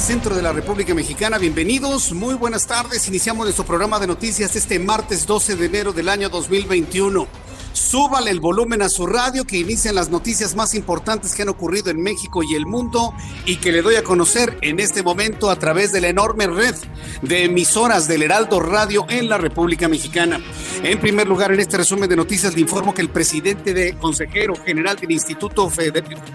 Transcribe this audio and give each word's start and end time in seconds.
centro 0.00 0.36
de 0.36 0.42
la 0.42 0.52
República 0.52 0.94
Mexicana. 0.94 1.38
Bienvenidos, 1.38 2.12
muy 2.12 2.34
buenas 2.34 2.66
tardes. 2.66 3.08
Iniciamos 3.08 3.44
nuestro 3.46 3.64
programa 3.64 3.98
de 3.98 4.06
noticias 4.06 4.54
este 4.54 4.78
martes 4.78 5.26
12 5.26 5.56
de 5.56 5.66
enero 5.66 5.92
del 5.92 6.08
año 6.08 6.28
2021. 6.28 7.26
Súbale 7.72 8.30
el 8.30 8.38
volumen 8.38 8.82
a 8.82 8.88
su 8.88 9.06
radio 9.06 9.44
que 9.44 9.58
inician 9.58 9.94
las 9.94 10.10
noticias 10.10 10.54
más 10.54 10.74
importantes 10.74 11.34
que 11.34 11.42
han 11.42 11.48
ocurrido 11.48 11.90
en 11.90 12.00
México 12.00 12.42
y 12.42 12.54
el 12.54 12.66
mundo 12.66 13.12
y 13.44 13.56
que 13.56 13.72
le 13.72 13.82
doy 13.82 13.96
a 13.96 14.04
conocer 14.04 14.56
en 14.62 14.78
este 14.78 15.02
momento 15.02 15.50
a 15.50 15.58
través 15.58 15.90
de 15.92 16.00
la 16.00 16.08
enorme 16.08 16.46
red 16.46 16.74
de 17.22 17.44
emisoras 17.44 18.06
del 18.06 18.22
Heraldo 18.22 18.60
Radio 18.60 19.04
en 19.08 19.28
la 19.28 19.38
República 19.38 19.88
Mexicana. 19.88 20.40
En 20.82 21.00
primer 21.00 21.26
lugar, 21.28 21.52
en 21.52 21.60
este 21.60 21.76
resumen 21.76 22.08
de 22.08 22.16
noticias 22.16 22.54
le 22.54 22.60
informo 22.60 22.94
que 22.94 23.02
el 23.02 23.10
presidente 23.10 23.74
de 23.74 23.96
consejero 23.96 24.54
general 24.54 24.96
del 24.96 25.10
Instituto 25.10 25.70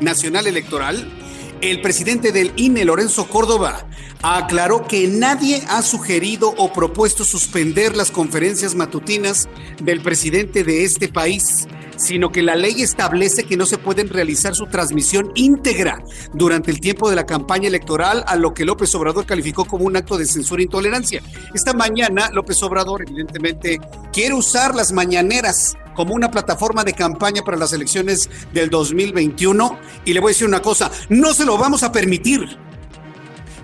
Nacional 0.02 0.48
Electoral 0.48 1.08
el 1.72 1.82
presidente 1.82 2.34
del 2.34 2.52
INE, 2.58 2.84
Lorenzo 2.84 3.28
Córdoba, 3.30 3.88
aclaró 4.22 4.86
que 4.86 5.08
nadie 5.08 5.64
ha 5.70 5.82
sugerido 5.82 6.54
o 6.58 6.74
propuesto 6.74 7.24
suspender 7.24 7.96
las 7.96 8.12
conferencias 8.12 8.76
matutinas 8.76 9.48
del 9.82 10.02
presidente 10.02 10.64
de 10.64 10.84
este 10.84 11.08
país 11.08 11.68
sino 11.96 12.32
que 12.32 12.42
la 12.42 12.56
ley 12.56 12.82
establece 12.82 13.44
que 13.44 13.56
no 13.56 13.66
se 13.66 13.78
pueden 13.78 14.10
realizar 14.10 14.56
su 14.56 14.66
transmisión 14.68 15.32
íntegra 15.36 16.04
durante 16.34 16.72
el 16.72 16.80
tiempo 16.80 17.10
de 17.10 17.16
la 17.16 17.26
campaña 17.26 17.68
electoral, 17.68 18.24
a 18.28 18.36
lo 18.36 18.54
que 18.54 18.66
López 18.66 18.94
Obrador 18.96 19.26
calificó 19.26 19.66
como 19.66 19.86
un 19.86 19.96
acto 19.96 20.18
de 20.18 20.26
censura 20.26 20.62
e 20.62 20.66
intolerancia. 20.66 21.22
Esta 21.54 21.74
mañana 21.74 22.30
López 22.32 22.62
Obrador 22.64 23.04
evidentemente 23.08 23.80
quiere 24.12 24.34
usar 24.34 24.76
las 24.76 24.92
mañaneras 24.92 25.76
como 25.94 26.14
una 26.14 26.32
plataforma 26.32 26.84
de 26.84 26.94
campaña 26.94 27.44
para 27.44 27.58
las 27.58 27.74
elecciones 27.74 28.30
del 28.54 28.70
2021 28.70 29.78
y 30.06 30.14
le 30.14 30.20
voy 30.20 30.30
a 30.30 30.34
decir 30.34 30.48
una 30.48 30.62
cosa, 30.62 30.92
no 31.10 31.34
se 31.34 31.46
lo 31.46 31.58
vamos 31.58 31.84
a 31.84 31.92
permitir 31.92 32.58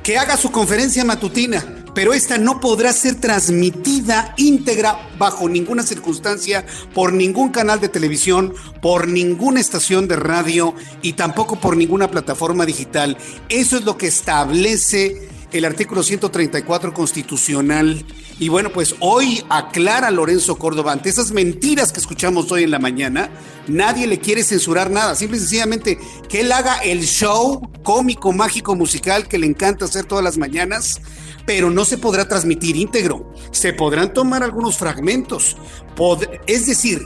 que 0.03 0.17
haga 0.17 0.37
su 0.37 0.51
conferencia 0.51 1.05
matutina, 1.05 1.63
pero 1.93 2.13
esta 2.13 2.37
no 2.37 2.59
podrá 2.59 2.93
ser 2.93 3.15
transmitida 3.15 4.33
íntegra 4.37 5.09
bajo 5.17 5.49
ninguna 5.49 5.83
circunstancia 5.83 6.65
por 6.93 7.13
ningún 7.13 7.49
canal 7.49 7.79
de 7.79 7.89
televisión, 7.89 8.53
por 8.81 9.07
ninguna 9.07 9.59
estación 9.59 10.07
de 10.07 10.15
radio 10.15 10.73
y 11.01 11.13
tampoco 11.13 11.59
por 11.59 11.75
ninguna 11.77 12.09
plataforma 12.09 12.65
digital. 12.65 13.17
Eso 13.49 13.77
es 13.77 13.85
lo 13.85 13.97
que 13.97 14.07
establece 14.07 15.29
el 15.51 15.65
artículo 15.65 16.03
134 16.03 16.93
constitucional. 16.93 18.05
Y 18.39 18.49
bueno, 18.49 18.71
pues 18.71 18.95
hoy 18.99 19.43
aclara 19.49 20.11
Lorenzo 20.11 20.57
Córdoba 20.57 20.91
ante 20.91 21.09
esas 21.09 21.31
mentiras 21.31 21.91
que 21.91 21.99
escuchamos 21.99 22.51
hoy 22.51 22.63
en 22.63 22.71
la 22.71 22.79
mañana. 22.79 23.29
Nadie 23.67 24.07
le 24.07 24.19
quiere 24.19 24.43
censurar 24.43 24.89
nada, 24.89 25.15
simple 25.15 25.37
y 25.37 25.41
sencillamente 25.41 25.99
que 26.29 26.41
él 26.41 26.51
haga 26.51 26.77
el 26.79 27.05
show 27.05 27.61
cómico, 27.83 28.31
mágico, 28.31 28.75
musical 28.75 29.27
que 29.27 29.37
le 29.37 29.47
encanta 29.47 29.85
hacer 29.85 30.05
todas 30.05 30.23
las 30.23 30.37
mañanas, 30.37 31.01
pero 31.45 31.69
no 31.69 31.85
se 31.85 31.97
podrá 31.97 32.27
transmitir 32.27 32.75
íntegro. 32.75 33.33
Se 33.51 33.73
podrán 33.73 34.13
tomar 34.13 34.43
algunos 34.43 34.77
fragmentos. 34.77 35.57
es 36.47 36.67
decir, 36.67 37.01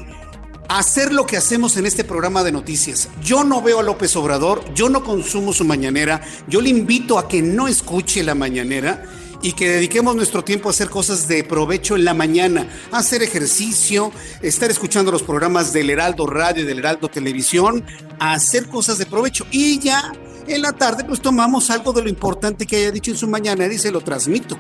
hacer 0.70 1.14
lo 1.14 1.26
que 1.26 1.38
hacemos 1.38 1.78
en 1.78 1.86
este 1.86 2.04
programa 2.04 2.44
de 2.44 2.52
noticias. 2.52 3.10
Yo 3.24 3.44
no 3.44 3.62
veo 3.62 3.80
a 3.80 3.84
López 3.84 4.16
Obrador, 4.16 4.64
yo 4.74 4.90
no 4.90 5.04
consumo 5.04 5.54
su 5.54 5.66
mañanera, 5.66 6.22
yo 6.48 6.62
le 6.62 6.70
invito 6.70 7.18
a 7.18 7.28
que 7.28 7.42
no 7.42 7.68
escuche 7.68 8.24
la 8.24 8.36
mañanera 8.36 9.04
y 9.42 9.54
que 9.54 9.70
dediquemos 9.70 10.16
nuestro 10.16 10.44
tiempo 10.44 10.70
a 10.70 10.72
hacer 10.72 10.90
cosas 10.90 11.28
de 11.28 11.44
provecho 11.44 11.96
en 11.96 12.06
la 12.06 12.14
mañana, 12.14 12.68
hacer 12.92 13.22
ejercicio, 13.22 14.12
estar 14.42 14.72
escuchando 14.72 15.12
los 15.12 15.22
programas 15.22 15.74
del 15.74 15.90
Heraldo 15.90 16.26
Radio 16.26 16.64
y 16.64 16.66
del 16.66 16.80
Heraldo 16.80 17.10
Televisión, 17.10 17.86
hacer 18.20 18.68
cosas 18.68 18.98
de 18.98 19.06
provecho 19.06 19.46
y 19.52 19.80
ya 19.80 20.14
en 20.48 20.62
la 20.62 20.74
tarde 20.74 21.04
pues 21.04 21.22
tomamos 21.22 21.70
algo 21.70 21.94
de 21.94 22.04
lo 22.04 22.10
importante 22.10 22.66
que 22.66 22.78
haya 22.78 22.92
dicho 22.92 23.12
en 23.12 23.18
su 23.18 23.28
mañana 23.28 23.66
y 23.68 23.78
se 23.78 23.92
lo 23.92 24.02
transmito. 24.02 24.58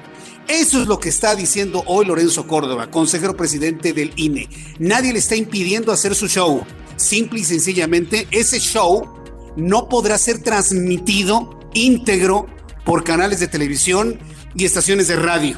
Eso 0.47 0.81
es 0.81 0.87
lo 0.87 0.99
que 0.99 1.09
está 1.09 1.35
diciendo 1.35 1.83
hoy 1.87 2.05
Lorenzo 2.05 2.47
Córdoba, 2.47 2.89
consejero 2.89 3.35
presidente 3.35 3.93
del 3.93 4.11
INE. 4.15 4.49
Nadie 4.79 5.13
le 5.13 5.19
está 5.19 5.35
impidiendo 5.35 5.91
hacer 5.91 6.15
su 6.15 6.27
show. 6.27 6.63
Simple 6.95 7.39
y 7.39 7.43
sencillamente, 7.43 8.27
ese 8.31 8.59
show 8.59 9.13
no 9.55 9.89
podrá 9.89 10.17
ser 10.17 10.41
transmitido 10.41 11.59
íntegro 11.73 12.47
por 12.85 13.03
canales 13.03 13.39
de 13.39 13.47
televisión 13.47 14.19
y 14.55 14.65
estaciones 14.65 15.07
de 15.07 15.15
radio. 15.15 15.57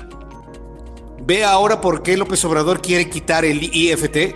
Ve 1.25 1.44
ahora 1.44 1.81
por 1.81 2.03
qué 2.03 2.18
López 2.18 2.44
Obrador 2.46 2.81
quiere 2.81 3.09
quitar 3.09 3.46
el 3.46 3.64
IFT 3.64 4.35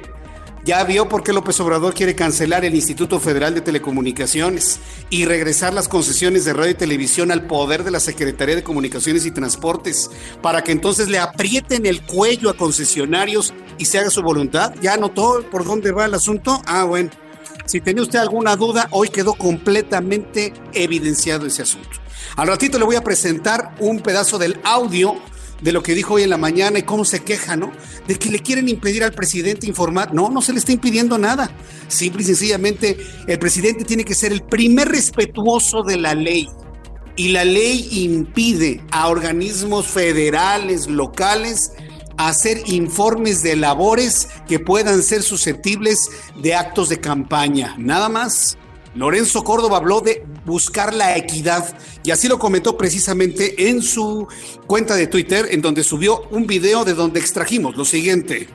ya 0.70 0.84
vio 0.84 1.10
por 1.10 1.24
qué 1.24 1.34
López 1.34 1.60
Obrador 1.62 1.96
quiere 1.96 2.14
cancelar 2.14 2.64
el 2.64 2.76
Instituto 2.76 3.20
Federal 3.20 3.56
de 3.56 3.62
Telecomunicaciones 3.62 4.80
y 5.10 5.26
regresar 5.26 5.74
las 5.74 5.88
concesiones 5.88 6.46
de 6.46 6.54
radio 6.54 6.70
y 6.70 6.76
televisión 6.76 7.32
al 7.32 7.48
poder 7.48 7.84
de 7.84 7.90
la 7.90 8.00
Secretaría 8.00 8.56
de 8.56 8.62
Comunicaciones 8.62 9.26
y 9.26 9.32
Transportes, 9.32 10.12
para 10.44 10.64
que 10.64 10.72
entonces 10.72 11.10
le 11.10 11.18
aprieten 11.18 11.88
el 11.88 12.06
cuello 12.06 12.52
a 12.52 12.54
concesionarios 12.56 13.52
y 13.80 13.86
se 13.86 13.98
haga 13.98 14.12
su 14.12 14.22
voluntad. 14.22 14.76
¿Ya 14.80 14.96
notó 14.96 15.44
por 15.50 15.66
dónde 15.66 15.92
va 15.92 16.06
el 16.06 16.14
asunto? 16.14 16.62
Ah, 16.68 16.84
bueno. 16.84 17.10
Si 17.66 17.82
tenía 17.82 18.04
usted 18.04 18.20
alguna 18.20 18.56
duda, 18.56 18.90
hoy 18.92 19.10
quedó 19.10 19.34
completamente 19.34 20.54
evidenciado 20.74 21.48
ese 21.48 21.64
asunto. 21.64 21.90
Al 22.36 22.48
ratito 22.48 22.78
le 22.78 22.86
voy 22.86 22.96
a 22.96 23.04
presentar 23.04 23.74
un 23.80 24.02
pedazo 24.02 24.38
del 24.38 24.60
audio 24.64 25.16
de 25.62 25.72
lo 25.72 25.84
que 25.84 25.94
dijo 25.94 26.16
hoy 26.16 26.24
en 26.24 26.30
la 26.30 26.38
mañana 26.38 26.80
y 26.80 26.84
cómo 26.84 27.06
se 27.06 27.22
queja, 27.22 27.56
¿no? 27.56 27.72
De 28.08 28.16
que 28.16 28.30
le 28.30 28.40
quieren 28.40 28.70
impedir 28.70 29.04
al 29.04 29.14
presidente 29.14 29.68
informar. 29.68 30.14
No, 30.14 30.30
no 30.30 30.42
se 30.42 30.54
le 30.54 30.60
está 30.60 30.72
impidiendo 30.72 31.18
nada. 31.18 31.52
Simple 31.88 32.22
y 32.22 32.26
sencillamente, 32.26 32.98
el 33.28 33.40
presidente 33.40 33.84
tiene 33.86 34.06
que 34.06 34.16
ser 34.16 34.32
el 34.32 34.44
primer 34.44 34.90
respetuoso 34.90 35.84
de 35.84 35.98
la 35.98 36.16
ley. 36.16 36.48
Y 37.16 37.30
la 37.30 37.44
ley 37.44 37.88
impide 37.92 38.82
a 38.92 39.10
organismos 39.10 39.88
federales, 39.88 40.88
locales, 40.88 41.74
hacer 42.18 42.62
informes 42.68 43.42
de 43.44 43.56
labores 43.56 44.28
que 44.48 44.60
puedan 44.60 45.04
ser 45.04 45.24
susceptibles 45.24 46.10
de 46.42 46.56
actos 46.56 46.90
de 46.90 47.00
campaña. 47.00 47.76
Nada 47.78 48.10
más. 48.10 48.58
Lorenzo 48.96 49.44
Córdoba 49.44 49.78
habló 49.78 50.02
de 50.02 50.26
buscar 50.46 50.94
la 50.94 51.16
equidad 51.16 51.78
y 52.04 52.12
así 52.12 52.28
lo 52.28 52.40
comentó 52.40 52.76
precisamente 52.76 53.70
en 53.70 53.82
su 53.82 54.28
cuenta 54.66 54.96
de 54.96 55.08
Twitter, 55.08 55.48
en 55.52 55.62
donde 55.62 55.84
subió 55.84 56.22
un 56.32 56.48
video 56.48 56.86
de 56.86 56.94
donde 56.94 57.20
extrajimos 57.20 57.78
lo 57.78 57.86
siguiente. 57.86 58.48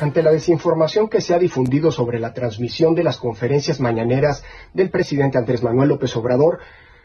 Ante 0.00 0.22
la 0.22 0.32
desinformación 0.32 1.08
que 1.08 1.20
se 1.20 1.34
ha 1.34 1.38
difundido 1.38 1.92
sobre 1.92 2.18
la 2.18 2.32
transmisión 2.32 2.94
de 2.94 3.04
las 3.04 3.18
conferencias 3.18 3.80
mañaneras 3.80 4.42
del 4.72 4.90
presidente 4.90 5.38
Andrés 5.38 5.62
Manuel 5.62 5.90
López 5.90 6.16
Obrador, 6.16 6.58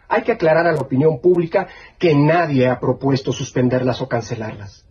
hay 0.08 0.24
que 0.24 0.32
aclarar 0.32 0.66
a 0.66 0.72
la 0.72 0.80
opinión 0.80 1.20
pública 1.20 1.68
que 2.00 2.16
nadie 2.16 2.68
ha 2.68 2.80
propuesto 2.80 3.34
suspenderlas 3.34 4.02
o 4.02 4.08
cancelarlas. 4.08 4.86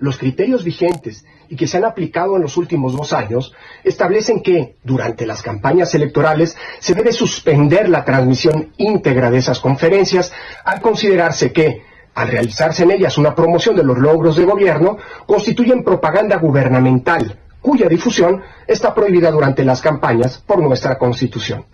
Los 0.00 0.18
criterios 0.18 0.64
vigentes 0.64 1.24
y 1.48 1.56
que 1.56 1.66
se 1.66 1.78
han 1.78 1.84
aplicado 1.84 2.36
en 2.36 2.42
los 2.42 2.56
últimos 2.56 2.94
dos 2.96 3.12
años 3.12 3.52
establecen 3.84 4.42
que 4.42 4.76
durante 4.84 5.26
las 5.26 5.42
campañas 5.42 5.94
electorales 5.94 6.56
se 6.78 6.94
debe 6.94 7.12
suspender 7.12 7.88
la 7.88 8.04
transmisión 8.04 8.72
íntegra 8.76 9.30
de 9.30 9.38
esas 9.38 9.60
conferencias 9.60 10.32
al 10.64 10.80
considerarse 10.80 11.52
que, 11.52 11.82
al 12.14 12.28
realizarse 12.28 12.84
en 12.84 12.92
ellas 12.92 13.18
una 13.18 13.34
promoción 13.34 13.76
de 13.76 13.84
los 13.84 13.98
logros 13.98 14.36
de 14.36 14.44
gobierno, 14.44 14.98
constituyen 15.26 15.84
propaganda 15.84 16.36
gubernamental 16.36 17.38
cuya 17.60 17.88
difusión 17.88 18.42
está 18.66 18.94
prohibida 18.94 19.30
durante 19.30 19.64
las 19.64 19.80
campañas 19.80 20.38
por 20.38 20.60
nuestra 20.60 20.96
Constitución. 20.96 21.66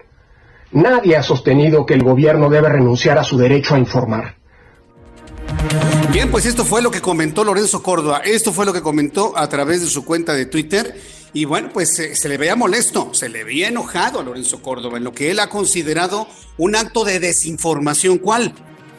Nadie 0.72 1.16
ha 1.16 1.22
sostenido 1.22 1.86
que 1.86 1.94
el 1.94 2.02
gobierno 2.02 2.48
debe 2.48 2.68
renunciar 2.68 3.18
a 3.18 3.24
su 3.24 3.38
derecho 3.38 3.74
a 3.74 3.78
informar. 3.78 4.36
Bien, 6.12 6.30
pues 6.30 6.46
esto 6.46 6.64
fue 6.64 6.80
lo 6.80 6.90
que 6.90 7.00
comentó 7.00 7.42
Lorenzo 7.42 7.82
Córdoba. 7.82 8.22
Esto 8.24 8.52
fue 8.52 8.66
lo 8.66 8.72
que 8.72 8.82
comentó 8.82 9.36
a 9.36 9.48
través 9.48 9.80
de 9.80 9.88
su 9.88 10.04
cuenta 10.04 10.32
de 10.34 10.46
Twitter. 10.46 11.00
Y 11.32 11.44
bueno, 11.44 11.70
pues 11.72 11.94
se, 11.94 12.14
se 12.14 12.28
le 12.28 12.38
veía 12.38 12.54
molesto, 12.54 13.12
se 13.12 13.28
le 13.28 13.42
veía 13.42 13.66
enojado 13.66 14.20
a 14.20 14.22
Lorenzo 14.22 14.62
Córdoba 14.62 14.98
en 14.98 15.04
lo 15.04 15.12
que 15.12 15.32
él 15.32 15.40
ha 15.40 15.48
considerado 15.48 16.28
un 16.56 16.76
acto 16.76 17.04
de 17.04 17.18
desinformación. 17.18 18.18
¿Cuál? 18.18 18.54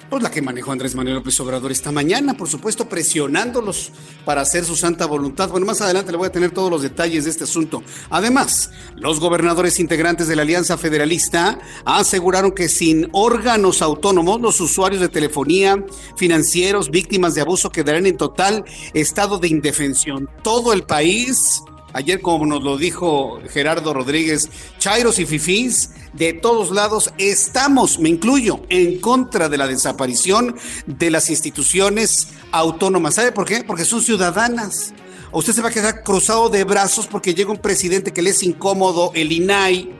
Pues 0.10 0.22
la 0.22 0.32
que 0.32 0.42
manejó 0.42 0.72
Andrés 0.72 0.96
Manuel 0.96 1.16
López 1.16 1.40
Obrador 1.40 1.72
esta 1.72 1.92
mañana, 1.92 2.36
por 2.36 2.48
supuesto, 2.48 2.88
presionándolos 2.88 3.92
para 4.24 4.42
hacer 4.42 4.64
su 4.64 4.76
santa 4.76 5.06
voluntad. 5.06 5.50
Bueno, 5.50 5.66
más 5.66 5.82
adelante 5.82 6.12
le 6.12 6.18
voy 6.18 6.28
a 6.28 6.32
tener 6.32 6.52
todos 6.52 6.70
los 6.70 6.82
detalles 6.82 7.26
de 7.26 7.32
este 7.32 7.46
asunto. 7.46 7.84
Además, 8.10 8.72
los 8.96 9.20
gobernadores 9.20 9.80
integrantes 9.80 10.28
de 10.28 10.36
la 10.36 10.44
Alianza 10.44 10.78
Federalista 10.78 11.60
aseguraron 11.86 12.52
que 12.52 12.70
sin 12.70 13.10
órganos 13.12 13.82
autónomos, 13.82 14.40
los 14.42 14.62
usuarios 14.62 15.02
de 15.02 15.10
telefonía, 15.10 15.84
financieros, 16.16 16.92
víctimas 16.92 17.34
de 17.36 17.42
abuso 17.42 17.72
quedarán 17.72 18.06
en 18.06 18.18
total 18.18 18.64
estado 18.94 19.40
de 19.40 19.48
indefensión. 19.48 20.30
Todo 20.44 20.74
el 20.74 20.84
país 20.84 21.62
Ayer, 21.96 22.20
como 22.20 22.46
nos 22.46 22.62
lo 22.62 22.78
dijo 22.78 23.40
Gerardo 23.50 23.94
Rodríguez, 23.94 24.50
Chairos 24.80 25.18
y 25.18 25.26
Fifís, 25.26 25.92
de 26.18 26.34
todos 26.34 26.72
lados 26.72 27.12
estamos, 27.18 28.00
me 28.00 28.10
incluyo, 28.10 28.62
en 28.70 29.00
contra 29.00 29.50
de 29.50 29.58
la 29.58 29.68
desaparición 29.68 30.56
de 30.86 31.10
las 31.10 31.30
instituciones 31.30 32.30
autónomas. 32.52 33.16
¿Sabe 33.16 33.32
por 33.32 33.46
qué? 33.46 33.64
Porque 33.64 33.86
son 33.86 34.02
ciudadanas. 34.02 34.94
usted 35.32 35.54
se 35.54 35.62
va 35.62 35.70
a 35.70 35.74
quedar 35.74 36.04
cruzado 36.04 36.50
de 36.50 36.64
brazos 36.64 37.08
porque 37.08 37.34
llega 37.34 37.52
un 37.52 37.58
presidente 37.58 38.14
que 38.14 38.22
le 38.22 38.30
es 38.30 38.44
incómodo, 38.44 39.12
el 39.14 39.32
INAI, 39.32 39.92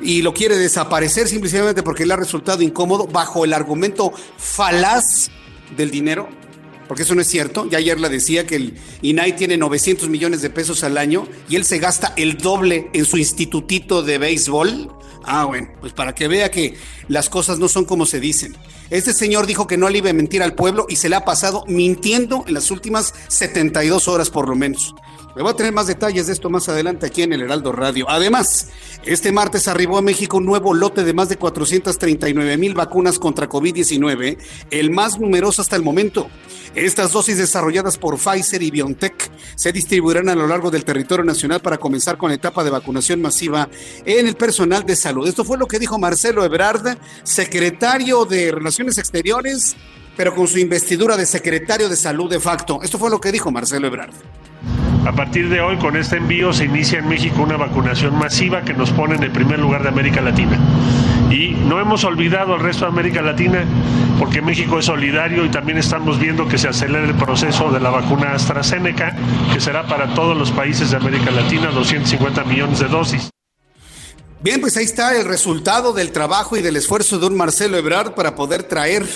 y 0.00 0.22
lo 0.22 0.34
quiere 0.34 0.56
desaparecer 0.56 1.26
simplemente 1.26 1.82
porque 1.82 2.04
le 2.04 2.12
ha 2.12 2.16
resultado 2.16 2.62
incómodo 2.62 3.06
bajo 3.06 3.44
el 3.44 3.52
argumento 3.52 4.12
falaz 4.36 5.30
del 5.76 5.90
dinero 5.90 6.28
porque 6.86 7.02
eso 7.02 7.14
no 7.14 7.20
es 7.20 7.28
cierto. 7.28 7.68
Ya 7.68 7.78
ayer 7.78 7.98
la 8.00 8.08
decía 8.08 8.46
que 8.46 8.56
el 8.56 8.74
INAI 9.02 9.36
tiene 9.36 9.56
900 9.56 10.08
millones 10.08 10.42
de 10.42 10.50
pesos 10.50 10.84
al 10.84 10.98
año 10.98 11.26
y 11.48 11.56
él 11.56 11.64
se 11.64 11.78
gasta 11.78 12.12
el 12.16 12.38
doble 12.38 12.90
en 12.92 13.04
su 13.04 13.18
institutito 13.18 14.02
de 14.02 14.18
béisbol. 14.18 14.95
Ah, 15.26 15.44
bueno, 15.44 15.68
pues 15.80 15.92
para 15.92 16.14
que 16.14 16.28
vea 16.28 16.50
que 16.50 16.76
las 17.08 17.28
cosas 17.28 17.58
no 17.58 17.68
son 17.68 17.84
como 17.84 18.06
se 18.06 18.20
dicen. 18.20 18.56
Este 18.90 19.12
señor 19.12 19.46
dijo 19.46 19.66
que 19.66 19.76
no 19.76 19.88
le 19.88 20.00
mentir 20.12 20.40
al 20.42 20.54
pueblo 20.54 20.86
y 20.88 20.96
se 20.96 21.08
le 21.08 21.16
ha 21.16 21.24
pasado 21.24 21.64
mintiendo 21.66 22.44
en 22.46 22.54
las 22.54 22.70
últimas 22.70 23.12
72 23.26 24.06
horas 24.06 24.30
por 24.30 24.48
lo 24.48 24.54
menos. 24.54 24.94
Me 25.36 25.42
voy 25.42 25.50
a 25.50 25.54
tener 25.54 25.74
más 25.74 25.86
detalles 25.86 26.28
de 26.28 26.32
esto 26.32 26.48
más 26.48 26.66
adelante 26.70 27.04
aquí 27.04 27.22
en 27.22 27.30
el 27.34 27.42
Heraldo 27.42 27.70
Radio. 27.70 28.08
Además, 28.08 28.68
este 29.04 29.32
martes 29.32 29.68
arribó 29.68 29.98
a 29.98 30.02
México 30.02 30.38
un 30.38 30.46
nuevo 30.46 30.72
lote 30.72 31.04
de 31.04 31.12
más 31.12 31.28
de 31.28 31.36
439 31.36 32.56
mil 32.56 32.72
vacunas 32.72 33.18
contra 33.18 33.46
COVID-19, 33.46 34.38
el 34.70 34.90
más 34.90 35.20
numeroso 35.20 35.60
hasta 35.60 35.76
el 35.76 35.82
momento. 35.82 36.30
Estas 36.74 37.12
dosis 37.12 37.36
desarrolladas 37.36 37.98
por 37.98 38.16
Pfizer 38.16 38.62
y 38.62 38.70
BioNTech 38.70 39.30
se 39.56 39.72
distribuirán 39.72 40.30
a 40.30 40.34
lo 40.34 40.46
largo 40.46 40.70
del 40.70 40.86
territorio 40.86 41.22
nacional 41.26 41.60
para 41.60 41.76
comenzar 41.76 42.16
con 42.16 42.30
la 42.30 42.36
etapa 42.36 42.64
de 42.64 42.70
vacunación 42.70 43.20
masiva 43.20 43.68
en 44.06 44.26
el 44.26 44.36
personal 44.36 44.86
de 44.86 44.96
salud. 44.96 45.28
Esto 45.28 45.44
fue 45.44 45.58
lo 45.58 45.66
que 45.66 45.78
dijo 45.78 45.98
Marcelo 45.98 46.46
Ebrard, 46.46 46.96
secretario 47.24 48.24
de 48.24 48.52
Relaciones 48.52 48.96
Exteriores, 48.96 49.76
pero 50.16 50.34
con 50.34 50.48
su 50.48 50.58
investidura 50.58 51.14
de 51.14 51.26
secretario 51.26 51.90
de 51.90 51.96
salud 51.96 52.30
de 52.30 52.40
facto. 52.40 52.80
Esto 52.82 52.98
fue 52.98 53.10
lo 53.10 53.20
que 53.20 53.32
dijo 53.32 53.50
Marcelo 53.50 53.86
Ebrard. 53.86 54.14
A 55.06 55.12
partir 55.12 55.48
de 55.48 55.60
hoy, 55.60 55.76
con 55.76 55.96
este 55.96 56.16
envío, 56.16 56.52
se 56.52 56.64
inicia 56.64 56.98
en 56.98 57.08
México 57.08 57.40
una 57.40 57.56
vacunación 57.56 58.18
masiva 58.18 58.62
que 58.62 58.74
nos 58.74 58.90
pone 58.90 59.14
en 59.14 59.22
el 59.22 59.30
primer 59.30 59.60
lugar 59.60 59.84
de 59.84 59.88
América 59.88 60.20
Latina. 60.20 60.58
Y 61.30 61.50
no 61.50 61.78
hemos 61.80 62.02
olvidado 62.02 62.54
al 62.54 62.60
resto 62.60 62.86
de 62.86 62.90
América 62.90 63.22
Latina 63.22 63.64
porque 64.18 64.42
México 64.42 64.80
es 64.80 64.86
solidario 64.86 65.44
y 65.44 65.48
también 65.48 65.78
estamos 65.78 66.18
viendo 66.18 66.48
que 66.48 66.58
se 66.58 66.66
acelera 66.66 67.04
el 67.04 67.14
proceso 67.14 67.70
de 67.70 67.78
la 67.78 67.90
vacuna 67.90 68.32
AstraZeneca, 68.32 69.14
que 69.52 69.60
será 69.60 69.86
para 69.86 70.12
todos 70.12 70.36
los 70.36 70.50
países 70.50 70.90
de 70.90 70.96
América 70.96 71.30
Latina 71.30 71.70
250 71.70 72.42
millones 72.42 72.80
de 72.80 72.88
dosis. 72.88 73.35
Bien, 74.40 74.60
pues 74.60 74.76
ahí 74.76 74.84
está 74.84 75.16
el 75.16 75.24
resultado 75.24 75.92
del 75.94 76.12
trabajo 76.12 76.56
y 76.56 76.62
del 76.62 76.76
esfuerzo 76.76 77.18
de 77.18 77.26
un 77.26 77.36
Marcelo 77.36 77.78
Ebrard 77.78 78.14
para 78.14 78.34
poder 78.34 78.64
traer 78.64 79.06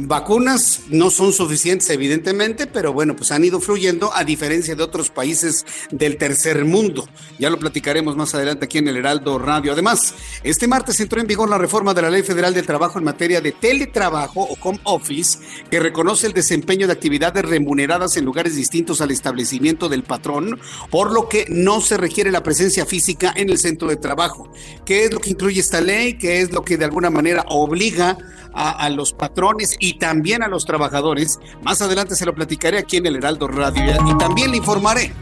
Vacunas 0.00 0.82
no 0.90 1.10
son 1.10 1.32
suficientes, 1.32 1.90
evidentemente, 1.90 2.68
pero 2.68 2.92
bueno, 2.92 3.16
pues 3.16 3.32
han 3.32 3.44
ido 3.44 3.58
fluyendo 3.58 4.14
a 4.14 4.22
diferencia 4.22 4.76
de 4.76 4.82
otros 4.84 5.10
países 5.10 5.66
del 5.90 6.16
tercer 6.16 6.64
mundo. 6.64 7.08
Ya 7.40 7.50
lo 7.50 7.58
platicaremos 7.58 8.14
más 8.14 8.32
adelante 8.32 8.66
aquí 8.66 8.78
en 8.78 8.86
el 8.86 8.96
Heraldo 8.96 9.40
Radio. 9.40 9.72
Además, 9.72 10.14
este 10.44 10.68
martes 10.68 11.00
entró 11.00 11.20
en 11.20 11.26
vigor 11.26 11.50
la 11.50 11.58
reforma 11.58 11.94
de 11.94 12.02
la 12.02 12.10
Ley 12.10 12.22
Federal 12.22 12.54
del 12.54 12.64
Trabajo 12.64 13.00
en 13.00 13.06
materia 13.06 13.40
de 13.40 13.50
teletrabajo 13.50 14.42
o 14.42 14.56
home 14.62 14.78
office, 14.84 15.40
que 15.68 15.80
reconoce 15.80 16.28
el 16.28 16.32
desempeño 16.32 16.86
de 16.86 16.92
actividades 16.92 17.44
remuneradas 17.44 18.16
en 18.16 18.24
lugares 18.24 18.54
distintos 18.54 19.00
al 19.00 19.10
establecimiento 19.10 19.88
del 19.88 20.04
patrón, 20.04 20.60
por 20.92 21.10
lo 21.10 21.28
que 21.28 21.44
no 21.48 21.80
se 21.80 21.96
requiere 21.96 22.30
la 22.30 22.44
presencia 22.44 22.86
física 22.86 23.34
en 23.34 23.50
el 23.50 23.58
centro 23.58 23.88
de 23.88 23.96
trabajo. 23.96 24.48
¿Qué 24.84 25.04
es 25.04 25.12
lo 25.12 25.20
que 25.20 25.30
incluye 25.30 25.60
esta 25.60 25.80
ley? 25.80 26.18
¿Qué 26.18 26.40
es 26.40 26.52
lo 26.52 26.64
que 26.64 26.76
de 26.76 26.84
alguna 26.84 27.10
manera 27.10 27.44
obliga 27.48 28.16
a, 28.58 28.88
los 28.90 29.12
patrones 29.12 29.76
y 29.78 29.98
también 29.98 30.42
a 30.42 30.48
los 30.48 30.64
trabajadores. 30.64 31.38
Más 31.62 31.80
adelante 31.80 32.16
se 32.16 32.26
lo 32.26 32.34
platicaré 32.34 32.78
aquí 32.78 32.96
en 32.96 33.06
el 33.06 33.16
Heraldo 33.16 33.46
Radio 33.48 33.94
y 34.06 34.18
también 34.18 34.50
le 34.50 34.56
informaré 34.56 35.12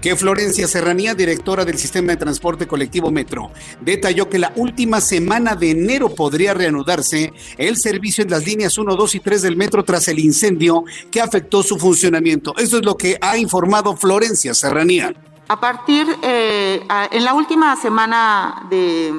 que 0.00 0.16
Florencia 0.16 0.68
Serranía, 0.68 1.14
directora 1.14 1.64
del 1.64 1.78
Sistema 1.78 2.12
de 2.12 2.18
Transporte 2.18 2.66
Colectivo 2.66 3.10
Metro, 3.10 3.50
detalló 3.80 4.28
que 4.28 4.38
la 4.38 4.52
última 4.54 5.00
semana 5.00 5.56
de 5.56 5.70
enero 5.70 6.14
podría 6.14 6.52
reanudarse 6.52 7.32
el 7.56 7.78
servicio 7.78 8.22
en 8.22 8.30
las 8.30 8.44
líneas 8.44 8.76
1, 8.76 8.96
2 8.96 9.14
y 9.14 9.20
3 9.20 9.42
del 9.42 9.56
metro 9.56 9.82
tras 9.82 10.06
el 10.08 10.18
incendio 10.18 10.84
que 11.10 11.22
afectó 11.22 11.62
su 11.62 11.78
funcionamiento. 11.78 12.54
Eso 12.58 12.76
es 12.76 12.84
lo 12.84 12.98
que 12.98 13.16
ha 13.18 13.38
informado 13.38 13.96
Florencia 13.96 14.52
Serranía. 14.52 15.14
A 15.46 15.60
partir, 15.60 16.06
eh, 16.22 16.86
en 17.10 17.24
la 17.24 17.34
última 17.34 17.76
semana 17.76 18.66
de, 18.70 19.14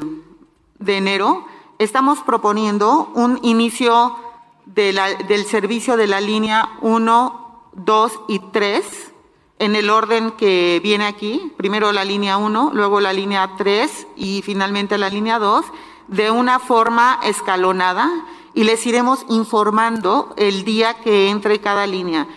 de 0.80 0.98
enero, 0.98 1.46
estamos 1.78 2.20
proponiendo 2.20 3.12
un 3.14 3.40
inicio 3.44 4.18
del 4.66 5.46
servicio 5.46 5.98
de 5.98 6.08
la 6.08 6.20
línea 6.20 6.68
1, 6.82 7.70
2 7.74 8.12
y 8.28 8.40
3 8.40 9.12
en 9.60 9.76
el 9.76 9.90
orden 9.92 10.32
que 10.32 10.82
viene 10.84 11.06
aquí, 11.06 11.54
primero 11.58 11.92
la 11.92 12.04
línea 12.04 12.38
1, 12.38 12.72
luego 12.74 13.00
la 13.00 13.14
línea 13.14 13.52
3 13.56 14.08
y 14.16 14.42
finalmente 14.42 14.98
la 14.98 15.10
línea 15.10 15.38
2, 15.38 15.64
de 16.08 16.32
una 16.32 16.58
forma 16.58 17.20
escalonada 17.24 18.10
y 18.56 18.64
les 18.64 18.86
iremos 18.88 19.26
informando 19.30 20.34
el 20.38 20.66
día 20.66 20.96
que 20.96 21.30
entre 21.30 21.62
cada 21.62 21.86
línea. 21.86 22.28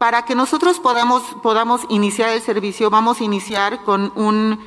Para 0.00 0.24
que 0.24 0.34
nosotros 0.34 0.80
podamos, 0.80 1.22
podamos 1.42 1.82
iniciar 1.90 2.30
el 2.30 2.40
servicio, 2.40 2.88
vamos 2.88 3.20
a 3.20 3.24
iniciar 3.24 3.84
con 3.84 4.14
un 4.16 4.58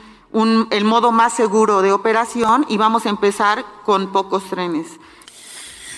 el 0.70 0.86
modo 0.86 1.12
más 1.12 1.34
seguro 1.34 1.82
de 1.82 1.92
operación 1.92 2.68
y 2.70 2.78
vamos 2.78 3.08
a 3.08 3.10
empezar 3.10 3.66
con 3.84 4.12
pocos 4.12 4.44
trenes. 4.44 5.00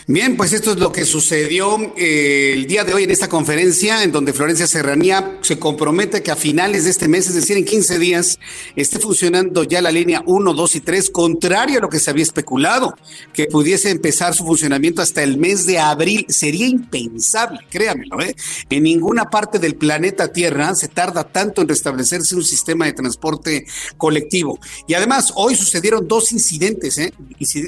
Bien, 0.08 0.38
pues 0.38 0.54
esto 0.54 0.74
es 0.74 0.78
lo 0.78 0.92
que 0.92 1.04
sucedió 1.04 1.80
eh, 1.98 2.54
el 2.54 2.68
día 2.68 2.84
de 2.84 2.94
hoy 2.94 3.06
en 3.06 3.10
esta 3.10 3.28
conferencia, 3.28 4.04
en 4.04 4.12
donde 4.12 4.34
Florencia 4.34 4.68
Serranía 4.68 5.40
se 5.42 5.58
compromete 5.58 6.22
que 6.22 6.30
a 6.30 6.36
finales 6.36 6.84
de 6.84 6.92
este 6.92 7.08
mes, 7.08 7.26
es 7.26 7.34
decir, 7.34 7.58
en 7.58 7.66
15 7.66 7.98
días, 7.98 8.38
esté 8.76 9.00
funcionando 9.00 9.64
ya 9.64 9.82
la 9.82 9.90
línea 9.90 10.22
1, 10.24 10.54
2 10.54 10.76
y 10.76 10.82
3, 10.82 11.10
contrario 11.10 11.80
a 11.80 11.82
lo 11.82 11.90
que 11.90 11.98
se 11.98 12.12
había 12.12 12.22
especulado, 12.22 12.96
que 13.34 13.48
pudiese 13.48 13.90
empezar 13.90 14.36
su 14.36 14.46
funcionamiento 14.46 15.02
hasta 15.02 15.24
el 15.24 15.40
mes 15.40 15.66
de 15.66 15.80
abril. 15.80 16.28
Sería 16.30 16.68
impensable, 16.68 17.62
créamelo, 17.72 18.22
¿eh? 18.22 18.36
En 18.70 18.84
ninguna 18.84 19.32
parte 19.32 19.58
del 19.58 19.74
planeta 19.74 20.32
Tierra 20.32 20.76
se 20.76 20.88
tarda 20.88 21.24
tanto 21.24 21.64
en 21.64 21.68
restablecerse 21.68 22.36
un 22.36 22.44
sistema 22.44 22.86
de 22.86 22.94
transporte 22.94 23.66
colectivo. 23.98 24.60
Y 24.88 24.94
además, 24.94 25.34
hoy 25.36 25.56
sucedieron 25.56 26.08
dos 26.08 26.32
incidentes, 26.32 27.00
¿eh? 27.00 27.12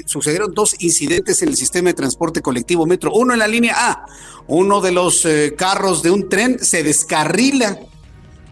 Sucedieron 0.06 0.54
dos 0.54 0.76
incidentes 0.78 1.42
en 1.42 1.48
el 1.48 1.56
sistema 1.56 1.88
de 1.88 1.94
transporte 1.94 2.27
colectivo 2.32 2.86
Metro. 2.86 3.12
Uno 3.12 3.32
en 3.32 3.38
la 3.38 3.48
línea 3.48 3.74
A, 3.76 4.06
uno 4.46 4.80
de 4.80 4.92
los 4.92 5.24
eh, 5.24 5.54
carros 5.56 6.02
de 6.02 6.10
un 6.10 6.28
tren 6.28 6.58
se 6.58 6.82
descarrila 6.82 7.78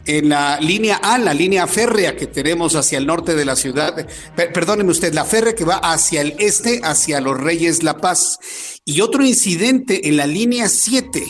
en 0.06 0.28
la 0.28 0.60
línea 0.60 0.96
A, 0.96 1.18
la 1.18 1.34
línea 1.34 1.66
férrea 1.66 2.16
que 2.16 2.26
tenemos 2.26 2.76
hacia 2.76 2.98
el 2.98 3.06
norte 3.06 3.34
de 3.34 3.44
la 3.44 3.56
ciudad. 3.56 4.06
perdóneme 4.36 4.92
usted, 4.92 5.12
la 5.12 5.24
férrea 5.24 5.54
que 5.54 5.64
va 5.64 5.76
hacia 5.76 6.20
el 6.20 6.36
este, 6.38 6.80
hacia 6.84 7.20
Los 7.20 7.38
Reyes 7.38 7.82
La 7.82 7.98
Paz. 7.98 8.38
Y 8.84 9.00
otro 9.00 9.24
incidente 9.24 10.08
en 10.08 10.16
la 10.16 10.26
línea 10.26 10.68
7. 10.68 11.26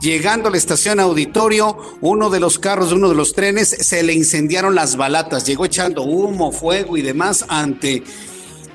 Llegando 0.00 0.48
a 0.48 0.50
la 0.50 0.56
estación 0.56 1.00
auditorio, 1.00 1.76
uno 2.00 2.30
de 2.30 2.40
los 2.40 2.58
carros 2.58 2.90
de 2.90 2.94
uno 2.96 3.10
de 3.10 3.14
los 3.14 3.34
trenes 3.34 3.68
se 3.68 4.02
le 4.02 4.14
incendiaron 4.14 4.74
las 4.74 4.96
balatas. 4.96 5.44
Llegó 5.44 5.66
echando 5.66 6.02
humo, 6.02 6.50
fuego 6.50 6.96
y 6.96 7.02
demás 7.02 7.44
ante 7.48 8.02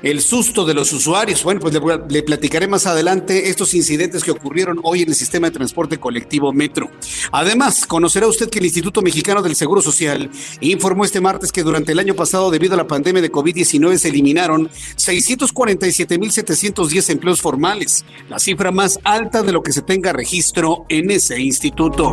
el 0.02 0.20
susto 0.20 0.64
de 0.64 0.74
los 0.74 0.92
usuarios. 0.92 1.44
Bueno, 1.44 1.60
pues 1.60 1.78
le, 2.08 2.22
platicaré 2.22 2.66
más 2.68 2.86
adelante 2.86 3.50
estos 3.50 3.74
incidentes 3.74 4.24
que 4.24 4.30
ocurrieron 4.30 4.80
hoy 4.82 5.02
en 5.02 5.08
el 5.08 5.14
sistema 5.14 5.48
de 5.48 5.54
transporte 5.54 5.98
colectivo 5.98 6.52
Metro. 6.52 6.90
Además, 7.32 7.86
conocerá 7.86 8.26
usted 8.26 8.50
que 8.50 8.58
el 8.58 8.66
Instituto 8.66 9.00
Mexicano 9.02 9.42
del 9.42 9.56
Seguro 9.56 9.82
Social 9.82 10.30
informó 10.60 11.04
este 11.04 11.20
martes 11.20 11.52
que 11.52 11.62
durante 11.62 11.92
el 11.92 11.98
año 11.98 12.14
pasado, 12.14 12.50
debido 12.50 12.72
a 12.74 12.78
la 12.78 12.86
pandemia 12.86 13.22
de 13.22 13.32
COVID-19, 13.32 13.96
se 13.96 14.08
eliminaron 14.08 14.68
647.710 14.96 17.10
empleos 17.10 17.40
formales, 17.40 18.04
la 18.28 18.38
cifra 18.38 18.70
más 18.70 19.00
alta 19.04 19.42
de 19.42 19.52
lo 19.52 19.62
que 19.62 19.72
se 19.72 19.80
tenga 19.82 20.12
registro 20.12 20.84
en 20.88 21.10
ese 21.10 21.40
instituto. 21.40 22.12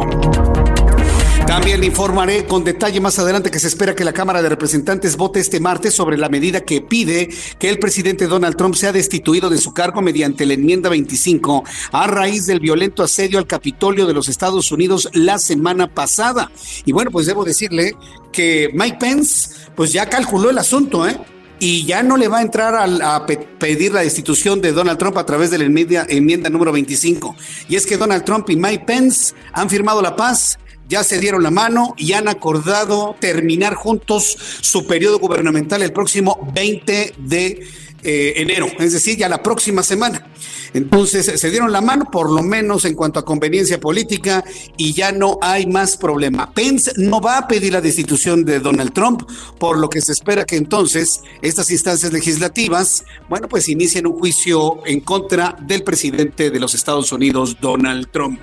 También 1.47 1.79
le 1.79 1.85
informaré 1.85 2.45
con 2.45 2.65
detalle 2.65 2.99
más 2.99 3.17
adelante 3.19 3.49
que 3.49 3.59
se 3.59 3.67
espera 3.67 3.95
que 3.95 4.03
la 4.03 4.11
Cámara 4.11 4.41
de 4.41 4.49
Representantes 4.49 5.15
vote 5.15 5.39
este 5.39 5.61
martes 5.61 5.93
sobre 5.93 6.17
la 6.17 6.27
medida 6.27 6.65
que 6.65 6.81
pide 6.81 7.29
que 7.57 7.69
el 7.69 7.79
presidente 7.79 8.27
Donald 8.27 8.57
Trump 8.57 8.75
sea 8.75 8.91
destituido 8.91 9.49
de 9.49 9.57
su 9.57 9.73
cargo 9.73 10.01
mediante 10.01 10.45
la 10.45 10.55
enmienda 10.55 10.89
25 10.89 11.63
a 11.93 12.07
raíz 12.07 12.47
del 12.47 12.59
violento 12.59 13.01
asedio 13.01 13.39
al 13.39 13.47
Capitolio 13.47 14.05
de 14.05 14.13
los 14.13 14.27
Estados 14.27 14.73
Unidos 14.73 15.09
la 15.13 15.39
semana 15.39 15.87
pasada. 15.87 16.51
Y 16.83 16.91
bueno, 16.91 17.11
pues 17.11 17.25
debo 17.27 17.45
decirle 17.45 17.95
que 18.33 18.69
Mike 18.73 18.97
Pence 18.99 19.49
pues 19.73 19.93
ya 19.93 20.09
calculó 20.09 20.49
el 20.49 20.57
asunto, 20.57 21.07
¿eh? 21.07 21.17
y 21.59 21.85
ya 21.85 22.03
no 22.03 22.17
le 22.17 22.27
va 22.27 22.39
a 22.39 22.41
entrar 22.41 22.75
a, 22.75 23.25
pedir 23.25 23.93
la 23.93 24.01
destitución 24.01 24.61
de 24.61 24.73
Donald 24.73 24.99
Trump 24.99 25.17
a 25.17 25.25
través 25.25 25.49
de 25.49 25.57
la 25.57 25.63
enmienda, 25.63 26.05
enmienda, 26.09 26.49
número 26.49 26.71
25. 26.71 27.35
Y 27.69 27.77
es 27.77 27.85
que 27.85 27.97
Donald 27.97 28.25
Trump 28.25 28.49
y 28.49 28.55
Mike 28.55 28.83
Pence 28.85 29.33
han 29.53 29.69
firmado 29.69 30.01
la 30.01 30.15
paz 30.15 30.59
ya 30.87 31.03
se 31.03 31.19
dieron 31.19 31.43
la 31.43 31.51
mano 31.51 31.93
y 31.97 32.13
han 32.13 32.27
acordado 32.27 33.15
terminar 33.19 33.75
juntos 33.75 34.37
su 34.61 34.87
periodo 34.87 35.19
gubernamental 35.19 35.81
el 35.83 35.91
próximo 35.91 36.49
20 36.53 37.13
de 37.17 37.67
eh, 38.03 38.33
enero, 38.37 38.67
es 38.79 38.93
decir, 38.93 39.17
ya 39.17 39.27
la 39.27 39.43
próxima 39.43 39.83
semana. 39.83 40.25
Entonces 40.73 41.39
se 41.39 41.49
dieron 41.49 41.71
la 41.71 41.81
mano, 41.81 42.05
por 42.11 42.31
lo 42.31 42.43
menos 42.43 42.85
en 42.85 42.95
cuanto 42.95 43.19
a 43.19 43.25
conveniencia 43.25 43.79
política, 43.79 44.43
y 44.77 44.93
ya 44.93 45.11
no 45.11 45.37
hay 45.41 45.65
más 45.65 45.97
problema. 45.97 46.51
Pence 46.53 46.91
no 46.97 47.21
va 47.21 47.37
a 47.37 47.47
pedir 47.47 47.73
la 47.73 47.81
destitución 47.81 48.45
de 48.45 48.59
Donald 48.59 48.93
Trump, 48.93 49.23
por 49.59 49.77
lo 49.77 49.89
que 49.89 50.01
se 50.01 50.11
espera 50.11 50.45
que 50.45 50.55
entonces 50.55 51.21
estas 51.41 51.71
instancias 51.71 52.11
legislativas, 52.11 53.03
bueno, 53.29 53.47
pues 53.47 53.69
inicien 53.69 54.07
un 54.07 54.13
juicio 54.13 54.85
en 54.85 55.01
contra 55.01 55.55
del 55.61 55.83
presidente 55.83 56.49
de 56.49 56.59
los 56.59 56.75
Estados 56.75 57.11
Unidos, 57.11 57.57
Donald 57.61 58.09
Trump. 58.11 58.39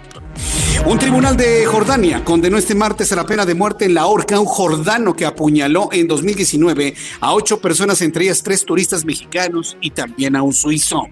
Un 0.87 0.99
tribunal 0.99 1.37
de 1.37 1.65
Jordania 1.65 2.25
condenó 2.25 2.59
este 2.59 2.75
martes 2.75 3.11
a 3.13 3.17
la 3.17 3.25
pena 3.25 3.47
de 3.47 3.55
muerte 3.55 3.87
en 3.87 3.95
la 3.95 4.07
horca 4.07 4.37
a 4.37 4.41
un 4.41 4.47
jordano 4.47 5.15
que 5.15 5.25
apuñaló 5.25 5.89
en 5.93 6.07
2019 6.07 6.95
a 7.21 7.33
ocho 7.33 7.61
personas, 7.61 8.03
entre 8.03 8.25
ellas 8.25 8.43
tres 8.43 8.65
turistas 8.65 9.05
mexicanos 9.05 9.77
y 9.81 9.93
también 9.93 10.37
a 10.37 10.43
un 10.43 10.53
suizo. 10.53 11.05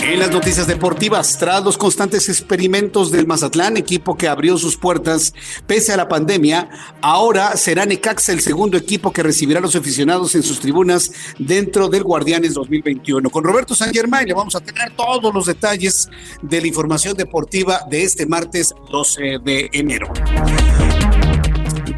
En 0.00 0.18
las 0.18 0.30
deportivas, 0.44 1.38
tras 1.38 1.64
los 1.64 1.78
constantes 1.78 2.28
experimentos 2.28 3.10
del 3.10 3.26
Mazatlán, 3.26 3.78
equipo 3.78 4.14
que 4.14 4.28
abrió 4.28 4.58
sus 4.58 4.76
puertas 4.76 5.32
pese 5.66 5.92
a 5.92 5.96
la 5.96 6.06
pandemia, 6.06 6.68
ahora 7.00 7.56
será 7.56 7.86
Necaxa 7.86 8.30
el 8.30 8.40
segundo 8.40 8.76
equipo 8.76 9.10
que 9.10 9.22
recibirá 9.22 9.58
a 9.58 9.62
los 9.62 9.74
aficionados 9.74 10.34
en 10.34 10.42
sus 10.42 10.60
tribunas 10.60 11.10
dentro 11.38 11.88
del 11.88 12.02
Guardianes 12.04 12.52
2021. 12.52 13.30
Con 13.30 13.42
Roberto 13.42 13.74
San 13.74 13.92
Germán 13.92 14.26
le 14.26 14.34
vamos 14.34 14.54
a 14.54 14.60
tener 14.60 14.94
todos 14.94 15.32
los 15.32 15.46
detalles 15.46 16.10
de 16.42 16.60
la 16.60 16.66
información 16.66 17.16
deportiva 17.16 17.80
de 17.88 18.02
este 18.02 18.26
martes 18.26 18.74
12 18.90 19.38
de 19.42 19.70
enero. 19.72 20.12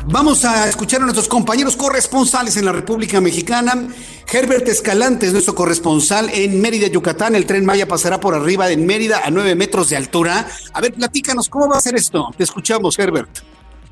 Vamos 0.08 0.44
a 0.44 0.68
escuchar 0.68 1.00
a 1.00 1.02
nuestros 1.02 1.28
compañeros 1.28 1.76
corresponsales 1.76 2.56
en 2.56 2.64
la 2.64 2.70
República 2.70 3.20
Mexicana. 3.20 3.72
Herbert 4.32 4.68
Escalante 4.68 5.26
es 5.26 5.32
nuestro 5.32 5.56
corresponsal 5.56 6.30
en 6.32 6.60
Mérida, 6.62 6.86
Yucatán. 6.86 7.34
El 7.34 7.44
tren 7.44 7.66
Maya 7.66 7.86
pasará 7.86 8.20
por 8.20 8.32
arriba 8.32 8.68
de 8.68 8.76
Mérida 8.76 9.22
a 9.24 9.30
nueve 9.32 9.56
metros 9.56 9.90
de 9.90 9.96
altura. 9.96 10.46
A 10.72 10.80
ver, 10.80 10.92
platícanos, 10.92 11.48
¿cómo 11.48 11.68
va 11.68 11.78
a 11.78 11.80
ser 11.80 11.96
esto? 11.96 12.30
Te 12.36 12.44
escuchamos, 12.44 12.96
Herbert. 13.00 13.40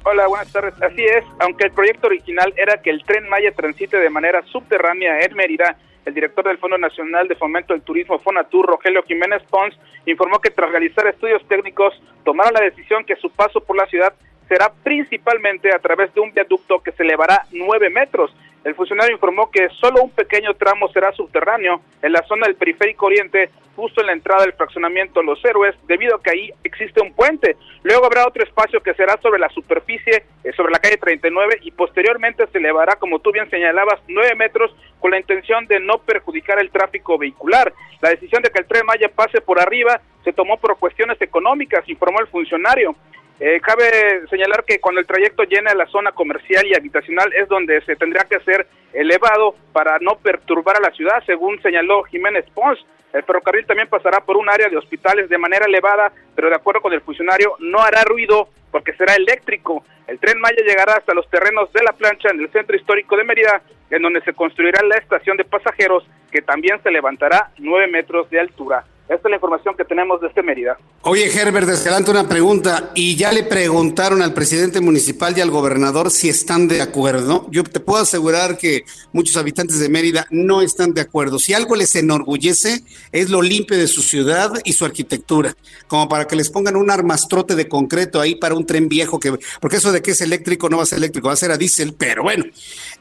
Hola, 0.04 0.28
buenas 0.28 0.52
tardes. 0.52 0.74
Así 0.80 1.02
es, 1.02 1.24
aunque 1.40 1.64
el 1.64 1.72
proyecto 1.72 2.06
original 2.06 2.54
era 2.56 2.80
que 2.80 2.90
el 2.90 3.02
tren 3.04 3.28
Maya 3.28 3.52
transite 3.52 3.96
de 3.96 4.08
manera 4.08 4.44
subterránea 4.52 5.18
en 5.20 5.34
Mérida, 5.34 5.76
el 6.04 6.14
director 6.14 6.44
del 6.44 6.58
Fondo 6.58 6.78
Nacional 6.78 7.26
de 7.26 7.34
Fomento 7.34 7.72
del 7.72 7.82
Turismo, 7.82 8.20
Fonatur, 8.20 8.66
Rogelio 8.66 9.02
Jiménez 9.02 9.42
Pons, 9.50 9.74
informó 10.06 10.38
que 10.38 10.50
tras 10.50 10.70
realizar 10.70 11.08
estudios 11.08 11.42
técnicos 11.48 11.92
tomaron 12.24 12.54
la 12.54 12.60
decisión 12.60 13.04
que 13.04 13.16
su 13.16 13.30
paso 13.30 13.60
por 13.60 13.76
la 13.76 13.86
ciudad 13.86 14.14
será 14.54 14.72
principalmente 14.84 15.74
a 15.74 15.80
través 15.80 16.14
de 16.14 16.20
un 16.20 16.32
viaducto 16.32 16.78
que 16.78 16.92
se 16.92 17.02
elevará 17.02 17.44
nueve 17.50 17.90
metros. 17.90 18.32
El 18.62 18.76
funcionario 18.76 19.12
informó 19.12 19.50
que 19.50 19.68
solo 19.80 20.04
un 20.04 20.10
pequeño 20.10 20.54
tramo 20.54 20.86
será 20.92 21.10
subterráneo 21.10 21.80
en 22.00 22.12
la 22.12 22.22
zona 22.22 22.46
del 22.46 22.54
periférico 22.54 23.06
oriente, 23.06 23.50
justo 23.74 24.00
en 24.00 24.06
la 24.06 24.12
entrada 24.12 24.44
del 24.44 24.52
fraccionamiento 24.52 25.24
Los 25.24 25.44
Héroes, 25.44 25.74
debido 25.88 26.14
a 26.14 26.22
que 26.22 26.30
ahí 26.30 26.50
existe 26.62 27.02
un 27.02 27.12
puente. 27.12 27.56
Luego 27.82 28.06
habrá 28.06 28.28
otro 28.28 28.44
espacio 28.44 28.80
que 28.80 28.94
será 28.94 29.18
sobre 29.20 29.40
la 29.40 29.48
superficie, 29.48 30.24
eh, 30.44 30.52
sobre 30.56 30.70
la 30.70 30.78
calle 30.78 30.98
39, 30.98 31.58
y 31.62 31.72
posteriormente 31.72 32.46
se 32.46 32.58
elevará, 32.58 32.94
como 32.94 33.18
tú 33.18 33.32
bien 33.32 33.50
señalabas, 33.50 34.00
nueve 34.06 34.36
metros 34.36 34.72
con 35.00 35.10
la 35.10 35.18
intención 35.18 35.66
de 35.66 35.80
no 35.80 35.98
perjudicar 35.98 36.60
el 36.60 36.70
tráfico 36.70 37.18
vehicular. 37.18 37.74
La 38.00 38.10
decisión 38.10 38.40
de 38.40 38.50
que 38.50 38.60
el 38.60 38.66
tren 38.66 38.86
Maya 38.86 39.10
pase 39.12 39.40
por 39.40 39.60
arriba 39.60 40.00
se 40.22 40.32
tomó 40.32 40.58
por 40.58 40.78
cuestiones 40.78 41.20
económicas, 41.20 41.88
informó 41.88 42.20
el 42.20 42.28
funcionario. 42.28 42.94
Eh, 43.40 43.60
cabe 43.60 44.26
señalar 44.28 44.64
que 44.64 44.78
cuando 44.78 45.00
el 45.00 45.06
trayecto 45.06 45.42
llena 45.42 45.74
la 45.74 45.86
zona 45.86 46.12
comercial 46.12 46.64
y 46.66 46.74
habitacional 46.74 47.32
es 47.32 47.48
donde 47.48 47.80
se 47.82 47.96
tendría 47.96 48.24
que 48.24 48.38
ser 48.40 48.66
elevado 48.92 49.56
para 49.72 49.98
no 49.98 50.16
perturbar 50.16 50.76
a 50.76 50.80
la 50.80 50.92
ciudad, 50.92 51.22
según 51.26 51.60
señaló 51.60 52.04
Jiménez 52.04 52.44
Pons. 52.54 52.78
El 53.12 53.24
ferrocarril 53.24 53.66
también 53.66 53.88
pasará 53.88 54.20
por 54.20 54.36
un 54.36 54.48
área 54.48 54.68
de 54.68 54.76
hospitales 54.76 55.28
de 55.28 55.38
manera 55.38 55.66
elevada, 55.66 56.12
pero 56.34 56.48
de 56.48 56.56
acuerdo 56.56 56.80
con 56.80 56.92
el 56.92 57.00
funcionario 57.00 57.56
no 57.58 57.80
hará 57.80 58.02
ruido 58.04 58.48
porque 58.70 58.92
será 58.94 59.14
eléctrico. 59.14 59.84
El 60.06 60.18
tren 60.18 60.40
Maya 60.40 60.62
llegará 60.64 60.94
hasta 60.94 61.14
los 61.14 61.28
terrenos 61.30 61.72
de 61.72 61.82
la 61.82 61.92
plancha 61.92 62.28
en 62.30 62.40
el 62.40 62.50
centro 62.50 62.76
histórico 62.76 63.16
de 63.16 63.24
Mérida, 63.24 63.62
en 63.90 64.02
donde 64.02 64.20
se 64.22 64.32
construirá 64.32 64.82
la 64.82 64.96
estación 64.96 65.36
de 65.36 65.44
pasajeros, 65.44 66.04
que 66.30 66.42
también 66.42 66.82
se 66.82 66.90
levantará 66.90 67.50
nueve 67.58 67.86
metros 67.86 68.28
de 68.30 68.40
altura. 68.40 68.84
Esta 69.06 69.28
es 69.28 69.30
la 69.30 69.36
información 69.36 69.74
que 69.76 69.84
tenemos 69.84 70.18
de 70.22 70.28
este 70.28 70.42
Mérida. 70.42 70.78
Oye, 71.02 71.26
Herbert 71.26 71.68
Escalante, 71.68 72.10
una 72.10 72.26
pregunta. 72.26 72.90
¿Y 72.94 73.16
ya 73.16 73.32
le 73.32 73.42
preguntaron 73.42 74.22
al 74.22 74.32
presidente 74.32 74.80
municipal 74.80 75.36
y 75.36 75.42
al 75.42 75.50
gobernador 75.50 76.10
si 76.10 76.30
están 76.30 76.68
de 76.68 76.80
acuerdo? 76.80 77.46
Yo 77.50 77.64
te 77.64 77.80
puedo 77.80 78.02
asegurar 78.02 78.56
que 78.56 78.84
muchos 79.12 79.36
habitantes 79.36 79.78
de 79.78 79.90
Mérida 79.90 80.26
no 80.30 80.62
están 80.62 80.94
de 80.94 81.02
acuerdo. 81.02 81.38
Si 81.38 81.52
algo 81.52 81.76
les 81.76 81.94
enorgullece, 81.96 82.82
es 83.12 83.28
lo 83.28 83.42
limpio 83.42 83.76
de 83.76 83.88
su 83.88 84.00
ciudad 84.00 84.50
y 84.64 84.72
su 84.72 84.86
arquitectura. 84.86 85.54
Como 85.86 86.08
para 86.08 86.26
que 86.26 86.36
les 86.36 86.48
pongan 86.48 86.76
un 86.76 86.90
armastrote 86.90 87.56
de 87.56 87.68
concreto 87.68 88.22
ahí 88.22 88.36
para 88.36 88.54
un 88.54 88.64
tren 88.64 88.88
viejo, 88.88 89.20
que 89.20 89.34
porque 89.60 89.76
eso 89.76 89.92
de 89.92 90.00
que 90.00 90.12
es 90.12 90.22
eléctrico 90.22 90.70
no 90.70 90.78
va 90.78 90.84
a 90.84 90.86
ser 90.86 90.96
eléctrico, 90.96 91.28
va 91.28 91.34
a 91.34 91.36
ser 91.36 91.50
a 91.50 91.58
diésel. 91.58 91.92
Pero 91.92 92.22
bueno, 92.22 92.44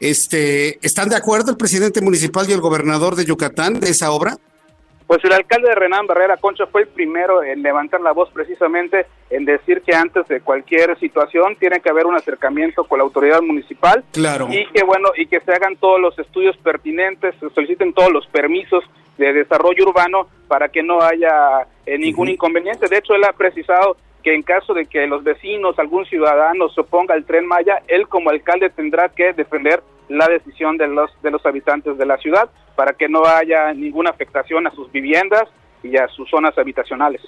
este, 0.00 0.78
¿están 0.86 1.08
de 1.08 1.16
acuerdo 1.16 1.50
el 1.50 1.56
presidente 1.56 2.02
municipal 2.02 2.44
y 2.46 2.52
el 2.52 2.60
gobernador 2.60 3.16
de 3.16 3.24
Yucatán 3.24 3.80
de 3.80 3.88
esa 3.88 4.10
obra? 4.10 4.38
Pues 5.06 5.22
el 5.24 5.32
alcalde 5.32 5.68
de 5.68 5.74
Renán 5.74 6.06
Barrera 6.06 6.38
Concha 6.38 6.66
fue 6.66 6.82
el 6.82 6.88
primero 6.88 7.42
en 7.42 7.62
levantar 7.62 8.00
la 8.00 8.12
voz 8.12 8.30
precisamente 8.30 9.06
en 9.28 9.44
decir 9.44 9.82
que 9.82 9.94
antes 9.94 10.26
de 10.28 10.40
cualquier 10.40 10.98
situación 10.98 11.56
tiene 11.56 11.80
que 11.80 11.90
haber 11.90 12.06
un 12.06 12.16
acercamiento 12.16 12.84
con 12.84 12.98
la 12.98 13.04
autoridad 13.04 13.42
municipal 13.42 14.02
claro. 14.12 14.48
y 14.50 14.66
que 14.72 14.82
bueno 14.82 15.10
y 15.16 15.26
que 15.26 15.40
se 15.40 15.52
hagan 15.52 15.76
todos 15.76 16.00
los 16.00 16.18
estudios 16.18 16.56
pertinentes, 16.56 17.34
se 17.38 17.50
soliciten 17.50 17.92
todos 17.92 18.12
los 18.12 18.26
permisos 18.28 18.82
de 19.18 19.32
desarrollo 19.32 19.84
urbano 19.84 20.26
para 20.48 20.68
que 20.68 20.82
no 20.82 21.00
haya 21.02 21.66
eh, 21.86 21.98
ningún 21.98 22.28
inconveniente. 22.28 22.88
De 22.88 22.98
hecho, 22.98 23.14
él 23.14 23.24
ha 23.24 23.32
precisado 23.32 23.96
que 24.22 24.34
en 24.34 24.42
caso 24.42 24.72
de 24.72 24.86
que 24.86 25.06
los 25.06 25.22
vecinos, 25.22 25.78
algún 25.78 26.06
ciudadano 26.06 26.70
se 26.70 26.80
oponga 26.80 27.14
al 27.14 27.26
tren 27.26 27.46
Maya, 27.46 27.82
él 27.88 28.08
como 28.08 28.30
alcalde 28.30 28.70
tendrá 28.70 29.10
que 29.10 29.34
defender 29.34 29.82
la 30.08 30.28
decisión 30.28 30.76
de 30.76 30.88
los 30.88 31.10
de 31.22 31.30
los 31.30 31.44
habitantes 31.46 31.96
de 31.96 32.06
la 32.06 32.16
ciudad 32.18 32.48
para 32.76 32.92
que 32.92 33.08
no 33.08 33.24
haya 33.24 33.72
ninguna 33.72 34.10
afectación 34.10 34.66
a 34.66 34.70
sus 34.74 34.90
viviendas 34.92 35.44
y 35.82 35.96
a 35.96 36.08
sus 36.08 36.28
zonas 36.28 36.56
habitacionales. 36.58 37.20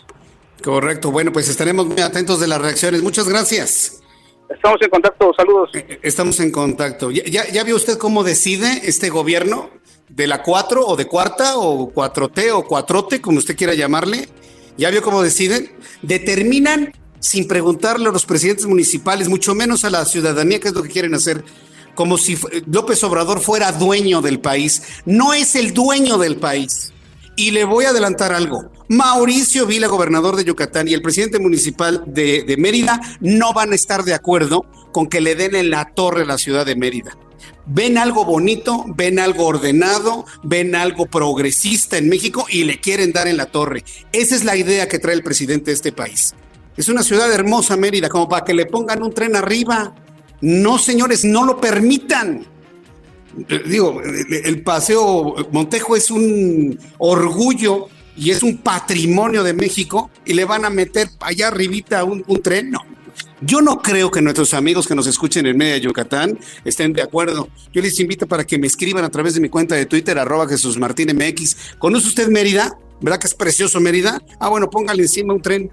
Correcto, 0.63 1.11
bueno, 1.11 1.33
pues 1.33 1.49
estaremos 1.49 1.87
muy 1.87 2.01
atentos 2.01 2.41
de 2.41 2.49
las 2.49 2.61
reacciones. 2.61 3.03
Muchas 3.03 3.29
gracias. 3.29 4.03
Estamos 4.49 4.81
en 4.81 4.91
contacto, 4.91 5.33
saludos. 5.37 5.71
Eh, 5.75 5.87
eh, 5.89 5.99
estamos 6.03 6.41
en 6.41 6.51
contacto. 6.51 7.11
¿Ya, 7.11 7.47
ya, 7.49 7.65
vio 7.65 7.77
usted 7.77 7.99
cómo 7.99 8.25
decide 8.25 8.83
este 8.85 9.11
gobierno? 9.11 9.71
¿De 10.09 10.27
la 10.27 10.43
4 10.43 10.87
o 10.87 10.97
de 10.97 11.07
cuarta 11.07 11.57
o 11.57 11.93
4T 11.93 12.53
o 12.53 12.65
4T, 12.65 13.21
como 13.21 13.39
usted 13.39 13.57
quiera 13.57 13.75
llamarle? 13.75 14.29
¿Ya 14.77 14.91
vio 14.91 15.03
cómo 15.03 15.23
deciden? 15.23 15.73
Determinan 16.03 16.93
sin 17.19 17.49
preguntarle 17.49 18.09
a 18.09 18.13
los 18.13 18.25
presidentes 18.25 18.67
municipales, 18.67 19.29
mucho 19.29 19.55
menos 19.55 19.85
a 19.85 19.91
la 19.91 20.05
ciudadanía 20.05 20.61
qué 20.61 20.69
es 20.69 20.75
lo 20.75 20.83
que 20.83 20.91
quieren 20.91 21.15
hacer, 21.15 21.43
como 21.97 22.17
si 22.17 22.39
López 22.71 23.03
Obrador 23.03 23.41
fuera 23.41 23.73
dueño 23.73 24.23
del 24.23 24.39
país. 24.39 24.83
No 25.05 25.35
es 25.35 25.57
el 25.57 25.75
dueño 25.75 26.19
del 26.19 26.37
país. 26.37 26.93
Y 27.35 27.51
le 27.51 27.65
voy 27.65 27.87
a 27.87 27.91
adelantar 27.91 28.33
algo. 28.33 28.71
Mauricio 28.89 29.67
Vila, 29.67 29.89
gobernador 29.89 30.37
de 30.37 30.45
Yucatán, 30.45 30.87
y 30.87 30.95
el 30.95 31.03
presidente 31.03 31.41
municipal 31.41 32.05
de, 32.07 32.45
de, 32.45 32.57
Mérida 32.57 33.01
no 33.21 33.53
van 33.53 33.73
a 33.73 33.75
estar 33.75 34.05
de 34.05 34.15
acuerdo 34.15 34.65
con 34.93 35.09
que 35.09 35.21
le 35.21 35.35
den 35.35 35.57
en 35.57 35.71
la 35.71 35.87
torre 35.93 36.25
la 36.25 36.39
ciudad 36.39 36.65
de 36.65 36.77
Mérida. 36.77 37.17
Ven 37.67 37.99
algo 37.99 38.25
bonito, 38.25 38.85
ven 38.95 39.19
algo 39.19 39.47
ordenado, 39.47 40.25
ven 40.45 40.77
algo 40.77 41.07
progresista 41.07 41.99
en 41.99 42.09
México 42.09 42.47
y 42.49 42.65
le 42.65 42.81
quieren 42.81 43.13
dar 43.13 43.27
en 43.27 43.37
la 43.37 43.47
torre. 43.47 43.85
Esa 44.13 44.37
es 44.37 44.45
la 44.45 44.57
idea 44.57 44.89
que 44.89 45.01
trae 45.01 45.15
el 45.15 45.25
presidente 45.25 45.73
de 45.73 45.75
este 45.75 45.93
país. 45.93 46.35
Es 46.77 46.89
una 46.89 47.03
ciudad 47.03 47.33
hermosa, 47.33 47.77
Mérida, 47.77 48.09
como 48.09 48.29
para 48.29 48.45
que 48.45 48.55
le 48.55 48.67
pongan 48.67 49.03
un 49.03 49.13
tren 49.13 49.35
arriba. 49.35 49.95
No, 50.41 50.79
señores, 50.79 51.25
no 51.25 51.45
lo 51.45 51.61
permitan 51.61 52.47
digo, 53.67 54.01
el 54.03 54.63
paseo 54.63 55.35
Montejo 55.53 55.97
es 55.97 56.11
un 56.11 56.79
orgullo 56.99 57.89
y 58.17 58.31
es 58.31 58.43
un 58.43 58.59
patrimonio 58.59 59.43
de 59.43 59.53
México 59.53 60.11
y 60.25 60.33
le 60.33 60.45
van 60.45 60.65
a 60.65 60.71
meter 60.71 61.09
allá 61.21 61.49
arribita 61.49 62.05
un, 62.05 62.25
un 62.27 62.41
tren. 62.41 62.71
No, 62.71 62.81
yo 63.43 63.61
no 63.61 63.83
creo 63.83 64.11
que 64.11 64.23
nuestros 64.23 64.55
amigos 64.55 64.87
que 64.87 64.95
nos 64.95 65.07
escuchen 65.07 65.47
en 65.47 65.57
media 65.57 65.77
Yucatán 65.77 66.39
estén 66.65 66.93
de 66.93 67.03
acuerdo. 67.03 67.49
Yo 67.73 67.83
les 67.83 67.99
invito 68.01 68.27
para 68.27 68.45
que 68.45 68.59
me 68.59 68.67
escriban 68.67 69.05
a 69.05 69.11
través 69.11 69.35
de 69.35 69.41
mi 69.41 69.49
cuenta 69.49 69.75
de 69.75 69.87
Twitter, 69.87 70.19
arroba 70.19 70.49
Jesús 70.49 70.79
Martín 70.79 71.15
MX. 71.15 71.75
¿Conoce 71.79 72.09
usted 72.09 72.29
Mérida? 72.29 72.79
¿Verdad 73.01 73.21
que 73.21 73.27
es 73.27 73.35
precioso 73.35 73.81
Mérida? 73.81 74.23
Ah, 74.41 74.49
bueno, 74.49 74.71
póngale 74.71 75.03
encima 75.03 75.35
un 75.35 75.43
tren. 75.43 75.71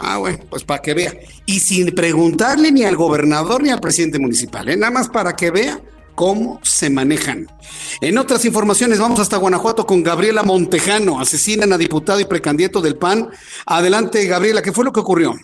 Ah, 0.00 0.18
bueno, 0.18 0.38
pues 0.48 0.64
para 0.64 0.82
que 0.82 0.94
vea. 0.94 1.12
Y 1.46 1.60
sin 1.60 1.94
preguntarle 1.94 2.72
ni 2.72 2.84
al 2.84 2.96
gobernador 2.96 3.62
ni 3.62 3.70
al 3.70 3.80
presidente 3.80 4.18
municipal, 4.18 4.68
¿eh? 4.68 4.76
nada 4.76 4.92
más 4.92 5.08
para 5.08 5.34
que 5.34 5.50
vea 5.50 5.80
cómo 6.14 6.58
se 6.62 6.90
manejan. 6.90 7.46
En 8.00 8.18
otras 8.18 8.44
informaciones, 8.44 8.98
vamos 8.98 9.20
hasta 9.20 9.36
Guanajuato 9.36 9.86
con 9.86 10.02
Gabriela 10.02 10.42
Montejano, 10.42 11.20
asesinan 11.20 11.72
a 11.72 11.78
diputado 11.78 12.18
y 12.18 12.24
precandidato 12.24 12.80
del 12.80 12.96
PAN. 12.96 13.28
Adelante, 13.66 14.26
Gabriela, 14.26 14.62
¿qué 14.62 14.72
fue 14.72 14.84
lo 14.84 14.92
que 14.92 14.98
ocurrió? 14.98 15.34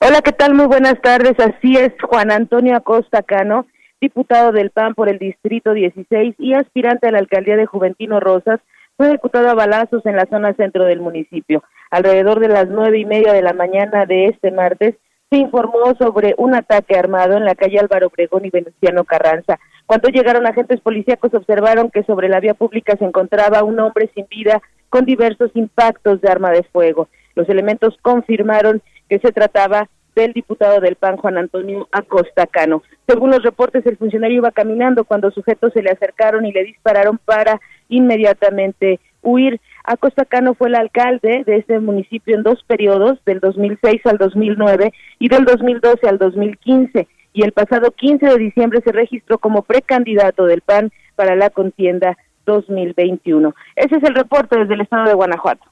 Hola, 0.00 0.22
¿qué 0.22 0.32
tal? 0.32 0.54
Muy 0.54 0.64
buenas 0.64 0.98
tardes. 1.02 1.34
Así 1.38 1.76
es, 1.76 1.92
Juan 2.02 2.30
Antonio 2.30 2.76
Acosta 2.76 3.22
Cano, 3.22 3.66
diputado 4.00 4.52
del 4.52 4.70
PAN 4.70 4.94
por 4.94 5.10
el 5.10 5.18
Distrito 5.18 5.74
16 5.74 6.34
y 6.38 6.54
aspirante 6.54 7.06
a 7.06 7.10
la 7.10 7.18
alcaldía 7.18 7.56
de 7.56 7.66
Juventino 7.66 8.20
Rosas, 8.20 8.60
fue 9.00 9.08
ejecutado 9.08 9.48
a 9.48 9.54
balazos 9.54 10.04
en 10.04 10.14
la 10.14 10.26
zona 10.26 10.52
centro 10.52 10.84
del 10.84 11.00
municipio. 11.00 11.64
Alrededor 11.90 12.38
de 12.38 12.48
las 12.48 12.68
nueve 12.68 12.98
y 12.98 13.06
media 13.06 13.32
de 13.32 13.40
la 13.40 13.54
mañana 13.54 14.04
de 14.04 14.26
este 14.26 14.50
martes, 14.50 14.94
se 15.30 15.38
informó 15.38 15.94
sobre 15.98 16.34
un 16.36 16.54
ataque 16.54 16.98
armado 16.98 17.38
en 17.38 17.46
la 17.46 17.54
calle 17.54 17.78
Álvaro 17.78 18.08
Obregón 18.08 18.44
y 18.44 18.50
Venustiano 18.50 19.04
Carranza. 19.04 19.58
Cuando 19.86 20.10
llegaron 20.10 20.46
agentes 20.46 20.82
policíacos 20.82 21.32
observaron 21.32 21.90
que 21.90 22.02
sobre 22.02 22.28
la 22.28 22.40
vía 22.40 22.52
pública 22.52 22.94
se 22.98 23.06
encontraba 23.06 23.64
un 23.64 23.80
hombre 23.80 24.10
sin 24.14 24.26
vida 24.28 24.60
con 24.90 25.06
diversos 25.06 25.50
impactos 25.54 26.20
de 26.20 26.28
arma 26.28 26.50
de 26.50 26.64
fuego. 26.64 27.08
Los 27.34 27.48
elementos 27.48 27.96
confirmaron 28.02 28.82
que 29.08 29.18
se 29.18 29.32
trataba 29.32 29.88
del 30.14 30.32
diputado 30.32 30.80
del 30.80 30.96
PAN, 30.96 31.16
Juan 31.16 31.38
Antonio 31.38 31.88
Acosta 31.92 32.46
Cano. 32.46 32.82
Según 33.06 33.30
los 33.30 33.42
reportes, 33.42 33.84
el 33.86 33.96
funcionario 33.96 34.38
iba 34.38 34.50
caminando 34.50 35.04
cuando 35.04 35.30
sujetos 35.30 35.72
se 35.72 35.82
le 35.82 35.90
acercaron 35.90 36.46
y 36.46 36.52
le 36.52 36.64
dispararon 36.64 37.18
para 37.18 37.60
inmediatamente 37.88 39.00
huir. 39.22 39.60
Acosta 39.84 40.24
Cano 40.24 40.54
fue 40.54 40.68
el 40.68 40.74
alcalde 40.74 41.44
de 41.44 41.56
este 41.56 41.78
municipio 41.80 42.36
en 42.36 42.42
dos 42.42 42.62
periodos, 42.64 43.18
del 43.24 43.40
2006 43.40 44.00
al 44.06 44.18
2009 44.18 44.92
y 45.18 45.28
del 45.28 45.44
2012 45.44 46.08
al 46.08 46.18
2015 46.18 47.08
y 47.32 47.42
el 47.42 47.52
pasado 47.52 47.92
15 47.92 48.26
de 48.26 48.38
diciembre 48.38 48.80
se 48.84 48.92
registró 48.92 49.38
como 49.38 49.62
precandidato 49.62 50.46
del 50.46 50.62
PAN 50.62 50.90
para 51.16 51.36
la 51.36 51.50
contienda 51.50 52.16
2021. 52.46 53.54
Ese 53.76 53.96
es 53.96 54.02
el 54.02 54.14
reporte 54.14 54.58
desde 54.58 54.74
el 54.74 54.80
estado 54.80 55.06
de 55.06 55.14
Guanajuato. 55.14 55.64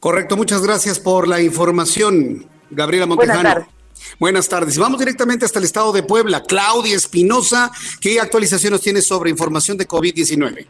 Correcto, 0.00 0.36
muchas 0.36 0.64
gracias 0.64 1.00
por 1.00 1.28
la 1.28 1.40
información, 1.40 2.46
Gabriela 2.70 3.06
Montejano. 3.06 3.40
Buenas 3.40 3.54
tardes. 3.54 3.81
Buenas 4.18 4.48
tardes. 4.48 4.78
Vamos 4.78 4.98
directamente 4.98 5.44
hasta 5.44 5.58
el 5.58 5.64
estado 5.64 5.92
de 5.92 6.02
Puebla. 6.02 6.42
Claudia 6.42 6.96
Espinosa, 6.96 7.70
¿qué 8.00 8.20
actualizaciones 8.20 8.80
tienes 8.80 9.06
sobre 9.06 9.30
información 9.30 9.76
de 9.76 9.88
COVID-19? 9.88 10.66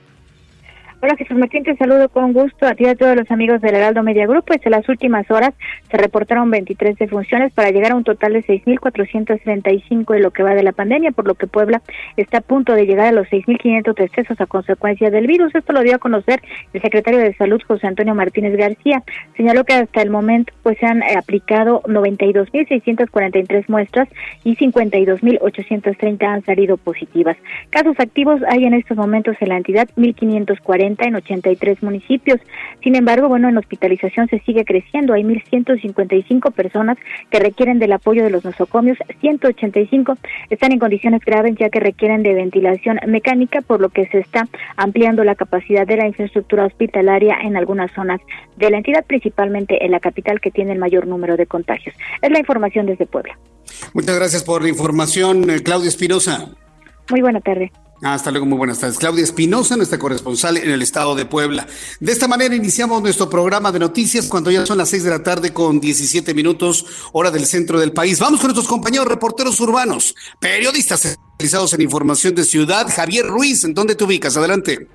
Hola 1.05 1.17
Martín, 1.35 1.65
te 1.65 1.75
saludo 1.75 2.09
con 2.11 2.33
gusto 2.33 2.65
a 2.65 2.77
ti 2.77 2.85
y 2.85 2.87
a 2.87 2.95
todos 2.95 3.17
los 3.17 3.29
amigos 3.33 3.61
del 3.61 3.75
Heraldo 3.75 4.05
Media 4.05 4.25
Group. 4.25 4.45
Pues 4.47 4.65
en 4.65 4.71
las 4.71 4.88
últimas 4.88 5.29
horas 5.33 5.53
se 5.91 5.97
reportaron 5.97 6.49
23 6.49 6.97
defunciones 6.97 7.53
para 7.53 7.71
llegar 7.71 7.91
a 7.91 7.97
un 7.97 8.05
total 8.05 8.35
de 8.35 8.45
6.435 8.45 10.15
de 10.15 10.21
lo 10.21 10.31
que 10.31 10.45
va 10.45 10.55
de 10.55 10.62
la 10.62 10.71
pandemia, 10.71 11.11
por 11.11 11.27
lo 11.27 11.35
que 11.35 11.49
Puebla 11.49 11.83
está 12.17 12.38
a 12.38 12.41
punto 12.41 12.75
de 12.75 12.87
llegar 12.87 13.07
a 13.07 13.12
los 13.12 13.27
6.500 13.27 13.97
decesos 13.97 14.41
a 14.41 14.47
consecuencia 14.47 15.11
del 15.11 15.27
virus. 15.27 15.53
Esto 15.57 15.73
lo 15.73 15.81
dio 15.81 15.97
a 15.97 15.99
conocer 15.99 16.41
el 16.73 16.81
secretario 16.81 17.19
de 17.19 17.35
Salud, 17.35 17.61
José 17.67 17.88
Antonio 17.88 18.15
Martínez 18.15 18.57
García. 18.57 19.03
Señaló 19.37 19.65
que 19.65 19.73
hasta 19.73 20.03
el 20.03 20.11
momento 20.11 20.53
pues 20.62 20.79
se 20.79 20.87
han 20.87 21.03
eh, 21.03 21.17
aplicado 21.19 21.83
92.643 21.83 23.65
muestras 23.67 24.09
y 24.45 24.55
52.830 24.55 26.25
han 26.29 26.45
salido 26.45 26.77
positivas. 26.77 27.37
Casos 27.71 27.99
activos 27.99 28.41
hay 28.49 28.67
en 28.67 28.75
estos 28.75 28.97
momentos 28.97 29.35
en 29.41 29.49
la 29.49 29.57
entidad 29.57 29.88
1.540 29.97 30.91
en 31.00 31.16
83 31.16 31.83
municipios. 31.83 32.40
Sin 32.83 32.96
embargo, 32.96 33.28
bueno, 33.28 33.48
en 33.48 33.59
hospitalización 33.59 34.28
se 34.28 34.40
sigue 34.40 34.64
creciendo. 34.64 35.14
Hay 35.14 35.22
1.155 35.22 36.52
personas 36.52 36.98
que 37.31 37.38
requieren 37.38 37.78
del 37.78 37.92
apoyo 37.92 38.24
de 38.24 38.31
los 38.31 38.44
nosocomios. 38.44 38.98
185 39.20 40.16
están 40.50 40.72
en 40.72 40.78
condiciones 40.78 41.22
graves 41.24 41.55
ya 41.59 41.70
que 41.70 41.81
requieren 41.81 42.22
de 42.22 42.35
ventilación 42.35 42.98
mecánica, 43.07 43.61
por 43.62 43.81
lo 43.81 43.88
que 43.88 44.07
se 44.09 44.18
está 44.18 44.48
ampliando 44.76 45.24
la 45.24 45.35
capacidad 45.35 45.87
de 45.87 45.96
la 45.96 46.07
infraestructura 46.07 46.66
hospitalaria 46.66 47.38
en 47.42 47.57
algunas 47.57 47.92
zonas 47.92 48.20
de 48.57 48.70
la 48.70 48.78
entidad, 48.78 49.05
principalmente 49.05 49.85
en 49.85 49.90
la 49.90 50.00
capital 50.00 50.40
que 50.40 50.50
tiene 50.50 50.72
el 50.72 50.78
mayor 50.78 51.07
número 51.07 51.37
de 51.37 51.46
contagios. 51.46 51.94
Es 52.20 52.31
la 52.31 52.38
información 52.38 52.87
desde 52.87 53.07
Puebla. 53.07 53.38
Muchas 53.94 54.16
gracias 54.16 54.44
por 54.44 54.62
la 54.62 54.68
información, 54.68 55.50
eh, 55.50 55.62
Claudia 55.62 55.88
Espinosa. 55.88 56.50
Muy 57.11 57.20
buena 57.20 57.40
tarde. 57.40 57.72
Hasta 58.03 58.33
luego, 58.33 58.47
muy 58.47 58.59
buenas 58.59 58.81
tardes. 58.81 58.99
Claudia 58.99 59.23
Espinosa, 59.23 59.77
nuestra 59.77 59.97
corresponsal 59.97 60.57
en 60.57 60.71
el 60.71 60.83
estado 60.83 61.15
de 61.15 61.25
Puebla. 61.25 61.69
De 62.01 62.11
esta 62.11 62.27
manera 62.27 62.53
iniciamos 62.53 63.01
nuestro 63.01 63.31
programa 63.31 63.71
de 63.71 63.79
noticias 63.79 64.27
cuando 64.27 64.51
ya 64.51 64.67
son 64.67 64.79
las 64.79 64.88
seis 64.88 65.05
de 65.05 65.11
la 65.11 65.23
tarde 65.23 65.53
con 65.53 65.79
17 65.79 66.35
minutos, 66.35 66.85
hora 67.12 67.31
del 67.31 67.47
centro 67.47 67.79
del 67.79 67.93
país. 67.93 68.19
Vamos 68.19 68.41
con 68.41 68.49
nuestros 68.49 68.67
compañeros 68.67 69.07
reporteros 69.07 69.61
urbanos, 69.61 70.17
periodistas 70.41 71.05
especializados 71.05 71.75
en 71.75 71.83
información 71.83 72.35
de 72.35 72.43
ciudad. 72.43 72.88
Javier 72.93 73.25
Ruiz, 73.25 73.62
¿en 73.62 73.73
dónde 73.73 73.95
te 73.95 74.03
ubicas? 74.03 74.37
Adelante. 74.37 74.88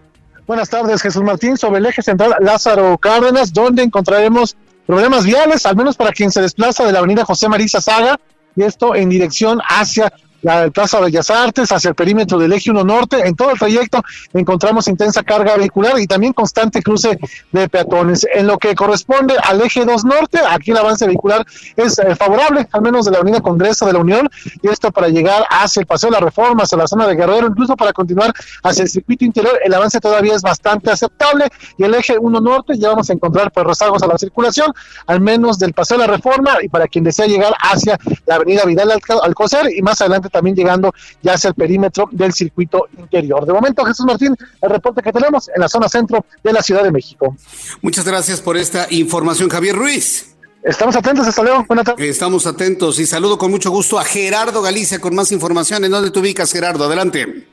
Buenas 0.46 0.70
tardes, 0.70 1.02
Jesús 1.02 1.24
Martín, 1.24 1.56
sobre 1.56 1.80
el 1.80 1.86
eje 1.86 2.02
central 2.02 2.36
Lázaro 2.42 2.98
Cárdenas, 2.98 3.54
donde 3.54 3.84
encontraremos 3.84 4.58
problemas 4.86 5.24
viales, 5.24 5.66
al 5.66 5.78
menos 5.78 5.96
para 5.96 6.12
quien 6.12 6.30
se 6.30 6.42
desplaza 6.42 6.86
de 6.86 6.92
la 6.92 7.00
avenida 7.00 7.24
José 7.24 7.48
Marisa 7.48 7.80
Saga, 7.80 8.20
y 8.54 8.64
esto 8.64 8.96
en 8.96 9.08
dirección 9.08 9.62
hacia 9.70 10.12
la 10.42 10.70
Plaza 10.70 11.00
Bellas 11.00 11.30
Artes, 11.30 11.72
hacia 11.72 11.90
el 11.90 11.96
perímetro 11.96 12.38
del 12.38 12.54
Eje 12.54 12.72
1 12.72 12.84
Norte. 12.84 13.28
En 13.28 13.36
todo 13.36 13.52
el 13.52 13.60
trayecto 13.60 14.04
encontramos 14.34 14.88
intensa 14.88 15.24
carga 15.24 15.58
vehicular 15.58 16.00
y 16.00 16.08
también 16.08 16.34
constante 16.34 16.82
cruce 16.82 17.20
de 17.52 17.70
peatones. 17.70 18.26
En 18.34 18.48
lo 18.48 18.58
que 18.58 18.76
corresponde 18.76 19.36
al 19.44 19.62
Eje 19.62 19.86
2 19.86 20.06
Norte, 20.06 20.40
aquí 20.50 20.72
el 20.72 20.78
avance 20.78 21.06
vehicular 21.06 21.46
es 21.76 22.00
eh, 22.00 22.16
favorable, 22.16 22.68
al 22.72 22.82
menos 22.82 23.06
de 23.06 23.12
la 23.12 23.20
Avenida 23.20 23.42
Congreso 23.42 23.86
de 23.86 23.94
la 23.94 24.00
Unión, 24.00 24.30
y 24.62 24.68
esto 24.68 24.92
para 24.92 25.10
llegar 25.10 25.46
hacia 25.50 25.82
el 25.82 25.86
Paseo 25.86 26.10
de 26.10 26.20
la 26.20 26.26
Reforma, 26.26 26.64
hacia 26.64 26.78
la 26.78 26.88
zona 26.88 27.08
de 27.08 27.16
Guerrero, 27.16 27.48
incluso 27.48 27.76
para 27.76 27.94
continuar 27.94 28.34
hacia 28.64 28.84
el 28.84 28.90
circuito 28.90 29.26
interior, 29.26 29.60
el 29.64 29.74
avance 29.74 30.00
todavía 30.00 30.36
es 30.36 30.42
bastante 30.42 30.92
aceptable 30.92 31.48
y 31.78 31.84
el 31.84 31.94
Eje 31.96 32.18
1 32.20 32.42
Norte 32.42 32.78
ya 32.78 32.90
vamos 32.90 33.10
a 33.10 33.14
encontrar 33.14 33.52
pues 33.52 33.66
rezagos 33.66 34.04
a 34.04 34.08
la 34.08 34.18
circulación, 34.18 34.74
al 35.08 35.22
menos 35.22 35.60
del 35.60 35.74
Paseo 35.74 35.98
de 35.98 36.08
la 36.08 36.14
Reforma 36.14 36.58
y 36.62 36.70
para 36.70 36.88
quien 36.88 37.04
desea 37.04 37.26
llegar 37.26 37.54
hacia 37.60 37.98
la 38.26 38.36
Avenida 38.36 38.66
Vidal 38.66 38.92
Alcocer 39.24 39.68
y 39.76 39.82
más 39.82 40.00
adelante 40.02 40.30
también 40.38 40.56
llegando 40.56 40.94
ya 41.22 41.34
hacia 41.34 41.50
el 41.50 41.56
perímetro 41.56 42.08
del 42.12 42.32
circuito 42.32 42.88
interior. 42.98 43.46
De 43.46 43.54
momento, 43.54 43.84
Jesús 43.84 44.06
Martín, 44.06 44.36
el 44.62 44.70
reporte 44.70 45.02
que 45.02 45.12
tenemos 45.12 45.50
en 45.50 45.60
la 45.60 45.68
zona 45.68 45.90
centro 45.90 46.26
de 46.44 46.54
la 46.54 46.62
Ciudad 46.62 46.84
de 46.84 46.92
México. 46.92 47.36
Muchas 47.82 48.06
gracias 48.06 48.40
por 48.40 48.56
esta 48.56 48.88
información, 48.92 49.50
Javier 49.50 49.76
Ruiz. 49.76 50.36
Estamos 50.64 50.96
atentos, 50.96 51.28
hasta 51.28 51.44
luego. 51.44 51.66
Buenas 51.68 51.86
tardes. 51.86 52.08
Estamos 52.08 52.46
atentos 52.46 53.00
y 53.00 53.06
saludo 53.06 53.38
con 53.38 53.50
mucho 53.50 53.72
gusto 53.72 53.98
a 53.98 54.04
Gerardo 54.04 54.62
Galicia 54.62 55.00
con 55.00 55.16
más 55.16 55.32
información. 55.32 55.84
¿En 55.86 55.92
dónde 55.92 56.12
te 56.12 56.20
ubicas, 56.20 56.52
Gerardo? 56.52 56.86
Adelante 56.86 57.48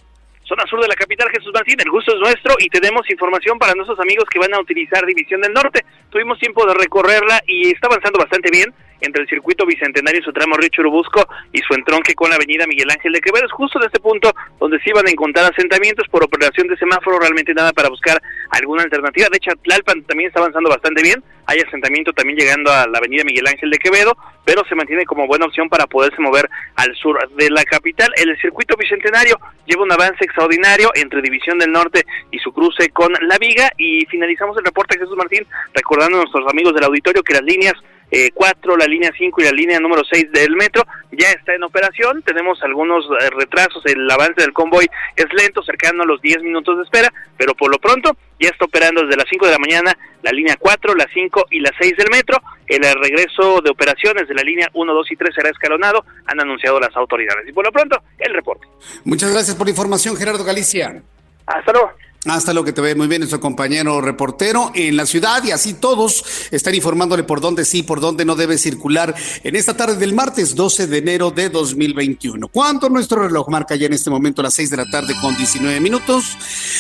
zona 0.46 0.66
sur 0.66 0.80
de 0.80 0.88
la 0.88 0.94
capital 0.94 1.28
Jesús 1.30 1.52
Martín. 1.54 1.76
El 1.80 1.90
gusto 1.90 2.12
es 2.12 2.20
nuestro 2.20 2.54
y 2.58 2.68
tenemos 2.68 3.08
información 3.10 3.58
para 3.58 3.74
nuestros 3.74 3.98
amigos 3.98 4.24
que 4.30 4.38
van 4.38 4.52
a 4.54 4.60
utilizar 4.60 5.04
División 5.06 5.40
del 5.40 5.52
Norte. 5.52 5.84
Tuvimos 6.10 6.38
tiempo 6.38 6.66
de 6.66 6.74
recorrerla 6.74 7.40
y 7.46 7.70
está 7.70 7.86
avanzando 7.86 8.18
bastante 8.18 8.50
bien 8.50 8.72
entre 9.00 9.22
el 9.22 9.28
circuito 9.28 9.66
bicentenario 9.66 10.20
y 10.20 10.24
su 10.24 10.32
tramo 10.32 10.56
Río 10.56 10.68
Churubusco 10.68 11.26
y 11.52 11.58
su 11.60 11.74
entronque 11.74 12.14
con 12.14 12.30
la 12.30 12.36
avenida 12.36 12.66
Miguel 12.66 12.90
Ángel 12.90 13.12
de 13.12 13.20
Quevedo. 13.20 13.46
Es 13.46 13.52
justo 13.52 13.78
en 13.78 13.86
este 13.86 14.00
punto 14.00 14.32
donde 14.58 14.80
se 14.80 14.90
iban 14.90 15.06
a 15.06 15.10
encontrar 15.10 15.50
asentamientos 15.52 16.08
por 16.08 16.24
operación 16.24 16.68
de 16.68 16.76
semáforo, 16.76 17.18
realmente 17.18 17.54
nada 17.54 17.72
para 17.72 17.88
buscar 17.88 18.20
alguna 18.50 18.82
alternativa. 18.82 19.28
De 19.30 19.38
hecho, 19.38 19.50
Tlalpan 19.62 20.02
también 20.04 20.28
está 20.28 20.40
avanzando 20.40 20.68
bastante 20.68 21.02
bien. 21.02 21.22
Hay 21.46 21.58
asentamiento 21.58 22.12
también 22.12 22.38
llegando 22.38 22.72
a 22.72 22.86
la 22.86 22.98
avenida 22.98 23.22
Miguel 23.24 23.46
Ángel 23.46 23.70
de 23.70 23.78
Quevedo, 23.78 24.16
pero 24.44 24.64
se 24.66 24.74
mantiene 24.74 25.04
como 25.04 25.26
buena 25.26 25.46
opción 25.46 25.68
para 25.68 25.86
poderse 25.86 26.20
mover 26.20 26.48
al 26.76 26.94
sur 26.96 27.18
de 27.36 27.50
la 27.50 27.64
capital. 27.64 28.10
El 28.16 28.36
circuito 28.40 28.76
bicentenario 28.76 29.38
lleva 29.66 29.82
un 29.82 29.92
avance 29.92 30.24
extraordinario 30.24 30.90
entre 30.94 31.20
División 31.20 31.58
del 31.58 31.72
Norte 31.72 32.04
y 32.30 32.38
su 32.38 32.52
cruce 32.52 32.88
con 32.90 33.12
La 33.22 33.38
Viga. 33.38 33.70
Y 33.76 34.06
finalizamos 34.06 34.56
el 34.56 34.64
reporte, 34.64 34.98
Jesús 34.98 35.16
Martín, 35.16 35.46
recordando 35.74 36.18
a 36.18 36.20
nuestros 36.22 36.48
amigos 36.50 36.74
del 36.74 36.84
auditorio 36.84 37.22
que 37.22 37.34
las 37.34 37.42
líneas 37.42 37.74
eh, 38.10 38.30
4, 38.32 38.76
la 38.76 38.86
línea 38.86 39.10
5 39.16 39.40
y 39.40 39.44
la 39.44 39.50
línea 39.50 39.80
número 39.80 40.02
6 40.10 40.30
del 40.32 40.56
metro 40.56 40.84
ya 41.12 41.30
está 41.30 41.54
en 41.54 41.62
operación. 41.62 42.22
Tenemos 42.22 42.62
algunos 42.62 43.04
eh, 43.20 43.30
retrasos, 43.30 43.84
el 43.86 44.10
avance 44.10 44.40
del 44.42 44.52
convoy 44.52 44.86
es 45.16 45.26
lento, 45.32 45.62
cercano 45.62 46.02
a 46.02 46.06
los 46.06 46.20
10 46.20 46.42
minutos 46.42 46.76
de 46.76 46.84
espera, 46.84 47.12
pero 47.36 47.54
por 47.54 47.70
lo 47.70 47.78
pronto 47.78 48.16
ya 48.40 48.48
está 48.48 48.64
operando 48.64 49.02
desde 49.02 49.16
las 49.16 49.26
5 49.28 49.46
de 49.46 49.52
la 49.52 49.58
mañana 49.58 49.98
la 50.22 50.32
línea 50.32 50.56
4, 50.58 50.94
la 50.94 51.06
5 51.12 51.46
y 51.50 51.60
la 51.60 51.70
6 51.78 51.96
del 51.96 52.10
metro. 52.10 52.40
El 52.66 52.82
regreso 52.82 53.60
de 53.62 53.70
operaciones 53.70 54.26
de 54.26 54.34
la 54.34 54.42
línea 54.42 54.70
1, 54.72 54.94
2 54.94 55.12
y 55.12 55.16
3 55.16 55.34
será 55.34 55.50
escalonado, 55.50 56.04
han 56.26 56.40
anunciado 56.40 56.80
las 56.80 56.96
autoridades. 56.96 57.46
Y 57.46 57.52
por 57.52 57.64
lo 57.64 57.72
pronto, 57.72 58.02
el 58.18 58.32
reporte. 58.32 58.66
Muchas 59.04 59.32
gracias 59.32 59.56
por 59.56 59.66
la 59.66 59.72
información, 59.72 60.16
Gerardo 60.16 60.44
Galicia. 60.44 61.02
Hasta 61.46 61.72
luego. 61.72 61.90
Hasta 62.26 62.54
lo 62.54 62.64
que 62.64 62.72
te 62.72 62.80
ve 62.80 62.94
muy 62.94 63.06
bien 63.06 63.20
nuestro 63.20 63.38
compañero 63.38 64.00
reportero 64.00 64.72
en 64.74 64.96
la 64.96 65.04
ciudad 65.04 65.44
y 65.44 65.50
así 65.50 65.74
todos 65.74 66.24
están 66.50 66.74
informándole 66.74 67.22
por 67.22 67.42
dónde 67.42 67.66
sí, 67.66 67.82
por 67.82 68.00
dónde 68.00 68.24
no 68.24 68.34
debe 68.34 68.56
circular 68.56 69.14
en 69.42 69.56
esta 69.56 69.76
tarde 69.76 69.96
del 69.96 70.14
martes 70.14 70.54
12 70.54 70.86
de 70.86 70.98
enero 70.98 71.30
de 71.30 71.50
2021. 71.50 72.48
¿Cuánto 72.48 72.88
nuestro 72.88 73.22
reloj 73.22 73.48
marca 73.50 73.76
ya 73.76 73.86
en 73.86 73.92
este 73.92 74.08
momento 74.08 74.42
las 74.42 74.54
6 74.54 74.70
de 74.70 74.76
la 74.78 74.86
tarde 74.86 75.14
con 75.20 75.36
19 75.36 75.80
minutos? 75.80 76.24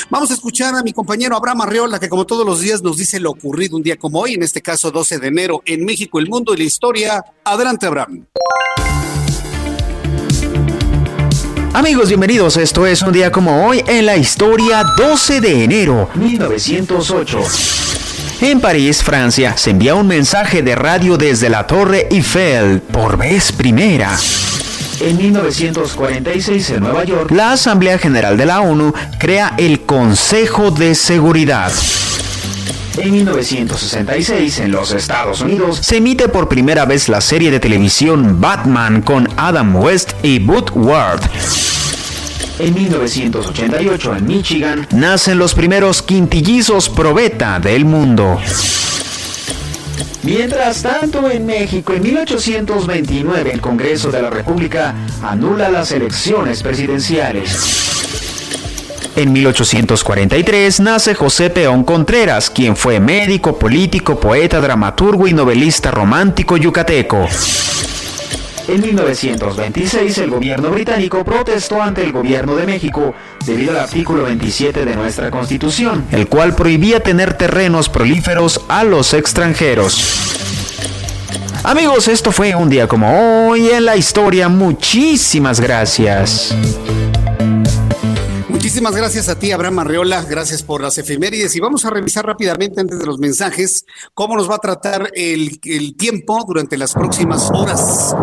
Vamos 0.08 0.30
a 0.30 0.34
escuchar 0.34 0.74
a 0.74 0.82
mi 0.82 0.94
compañero 0.94 1.36
Abraham 1.36 1.60
Arreola 1.62 2.00
que 2.00 2.08
como 2.08 2.24
todos 2.24 2.46
los 2.46 2.60
días 2.60 2.82
nos 2.82 2.96
dice 2.96 3.20
lo 3.20 3.30
ocurrido 3.30 3.76
un 3.76 3.82
día 3.82 3.98
como 3.98 4.20
hoy, 4.20 4.34
en 4.34 4.42
este 4.42 4.62
caso 4.62 4.90
12 4.90 5.18
de 5.18 5.28
enero 5.28 5.62
en 5.66 5.84
México, 5.84 6.18
el 6.18 6.28
mundo 6.28 6.54
y 6.54 6.56
la 6.56 6.64
historia. 6.64 7.24
Adelante 7.44 7.86
Abraham. 7.86 8.26
Amigos, 11.74 12.06
bienvenidos. 12.06 12.56
Esto 12.56 12.86
es 12.86 13.02
un 13.02 13.10
día 13.10 13.32
como 13.32 13.66
hoy 13.66 13.82
en 13.88 14.06
la 14.06 14.16
historia 14.16 14.84
12 14.96 15.40
de 15.40 15.64
enero 15.64 16.08
1908. 16.14 17.40
En 18.42 18.60
París, 18.60 19.02
Francia, 19.02 19.56
se 19.56 19.70
envía 19.70 19.96
un 19.96 20.06
mensaje 20.06 20.62
de 20.62 20.76
radio 20.76 21.16
desde 21.16 21.48
la 21.48 21.66
Torre 21.66 22.06
Eiffel 22.12 22.80
por 22.80 23.16
vez 23.16 23.50
primera. 23.50 24.16
En 25.00 25.16
1946, 25.16 26.70
en 26.70 26.80
Nueva 26.80 27.02
York, 27.02 27.32
la 27.32 27.50
Asamblea 27.50 27.98
General 27.98 28.36
de 28.36 28.46
la 28.46 28.60
ONU 28.60 28.94
crea 29.18 29.54
el 29.58 29.80
Consejo 29.80 30.70
de 30.70 30.94
Seguridad. 30.94 31.72
En 32.96 33.10
1966, 33.10 34.60
en 34.60 34.70
los 34.70 34.92
Estados 34.92 35.40
Unidos, 35.40 35.78
se 35.82 35.96
emite 35.96 36.28
por 36.28 36.48
primera 36.48 36.84
vez 36.84 37.08
la 37.08 37.20
serie 37.20 37.50
de 37.50 37.58
televisión 37.58 38.40
Batman 38.40 39.02
con 39.02 39.28
Adam 39.36 39.74
West 39.76 40.12
y 40.22 40.38
Bud 40.38 40.70
Ward. 40.74 41.20
En 42.60 42.72
1988, 42.72 44.16
en 44.16 44.26
Michigan, 44.26 44.86
nacen 44.92 45.38
los 45.38 45.54
primeros 45.54 46.02
quintillizos 46.02 46.88
probeta 46.88 47.58
del 47.58 47.84
mundo. 47.84 48.38
Mientras 50.22 50.82
tanto, 50.82 51.28
en 51.28 51.44
México, 51.44 51.92
en 51.94 52.02
1829, 52.02 53.52
el 53.52 53.60
Congreso 53.60 54.12
de 54.12 54.22
la 54.22 54.30
República 54.30 54.94
anula 55.22 55.68
las 55.68 55.90
elecciones 55.90 56.62
presidenciales. 56.62 57.84
En 59.16 59.32
1843 59.32 60.80
nace 60.80 61.14
José 61.14 61.50
Peón 61.50 61.84
Contreras, 61.84 62.50
quien 62.50 62.76
fue 62.76 63.00
médico, 63.00 63.58
político, 63.58 64.18
poeta, 64.18 64.60
dramaturgo 64.60 65.28
y 65.28 65.32
novelista 65.32 65.90
romántico 65.90 66.56
yucateco. 66.56 67.28
En 68.66 68.80
1926 68.80 70.18
el 70.18 70.30
gobierno 70.30 70.70
británico 70.70 71.22
protestó 71.22 71.82
ante 71.82 72.02
el 72.02 72.12
gobierno 72.12 72.56
de 72.56 72.66
México 72.66 73.14
debido 73.44 73.72
al 73.72 73.80
artículo 73.80 74.24
27 74.24 74.84
de 74.84 74.96
nuestra 74.96 75.30
constitución, 75.30 76.06
el 76.10 76.28
cual 76.28 76.54
prohibía 76.54 77.00
tener 77.00 77.34
terrenos 77.34 77.88
prolíferos 77.90 78.62
a 78.68 78.84
los 78.84 79.12
extranjeros. 79.12 80.34
Amigos, 81.62 82.08
esto 82.08 82.32
fue 82.32 82.54
un 82.54 82.68
día 82.68 82.86
como 82.86 83.48
hoy 83.48 83.68
en 83.68 83.84
la 83.84 83.96
historia. 83.96 84.48
Muchísimas 84.48 85.60
gracias. 85.60 86.54
Muchísimas 88.64 88.96
gracias 88.96 89.28
a 89.28 89.38
ti, 89.38 89.52
Abraham 89.52 89.80
Arreola. 89.80 90.22
Gracias 90.22 90.62
por 90.62 90.80
las 90.80 90.96
efemérides. 90.96 91.54
Y 91.54 91.60
vamos 91.60 91.84
a 91.84 91.90
revisar 91.90 92.24
rápidamente 92.24 92.80
antes 92.80 92.98
de 92.98 93.04
los 93.04 93.18
mensajes 93.18 93.84
cómo 94.14 94.36
nos 94.36 94.48
va 94.48 94.54
a 94.54 94.58
tratar 94.58 95.10
el, 95.12 95.60
tiempo 95.98 96.42
durante 96.48 96.78
las 96.78 96.94
próximas 96.94 97.50
horas. 97.50 98.16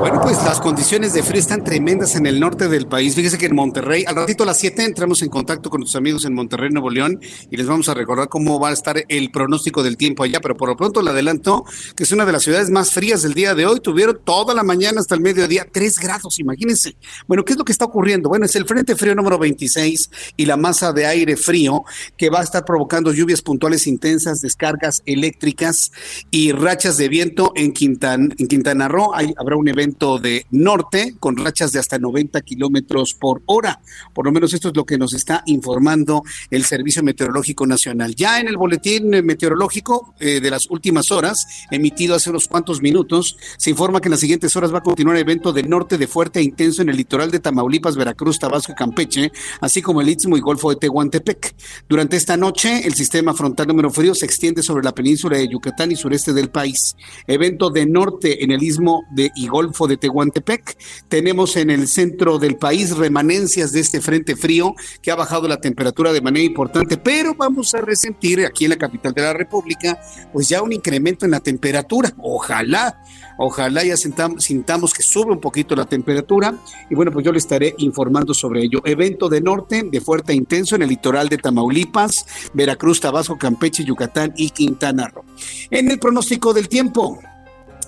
Bueno, 0.00 0.22
pues 0.22 0.42
las 0.44 0.60
condiciones 0.60 1.12
de 1.12 1.22
frío 1.22 1.40
están 1.40 1.62
tremendas 1.62 2.16
en 2.16 2.24
el 2.24 2.40
norte 2.40 2.68
del 2.68 2.86
país. 2.86 3.14
Fíjese 3.14 3.36
que 3.36 3.46
en 3.46 3.54
Monterrey, 3.54 4.06
al 4.06 4.16
ratito 4.16 4.44
a 4.44 4.46
las 4.46 4.58
7 4.58 4.82
entramos 4.82 5.20
en 5.20 5.28
contacto 5.28 5.68
con 5.68 5.80
nuestros 5.80 6.00
amigos 6.00 6.24
en 6.24 6.32
Monterrey, 6.32 6.70
Nuevo 6.70 6.88
León, 6.88 7.20
y 7.50 7.56
les 7.58 7.66
vamos 7.66 7.90
a 7.90 7.94
recordar 7.94 8.30
cómo 8.30 8.58
va 8.58 8.70
a 8.70 8.72
estar 8.72 9.04
el 9.08 9.30
pronóstico 9.30 9.82
del 9.82 9.98
tiempo 9.98 10.22
allá. 10.22 10.40
Pero 10.40 10.56
por 10.56 10.70
lo 10.70 10.76
pronto 10.76 11.02
le 11.02 11.10
adelanto 11.10 11.66
que 11.94 12.04
es 12.04 12.12
una 12.12 12.24
de 12.24 12.32
las 12.32 12.44
ciudades 12.44 12.70
más 12.70 12.92
frías 12.92 13.20
del 13.20 13.34
día 13.34 13.54
de 13.54 13.66
hoy. 13.66 13.80
Tuvieron 13.80 14.20
toda 14.24 14.54
la 14.54 14.62
mañana 14.62 15.02
hasta 15.02 15.14
el 15.14 15.20
mediodía 15.20 15.66
3 15.70 15.98
grados, 15.98 16.38
imagínense. 16.38 16.96
Bueno, 17.28 17.44
¿qué 17.44 17.52
es 17.52 17.58
lo 17.58 17.64
que 17.66 17.72
está 17.72 17.84
ocurriendo? 17.84 18.30
Bueno, 18.30 18.46
es 18.46 18.56
el 18.56 18.64
Frente 18.64 18.96
Frío 18.96 19.14
número 19.14 19.38
26 19.66 20.10
y 20.36 20.46
la 20.46 20.56
masa 20.56 20.92
de 20.92 21.06
aire 21.06 21.36
frío 21.36 21.84
que 22.16 22.30
va 22.30 22.40
a 22.40 22.42
estar 22.42 22.64
provocando 22.64 23.12
lluvias 23.12 23.42
puntuales 23.42 23.86
intensas, 23.86 24.40
descargas 24.40 25.02
eléctricas 25.06 25.92
y 26.30 26.52
rachas 26.52 26.96
de 26.96 27.08
viento 27.08 27.52
en, 27.54 27.72
Quintan, 27.72 28.34
en 28.38 28.48
Quintana 28.48 28.88
Roo. 28.88 29.14
Hay, 29.14 29.34
habrá 29.36 29.56
un 29.56 29.68
evento 29.68 30.18
de 30.18 30.46
norte 30.50 31.16
con 31.18 31.36
rachas 31.36 31.72
de 31.72 31.78
hasta 31.78 31.98
90 31.98 32.40
kilómetros 32.42 33.14
por 33.14 33.42
hora. 33.46 33.80
Por 34.14 34.26
lo 34.26 34.32
menos 34.32 34.54
esto 34.54 34.68
es 34.68 34.76
lo 34.76 34.84
que 34.84 34.98
nos 34.98 35.14
está 35.14 35.42
informando 35.46 36.22
el 36.50 36.64
Servicio 36.64 37.02
Meteorológico 37.02 37.66
Nacional. 37.66 38.14
Ya 38.14 38.40
en 38.40 38.48
el 38.48 38.56
boletín 38.56 39.10
meteorológico 39.24 40.14
eh, 40.20 40.40
de 40.40 40.50
las 40.50 40.70
últimas 40.70 41.10
horas, 41.10 41.46
emitido 41.70 42.14
hace 42.14 42.30
unos 42.30 42.48
cuantos 42.48 42.80
minutos, 42.80 43.36
se 43.58 43.70
informa 43.70 44.00
que 44.00 44.08
en 44.08 44.12
las 44.12 44.20
siguientes 44.20 44.54
horas 44.56 44.72
va 44.72 44.78
a 44.78 44.82
continuar 44.82 45.16
el 45.16 45.22
evento 45.22 45.52
de 45.52 45.62
norte 45.62 45.98
de 45.98 46.06
fuerte 46.06 46.40
e 46.40 46.42
intenso 46.42 46.82
en 46.82 46.88
el 46.88 46.96
litoral 46.96 47.30
de 47.30 47.40
Tamaulipas, 47.40 47.96
Veracruz, 47.96 48.38
Tabasco 48.38 48.72
y 48.72 48.74
Campeche, 48.74 49.32
así 49.60 49.82
como 49.82 50.00
el 50.00 50.08
Istmo 50.08 50.36
y 50.36 50.40
Golfo 50.40 50.70
de 50.70 50.76
Tehuantepec. 50.76 51.54
Durante 51.88 52.16
esta 52.16 52.36
noche, 52.36 52.86
el 52.86 52.94
sistema 52.94 53.34
frontal 53.34 53.66
número 53.66 53.90
frío 53.90 54.14
se 54.14 54.26
extiende 54.26 54.62
sobre 54.62 54.84
la 54.84 54.92
península 54.92 55.36
de 55.36 55.48
Yucatán 55.48 55.92
y 55.92 55.96
sureste 55.96 56.32
del 56.32 56.50
país. 56.50 56.96
Evento 57.26 57.70
de 57.70 57.86
norte 57.86 58.44
en 58.44 58.50
el 58.50 58.62
Istmo 58.62 59.02
de 59.10 59.30
y 59.34 59.48
Golfo 59.48 59.86
de 59.86 59.96
Tehuantepec. 59.96 60.76
Tenemos 61.08 61.56
en 61.56 61.70
el 61.70 61.88
centro 61.88 62.38
del 62.38 62.56
país 62.56 62.96
remanencias 62.96 63.72
de 63.72 63.80
este 63.80 64.00
frente 64.00 64.36
frío 64.36 64.74
que 65.02 65.10
ha 65.10 65.16
bajado 65.16 65.48
la 65.48 65.60
temperatura 65.60 66.12
de 66.12 66.20
manera 66.20 66.44
importante, 66.44 66.96
pero 66.96 67.34
vamos 67.34 67.74
a 67.74 67.80
resentir 67.80 68.44
aquí 68.44 68.64
en 68.64 68.70
la 68.70 68.76
capital 68.76 69.12
de 69.12 69.22
la 69.22 69.32
República, 69.32 70.00
pues 70.32 70.48
ya 70.48 70.62
un 70.62 70.72
incremento 70.72 71.24
en 71.24 71.32
la 71.32 71.40
temperatura. 71.40 72.12
Ojalá 72.18 73.00
Ojalá 73.38 73.84
ya 73.84 73.96
sintamos, 73.96 74.94
que 74.94 75.02
sube 75.02 75.32
un 75.32 75.40
poquito 75.40 75.76
la 75.76 75.84
temperatura 75.84 76.54
y 76.88 76.94
bueno, 76.94 77.12
pues 77.12 77.24
yo 77.24 77.32
le 77.32 77.38
estaré 77.38 77.74
informando 77.78 78.32
sobre 78.32 78.62
ello. 78.62 78.80
Evento 78.84 79.28
de 79.28 79.40
norte 79.40 79.82
de 79.82 80.00
fuerte 80.00 80.32
intenso 80.34 80.74
en 80.76 80.82
el 80.82 80.88
litoral 80.88 81.28
de 81.28 81.38
Tamaulipas, 81.38 82.26
Veracruz, 82.54 83.00
Tabasco, 83.00 83.36
Campeche, 83.36 83.84
Yucatán 83.84 84.32
y 84.36 84.50
Quintana 84.50 85.08
Roo. 85.08 85.24
En 85.70 85.90
el 85.90 85.98
pronóstico 85.98 86.54
del 86.54 86.68
tiempo, 86.68 87.20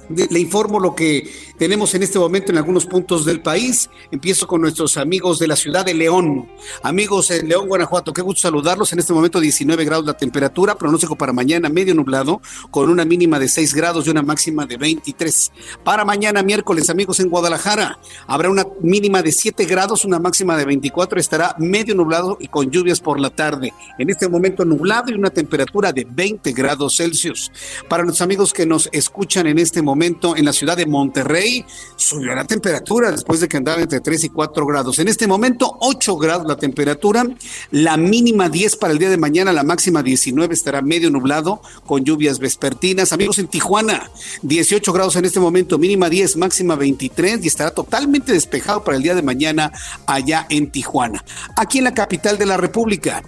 le 0.09 0.41
informo 0.41 0.81
lo 0.81 0.95
que 0.95 1.31
tenemos 1.59 1.95
en 1.95 2.05
este 2.05 2.19
momento 2.19 2.53
en 2.53 2.59
algunos 2.59 2.87
puntos 2.87 3.25
del 3.25 3.43
país. 3.43 3.91
Empiezo 4.11 4.47
con 4.47 4.61
nuestros 4.61 4.97
amigos 4.97 5.39
de 5.39 5.49
la 5.49 5.57
ciudad 5.57 5.85
de 5.85 5.93
León. 5.93 6.49
Amigos 6.83 7.31
en 7.33 7.49
León, 7.49 7.67
Guanajuato, 7.67 8.13
qué 8.13 8.23
gusto 8.23 8.43
saludarlos. 8.43 8.93
En 8.93 9.01
este 9.01 9.13
momento 9.13 9.41
19 9.41 9.85
grados 9.85 10.07
la 10.07 10.17
temperatura, 10.17 10.77
pronóstico 10.77 11.17
para 11.17 11.33
mañana 11.33 11.69
medio 11.69 11.95
nublado, 11.95 12.41
con 12.71 12.89
una 12.89 13.05
mínima 13.05 13.39
de 13.39 13.49
6 13.49 13.75
grados 13.75 14.07
y 14.07 14.11
una 14.11 14.23
máxima 14.23 14.67
de 14.67 14.77
23. 14.77 15.53
Para 15.83 16.05
mañana 16.05 16.43
miércoles, 16.43 16.91
amigos 16.91 17.19
en 17.21 17.29
Guadalajara, 17.29 17.99
habrá 18.27 18.51
una 18.51 18.65
mínima 18.81 19.23
de 19.23 19.33
7 19.33 19.65
grados, 19.65 20.05
una 20.05 20.21
máxima 20.21 20.57
de 20.57 20.65
24, 20.65 21.19
estará 21.19 21.57
medio 21.59 21.95
nublado 21.95 22.39
y 22.41 22.47
con 22.47 22.71
lluvias 22.71 23.01
por 23.01 23.19
la 23.19 23.31
tarde. 23.31 23.73
En 23.99 24.11
este 24.11 24.29
momento 24.29 24.65
nublado 24.65 25.11
y 25.11 25.15
una 25.15 25.31
temperatura 25.31 25.93
de 25.93 26.07
20 26.09 26.53
grados 26.53 26.97
Celsius. 26.97 27.51
Para 27.89 28.05
nuestros 28.05 28.23
amigos 28.23 28.53
que 28.53 28.65
nos 28.65 28.89
escuchan 28.93 29.47
en 29.49 29.59
este 29.59 29.83
momento 29.83 30.37
en 30.37 30.45
la 30.45 30.53
ciudad 30.53 30.77
de 30.77 30.87
Monterrey, 30.87 31.48
Subió 31.97 32.35
la 32.35 32.45
temperatura 32.45 33.11
después 33.11 33.41
de 33.41 33.49
que 33.49 33.57
andaba 33.57 33.81
entre 33.81 34.01
3 34.01 34.25
y 34.25 34.29
4 34.29 34.67
grados. 34.67 34.99
En 34.99 35.09
este 35.09 35.27
momento, 35.27 35.77
8 35.81 36.17
grados 36.17 36.47
la 36.47 36.57
temperatura, 36.57 37.27
la 37.71 37.97
mínima 37.97 38.49
10 38.49 38.77
para 38.77 38.93
el 38.93 38.99
día 38.99 39.11
de 39.11 39.17
mañana, 39.17 39.53
la 39.53 39.65
máxima 39.65 40.03
19 40.03 40.55
estará 40.55 40.81
medio 40.81 41.11
nublado 41.11 41.61
con 41.87 42.05
lluvias 42.05 42.39
vespertinas. 42.39 43.13
Amigos 43.13 43.39
en 43.39 43.49
Tijuana, 43.49 44.11
18 44.43 44.93
grados 44.93 45.17
en 45.17 45.25
este 45.25 45.41
momento, 45.41 45.79
mínima 45.79 46.09
10, 46.09 46.37
máxima 46.37 46.77
23 46.77 47.45
y 47.45 47.49
estará 47.49 47.71
totalmente 47.73 48.33
despejado 48.33 48.85
para 48.85 48.97
el 48.97 49.03
día 49.03 49.15
de 49.15 49.23
mañana 49.23 49.73
allá 50.07 50.47
en 50.49 50.71
Tijuana. 50.71 51.25
Aquí 51.57 51.79
en 51.79 51.85
la 51.85 51.95
capital 51.95 52.39
de 52.39 52.47
la 52.47 52.57
República, 52.57 53.23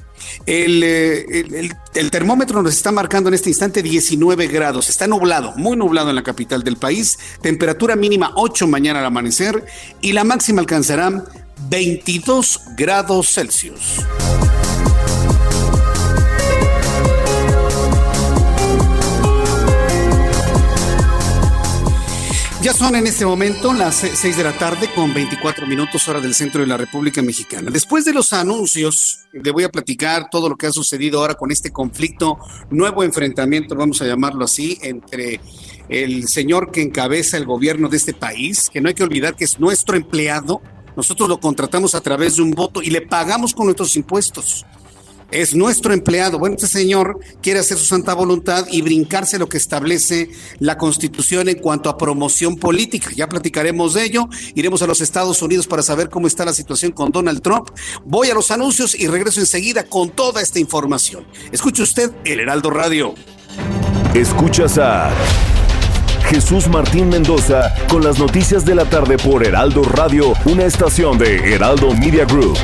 eh, 0.47 1.25
el, 1.53 1.73
termómetro 2.11 2.63
nos 2.63 2.75
está 2.75 2.93
marcando 2.93 3.29
en 3.29 3.35
este 3.35 3.49
instante 3.49 3.83
19 3.83 4.47
grados. 4.47 4.89
Está 4.89 5.07
nublado, 5.07 5.53
muy 5.57 5.77
nublado 5.77 6.11
en 6.11 6.17
la 6.17 6.23
capital 6.23 6.63
del 6.63 6.77
país. 6.77 7.19
Temperatura 7.43 7.97
mínima 7.97 8.33
8 8.37 8.67
mañana 8.67 9.01
al 9.01 9.07
amanecer 9.07 9.65
y 10.01 10.13
la 10.13 10.25
máxima 10.25 10.61
alcanzará 10.61 11.25
22 11.69 12.61
grados 12.77 13.35
Celsius. 13.35 14.05
Ya 22.63 22.75
son 22.75 22.95
en 22.95 23.07
este 23.07 23.25
momento 23.25 23.73
las 23.73 23.95
6 23.97 24.37
de 24.37 24.45
la 24.45 24.53
tarde 24.53 24.91
con 24.95 25.15
24 25.15 25.67
minutos 25.67 26.07
hora 26.09 26.21
del 26.21 26.35
centro 26.35 26.61
de 26.61 26.67
la 26.67 26.77
República 26.77 27.23
Mexicana. 27.23 27.71
Después 27.71 28.05
de 28.05 28.13
los 28.13 28.35
anuncios, 28.35 29.21
le 29.33 29.51
voy 29.51 29.65
a 29.65 29.71
platicar 29.71 30.29
todo 30.29 30.51
lo 30.51 30.57
que 30.57 30.67
ha 30.67 30.71
sucedido 30.71 31.21
ahora 31.21 31.37
con 31.37 31.51
este 31.51 31.71
conflicto, 31.71 32.37
nuevo 32.69 33.03
enfrentamiento, 33.03 33.75
vamos 33.75 34.03
a 34.03 34.07
llamarlo 34.07 34.45
así, 34.45 34.79
entre 34.83 35.41
el 35.89 36.29
señor 36.29 36.71
que 36.71 36.83
encabeza 36.83 37.39
el 37.39 37.47
gobierno 37.47 37.89
de 37.89 37.97
este 37.97 38.13
país, 38.13 38.69
que 38.71 38.83
no 38.83 38.89
hay 38.89 38.95
que 38.95 39.05
olvidar 39.05 39.37
que 39.37 39.45
es 39.45 39.59
nuestro 39.59 39.97
empleado. 39.97 40.61
Nosotros 40.97 41.31
lo 41.31 41.41
contratamos 41.41 41.95
a 41.95 42.03
través 42.03 42.37
de 42.37 42.43
un 42.43 42.51
voto 42.51 42.83
y 42.83 42.91
le 42.91 43.01
pagamos 43.01 43.55
con 43.55 43.65
nuestros 43.69 43.97
impuestos 43.97 44.67
es 45.31 45.55
nuestro 45.55 45.93
empleado. 45.93 46.39
Bueno, 46.39 46.57
este 46.57 46.67
señor 46.67 47.19
quiere 47.43 47.61
hacer 47.61 47.79
su 47.79 47.85
santa 47.85 48.15
voluntad 48.15 48.67
y 48.71 48.83
brincarse 48.83 49.39
lo 49.39 49.49
que 49.49 49.57
establece 49.57 50.31
la 50.59 50.77
Constitución 50.77 51.49
en 51.49 51.59
cuanto 51.59 51.89
a 51.89 51.99
promoción 51.99 52.57
política. 52.57 53.11
Ya 53.15 53.29
platicaremos 53.29 53.95
de 53.95 54.05
ello. 54.05 54.29
Iremos 54.55 54.83
a 54.83 54.87
los 54.87 55.01
Estados 55.01 55.43
Unidos 55.43 55.67
para 55.67 55.83
saber 55.83 56.09
cómo 56.11 56.27
está 56.27 56.45
la 56.45 56.53
situación 56.53 56.93
con 56.93 57.13
Donald 57.13 57.43
Trump. 57.43 57.71
Voy 58.05 58.31
a 58.31 58.35
los 58.35 58.51
anuncios 58.51 58.99
y 58.99 59.07
regreso 59.07 59.41
enseguida 59.41 59.85
con 59.85 60.11
toda 60.11 60.41
esta 60.41 60.59
información. 60.59 61.27
Escuche 61.53 61.83
usted 61.83 62.11
el 62.25 62.41
Heraldo 62.41 62.71
Radio. 62.71 63.15
Escuchas 64.15 64.79
a 64.79 65.11
Jesús 66.29 66.69
Martín 66.69 67.09
Mendoza 67.09 67.75
con 67.89 68.05
las 68.05 68.19
noticias 68.19 68.65
de 68.65 68.75
la 68.75 68.85
tarde 68.85 69.17
por 69.19 69.45
Heraldo 69.45 69.83
Radio, 69.83 70.33
una 70.45 70.65
estación 70.65 71.19
de 71.19 71.55
Heraldo 71.55 71.93
Media 71.95 72.25
Group. 72.25 72.57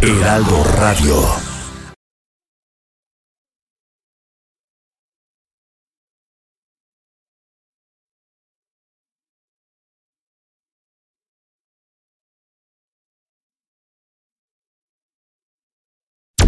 Heraldo 0.00 0.64
Radio. 0.78 1.43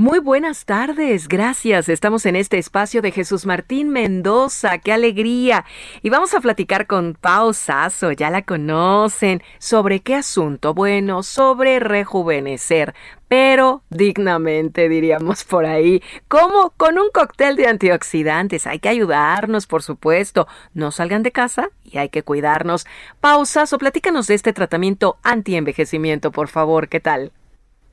Muy 0.00 0.18
buenas 0.18 0.64
tardes, 0.64 1.28
gracias. 1.28 1.90
Estamos 1.90 2.24
en 2.24 2.34
este 2.34 2.56
espacio 2.56 3.02
de 3.02 3.12
Jesús 3.12 3.44
Martín 3.44 3.90
Mendoza, 3.90 4.78
qué 4.78 4.94
alegría. 4.94 5.66
Y 6.00 6.08
vamos 6.08 6.32
a 6.32 6.40
platicar 6.40 6.86
con 6.86 7.12
Pau 7.20 7.52
Sasso, 7.52 8.10
ya 8.10 8.30
la 8.30 8.40
conocen. 8.40 9.42
¿Sobre 9.58 10.00
qué 10.00 10.14
asunto? 10.14 10.72
Bueno, 10.72 11.22
sobre 11.22 11.80
rejuvenecer, 11.80 12.94
pero 13.28 13.82
dignamente, 13.90 14.88
diríamos 14.88 15.44
por 15.44 15.66
ahí. 15.66 16.02
¿Cómo? 16.28 16.72
Con 16.78 16.98
un 16.98 17.10
cóctel 17.12 17.56
de 17.56 17.66
antioxidantes. 17.66 18.66
Hay 18.66 18.78
que 18.78 18.88
ayudarnos, 18.88 19.66
por 19.66 19.82
supuesto. 19.82 20.48
No 20.72 20.92
salgan 20.92 21.22
de 21.22 21.32
casa 21.32 21.68
y 21.84 21.98
hay 21.98 22.08
que 22.08 22.22
cuidarnos. 22.22 22.86
Pau 23.20 23.44
Sasso, 23.44 23.76
platícanos 23.76 24.28
de 24.28 24.34
este 24.36 24.54
tratamiento 24.54 25.18
antienvejecimiento, 25.22 26.32
por 26.32 26.48
favor, 26.48 26.88
¿qué 26.88 27.00
tal? 27.00 27.32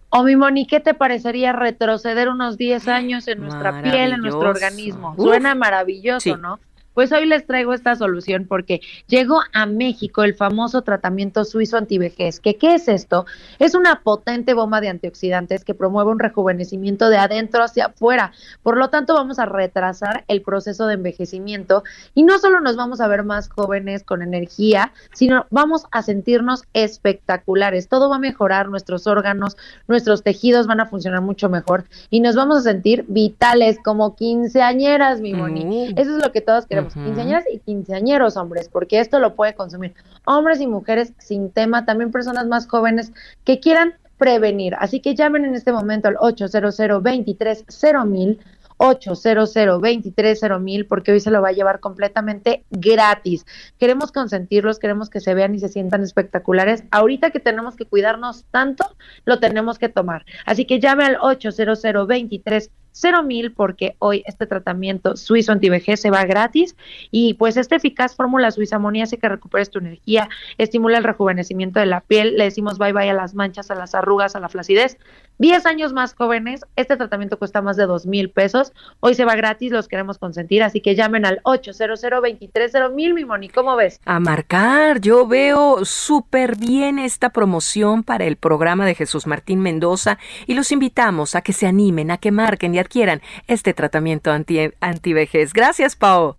O 0.10 0.24
mi 0.24 0.36
Moni, 0.36 0.65
¿qué 0.65 0.80
te 0.80 0.93
parecería 0.93 1.52
retroceder 1.54 2.30
unos 2.30 2.58
10 2.58 2.88
años 2.88 3.28
en 3.28 3.41
nuestra 3.41 3.82
piel, 3.82 4.13
en 4.13 4.22
nuestro 4.22 4.50
organismo? 4.50 5.15
Suena 5.15 5.54
maravilloso, 5.54 6.38
¿no? 6.38 6.60
Pues 6.98 7.12
hoy 7.12 7.28
les 7.28 7.46
traigo 7.46 7.76
esta 7.76 7.96
solución 7.96 8.48
porque 8.50 8.82
llegó 9.06 9.42
a 9.54 9.68
México 9.68 10.24
el 10.24 10.34
famoso 10.34 10.82
tratamiento 10.82 11.46
suizo 11.46 11.78
antivejez. 11.78 12.40
¿Qué, 12.40 12.56
¿Qué 12.56 12.74
es 12.74 12.88
esto? 12.88 13.28
Es 13.60 13.76
una 13.76 14.02
potente 14.02 14.56
bomba 14.56 14.82
de 14.82 14.90
antioxidantes 14.90 15.64
que 15.64 15.76
promueve 15.76 16.10
un 16.10 16.18
rejuvenecimiento 16.18 17.10
de 17.10 17.18
adentro 17.18 17.64
hacia 17.64 17.86
afuera. 17.86 18.32
Por 18.64 18.78
lo 18.78 18.90
tanto, 18.90 19.14
vamos 19.14 19.38
a 19.38 19.46
retrasar 19.46 20.26
el 20.28 20.42
proceso 20.42 20.88
de 20.88 20.96
envejecimiento 20.96 21.84
y 22.16 22.24
no 22.24 22.40
solo 22.40 22.62
nos 22.62 22.76
vamos 22.76 23.00
a 23.00 23.08
ver 23.08 23.24
más 23.24 23.48
jóvenes 23.48 24.02
con 24.02 24.24
energía, 24.24 24.92
sino 25.14 25.46
vamos 25.52 25.86
a 25.92 26.02
sentirnos 26.02 26.64
espectaculares. 26.74 27.90
Todo 27.90 28.10
va 28.10 28.16
a 28.16 28.20
mejorar, 28.20 28.70
nuestros 28.70 29.06
órganos, 29.06 29.56
nuestros 29.88 30.24
tejidos 30.24 30.66
van 30.66 30.80
a 30.80 30.88
funcionar 30.88 31.22
mucho 31.22 31.48
mejor 31.48 31.84
y 32.10 32.22
nos 32.22 32.36
vamos 32.36 32.58
a 32.58 32.62
sentir 32.62 33.06
vitales 33.08 33.78
como 33.84 34.16
quinceañeras, 34.16 35.22
mi 35.22 35.36
Moni. 35.36 35.92
Mm. 35.94 36.00
Eso 36.00 36.18
es 36.18 36.26
lo 36.26 36.32
que 36.32 36.42
todos 36.42 36.66
queremos 36.66 36.87
quinceañeras 36.93 37.45
y 37.52 37.60
quinceañeros 37.60 38.38
hombres, 38.38 38.69
porque 38.69 39.00
esto 39.00 39.19
lo 39.19 39.36
puede 39.36 39.56
consumir 39.56 39.93
hombres 40.26 40.62
y 40.62 40.67
mujeres 40.67 41.13
sin 41.17 41.52
tema, 41.52 41.86
también 41.86 42.12
personas 42.12 42.47
más 42.47 42.67
jóvenes 42.67 43.12
que 43.43 43.60
quieran 43.60 43.93
prevenir. 44.17 44.76
Así 44.80 45.00
que 45.00 45.15
llamen 45.15 45.45
en 45.45 45.56
este 45.56 45.71
momento 45.71 46.08
al 46.08 46.17
800 46.19 47.04
23 47.04 47.65
mil 48.06 48.39
800 48.78 50.62
mil 50.62 50.86
porque 50.86 51.12
hoy 51.12 51.19
se 51.19 51.32
lo 51.32 51.41
va 51.41 51.50
a 51.50 51.54
llevar 51.54 51.80
completamente 51.80 52.63
gratis. 52.69 53.45
Queremos 53.80 54.12
consentirlos, 54.12 54.80
queremos 54.80 55.10
que 55.10 55.19
se 55.19 55.34
vean 55.34 55.56
y 55.56 55.60
se 55.60 55.69
sientan 55.69 56.04
espectaculares. 56.04 56.84
Ahorita 56.91 57.32
que 57.32 57.39
tenemos 57.39 57.76
que 57.76 57.86
cuidarnos 57.86 58.45
tanto, 58.52 58.86
lo 59.26 59.39
tenemos 59.39 59.80
que 59.80 59.89
tomar. 59.89 60.26
Así 60.45 60.65
que 60.65 60.80
llame 60.80 61.06
al 61.06 61.17
800 61.19 61.82
23 62.08 62.71
cero 63.00 63.24
mil 63.24 63.52
porque 63.52 63.96
hoy 64.00 64.24
este 64.26 64.48
tratamiento 64.48 65.16
suizo 65.16 65.52
antivejez 65.52 66.02
se 66.02 66.10
va 66.10 66.26
gratis 66.26 66.76
y 67.12 67.36
pues 67.36 67.58
esta 67.58 67.76
eficaz 67.76 68.16
fórmula 68.16 68.52
suiza 68.52 68.80
hace 69.04 69.18
que 69.18 69.30
recuperes 69.30 69.70
tu 69.70 69.80
energía, 69.80 70.30
estimula 70.58 70.98
el 70.98 71.04
rejuvenecimiento 71.04 71.80
de 71.80 71.86
la 71.86 72.02
piel, 72.02 72.38
le 72.38 72.46
decimos 72.46 72.78
bye 72.78 72.94
bye 72.94 73.10
a 73.10 73.14
las 73.14 73.36
manchas, 73.36 73.70
a 73.70 73.76
las 73.76 73.94
arrugas, 73.94 74.36
a 74.36 74.40
la 74.40 74.50
flacidez. 74.50 74.98
10 75.40 75.68
años 75.68 75.94
más 75.94 76.16
jóvenes, 76.16 76.66
este 76.76 76.98
tratamiento 76.98 77.38
cuesta 77.38 77.62
más 77.62 77.78
de 77.78 77.86
dos 77.86 78.08
mil 78.08 78.32
pesos, 78.32 78.74
hoy 79.02 79.14
se 79.14 79.24
va 79.24 79.36
gratis, 79.36 79.72
los 79.72 79.88
queremos 79.88 80.18
consentir, 80.18 80.64
así 80.64 80.82
que 80.82 80.96
llamen 80.96 81.26
al 81.26 81.42
800 81.44 82.02
23 82.22 82.74
mil, 82.94 83.14
mi 83.14 83.24
Moni, 83.24 83.50
¿cómo 83.50 83.76
ves? 83.76 84.02
A 84.06 84.20
marcar, 84.20 85.00
yo 85.00 85.28
veo 85.28 85.86
súper 85.86 86.56
bien 86.56 86.98
esta 86.98 87.30
promoción 87.30 88.02
para 88.04 88.26
el 88.26 88.38
programa 88.38 88.86
de 88.88 88.96
Jesús 88.96 89.28
Martín 89.28 89.60
Mendoza 89.60 90.18
y 90.48 90.56
los 90.56 90.72
invitamos 90.72 91.36
a 91.36 91.42
que 91.42 91.54
se 91.54 91.68
animen, 91.68 92.10
a 92.10 92.18
que 92.18 92.32
marquen 92.32 92.74
y 92.74 92.80
a 92.80 92.84
quieran 92.88 93.21
este 93.47 93.73
tratamiento 93.73 94.32
anti 94.32 94.71
antivejez. 94.80 95.54
Gracias, 95.54 95.95
Pau. 95.95 96.38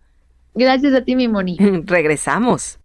Gracias 0.54 0.94
a 0.94 1.04
ti, 1.04 1.14
mi 1.14 1.28
Moni. 1.28 1.56
Regresamos. 1.86 2.78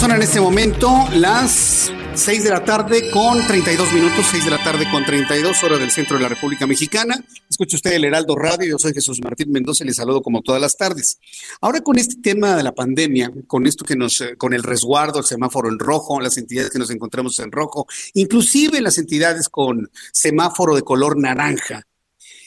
Son 0.00 0.12
en 0.12 0.22
este 0.22 0.40
momento 0.40 0.88
las 1.12 1.92
6 2.14 2.44
de 2.44 2.48
la 2.48 2.64
tarde 2.64 3.10
con 3.10 3.46
32 3.46 3.92
minutos, 3.92 4.24
6 4.30 4.46
de 4.46 4.50
la 4.50 4.64
tarde 4.64 4.90
con 4.90 5.04
32 5.04 5.62
horas 5.62 5.78
del 5.78 5.90
centro 5.90 6.16
de 6.16 6.22
la 6.22 6.30
República 6.30 6.66
Mexicana. 6.66 7.22
Escucha 7.50 7.76
usted 7.76 7.92
el 7.92 8.06
Heraldo 8.06 8.34
Radio, 8.34 8.66
yo 8.66 8.78
soy 8.78 8.94
Jesús 8.94 9.20
Martín 9.22 9.52
Mendoza 9.52 9.84
y 9.84 9.88
les 9.88 9.96
saludo 9.96 10.22
como 10.22 10.40
todas 10.40 10.58
las 10.58 10.78
tardes. 10.78 11.18
Ahora 11.60 11.82
con 11.82 11.98
este 11.98 12.14
tema 12.22 12.56
de 12.56 12.62
la 12.62 12.74
pandemia, 12.74 13.30
con 13.46 13.66
esto 13.66 13.84
que 13.84 13.94
nos, 13.94 14.24
con 14.38 14.54
el 14.54 14.62
resguardo, 14.62 15.18
el 15.18 15.26
semáforo 15.26 15.68
en 15.68 15.78
rojo, 15.78 16.18
las 16.18 16.38
entidades 16.38 16.70
que 16.70 16.78
nos 16.78 16.88
encontramos 16.88 17.38
en 17.38 17.52
rojo, 17.52 17.86
inclusive 18.14 18.80
las 18.80 18.96
entidades 18.96 19.50
con 19.50 19.90
semáforo 20.12 20.76
de 20.76 20.82
color 20.82 21.18
naranja, 21.18 21.86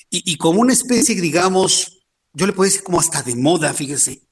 y, 0.10 0.24
y 0.26 0.38
como 0.38 0.60
una 0.60 0.74
especie, 0.74 1.22
digamos, 1.22 2.00
yo 2.34 2.48
le 2.48 2.54
puedo 2.54 2.68
decir 2.68 2.82
como 2.82 3.00
hasta 3.00 3.22
de 3.22 3.36
moda, 3.36 3.76
fíjese, 3.76 4.24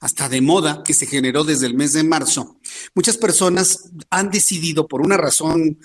hasta 0.00 0.28
de 0.28 0.40
moda 0.40 0.82
que 0.84 0.94
se 0.94 1.06
generó 1.06 1.44
desde 1.44 1.66
el 1.66 1.74
mes 1.74 1.92
de 1.92 2.04
marzo, 2.04 2.58
muchas 2.94 3.16
personas 3.16 3.90
han 4.10 4.30
decidido 4.30 4.86
por 4.86 5.00
una 5.00 5.16
razón 5.16 5.78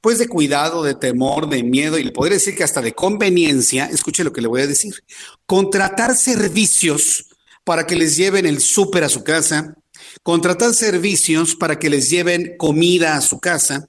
pues 0.00 0.18
de 0.18 0.28
cuidado, 0.28 0.84
de 0.84 0.94
temor, 0.94 1.48
de 1.48 1.64
miedo 1.64 1.98
y 1.98 2.04
le 2.04 2.12
podría 2.12 2.36
decir 2.36 2.54
que 2.54 2.62
hasta 2.62 2.80
de 2.80 2.92
conveniencia, 2.92 3.86
escuche 3.86 4.22
lo 4.22 4.32
que 4.32 4.40
le 4.40 4.46
voy 4.46 4.62
a 4.62 4.66
decir, 4.66 4.94
contratar 5.46 6.14
servicios 6.14 7.26
para 7.64 7.86
que 7.86 7.96
les 7.96 8.16
lleven 8.16 8.46
el 8.46 8.60
súper 8.60 9.02
a 9.02 9.08
su 9.08 9.24
casa, 9.24 9.74
contratar 10.22 10.74
servicios 10.74 11.56
para 11.56 11.78
que 11.80 11.90
les 11.90 12.08
lleven 12.08 12.54
comida 12.56 13.16
a 13.16 13.20
su 13.20 13.40
casa, 13.40 13.88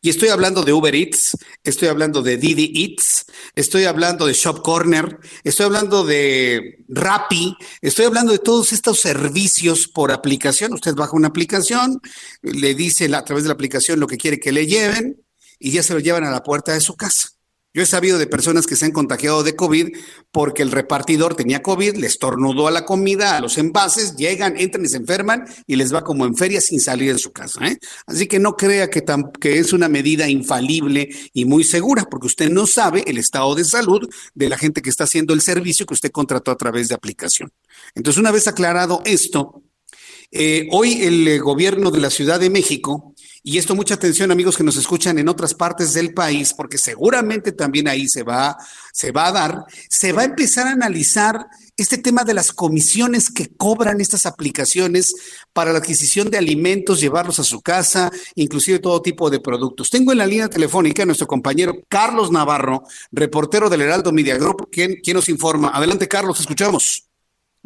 y 0.00 0.10
estoy 0.10 0.28
hablando 0.28 0.62
de 0.62 0.72
Uber 0.72 0.94
Eats, 0.94 1.36
estoy 1.64 1.88
hablando 1.88 2.22
de 2.22 2.36
Didi 2.36 2.72
Eats, 2.74 3.26
estoy 3.54 3.84
hablando 3.84 4.26
de 4.26 4.32
Shop 4.32 4.62
Corner, 4.62 5.18
estoy 5.44 5.66
hablando 5.66 6.04
de 6.04 6.84
Rappi, 6.88 7.56
estoy 7.80 8.06
hablando 8.06 8.32
de 8.32 8.38
todos 8.38 8.72
estos 8.72 9.00
servicios 9.00 9.88
por 9.88 10.12
aplicación. 10.12 10.72
Usted 10.72 10.94
baja 10.94 11.16
una 11.16 11.28
aplicación, 11.28 12.00
le 12.42 12.74
dice 12.74 13.14
a 13.14 13.24
través 13.24 13.44
de 13.44 13.48
la 13.48 13.54
aplicación 13.54 14.00
lo 14.00 14.06
que 14.06 14.18
quiere 14.18 14.40
que 14.40 14.52
le 14.52 14.66
lleven 14.66 15.22
y 15.58 15.72
ya 15.72 15.82
se 15.82 15.94
lo 15.94 16.00
llevan 16.00 16.24
a 16.24 16.30
la 16.30 16.42
puerta 16.42 16.72
de 16.72 16.80
su 16.80 16.96
casa. 16.96 17.37
Yo 17.74 17.82
he 17.82 17.86
sabido 17.86 18.18
de 18.18 18.26
personas 18.26 18.66
que 18.66 18.76
se 18.76 18.86
han 18.86 18.92
contagiado 18.92 19.42
de 19.42 19.54
COVID 19.54 19.88
porque 20.32 20.62
el 20.62 20.70
repartidor 20.70 21.34
tenía 21.34 21.62
COVID, 21.62 21.96
les 21.96 22.18
tornudó 22.18 22.66
a 22.66 22.70
la 22.70 22.86
comida, 22.86 23.36
a 23.36 23.40
los 23.40 23.58
envases, 23.58 24.16
llegan, 24.16 24.56
entran 24.56 24.84
y 24.84 24.88
se 24.88 24.96
enferman 24.96 25.44
y 25.66 25.76
les 25.76 25.94
va 25.94 26.02
como 26.02 26.24
en 26.24 26.34
feria 26.34 26.60
sin 26.62 26.80
salir 26.80 27.12
de 27.12 27.18
su 27.18 27.30
casa. 27.30 27.66
¿eh? 27.66 27.78
Así 28.06 28.26
que 28.26 28.38
no 28.38 28.56
crea 28.56 28.88
que, 28.88 29.04
que 29.38 29.58
es 29.58 29.72
una 29.72 29.88
medida 29.88 30.28
infalible 30.28 31.10
y 31.34 31.44
muy 31.44 31.62
segura 31.62 32.06
porque 32.10 32.26
usted 32.26 32.50
no 32.50 32.66
sabe 32.66 33.04
el 33.06 33.18
estado 33.18 33.54
de 33.54 33.64
salud 33.64 34.08
de 34.34 34.48
la 34.48 34.56
gente 34.56 34.80
que 34.80 34.90
está 34.90 35.04
haciendo 35.04 35.34
el 35.34 35.42
servicio 35.42 35.84
que 35.84 35.94
usted 35.94 36.10
contrató 36.10 36.50
a 36.50 36.56
través 36.56 36.88
de 36.88 36.94
aplicación. 36.94 37.52
Entonces, 37.94 38.18
una 38.18 38.30
vez 38.30 38.48
aclarado 38.48 39.02
esto, 39.04 39.62
eh, 40.30 40.68
hoy 40.72 41.02
el 41.02 41.26
eh, 41.26 41.38
gobierno 41.38 41.90
de 41.90 42.00
la 42.00 42.10
Ciudad 42.10 42.38
de 42.38 42.50
México 42.50 43.14
y 43.42 43.56
esto 43.56 43.74
mucha 43.74 43.94
atención 43.94 44.30
amigos 44.30 44.58
que 44.58 44.62
nos 44.62 44.76
escuchan 44.76 45.18
en 45.18 45.28
otras 45.28 45.54
partes 45.54 45.94
del 45.94 46.12
país, 46.12 46.52
porque 46.52 46.76
seguramente 46.76 47.52
también 47.52 47.88
ahí 47.88 48.06
se 48.06 48.22
va, 48.22 48.58
se 48.92 49.10
va 49.10 49.28
a 49.28 49.32
dar, 49.32 49.64
se 49.88 50.12
va 50.12 50.22
a 50.22 50.26
empezar 50.26 50.66
a 50.66 50.72
analizar 50.72 51.46
este 51.78 51.96
tema 51.96 52.24
de 52.24 52.34
las 52.34 52.52
comisiones 52.52 53.30
que 53.30 53.48
cobran 53.56 54.02
estas 54.02 54.26
aplicaciones 54.26 55.14
para 55.54 55.72
la 55.72 55.78
adquisición 55.78 56.28
de 56.28 56.36
alimentos, 56.36 57.00
llevarlos 57.00 57.38
a 57.38 57.44
su 57.44 57.62
casa, 57.62 58.10
inclusive 58.34 58.80
todo 58.80 59.00
tipo 59.00 59.30
de 59.30 59.40
productos. 59.40 59.88
Tengo 59.88 60.12
en 60.12 60.18
la 60.18 60.26
línea 60.26 60.48
telefónica 60.48 61.04
a 61.04 61.06
nuestro 61.06 61.26
compañero 61.26 61.74
Carlos 61.88 62.30
Navarro, 62.30 62.82
reportero 63.12 63.70
del 63.70 63.82
Heraldo 63.82 64.12
Media 64.12 64.36
Group, 64.36 64.68
quien, 64.70 64.96
quien 65.02 65.14
nos 65.14 65.28
informa. 65.30 65.70
Adelante, 65.70 66.06
Carlos, 66.06 66.38
escuchamos. 66.40 67.07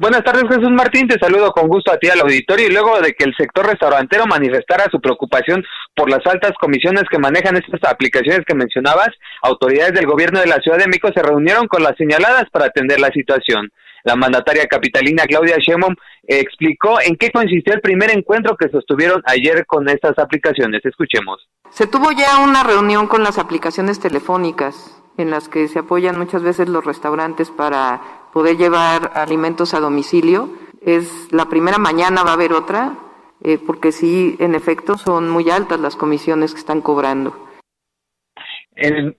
Buenas 0.02 0.24
tardes, 0.24 0.42
Jesús 0.48 0.72
Martín. 0.72 1.06
Te 1.06 1.16
saludo 1.16 1.52
con 1.52 1.68
gusto 1.68 1.92
a 1.92 1.96
ti 1.96 2.08
al 2.08 2.22
auditorio. 2.22 2.66
Y 2.66 2.72
luego 2.72 3.00
de 3.00 3.12
que 3.12 3.22
el 3.22 3.32
sector 3.36 3.64
restaurantero 3.64 4.26
manifestara 4.26 4.90
su 4.90 5.00
preocupación 5.00 5.62
por 5.94 6.10
las 6.10 6.26
altas 6.26 6.54
comisiones 6.60 7.04
que 7.08 7.20
manejan 7.20 7.54
estas 7.54 7.88
aplicaciones 7.88 8.40
que 8.44 8.56
mencionabas, 8.56 9.10
autoridades 9.42 9.92
del 9.92 10.06
gobierno 10.06 10.40
de 10.40 10.48
la 10.48 10.56
Ciudad 10.56 10.78
de 10.78 10.88
México 10.88 11.10
se 11.14 11.22
reunieron 11.22 11.68
con 11.68 11.84
las 11.84 11.96
señaladas 11.96 12.46
para 12.50 12.64
atender 12.64 12.98
la 12.98 13.10
situación. 13.10 13.70
La 14.02 14.16
mandataria 14.16 14.66
capitalina 14.66 15.22
Claudia 15.22 15.58
Sheinbaum 15.58 15.94
explicó 16.24 16.98
en 17.00 17.14
qué 17.14 17.30
consistió 17.30 17.72
el 17.72 17.80
primer 17.80 18.10
encuentro 18.10 18.56
que 18.56 18.70
sostuvieron 18.70 19.22
ayer 19.26 19.64
con 19.66 19.88
estas 19.88 20.18
aplicaciones. 20.18 20.84
Escuchemos. 20.84 21.46
Se 21.70 21.86
tuvo 21.86 22.10
ya 22.10 22.40
una 22.40 22.64
reunión 22.64 23.06
con 23.06 23.22
las 23.22 23.38
aplicaciones 23.38 24.00
telefónicas 24.00 25.00
en 25.16 25.30
las 25.30 25.48
que 25.48 25.68
se 25.68 25.78
apoyan 25.78 26.18
muchas 26.18 26.42
veces 26.42 26.68
los 26.68 26.84
restaurantes 26.84 27.50
para 27.50 28.21
poder 28.32 28.56
llevar 28.56 29.12
alimentos 29.14 29.74
a 29.74 29.80
domicilio. 29.80 30.48
Es 30.80 31.28
la 31.30 31.48
primera 31.48 31.78
mañana 31.78 32.22
va 32.22 32.30
a 32.30 32.34
haber 32.34 32.52
otra, 32.52 32.98
eh, 33.42 33.58
porque 33.64 33.92
sí, 33.92 34.36
en 34.38 34.54
efecto, 34.54 34.98
son 34.98 35.28
muy 35.28 35.50
altas 35.50 35.80
las 35.80 35.96
comisiones 35.96 36.52
que 36.52 36.60
están 36.60 36.80
cobrando 36.80 37.51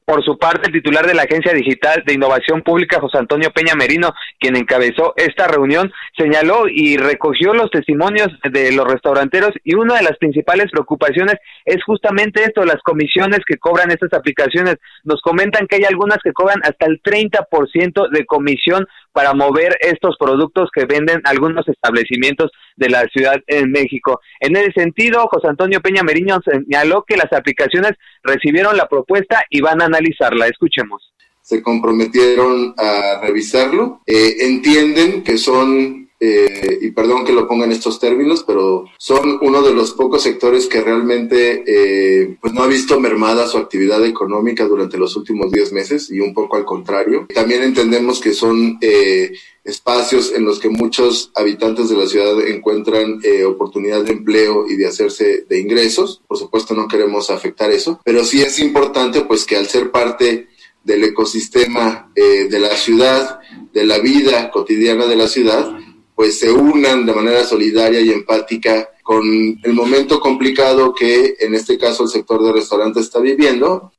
por 0.05 0.23
su 0.25 0.37
parte, 0.37 0.67
el 0.67 0.73
titular 0.73 1.05
de 1.05 1.13
la 1.13 1.23
Agencia 1.23 1.53
Digital 1.53 2.03
de 2.05 2.13
Innovación 2.13 2.63
Pública, 2.63 2.99
José 2.99 3.19
Antonio 3.19 3.51
Peña 3.51 3.75
Merino, 3.75 4.13
quien 4.39 4.55
encabezó 4.55 5.13
esta 5.15 5.47
reunión, 5.47 5.91
señaló 6.17 6.67
y 6.67 6.97
recogió 6.97 7.53
los 7.53 7.69
testimonios 7.69 8.29
de 8.43 8.71
los 8.71 8.91
restauranteros 8.91 9.51
y 9.63 9.75
una 9.75 9.95
de 9.95 10.03
las 10.03 10.17
principales 10.17 10.71
preocupaciones 10.71 11.35
es 11.65 11.83
justamente 11.83 12.43
esto, 12.43 12.65
las 12.65 12.81
comisiones 12.83 13.41
que 13.45 13.57
cobran 13.57 13.91
estas 13.91 14.13
aplicaciones. 14.13 14.77
Nos 15.03 15.21
comentan 15.21 15.67
que 15.67 15.75
hay 15.75 15.83
algunas 15.83 16.17
que 16.23 16.33
cobran 16.33 16.59
hasta 16.63 16.87
el 16.87 17.01
30% 17.01 18.09
de 18.09 18.25
comisión 18.25 18.87
para 19.11 19.33
mover 19.33 19.77
estos 19.81 20.17
productos 20.17 20.69
que 20.73 20.85
venden 20.85 21.21
algunos 21.25 21.67
establecimientos 21.67 22.51
de 22.75 22.89
la 22.89 23.03
Ciudad 23.13 23.35
de 23.47 23.67
México. 23.67 24.19
En 24.39 24.55
ese 24.55 24.71
sentido, 24.71 25.27
José 25.31 25.47
Antonio 25.47 25.79
Peña 25.81 26.01
Meriño 26.01 26.39
señaló 26.43 27.03
que 27.07 27.15
las 27.15 27.31
aplicaciones 27.31 27.93
recibieron 28.23 28.75
la 28.75 28.87
propuesta 28.87 29.42
y 29.49 29.61
van 29.61 29.81
a 29.81 29.85
analizarla. 29.85 30.47
Escuchemos. 30.47 31.13
Se 31.41 31.61
comprometieron 31.61 32.73
a 32.77 33.19
revisarlo. 33.21 34.01
Eh, 34.05 34.37
entienden 34.39 35.23
que 35.23 35.37
son 35.37 36.03
eh, 36.25 36.77
y 36.79 36.91
perdón 36.91 37.25
que 37.25 37.33
lo 37.33 37.49
ponga 37.49 37.65
en 37.65 37.73
estos 37.73 37.99
términos, 37.99 38.45
pero 38.47 38.85
son 38.97 39.39
uno 39.41 39.61
de 39.61 39.73
los 39.73 39.91
pocos 39.91 40.23
sectores 40.23 40.67
que 40.67 40.79
realmente 40.79 41.65
eh, 41.67 42.37
pues 42.39 42.53
no 42.53 42.63
ha 42.63 42.67
visto 42.67 42.97
mermada 42.97 43.45
su 43.45 43.57
actividad 43.57 44.05
económica 44.05 44.63
durante 44.63 44.97
los 44.97 45.17
últimos 45.17 45.51
10 45.51 45.73
meses 45.73 46.09
y 46.09 46.21
un 46.21 46.33
poco 46.33 46.55
al 46.55 46.63
contrario. 46.63 47.27
También 47.33 47.61
entendemos 47.61 48.21
que 48.21 48.31
son 48.31 48.77
eh, 48.79 49.33
espacios 49.63 50.33
en 50.33 50.45
los 50.45 50.59
que 50.59 50.69
muchos 50.69 51.31
habitantes 51.35 51.89
de 51.89 51.97
la 51.97 52.07
ciudad 52.07 52.39
encuentran 52.47 53.19
oportunidad 53.47 54.03
de 54.03 54.11
empleo 54.11 54.65
y 54.67 54.75
de 54.75 54.87
hacerse 54.87 55.45
de 55.47 55.59
ingresos. 55.59 56.21
Por 56.27 56.37
supuesto 56.37 56.73
no 56.73 56.87
queremos 56.87 57.29
afectar 57.29 57.71
eso, 57.71 57.99
pero 58.03 58.23
sí 58.23 58.41
es 58.41 58.59
importante 58.59 59.21
pues 59.21 59.45
que 59.45 59.55
al 59.55 59.67
ser 59.67 59.91
parte 59.91 60.49
del 60.83 61.03
ecosistema 61.03 62.11
de 62.15 62.59
la 62.59 62.75
ciudad, 62.75 63.39
de 63.73 63.85
la 63.85 63.99
vida 63.99 64.51
cotidiana 64.51 65.05
de 65.05 65.15
la 65.15 65.27
ciudad, 65.27 65.77
pues 66.15 66.39
se 66.39 66.51
unan 66.51 67.05
de 67.05 67.13
manera 67.13 67.43
solidaria 67.43 68.01
y 68.01 68.11
empática 68.11 68.89
con 69.03 69.23
el 69.61 69.73
momento 69.73 70.19
complicado 70.19 70.93
que 70.93 71.35
en 71.39 71.53
este 71.53 71.77
caso 71.77 72.03
el 72.03 72.09
sector 72.09 72.43
de 72.43 72.53
restaurantes 72.53 73.03
está 73.03 73.19
viviendo. 73.19 73.91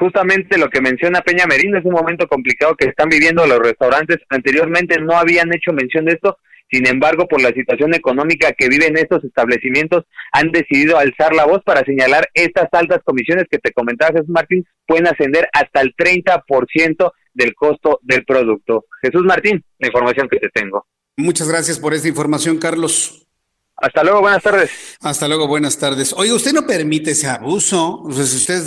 Justamente 0.00 0.56
lo 0.56 0.70
que 0.70 0.80
menciona 0.80 1.20
Peña 1.20 1.44
Merino 1.46 1.78
es 1.78 1.84
un 1.84 1.92
momento 1.92 2.26
complicado 2.26 2.74
que 2.74 2.86
están 2.86 3.10
viviendo 3.10 3.46
los 3.46 3.58
restaurantes. 3.58 4.16
Anteriormente 4.30 4.98
no 4.98 5.12
habían 5.12 5.52
hecho 5.52 5.74
mención 5.74 6.06
de 6.06 6.12
esto, 6.12 6.38
sin 6.70 6.88
embargo, 6.88 7.28
por 7.28 7.42
la 7.42 7.52
situación 7.52 7.92
económica 7.94 8.52
que 8.56 8.70
viven 8.70 8.96
estos 8.96 9.22
establecimientos, 9.24 10.06
han 10.32 10.52
decidido 10.52 10.96
alzar 10.96 11.34
la 11.34 11.44
voz 11.44 11.60
para 11.66 11.84
señalar 11.84 12.26
estas 12.32 12.68
altas 12.72 13.00
comisiones 13.04 13.44
que 13.50 13.58
te 13.58 13.72
comentaba 13.72 14.12
Jesús 14.12 14.30
Martín, 14.30 14.64
pueden 14.86 15.06
ascender 15.06 15.50
hasta 15.52 15.82
el 15.82 15.94
30% 15.94 17.12
del 17.34 17.54
costo 17.54 18.00
del 18.02 18.24
producto. 18.24 18.86
Jesús 19.02 19.24
Martín, 19.24 19.62
la 19.80 19.88
información 19.88 20.30
que 20.30 20.38
te 20.38 20.48
tengo. 20.48 20.86
Muchas 21.18 21.46
gracias 21.46 21.78
por 21.78 21.92
esta 21.92 22.08
información, 22.08 22.56
Carlos. 22.56 23.29
Hasta 23.80 24.04
luego, 24.04 24.20
buenas 24.20 24.42
tardes. 24.42 24.70
Hasta 25.00 25.26
luego, 25.26 25.48
buenas 25.48 25.78
tardes. 25.78 26.12
Oye, 26.12 26.34
usted 26.34 26.52
no 26.52 26.66
permite 26.66 27.12
ese 27.12 27.28
abuso. 27.28 28.02
usted 28.02 28.62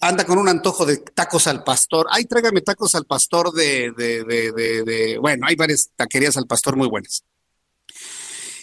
anda 0.00 0.24
con 0.24 0.38
un 0.38 0.48
antojo 0.48 0.86
de 0.86 0.98
tacos 0.98 1.48
al 1.48 1.64
pastor, 1.64 2.06
ay, 2.10 2.24
tráigame 2.24 2.60
tacos 2.60 2.94
al 2.94 3.04
pastor 3.04 3.52
de, 3.52 3.92
de, 3.96 4.22
de, 4.22 4.52
de, 4.84 5.18
bueno, 5.18 5.44
hay 5.48 5.56
varias 5.56 5.90
taquerías 5.96 6.36
al 6.36 6.46
pastor 6.46 6.76
muy 6.76 6.86
buenas. 6.86 7.24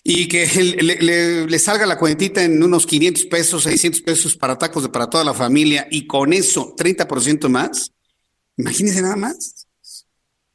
Y 0.01 0.29
que 0.29 0.45
le, 0.81 1.45
le, 1.45 1.59
salga 1.59 1.85
la 1.85 1.97
cuentita 1.97 2.41
en 2.41 2.63
unos 2.63 2.85
500 2.85 3.25
pesos, 3.25 3.63
600 3.63 4.01
pesos 4.01 4.38
para 4.38 4.57
tacos 4.57 4.83
de 4.83 4.89
para 4.89 5.09
toda 5.09 5.25
la 5.25 5.33
familia 5.33 5.88
y 5.91 6.07
con 6.07 6.31
eso 6.31 6.73
30% 6.77 7.49
más. 7.49 7.91
Imagínese 8.55 9.01
nada 9.01 9.17
más. 9.17 9.64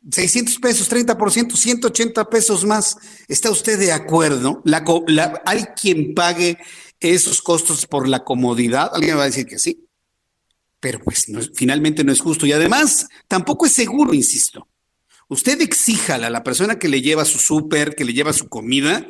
600 0.08 0.58
pesos, 0.58 0.90
30%, 0.90 1.54
180 1.54 2.30
pesos 2.30 2.64
más. 2.64 2.96
¿Está 3.28 3.50
usted 3.50 3.78
de 3.78 3.92
acuerdo? 3.92 4.62
¿Hay 5.44 5.64
quien 5.80 6.14
pague 6.14 6.58
esos 6.98 7.42
costos 7.42 7.86
por 7.86 8.08
la 8.08 8.24
comodidad? 8.24 8.90
Alguien 8.94 9.18
va 9.18 9.22
a 9.22 9.26
decir 9.26 9.46
que 9.46 9.58
sí. 9.58 9.86
Pero 10.80 11.00
pues 11.00 11.26
finalmente 11.54 12.02
no 12.04 12.12
es 12.12 12.20
justo. 12.20 12.46
Y 12.46 12.52
además, 12.52 13.08
tampoco 13.28 13.66
es 13.66 13.72
seguro, 13.72 14.14
insisto. 14.14 14.66
Usted 15.28 15.60
exíjala 15.60 16.28
a 16.28 16.30
la 16.30 16.42
persona 16.42 16.78
que 16.78 16.88
le 16.88 17.02
lleva 17.02 17.24
su 17.24 17.38
súper, 17.38 17.94
que 17.94 18.04
le 18.04 18.14
lleva 18.14 18.32
su 18.32 18.48
comida, 18.48 19.06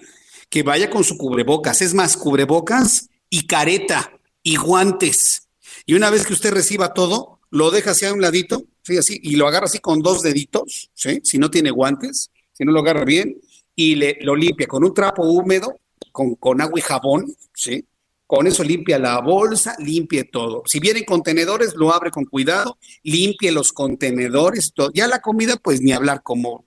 que 0.49 0.65
vaya 0.65 0.91
con 0.91 1.05
su 1.05 1.17
cubrebocas. 1.17 1.81
Es 1.81 1.95
más, 1.95 2.17
cubrebocas 2.17 3.09
y 3.31 3.47
careta 3.47 4.13
y 4.43 4.57
guantes. 4.57 5.49
Y 5.87 5.95
una 5.95 6.11
vez 6.11 6.27
que 6.27 6.33
usted 6.33 6.53
reciba 6.53 6.93
todo, 6.93 7.41
lo 7.51 7.71
deja 7.71 7.93
hacia 7.93 8.13
un 8.13 8.21
ladito 8.21 8.65
así, 8.99 9.21
y 9.23 9.37
lo 9.37 9.47
agarra 9.47 9.67
así 9.67 9.79
con 9.79 10.01
dos 10.01 10.23
deditos, 10.23 10.91
¿sí? 10.95 11.21
Si 11.25 11.39
no 11.39 11.51
tiene 11.51 11.71
guantes, 11.71 12.31
si 12.53 12.65
no 12.65 12.73
lo 12.73 12.81
agarra 12.81 13.05
bien, 13.05 13.41
y 13.75 13.95
le, 13.95 14.19
lo 14.23 14.37
limpia 14.37 14.67
con 14.67 14.85
un 14.85 14.95
trapo 14.95 15.23
húmedo, 15.25 15.79
con, 16.13 16.35
con 16.35 16.61
agua 16.61 16.79
y 16.79 16.83
jabón, 16.83 17.35
¿sí? 17.55 17.85
Con 18.27 18.47
eso 18.47 18.63
limpia 18.63 18.99
la 18.99 19.21
bolsa, 19.21 19.75
limpie 19.81 20.25
todo. 20.25 20.63
Si 20.67 20.79
vienen 20.79 21.05
contenedores, 21.05 21.75
lo 21.75 21.93
abre 21.93 22.11
con 22.11 22.25
cuidado, 22.25 22.79
limpie 23.03 23.51
los 23.51 23.73
contenedores, 23.73 24.73
todo. 24.73 24.91
Ya 24.95 25.09
la 25.09 25.21
comida, 25.21 25.57
pues 25.57 25.81
ni 25.81 25.93
hablar 25.93 26.23
como 26.23 26.67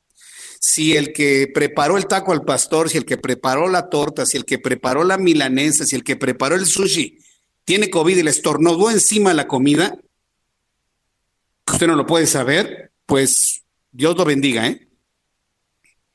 si 0.65 0.95
el 0.95 1.11
que 1.11 1.51
preparó 1.53 1.97
el 1.97 2.07
taco 2.07 2.31
al 2.31 2.45
pastor, 2.45 2.89
si 2.89 2.97
el 2.97 3.05
que 3.05 3.17
preparó 3.17 3.67
la 3.67 3.89
torta, 3.89 4.25
si 4.25 4.37
el 4.37 4.45
que 4.45 4.59
preparó 4.59 5.03
la 5.03 5.17
milanesa, 5.17 5.85
si 5.85 5.95
el 5.95 6.05
que 6.05 6.15
preparó 6.15 6.55
el 6.55 6.65
sushi 6.65 7.19
tiene 7.65 7.89
COVID 7.89 8.17
y 8.17 8.23
le 8.23 8.29
estornudó 8.29 8.89
encima 8.89 9.33
la 9.33 9.47
comida, 9.47 9.97
usted 11.71 11.87
no 11.87 11.95
lo 11.95 12.05
puede 12.05 12.27
saber, 12.27 12.91
pues 13.05 13.63
Dios 13.91 14.17
lo 14.17 14.25
bendiga, 14.25 14.67
¿eh? 14.67 14.87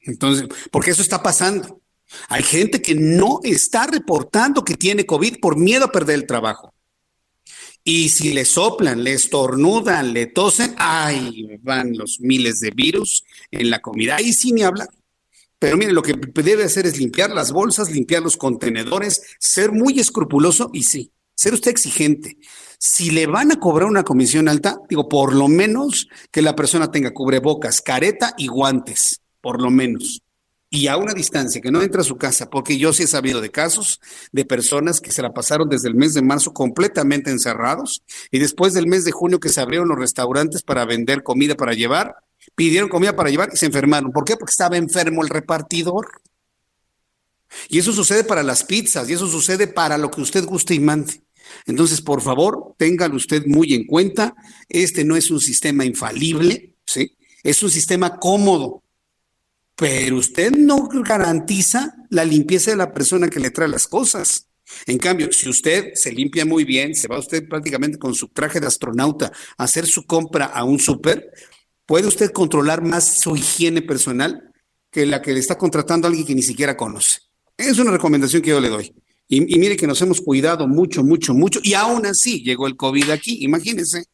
Entonces, 0.01 0.49
porque 0.71 0.91
eso 0.91 1.03
está 1.03 1.23
pasando. 1.23 1.83
Hay 2.29 2.43
gente 2.43 2.81
que 2.81 2.95
no 2.95 3.41
está 3.43 3.87
reportando 3.87 4.65
que 4.65 4.75
tiene 4.75 5.05
COVID 5.05 5.41
por 5.41 5.59
miedo 5.59 5.85
a 5.85 5.93
perder 5.93 6.17
el 6.17 6.27
trabajo. 6.27 6.73
Y 7.85 8.09
si 8.09 8.33
le 8.33 8.45
soplan, 8.45 9.03
le 9.03 9.15
estornudan, 9.15 10.13
le 10.13 10.27
tosen, 10.27 10.75
ahí 10.79 11.59
van 11.63 11.97
los 11.97 12.21
miles 12.21 12.61
de 12.61 12.71
virus 12.71 13.25
en 13.51 13.71
la 13.71 13.81
comida. 13.81 14.17
Ahí 14.17 14.33
sí 14.33 14.53
ni 14.53 14.63
habla. 14.63 14.89
Pero 15.59 15.77
mire, 15.77 15.93
lo 15.93 16.03
que 16.03 16.15
debe 16.43 16.65
hacer 16.65 16.87
es 16.87 16.99
limpiar 16.99 17.31
las 17.31 17.51
bolsas, 17.53 17.91
limpiar 17.91 18.23
los 18.23 18.37
contenedores, 18.37 19.23
ser 19.39 19.73
muy 19.73 19.99
escrupuloso 19.99 20.71
y 20.73 20.85
sí, 20.85 21.13
ser 21.35 21.55
usted 21.55 21.71
exigente. 21.71 22.37
Si 22.79 23.11
le 23.11 23.26
van 23.26 23.53
a 23.53 23.61
cobrar 23.61 23.89
una 23.89 24.05
comisión 24.05 24.49
alta, 24.49 24.79
digo, 24.89 25.09
por 25.09 25.35
lo 25.35 25.49
menos 25.49 26.09
que 26.31 26.43
la 26.43 26.55
persona 26.55 26.91
tenga 26.91 27.12
cubrebocas, 27.12 27.81
careta 27.81 28.35
y 28.39 28.47
guantes, 28.47 29.20
por 29.41 29.61
lo 29.61 29.70
menos 29.70 30.22
y 30.70 30.89
a 30.89 30.97
una 30.97 31.14
distancia, 31.14 31.61
que 31.61 31.70
no 31.70 31.83
entra 31.83 32.03
a 32.03 32.05
su 32.05 32.16
casa, 32.16 32.51
porque 32.51 32.79
yo 32.79 32.93
sí 32.93 33.05
he 33.05 33.07
sabido 33.07 33.41
de 33.41 33.51
casos 33.51 34.01
de 34.33 34.45
personas 34.45 35.01
que 35.01 35.12
se 35.12 35.22
la 35.22 35.33
pasaron 35.33 35.68
desde 35.68 35.89
el 35.89 35.95
mes 35.95 36.14
de 36.14 36.22
marzo 36.22 36.53
completamente 36.53 37.31
encerrados 37.31 38.03
y 38.31 38.39
después 38.39 38.74
del 38.74 38.87
mes 38.87 39.05
de 39.05 39.12
junio 39.12 39.41
que 39.41 39.49
se 39.49 39.61
abrieron 39.61 39.89
los 39.89 39.99
restaurantes 39.99 40.62
para 40.62 40.85
vender 40.85 41.22
comida 41.22 41.55
para 41.55 41.72
llevar, 41.72 42.16
pidieron 42.55 42.89
comida 42.89 43.16
para 43.16 43.31
llevar 43.31 43.51
y 43.53 43.57
se 43.57 43.66
enfermaron. 43.66 44.12
¿Por 44.12 44.24
qué? 44.24 44.37
Porque 44.37 44.51
estaba 44.51 44.76
enfermo 44.76 45.22
el 45.22 45.31
repartidor. 45.31 46.20
Y 47.70 47.79
eso 47.79 47.93
sucede 47.93 48.24
para 48.24 48.43
las 48.43 48.64
pizzas 48.64 49.09
y 49.09 49.14
eso 49.14 49.26
sucede 49.26 49.68
para 49.68 49.97
lo 49.97 50.11
que 50.11 50.20
usted 50.20 50.45
guste 50.45 50.74
y 50.74 50.81
mande. 50.81 51.22
Entonces, 51.67 52.01
por 52.01 52.21
favor, 52.23 52.75
téngalo 52.77 53.17
usted 53.17 53.45
muy 53.47 53.75
en 53.75 53.87
cuenta. 53.87 54.35
Este 54.69 55.05
no 55.05 55.17
es 55.17 55.31
un 55.31 55.41
sistema 55.41 55.85
infalible, 55.85 56.75
¿sí? 56.85 57.17
Es 57.43 57.63
un 57.63 57.71
sistema 57.71 58.19
cómodo 58.19 58.83
pero 59.79 60.17
usted 60.17 60.51
no 60.51 60.89
garantiza 60.89 61.95
la 62.11 62.25
limpieza 62.25 62.73
de 62.73 62.77
la 62.77 62.93
persona 62.93 63.29
que 63.29 63.39
le 63.39 63.53
trae 63.53 63.69
las 63.69 63.87
cosas. 63.87 64.49
En 64.87 64.99
cambio, 64.99 65.31
si 65.31 65.49
usted 65.49 65.93
se 65.95 66.11
limpia 66.11 66.45
muy 66.45 66.65
bien, 66.65 66.97
se 66.97 67.07
va 67.07 67.17
usted 67.17 67.49
prácticamente 67.49 67.97
con 67.97 68.13
su 68.13 68.27
traje 68.27 68.59
de 68.59 68.67
astronauta 68.67 69.33
a 69.57 69.65
hacer 69.65 69.87
su 69.87 70.05
compra 70.05 70.47
a 70.47 70.65
un 70.65 70.81
súper, 70.81 71.31
puede 71.87 72.09
usted 72.09 72.33
controlar 72.33 72.83
más 72.83 73.21
su 73.21 73.37
higiene 73.37 73.81
personal 73.81 74.51
que 74.91 75.07
la 75.07 75.23
que 75.23 75.33
le 75.33 75.39
está 75.39 75.57
contratando 75.57 76.07
a 76.07 76.11
alguien 76.11 76.27
que 76.27 76.35
ni 76.35 76.43
siquiera 76.43 76.77
conoce. 76.77 77.21
Es 77.57 77.79
una 77.79 77.93
recomendación 77.93 78.43
que 78.43 78.51
yo 78.51 78.61
le 78.61 78.71
doy. 78.71 78.93
Y, 79.29 79.41
mire 79.59 79.76
que 79.76 79.87
nos 79.87 80.01
hemos 80.01 80.22
cuidado 80.22 80.66
mucho, 80.66 81.05
mucho, 81.05 81.35
mucho, 81.35 81.61
y 81.62 81.74
aún 81.74 82.07
así 82.07 82.43
llegó 82.43 82.66
el 82.66 82.76
COVID 82.76 83.11
aquí, 83.11 83.45
imagínense. 83.45 84.07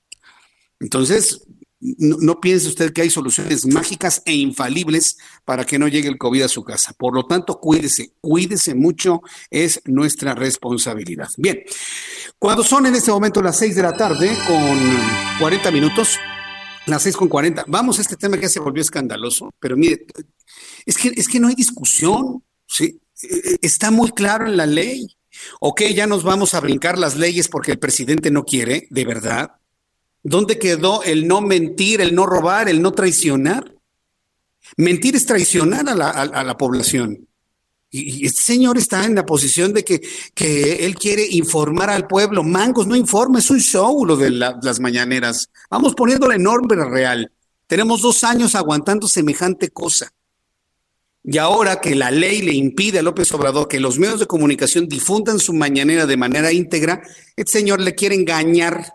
Entonces, 0.80 1.40
no, 1.80 2.40
piense 2.40 2.66
usted 2.66 2.92
que 2.92 3.02
hay 3.02 3.10
soluciones 3.10 3.66
mágicas 3.66 4.22
e 4.24 4.34
infalibles 4.34 5.18
para 5.44 5.64
que 5.64 5.78
no 5.78 5.86
llegue 5.86 6.08
el 6.08 6.18
COVID 6.18 6.42
a 6.42 6.48
su 6.48 6.64
casa. 6.64 6.94
Por 6.94 7.14
lo 7.14 7.26
tanto, 7.26 7.60
cuídese, 7.60 8.12
cuídese 8.20 8.74
mucho, 8.74 9.20
es 9.50 9.80
nuestra 9.84 10.34
responsabilidad. 10.34 11.28
Bien, 11.36 11.62
cuando 12.38 12.64
son 12.64 12.86
en 12.86 12.96
este 12.96 13.12
momento 13.12 13.40
las 13.40 13.58
seis 13.58 13.76
de 13.76 13.82
la 13.82 13.92
tarde 13.92 14.36
con 14.48 14.78
40 15.38 15.70
minutos, 15.70 16.18
las 16.86 17.02
seis 17.02 17.16
con 17.16 17.28
40, 17.28 17.66
vamos 17.68 17.98
a 17.98 18.02
este 18.02 18.16
tema 18.16 18.36
que 18.36 18.42
ya 18.42 18.48
se 18.48 18.60
volvió 18.60 18.82
escandaloso, 18.82 19.52
pero 19.60 19.76
mire, 19.76 20.06
es 20.86 20.96
que, 20.96 21.08
es 21.08 21.28
que 21.28 21.38
no 21.38 21.48
hay 21.48 21.54
discusión, 21.54 22.42
¿sí? 22.66 22.98
Está 23.62 23.90
muy 23.90 24.10
claro 24.12 24.46
en 24.46 24.56
la 24.56 24.66
ley. 24.66 25.16
Ok, 25.60 25.82
ya 25.94 26.06
nos 26.06 26.22
vamos 26.22 26.54
a 26.54 26.60
brincar 26.60 26.98
las 26.98 27.16
leyes 27.16 27.48
porque 27.48 27.72
el 27.72 27.78
presidente 27.78 28.30
no 28.30 28.44
quiere, 28.44 28.86
de 28.90 29.04
verdad. 29.04 29.52
¿Dónde 30.22 30.58
quedó 30.58 31.02
el 31.02 31.28
no 31.28 31.40
mentir, 31.40 32.00
el 32.00 32.14
no 32.14 32.26
robar, 32.26 32.68
el 32.68 32.80
no 32.80 32.92
traicionar? 32.92 33.74
Mentir 34.76 35.14
es 35.16 35.26
traicionar 35.26 35.88
a 35.88 35.94
la, 35.94 36.56
población. 36.56 37.28
Y, 37.90 38.26
este 38.26 38.42
señor 38.42 38.78
está 38.78 39.04
en 39.04 39.14
la 39.14 39.26
posición 39.26 39.74
de 39.74 39.84
que, 39.84 40.00
que, 40.34 40.86
él 40.86 40.94
quiere 40.94 41.26
informar 41.30 41.90
al 41.90 42.06
pueblo. 42.06 42.42
Mangos 42.42 42.86
no 42.86 42.96
informa, 42.96 43.38
es 43.38 43.50
un 43.50 43.60
show 43.60 44.04
lo 44.06 44.16
de 44.16 44.30
las 44.30 44.80
mañaneras. 44.80 45.50
Vamos 45.70 45.94
poniendo 45.94 46.26
la 46.26 46.36
enorme 46.36 46.76
real. 46.76 47.30
Tenemos 47.66 48.00
dos 48.00 48.24
años 48.24 48.54
aguantando 48.54 49.06
semejante 49.06 49.68
cosa. 49.68 50.12
Y 51.26 51.38
ahora 51.38 51.80
que 51.80 51.94
la 51.94 52.10
ley 52.10 52.42
le 52.42 52.52
impide 52.52 52.98
a 52.98 53.02
López 53.02 53.32
Obrador 53.32 53.66
que 53.66 53.80
los 53.80 53.98
medios 53.98 54.20
de 54.20 54.26
comunicación 54.26 54.86
difundan 54.86 55.38
su 55.38 55.54
mañanera 55.54 56.04
de 56.04 56.18
manera 56.18 56.52
íntegra, 56.52 57.02
este 57.34 57.52
señor 57.60 57.80
le 57.80 57.94
quiere 57.94 58.14
engañar 58.14 58.92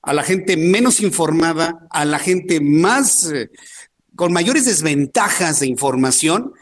a 0.00 0.14
la 0.14 0.22
gente 0.22 0.56
menos 0.56 1.00
informada, 1.00 1.86
a 1.90 2.06
la 2.06 2.18
gente 2.18 2.60
más 2.62 3.30
eh, 3.30 3.50
con 4.16 4.32
mayores 4.32 4.64
desventajas 4.64 5.60
de 5.60 5.66
información, 5.66 6.54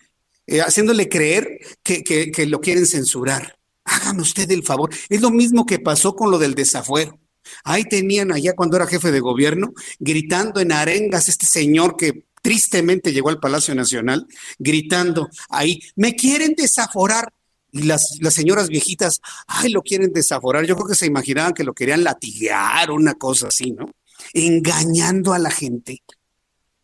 eh, 0.49 0.61
haciéndole 0.61 1.09
creer 1.09 1.61
que, 1.85 2.03
que, 2.03 2.47
lo 2.47 2.61
quieren 2.61 2.85
censurar. 2.85 3.57
Hágame 3.85 4.23
usted 4.23 4.51
el 4.51 4.65
favor. 4.65 4.91
Es 5.09 5.21
lo 5.21 5.31
mismo 5.31 5.67
que 5.67 5.79
pasó 5.79 6.17
con 6.17 6.33
lo 6.33 6.39
del 6.39 6.57
desafuero. 6.57 7.21
Ahí 7.63 7.85
tenían 7.85 8.33
allá 8.33 8.55
cuando 8.57 8.77
era 8.77 8.89
jefe 8.89 9.13
de 9.13 9.21
gobierno, 9.21 9.73
gritando 10.01 10.61
en 10.61 10.73
arengas 10.73 11.29
este 11.29 11.47
señor 11.47 11.97
que 11.97 12.26
tristemente 12.47 13.13
llegó 13.13 13.29
al 13.29 13.41
Palacio 13.41 13.75
Nacional, 13.75 14.25
gritando 14.57 15.29
ahí, 15.49 15.81
me 15.97 16.15
quieren 16.15 16.55
desaforar 16.57 17.33
y 17.73 17.83
las, 17.83 18.19
las 18.21 18.35
señoras 18.35 18.69
viejitas, 18.69 19.21
ay, 19.49 19.73
lo 19.73 19.83
quieren 19.83 20.13
desaforar. 20.13 20.65
Yo 20.65 20.77
creo 20.77 20.87
que 20.87 20.95
se 20.95 21.07
imaginaban 21.07 21.55
que 21.55 21.65
lo 21.65 21.75
querían 21.75 22.05
latigar, 22.05 22.93
una 22.93 23.15
cosa 23.15 23.49
así, 23.49 23.73
¿no? 23.73 23.91
Engañando 24.33 25.33
a 25.33 25.41
la 25.41 25.51
gente. 25.51 26.05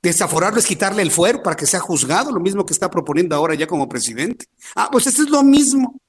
Desaforarlo 0.02 0.58
es 0.58 0.66
quitarle 0.66 1.02
el 1.02 1.12
fuero 1.12 1.44
para 1.44 1.54
que 1.54 1.64
sea 1.64 1.78
juzgado, 1.78 2.32
lo 2.32 2.40
mismo 2.40 2.66
que 2.66 2.72
está 2.72 2.90
proponiendo 2.90 3.36
ahora 3.36 3.54
ya 3.54 3.68
como 3.68 3.88
presidente. 3.88 4.46
Ah, 4.74 4.88
pues 4.90 5.06
eso 5.06 5.22
es 5.22 5.30
lo 5.30 5.44
mismo. 5.44 6.00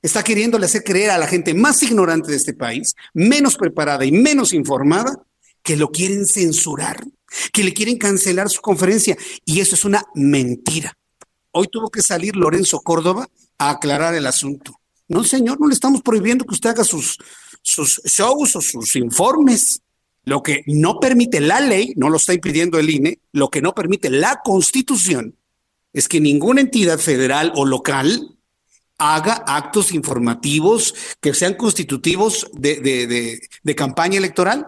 Está 0.00 0.22
queriéndole 0.22 0.66
hacer 0.66 0.84
creer 0.84 1.10
a 1.10 1.18
la 1.18 1.26
gente 1.26 1.54
más 1.54 1.82
ignorante 1.82 2.30
de 2.30 2.36
este 2.36 2.54
país, 2.54 2.94
menos 3.14 3.56
preparada 3.56 4.04
y 4.04 4.12
menos 4.12 4.52
informada, 4.52 5.26
que 5.64 5.74
lo 5.74 5.90
quieren 5.90 6.24
censurar, 6.24 7.04
que 7.52 7.64
le 7.64 7.72
quieren 7.72 7.98
cancelar 7.98 8.48
su 8.48 8.60
conferencia. 8.60 9.16
Y 9.44 9.60
eso 9.60 9.74
es 9.74 9.84
una 9.84 10.04
mentira. 10.14 10.96
Hoy 11.52 11.68
tuvo 11.68 11.90
que 11.90 12.02
salir 12.02 12.36
Lorenzo 12.36 12.80
Córdoba 12.80 13.28
a 13.58 13.70
aclarar 13.70 14.14
el 14.14 14.26
asunto. 14.26 14.78
No, 15.08 15.24
señor, 15.24 15.60
no 15.60 15.68
le 15.68 15.74
estamos 15.74 16.02
prohibiendo 16.02 16.44
que 16.44 16.54
usted 16.54 16.70
haga 16.70 16.84
sus, 16.84 17.18
sus 17.62 18.00
shows 18.04 18.56
o 18.56 18.60
sus 18.60 18.96
informes. 18.96 19.80
Lo 20.24 20.42
que 20.42 20.62
no 20.66 20.98
permite 20.98 21.40
la 21.40 21.60
ley, 21.60 21.94
no 21.96 22.10
lo 22.10 22.16
está 22.16 22.34
impidiendo 22.34 22.78
el 22.78 22.90
INE, 22.90 23.20
lo 23.32 23.48
que 23.48 23.62
no 23.62 23.74
permite 23.74 24.10
la 24.10 24.40
constitución 24.44 25.36
es 25.92 26.08
que 26.08 26.20
ninguna 26.20 26.60
entidad 26.60 26.98
federal 26.98 27.52
o 27.54 27.64
local 27.64 28.36
haga 28.98 29.44
actos 29.46 29.92
informativos 29.92 30.94
que 31.20 31.32
sean 31.32 31.54
constitutivos 31.54 32.50
de, 32.52 32.80
de, 32.80 33.40
de 33.62 33.74
campaña 33.74 34.18
electoral 34.18 34.66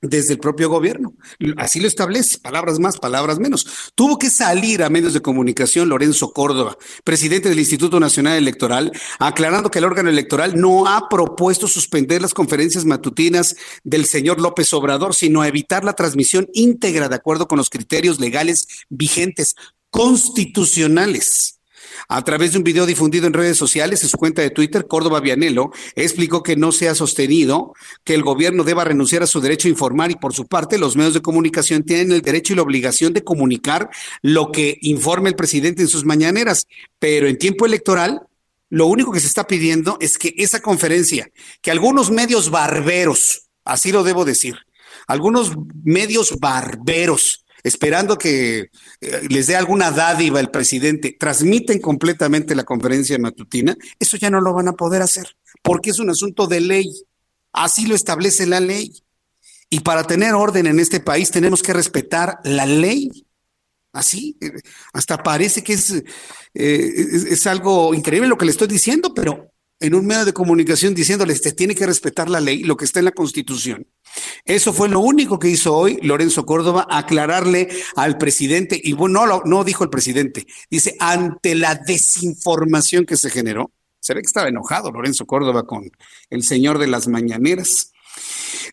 desde 0.00 0.34
el 0.34 0.38
propio 0.38 0.68
gobierno. 0.68 1.14
Así 1.56 1.80
lo 1.80 1.88
establece, 1.88 2.38
palabras 2.38 2.78
más, 2.78 2.98
palabras 2.98 3.38
menos. 3.38 3.90
Tuvo 3.94 4.18
que 4.18 4.30
salir 4.30 4.82
a 4.82 4.90
medios 4.90 5.12
de 5.12 5.22
comunicación 5.22 5.88
Lorenzo 5.88 6.32
Córdoba, 6.32 6.76
presidente 7.04 7.48
del 7.48 7.58
Instituto 7.58 7.98
Nacional 7.98 8.36
Electoral, 8.36 8.92
aclarando 9.18 9.70
que 9.70 9.78
el 9.78 9.84
órgano 9.84 10.10
electoral 10.10 10.60
no 10.60 10.86
ha 10.86 11.08
propuesto 11.08 11.66
suspender 11.66 12.22
las 12.22 12.34
conferencias 12.34 12.84
matutinas 12.84 13.56
del 13.84 14.06
señor 14.06 14.40
López 14.40 14.72
Obrador, 14.72 15.14
sino 15.14 15.44
evitar 15.44 15.84
la 15.84 15.94
transmisión 15.94 16.48
íntegra 16.52 17.08
de 17.08 17.16
acuerdo 17.16 17.48
con 17.48 17.58
los 17.58 17.70
criterios 17.70 18.20
legales 18.20 18.68
vigentes 18.88 19.54
constitucionales. 19.90 21.57
A 22.10 22.24
través 22.24 22.52
de 22.52 22.58
un 22.58 22.64
video 22.64 22.86
difundido 22.86 23.26
en 23.26 23.34
redes 23.34 23.58
sociales 23.58 24.02
en 24.02 24.08
su 24.08 24.16
cuenta 24.16 24.40
de 24.40 24.48
Twitter, 24.48 24.86
Córdoba 24.86 25.20
Vianelo 25.20 25.72
explicó 25.94 26.42
que 26.42 26.56
no 26.56 26.72
se 26.72 26.88
ha 26.88 26.94
sostenido 26.94 27.74
que 28.02 28.14
el 28.14 28.22
gobierno 28.22 28.64
deba 28.64 28.82
renunciar 28.84 29.22
a 29.22 29.26
su 29.26 29.42
derecho 29.42 29.68
a 29.68 29.72
informar 29.72 30.10
y 30.10 30.14
por 30.14 30.32
su 30.32 30.46
parte 30.46 30.78
los 30.78 30.96
medios 30.96 31.12
de 31.12 31.20
comunicación 31.20 31.82
tienen 31.82 32.12
el 32.12 32.22
derecho 32.22 32.54
y 32.54 32.56
la 32.56 32.62
obligación 32.62 33.12
de 33.12 33.24
comunicar 33.24 33.90
lo 34.22 34.52
que 34.52 34.78
informe 34.80 35.28
el 35.28 35.36
presidente 35.36 35.82
en 35.82 35.88
sus 35.88 36.06
mañaneras, 36.06 36.66
pero 36.98 37.28
en 37.28 37.36
tiempo 37.36 37.66
electoral 37.66 38.22
lo 38.70 38.86
único 38.86 39.12
que 39.12 39.20
se 39.20 39.26
está 39.26 39.46
pidiendo 39.46 39.98
es 40.00 40.16
que 40.16 40.32
esa 40.38 40.60
conferencia, 40.62 41.30
que 41.60 41.70
algunos 41.70 42.10
medios 42.10 42.48
barberos, 42.48 43.50
así 43.66 43.92
lo 43.92 44.02
debo 44.02 44.24
decir, 44.24 44.56
algunos 45.06 45.52
medios 45.84 46.38
barberos 46.40 47.44
esperando 47.62 48.16
que 48.16 48.70
eh, 49.00 49.20
les 49.28 49.46
dé 49.46 49.56
alguna 49.56 49.90
dádiva 49.90 50.40
el 50.40 50.50
presidente, 50.50 51.16
transmiten 51.18 51.80
completamente 51.80 52.54
la 52.54 52.64
conferencia 52.64 53.18
matutina, 53.18 53.76
eso 53.98 54.16
ya 54.16 54.30
no 54.30 54.40
lo 54.40 54.52
van 54.54 54.68
a 54.68 54.72
poder 54.72 55.02
hacer, 55.02 55.36
porque 55.62 55.90
es 55.90 55.98
un 55.98 56.10
asunto 56.10 56.46
de 56.46 56.60
ley. 56.60 56.92
Así 57.52 57.86
lo 57.86 57.94
establece 57.94 58.46
la 58.46 58.60
ley. 58.60 58.92
Y 59.70 59.80
para 59.80 60.04
tener 60.04 60.34
orden 60.34 60.66
en 60.66 60.80
este 60.80 61.00
país 61.00 61.30
tenemos 61.30 61.62
que 61.62 61.72
respetar 61.72 62.38
la 62.44 62.66
ley. 62.66 63.26
Así, 63.92 64.36
eh, 64.40 64.52
hasta 64.92 65.22
parece 65.22 65.62
que 65.62 65.72
es, 65.72 66.02
es, 66.54 67.46
algo 67.46 67.94
increíble 67.94 68.28
lo 68.28 68.38
que 68.38 68.44
le 68.44 68.50
estoy 68.50 68.68
diciendo, 68.68 69.12
pero 69.14 69.50
en 69.80 69.94
un 69.94 70.06
medio 70.06 70.24
de 70.24 70.32
comunicación 70.32 70.94
diciéndoles, 70.94 71.40
te 71.40 71.52
tiene 71.52 71.74
que 71.74 71.86
respetar 71.86 72.28
la 72.28 72.40
ley, 72.40 72.64
lo 72.64 72.76
que 72.76 72.84
está 72.84 72.98
en 72.98 73.06
la 73.06 73.12
Constitución. 73.12 73.86
Eso 74.44 74.72
fue 74.72 74.88
lo 74.88 75.00
único 75.00 75.38
que 75.38 75.48
hizo 75.48 75.76
hoy 75.76 75.98
Lorenzo 76.02 76.46
Córdoba, 76.46 76.86
aclararle 76.90 77.68
al 77.96 78.18
presidente, 78.18 78.80
y 78.82 78.92
bueno, 78.92 79.26
no, 79.26 79.42
no 79.44 79.64
dijo 79.64 79.84
el 79.84 79.90
presidente, 79.90 80.46
dice, 80.70 80.96
ante 81.00 81.54
la 81.54 81.74
desinformación 81.74 83.04
que 83.04 83.16
se 83.16 83.30
generó, 83.30 83.72
se 84.00 84.14
ve 84.14 84.22
que 84.22 84.26
estaba 84.26 84.48
enojado 84.48 84.90
Lorenzo 84.90 85.26
Córdoba 85.26 85.64
con 85.64 85.90
el 86.30 86.42
señor 86.42 86.78
de 86.78 86.86
las 86.86 87.08
mañaneras. 87.08 87.92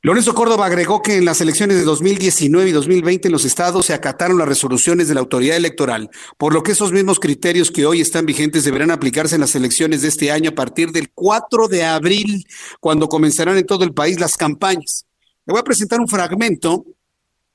Lorenzo 0.01 0.35
Córdoba 0.35 0.65
agregó 0.65 1.01
que 1.01 1.17
en 1.17 1.25
las 1.25 1.41
elecciones 1.41 1.77
de 1.77 1.83
2019 1.83 2.69
y 2.69 2.73
2020 2.73 3.27
en 3.27 3.31
los 3.31 3.45
estados 3.45 3.87
se 3.87 3.93
acataron 3.93 4.37
las 4.37 4.47
resoluciones 4.47 5.07
de 5.07 5.13
la 5.13 5.19
autoridad 5.19 5.57
electoral, 5.57 6.09
por 6.37 6.53
lo 6.53 6.63
que 6.63 6.71
esos 6.71 6.91
mismos 6.91 7.19
criterios 7.19 7.71
que 7.71 7.85
hoy 7.85 8.01
están 8.01 8.25
vigentes 8.25 8.63
deberán 8.63 8.91
aplicarse 8.91 9.35
en 9.35 9.41
las 9.41 9.55
elecciones 9.55 10.01
de 10.01 10.09
este 10.09 10.31
año 10.31 10.51
a 10.51 10.55
partir 10.55 10.91
del 10.91 11.11
4 11.13 11.67
de 11.67 11.83
abril, 11.83 12.45
cuando 12.79 13.07
comenzarán 13.07 13.57
en 13.57 13.65
todo 13.65 13.83
el 13.83 13.93
país 13.93 14.19
las 14.19 14.37
campañas. 14.37 15.05
Le 15.47 15.51
voy 15.51 15.59
a 15.59 15.63
presentar 15.63 15.99
un 15.99 16.07
fragmento 16.07 16.85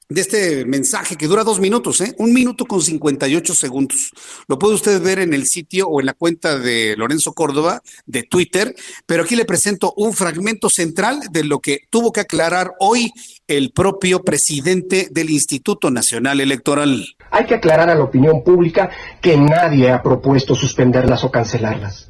de 0.08 0.20
este 0.20 0.64
mensaje 0.64 1.16
que 1.16 1.26
dura 1.26 1.42
dos 1.42 1.58
minutos, 1.58 2.00
¿eh? 2.00 2.14
un 2.18 2.32
minuto 2.32 2.64
con 2.66 2.80
58 2.82 3.52
segundos. 3.52 4.12
Lo 4.46 4.58
puede 4.58 4.74
usted 4.74 5.02
ver 5.02 5.18
en 5.18 5.34
el 5.34 5.46
sitio 5.46 5.88
o 5.88 5.98
en 5.98 6.06
la 6.06 6.14
cuenta 6.14 6.56
de 6.56 6.94
Lorenzo 6.96 7.32
Córdoba 7.32 7.80
de 8.06 8.22
Twitter, 8.22 8.74
pero 9.06 9.24
aquí 9.24 9.34
le 9.34 9.44
presento 9.44 9.92
un 9.96 10.12
fragmento 10.12 10.68
central 10.68 11.20
de 11.32 11.42
lo 11.42 11.58
que 11.58 11.80
tuvo 11.90 12.12
que 12.12 12.20
aclarar 12.20 12.72
hoy 12.78 13.12
el 13.48 13.72
propio 13.72 14.22
presidente 14.22 15.08
del 15.10 15.30
Instituto 15.30 15.90
Nacional 15.90 16.40
Electoral. 16.40 17.06
Hay 17.32 17.46
que 17.46 17.54
aclarar 17.54 17.90
a 17.90 17.96
la 17.96 18.04
opinión 18.04 18.44
pública 18.44 18.90
que 19.20 19.36
nadie 19.36 19.90
ha 19.90 20.00
propuesto 20.00 20.54
suspenderlas 20.54 21.24
o 21.24 21.30
cancelarlas. 21.30 22.09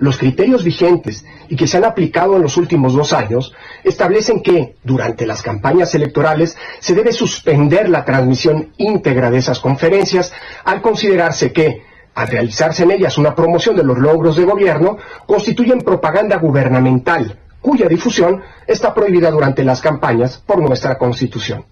Los 0.00 0.18
criterios 0.18 0.62
vigentes 0.62 1.24
y 1.48 1.56
que 1.56 1.66
se 1.66 1.76
han 1.76 1.84
aplicado 1.84 2.36
en 2.36 2.42
los 2.42 2.56
últimos 2.56 2.94
dos 2.94 3.12
años 3.12 3.52
establecen 3.82 4.42
que 4.42 4.76
durante 4.84 5.26
las 5.26 5.42
campañas 5.42 5.94
electorales 5.94 6.56
se 6.78 6.94
debe 6.94 7.12
suspender 7.12 7.88
la 7.88 8.04
transmisión 8.04 8.72
íntegra 8.76 9.30
de 9.30 9.38
esas 9.38 9.58
conferencias 9.58 10.32
al 10.64 10.80
considerarse 10.82 11.52
que, 11.52 11.82
al 12.14 12.28
realizarse 12.28 12.84
en 12.84 12.92
ellas 12.92 13.18
una 13.18 13.34
promoción 13.34 13.74
de 13.74 13.82
los 13.82 13.98
logros 13.98 14.36
de 14.36 14.44
gobierno, 14.44 14.98
constituyen 15.26 15.80
propaganda 15.80 16.36
gubernamental 16.36 17.38
cuya 17.60 17.88
difusión 17.88 18.42
está 18.66 18.94
prohibida 18.94 19.30
durante 19.30 19.64
las 19.64 19.80
campañas 19.80 20.38
por 20.38 20.60
nuestra 20.60 20.96
Constitución. 20.96 21.64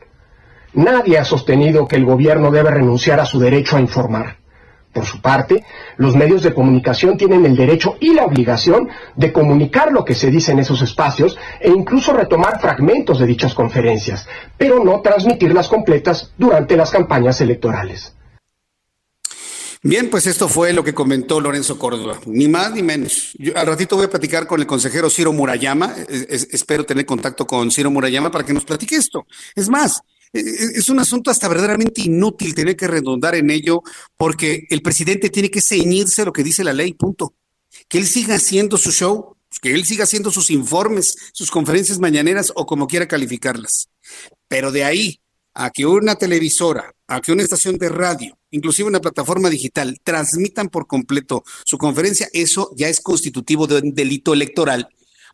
Nadie 0.74 1.18
ha 1.18 1.24
sostenido 1.24 1.86
que 1.86 1.96
el 1.96 2.04
gobierno 2.04 2.50
debe 2.50 2.70
renunciar 2.70 3.20
a 3.20 3.24
su 3.24 3.38
derecho 3.38 3.76
a 3.76 3.80
informar. 3.80 4.36
Por 4.96 5.04
su 5.04 5.20
parte, 5.20 5.62
los 5.98 6.16
medios 6.16 6.42
de 6.42 6.54
comunicación 6.54 7.18
tienen 7.18 7.44
el 7.44 7.54
derecho 7.54 7.98
y 8.00 8.14
la 8.14 8.24
obligación 8.24 8.88
de 9.14 9.30
comunicar 9.30 9.92
lo 9.92 10.06
que 10.06 10.14
se 10.14 10.30
dice 10.30 10.52
en 10.52 10.58
esos 10.58 10.80
espacios 10.80 11.36
e 11.60 11.68
incluso 11.68 12.14
retomar 12.14 12.62
fragmentos 12.62 13.18
de 13.18 13.26
dichas 13.26 13.52
conferencias, 13.52 14.26
pero 14.56 14.82
no 14.82 15.02
transmitirlas 15.02 15.68
completas 15.68 16.32
durante 16.38 16.78
las 16.78 16.90
campañas 16.90 17.42
electorales. 17.42 18.14
Bien, 19.82 20.08
pues 20.08 20.26
esto 20.26 20.48
fue 20.48 20.72
lo 20.72 20.82
que 20.82 20.94
comentó 20.94 21.42
Lorenzo 21.42 21.78
Córdoba, 21.78 22.18
ni 22.24 22.48
más 22.48 22.72
ni 22.72 22.82
menos. 22.82 23.36
Al 23.54 23.66
ratito 23.66 23.96
voy 23.96 24.06
a 24.06 24.10
platicar 24.10 24.46
con 24.46 24.60
el 24.60 24.66
consejero 24.66 25.10
Ciro 25.10 25.34
Murayama, 25.34 25.94
espero 26.08 26.86
tener 26.86 27.04
contacto 27.04 27.46
con 27.46 27.70
Ciro 27.70 27.90
Murayama 27.90 28.30
para 28.30 28.46
que 28.46 28.54
nos 28.54 28.64
platique 28.64 28.96
esto. 28.96 29.26
Es 29.54 29.68
más, 29.68 30.00
es 30.32 30.88
un 30.88 30.98
asunto 30.98 31.30
hasta 31.30 31.48
verdaderamente 31.48 32.02
inútil 32.02 32.54
tener 32.54 32.76
que 32.76 32.86
redundar 32.86 33.34
en 33.34 33.50
ello, 33.50 33.82
porque 34.16 34.66
el 34.70 34.82
presidente 34.82 35.30
tiene 35.30 35.50
que 35.50 35.62
ceñirse 35.62 36.22
a 36.22 36.24
lo 36.26 36.32
que 36.32 36.42
dice 36.42 36.64
la 36.64 36.72
ley, 36.72 36.92
punto. 36.94 37.34
Que 37.88 37.98
él 37.98 38.06
siga 38.06 38.36
haciendo 38.36 38.78
su 38.78 38.92
show, 38.92 39.36
que 39.60 39.72
él 39.72 39.84
siga 39.84 40.04
haciendo 40.04 40.30
sus 40.30 40.50
informes, 40.50 41.16
sus 41.32 41.50
conferencias 41.50 41.98
mañaneras 41.98 42.52
o 42.54 42.66
como 42.66 42.86
quiera 42.86 43.08
calificarlas. 43.08 43.88
Pero 44.48 44.72
de 44.72 44.84
ahí 44.84 45.20
a 45.54 45.70
que 45.70 45.86
una 45.86 46.16
televisora, 46.16 46.94
a 47.06 47.20
que 47.20 47.32
una 47.32 47.42
estación 47.42 47.78
de 47.78 47.88
radio, 47.88 48.38
inclusive 48.50 48.88
una 48.88 49.00
plataforma 49.00 49.48
digital, 49.48 49.98
transmitan 50.04 50.68
por 50.68 50.86
completo 50.86 51.44
su 51.64 51.78
conferencia, 51.78 52.28
eso 52.32 52.72
ya 52.76 52.88
es 52.88 53.00
constitutivo 53.00 53.66
de 53.66 53.78
un 53.78 53.94
delito 53.94 54.34
electoral, 54.34 54.88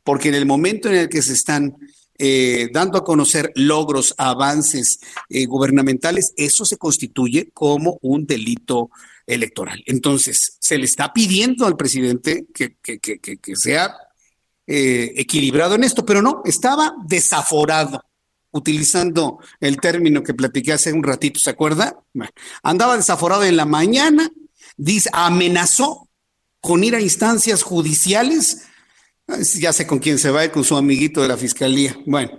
porque 0.05 0.29
en 0.29 0.37
el 0.37 0.47
momento 0.47 0.89
en 0.89 0.95
el 0.95 1.09
que 1.09 1.23
se 1.23 1.33
están 1.33 1.77
eh, 2.19 2.69
dando 2.73 2.99
a 2.99 3.05
conocer 3.05 3.53
logros, 3.55 4.15
avances 4.19 5.01
eh, 5.29 5.47
gubernamentales, 5.47 6.33
eso 6.37 6.65
se 6.65 6.77
constituye 6.77 7.51
como 7.53 7.99
un 8.03 8.27
delito 8.27 8.91
electoral. 9.27 9.83
Entonces, 9.87 10.57
se 10.61 10.79
le 10.79 10.85
está 10.85 11.13
pidiendo 11.13 11.67
al 11.67 11.77
presidente 11.77 12.47
que, 12.55 12.77
que, 12.83 13.57
sea 13.57 13.97
eh, 14.67 15.13
equilibrado 15.17 15.75
en 15.75 15.85
esto, 15.85 16.05
pero 16.05 16.23
no, 16.23 16.43
estaba 16.45 16.95
desaforado, 17.07 18.05
utilizando 18.51 19.39
el 19.61 19.79
término 19.79 20.23
que 20.23 20.35
platiqué 20.35 20.75
hace 20.75 20.93
un 20.93 21.03
ratito, 21.03 21.41
¿se 21.41 21.51
acuerda? 21.51 21.99
andaba 22.63 22.97
desaforado 22.97 23.45
en 23.45 23.57
la 23.57 23.65
mañana, 23.65 24.31
dice, 24.77 25.09
amenazó 25.13 26.09
con 26.61 26.85
ir 26.85 26.95
a 26.95 27.01
instancias 27.01 27.63
judiciales 27.63 28.67
ya 29.41 29.73
sé 29.73 29.87
con 29.87 29.99
quién 29.99 30.19
se 30.19 30.31
va, 30.31 30.49
con 30.49 30.65
su 30.65 30.77
amiguito 30.77 31.23
de 31.23 31.29
la 31.29 31.37
fiscalía. 31.37 31.97
Bueno, 32.07 32.39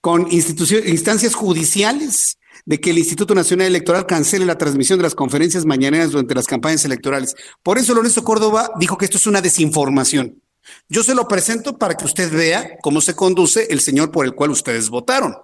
con 0.00 0.28
instancias 0.30 1.34
judiciales 1.34 2.38
de 2.66 2.80
que 2.80 2.90
el 2.90 2.98
Instituto 2.98 3.34
Nacional 3.34 3.66
Electoral 3.66 4.06
cancele 4.06 4.46
la 4.46 4.58
transmisión 4.58 4.98
de 4.98 5.02
las 5.02 5.14
conferencias 5.14 5.64
mañaneras 5.66 6.10
durante 6.10 6.34
las 6.34 6.46
campañas 6.46 6.84
electorales. 6.84 7.34
Por 7.62 7.78
eso 7.78 7.94
Lorenzo 7.94 8.24
Córdoba 8.24 8.70
dijo 8.78 8.96
que 8.96 9.04
esto 9.04 9.18
es 9.18 9.26
una 9.26 9.42
desinformación. 9.42 10.40
Yo 10.88 11.02
se 11.02 11.14
lo 11.14 11.28
presento 11.28 11.76
para 11.76 11.94
que 11.94 12.06
usted 12.06 12.32
vea 12.32 12.78
cómo 12.82 13.00
se 13.00 13.14
conduce 13.14 13.66
el 13.70 13.80
señor 13.80 14.10
por 14.10 14.24
el 14.24 14.34
cual 14.34 14.50
ustedes 14.50 14.88
votaron. 14.88 15.34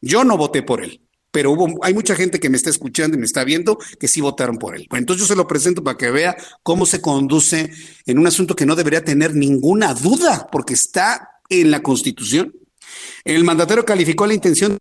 Yo 0.00 0.24
no 0.24 0.38
voté 0.38 0.62
por 0.62 0.82
él 0.82 1.02
pero 1.30 1.56
hay 1.82 1.94
mucha 1.94 2.14
gente 2.14 2.40
que 2.40 2.50
me 2.50 2.56
está 2.56 2.70
escuchando 2.70 3.16
y 3.16 3.20
me 3.20 3.26
está 3.26 3.44
viendo 3.44 3.78
que 3.98 4.08
sí 4.08 4.20
votaron 4.20 4.58
por 4.58 4.76
él. 4.76 4.86
Bueno, 4.90 5.02
entonces 5.02 5.22
yo 5.22 5.28
se 5.32 5.36
lo 5.36 5.46
presento 5.46 5.82
para 5.82 5.96
que 5.96 6.10
vea 6.10 6.36
cómo 6.62 6.86
se 6.86 7.00
conduce 7.00 7.70
en 8.06 8.18
un 8.18 8.26
asunto 8.26 8.56
que 8.56 8.66
no 8.66 8.76
debería 8.76 9.04
tener 9.04 9.34
ninguna 9.34 9.94
duda, 9.94 10.48
porque 10.50 10.74
está 10.74 11.30
en 11.48 11.70
la 11.70 11.82
Constitución. 11.82 12.54
El 13.24 13.44
mandatario 13.44 13.84
calificó 13.84 14.26
la 14.26 14.34
intención 14.34 14.78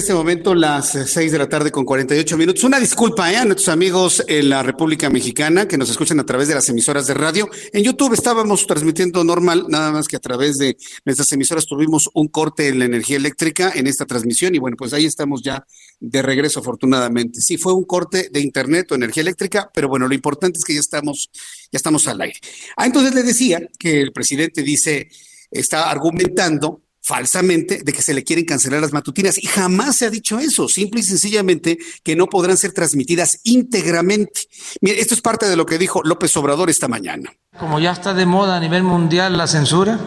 este 0.00 0.14
momento 0.14 0.54
las 0.54 0.92
6 0.92 1.30
de 1.30 1.36
la 1.36 1.46
tarde 1.46 1.70
con 1.70 1.84
48 1.84 2.38
minutos. 2.38 2.64
Una 2.64 2.80
disculpa 2.80 3.30
¿eh? 3.30 3.36
a 3.36 3.44
nuestros 3.44 3.68
amigos 3.68 4.24
en 4.28 4.48
la 4.48 4.62
República 4.62 5.10
Mexicana 5.10 5.68
que 5.68 5.76
nos 5.76 5.90
escuchan 5.90 6.18
a 6.18 6.24
través 6.24 6.48
de 6.48 6.54
las 6.54 6.66
emisoras 6.70 7.06
de 7.06 7.12
radio. 7.12 7.50
En 7.74 7.84
YouTube 7.84 8.14
estábamos 8.14 8.66
transmitiendo 8.66 9.22
normal, 9.24 9.66
nada 9.68 9.92
más 9.92 10.08
que 10.08 10.16
a 10.16 10.18
través 10.18 10.56
de 10.56 10.78
nuestras 11.04 11.30
emisoras 11.32 11.66
tuvimos 11.66 12.08
un 12.14 12.28
corte 12.28 12.68
en 12.68 12.78
la 12.78 12.86
energía 12.86 13.18
eléctrica 13.18 13.72
en 13.74 13.86
esta 13.86 14.06
transmisión 14.06 14.54
y 14.54 14.58
bueno, 14.58 14.74
pues 14.78 14.94
ahí 14.94 15.04
estamos 15.04 15.42
ya 15.42 15.66
de 16.00 16.22
regreso 16.22 16.60
afortunadamente. 16.60 17.42
Sí, 17.42 17.58
fue 17.58 17.74
un 17.74 17.84
corte 17.84 18.30
de 18.32 18.40
internet 18.40 18.90
o 18.92 18.94
energía 18.94 19.20
eléctrica, 19.20 19.70
pero 19.74 19.88
bueno, 19.88 20.08
lo 20.08 20.14
importante 20.14 20.58
es 20.58 20.64
que 20.64 20.72
ya 20.72 20.80
estamos, 20.80 21.30
ya 21.70 21.76
estamos 21.76 22.08
al 22.08 22.22
aire. 22.22 22.40
Ah, 22.74 22.86
entonces 22.86 23.14
le 23.14 23.22
decía 23.22 23.60
que 23.78 24.00
el 24.00 24.12
presidente 24.12 24.62
dice, 24.62 25.10
está 25.50 25.90
argumentando 25.90 26.84
falsamente 27.10 27.82
de 27.82 27.92
que 27.92 28.02
se 28.02 28.14
le 28.14 28.22
quieren 28.22 28.44
cancelar 28.44 28.80
las 28.80 28.92
matutinas 28.92 29.36
y 29.36 29.48
jamás 29.48 29.96
se 29.96 30.06
ha 30.06 30.10
dicho 30.10 30.38
eso, 30.38 30.68
simple 30.68 31.00
y 31.00 31.02
sencillamente 31.02 31.76
que 32.04 32.14
no 32.14 32.28
podrán 32.28 32.56
ser 32.56 32.70
transmitidas 32.70 33.40
íntegramente. 33.42 34.42
Mire, 34.80 35.00
esto 35.00 35.14
es 35.14 35.20
parte 35.20 35.48
de 35.48 35.56
lo 35.56 35.66
que 35.66 35.76
dijo 35.76 36.02
López 36.04 36.36
Obrador 36.36 36.70
esta 36.70 36.86
mañana. 36.86 37.32
Como 37.58 37.80
ya 37.80 37.90
está 37.90 38.14
de 38.14 38.26
moda 38.26 38.58
a 38.58 38.60
nivel 38.60 38.84
mundial 38.84 39.36
la 39.36 39.48
censura, 39.48 39.98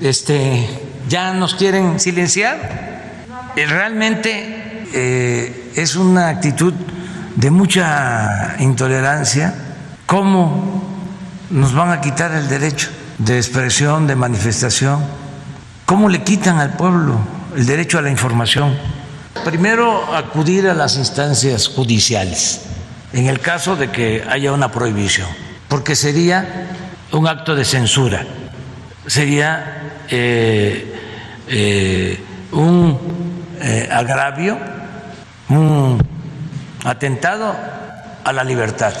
este, 0.00 0.66
ya 1.10 1.34
nos 1.34 1.54
quieren 1.56 2.00
silenciar. 2.00 3.26
Eh, 3.54 3.66
realmente 3.66 4.86
eh, 4.94 5.72
es 5.76 5.94
una 5.94 6.30
actitud 6.30 6.72
de 7.36 7.50
mucha 7.50 8.56
intolerancia. 8.60 9.54
¿Cómo 10.06 10.88
nos 11.50 11.74
van 11.74 11.90
a 11.90 12.00
quitar 12.00 12.32
el 12.32 12.48
derecho 12.48 12.88
de 13.18 13.36
expresión, 13.36 14.06
de 14.06 14.16
manifestación? 14.16 15.23
¿Cómo 15.94 16.08
le 16.08 16.24
quitan 16.24 16.58
al 16.58 16.72
pueblo 16.72 17.20
el 17.56 17.66
derecho 17.66 18.00
a 18.00 18.02
la 18.02 18.10
información? 18.10 18.76
Primero, 19.44 20.12
acudir 20.12 20.68
a 20.68 20.74
las 20.74 20.96
instancias 20.96 21.68
judiciales 21.68 22.62
en 23.12 23.28
el 23.28 23.38
caso 23.38 23.76
de 23.76 23.92
que 23.92 24.24
haya 24.28 24.50
una 24.50 24.72
prohibición, 24.72 25.28
porque 25.68 25.94
sería 25.94 26.66
un 27.12 27.28
acto 27.28 27.54
de 27.54 27.64
censura, 27.64 28.26
sería 29.06 30.02
eh, 30.08 30.96
eh, 31.46 32.20
un 32.50 32.98
eh, 33.60 33.88
agravio, 33.88 34.58
un 35.48 36.04
atentado 36.84 37.54
a 38.24 38.32
la 38.32 38.42
libertad. 38.42 38.94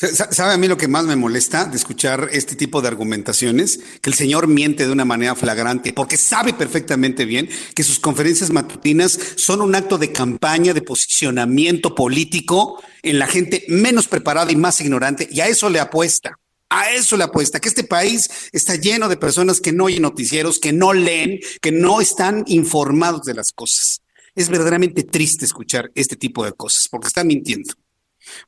¿Sabe 0.00 0.54
a 0.54 0.56
mí 0.58 0.68
lo 0.68 0.76
que 0.76 0.86
más 0.86 1.06
me 1.06 1.16
molesta 1.16 1.64
de 1.64 1.76
escuchar 1.76 2.28
este 2.30 2.54
tipo 2.54 2.80
de 2.80 2.86
argumentaciones? 2.86 3.80
Que 4.00 4.10
el 4.10 4.14
señor 4.14 4.46
miente 4.46 4.86
de 4.86 4.92
una 4.92 5.04
manera 5.04 5.34
flagrante, 5.34 5.92
porque 5.92 6.16
sabe 6.16 6.52
perfectamente 6.52 7.24
bien 7.24 7.48
que 7.74 7.82
sus 7.82 7.98
conferencias 7.98 8.50
matutinas 8.50 9.18
son 9.34 9.60
un 9.60 9.74
acto 9.74 9.98
de 9.98 10.12
campaña, 10.12 10.72
de 10.72 10.82
posicionamiento 10.82 11.96
político 11.96 12.80
en 13.02 13.18
la 13.18 13.26
gente 13.26 13.64
menos 13.66 14.06
preparada 14.06 14.52
y 14.52 14.56
más 14.56 14.80
ignorante, 14.80 15.28
y 15.32 15.40
a 15.40 15.48
eso 15.48 15.68
le 15.68 15.80
apuesta. 15.80 16.38
A 16.70 16.92
eso 16.92 17.16
le 17.16 17.24
apuesta, 17.24 17.58
que 17.58 17.68
este 17.68 17.82
país 17.82 18.30
está 18.52 18.76
lleno 18.76 19.08
de 19.08 19.16
personas 19.16 19.60
que 19.60 19.72
no 19.72 19.86
oyen 19.86 20.02
noticieros, 20.02 20.60
que 20.60 20.72
no 20.72 20.92
leen, 20.92 21.40
que 21.60 21.72
no 21.72 22.00
están 22.00 22.44
informados 22.46 23.24
de 23.24 23.34
las 23.34 23.50
cosas. 23.50 24.02
Es 24.36 24.48
verdaderamente 24.48 25.02
triste 25.02 25.44
escuchar 25.44 25.90
este 25.96 26.14
tipo 26.14 26.44
de 26.44 26.52
cosas, 26.52 26.86
porque 26.88 27.08
están 27.08 27.26
mintiendo. 27.26 27.74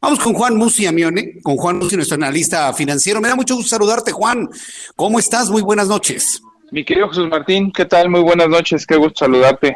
Vamos 0.00 0.18
con 0.18 0.34
Juan 0.34 0.56
Musi 0.56 0.86
Amione, 0.86 1.40
con 1.42 1.56
Juan 1.56 1.78
Musi, 1.78 1.96
nuestro 1.96 2.16
analista 2.16 2.72
financiero. 2.72 3.20
Me 3.20 3.28
da 3.28 3.36
mucho 3.36 3.54
gusto 3.54 3.70
saludarte, 3.70 4.12
Juan. 4.12 4.48
¿Cómo 4.96 5.18
estás? 5.18 5.50
Muy 5.50 5.62
buenas 5.62 5.88
noches. 5.88 6.42
Mi 6.70 6.84
querido 6.84 7.08
Jesús 7.08 7.28
Martín, 7.28 7.72
¿qué 7.72 7.84
tal? 7.84 8.08
Muy 8.08 8.20
buenas 8.20 8.48
noches, 8.48 8.86
qué 8.86 8.96
gusto 8.96 9.24
saludarte. 9.24 9.74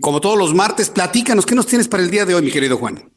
Como 0.00 0.20
todos 0.20 0.38
los 0.38 0.54
martes, 0.54 0.90
platícanos, 0.90 1.46
¿qué 1.46 1.54
nos 1.54 1.66
tienes 1.66 1.88
para 1.88 2.02
el 2.02 2.10
día 2.10 2.24
de 2.24 2.34
hoy, 2.34 2.42
mi 2.42 2.50
querido 2.50 2.76
Juan? 2.76 3.10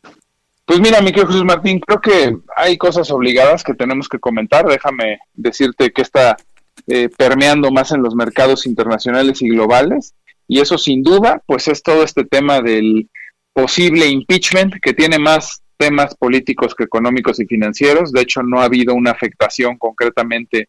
Pues 0.66 0.80
mira, 0.80 1.02
mi 1.02 1.08
querido 1.08 1.28
Jesús 1.28 1.46
Martín, 1.46 1.80
creo 1.80 2.00
que 2.00 2.38
hay 2.56 2.78
cosas 2.78 3.10
obligadas 3.10 3.64
que 3.64 3.74
tenemos 3.74 4.08
que 4.08 4.20
comentar. 4.20 4.68
Déjame 4.68 5.20
decirte 5.34 5.92
que 5.92 6.04
está 6.04 6.38
eh, 6.88 7.10
permeando 7.18 7.72
más 7.72 7.92
en 7.92 8.04
los 8.04 8.14
mercados 8.16 8.66
internacionales 8.68 9.42
y 9.42 9.50
globales. 9.50 10.14
Y 10.48 10.60
eso 10.60 10.78
sin 10.78 11.02
duda, 11.02 11.42
pues 11.46 11.68
es 11.68 11.82
todo 11.82 12.04
este 12.04 12.26
tema 12.26 12.62
del 12.62 13.10
posible 13.54 14.08
impeachment 14.08 14.76
que 14.82 14.94
tiene 14.94 15.18
más 15.18 15.62
temas 15.80 16.14
políticos 16.16 16.76
que 16.76 16.84
económicos 16.84 17.40
y 17.40 17.46
financieros. 17.46 18.12
De 18.12 18.22
hecho, 18.22 18.44
no 18.44 18.60
ha 18.60 18.66
habido 18.66 18.94
una 18.94 19.12
afectación 19.12 19.78
concretamente 19.78 20.68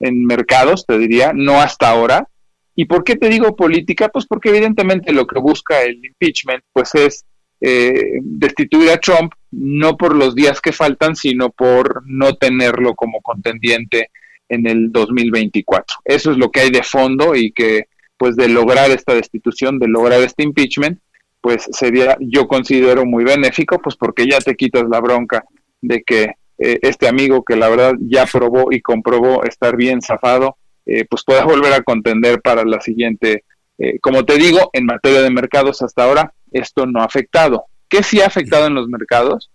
en 0.00 0.24
mercados, 0.24 0.86
te 0.86 0.98
diría, 0.98 1.32
no 1.34 1.60
hasta 1.60 1.90
ahora. 1.90 2.26
¿Y 2.74 2.86
por 2.86 3.04
qué 3.04 3.16
te 3.16 3.28
digo 3.28 3.54
política? 3.54 4.08
Pues 4.08 4.26
porque 4.26 4.48
evidentemente 4.48 5.12
lo 5.12 5.26
que 5.26 5.38
busca 5.38 5.82
el 5.82 6.04
impeachment 6.04 6.64
pues 6.72 6.94
es 6.94 7.24
eh, 7.60 8.18
destituir 8.22 8.90
a 8.90 8.98
Trump 8.98 9.32
no 9.50 9.96
por 9.96 10.14
los 10.14 10.34
días 10.34 10.60
que 10.60 10.72
faltan, 10.72 11.16
sino 11.16 11.50
por 11.50 12.02
no 12.06 12.34
tenerlo 12.34 12.94
como 12.94 13.20
contendiente 13.20 14.10
en 14.48 14.66
el 14.66 14.90
2024. 14.90 15.98
Eso 16.04 16.32
es 16.32 16.38
lo 16.38 16.50
que 16.50 16.60
hay 16.60 16.70
de 16.70 16.82
fondo 16.82 17.34
y 17.34 17.52
que 17.52 17.84
pues 18.18 18.36
de 18.36 18.48
lograr 18.48 18.90
esta 18.90 19.14
destitución, 19.14 19.78
de 19.78 19.88
lograr 19.88 20.22
este 20.22 20.42
impeachment, 20.42 20.98
pues 21.46 21.68
sería, 21.70 22.16
yo 22.18 22.48
considero 22.48 23.06
muy 23.06 23.22
benéfico, 23.22 23.78
pues 23.78 23.94
porque 23.94 24.26
ya 24.26 24.40
te 24.40 24.56
quitas 24.56 24.82
la 24.90 24.98
bronca 24.98 25.44
de 25.80 26.02
que 26.02 26.32
eh, 26.58 26.80
este 26.82 27.06
amigo 27.06 27.44
que 27.44 27.54
la 27.54 27.68
verdad 27.68 27.92
ya 28.00 28.26
probó 28.26 28.72
y 28.72 28.80
comprobó 28.80 29.44
estar 29.44 29.76
bien 29.76 30.02
zafado, 30.02 30.56
eh, 30.84 31.04
pues 31.08 31.22
pueda 31.24 31.44
volver 31.44 31.72
a 31.72 31.84
contender 31.84 32.40
para 32.40 32.64
la 32.64 32.80
siguiente. 32.80 33.44
Eh, 33.78 34.00
como 34.00 34.24
te 34.24 34.38
digo, 34.38 34.70
en 34.72 34.86
materia 34.86 35.22
de 35.22 35.30
mercados 35.30 35.82
hasta 35.82 36.02
ahora, 36.02 36.32
esto 36.50 36.84
no 36.84 37.00
ha 37.00 37.04
afectado. 37.04 37.66
¿Qué 37.88 38.02
sí 38.02 38.20
ha 38.20 38.26
afectado 38.26 38.66
en 38.66 38.74
los 38.74 38.88
mercados? 38.88 39.52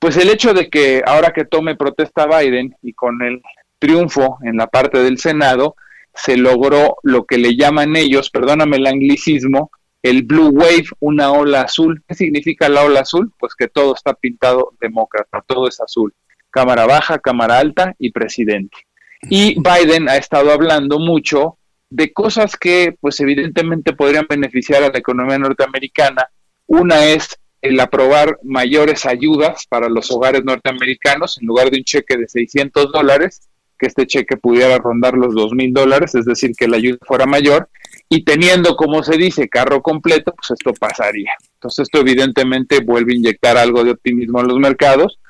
Pues 0.00 0.16
el 0.16 0.30
hecho 0.30 0.52
de 0.52 0.68
que 0.68 1.00
ahora 1.06 1.30
que 1.32 1.44
tome 1.44 1.76
protesta 1.76 2.26
Biden 2.26 2.74
y 2.82 2.92
con 2.92 3.22
el 3.22 3.40
triunfo 3.78 4.38
en 4.42 4.56
la 4.56 4.66
parte 4.66 4.98
del 4.98 5.18
Senado, 5.18 5.76
se 6.12 6.36
logró 6.36 6.96
lo 7.04 7.24
que 7.24 7.38
le 7.38 7.54
llaman 7.54 7.94
ellos, 7.94 8.30
perdóname 8.30 8.78
el 8.78 8.88
anglicismo, 8.88 9.70
el 10.02 10.22
Blue 10.22 10.48
Wave, 10.48 10.86
una 11.00 11.32
ola 11.32 11.62
azul. 11.62 12.02
¿Qué 12.06 12.14
significa 12.14 12.68
la 12.68 12.84
ola 12.84 13.00
azul? 13.00 13.32
Pues 13.38 13.54
que 13.54 13.68
todo 13.68 13.94
está 13.94 14.14
pintado 14.14 14.72
demócrata, 14.80 15.42
todo 15.46 15.68
es 15.68 15.80
azul. 15.80 16.14
Cámara 16.50 16.86
baja, 16.86 17.18
cámara 17.18 17.58
alta 17.58 17.94
y 17.98 18.10
presidente. 18.10 18.76
Y 19.22 19.56
Biden 19.60 20.08
ha 20.08 20.16
estado 20.16 20.50
hablando 20.50 20.98
mucho 20.98 21.58
de 21.90 22.12
cosas 22.12 22.56
que, 22.56 22.96
pues 23.00 23.20
evidentemente 23.20 23.92
podrían 23.92 24.26
beneficiar 24.28 24.82
a 24.82 24.90
la 24.90 24.98
economía 24.98 25.38
norteamericana. 25.38 26.28
Una 26.66 27.04
es 27.06 27.36
el 27.60 27.78
aprobar 27.78 28.38
mayores 28.42 29.04
ayudas 29.04 29.66
para 29.68 29.88
los 29.88 30.10
hogares 30.10 30.44
norteamericanos 30.44 31.38
en 31.38 31.46
lugar 31.46 31.70
de 31.70 31.78
un 31.78 31.84
cheque 31.84 32.16
de 32.16 32.26
600 32.26 32.90
dólares, 32.90 33.48
que 33.78 33.86
este 33.86 34.06
cheque 34.06 34.36
pudiera 34.36 34.78
rondar 34.78 35.14
los 35.14 35.34
2 35.34 35.52
mil 35.52 35.72
dólares, 35.72 36.14
es 36.14 36.24
decir, 36.24 36.52
que 36.56 36.68
la 36.68 36.78
ayuda 36.78 36.98
fuera 37.06 37.26
mayor 37.26 37.68
y 38.12 38.24
teniendo, 38.24 38.74
como 38.74 39.04
se 39.04 39.16
dice, 39.16 39.48
carro 39.48 39.82
completo, 39.82 40.34
pues 40.36 40.50
esto 40.50 40.72
pasaría. 40.72 41.30
Entonces 41.54 41.84
esto 41.84 42.00
evidentemente 42.00 42.80
vuelve 42.80 43.12
a 43.12 43.16
inyectar 43.16 43.56
algo 43.56 43.84
de 43.84 43.92
optimismo 43.92 44.40
en 44.40 44.48
los 44.48 44.58
mercados. 44.58 45.20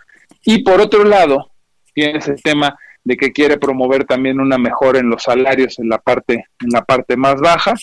Y 0.47 0.62
por 0.62 0.81
otro 0.81 1.05
lado, 1.05 1.53
tienes 1.93 2.26
el 2.28 2.43
tema 2.43 2.78
de 3.05 3.18
que 3.18 3.33
quiere 3.33 3.59
promover 3.59 4.07
también 4.07 4.41
una 4.41 4.57
mejora 4.57 4.99
en 4.99 5.11
los 5.11 5.24
salarios 5.24 5.78
en 5.78 5.91
la 5.91 5.99
parte, 5.99 6.47
en 6.59 6.70
la 6.70 6.83
parte 6.83 7.18
más 7.18 7.39
baja. 7.39 7.74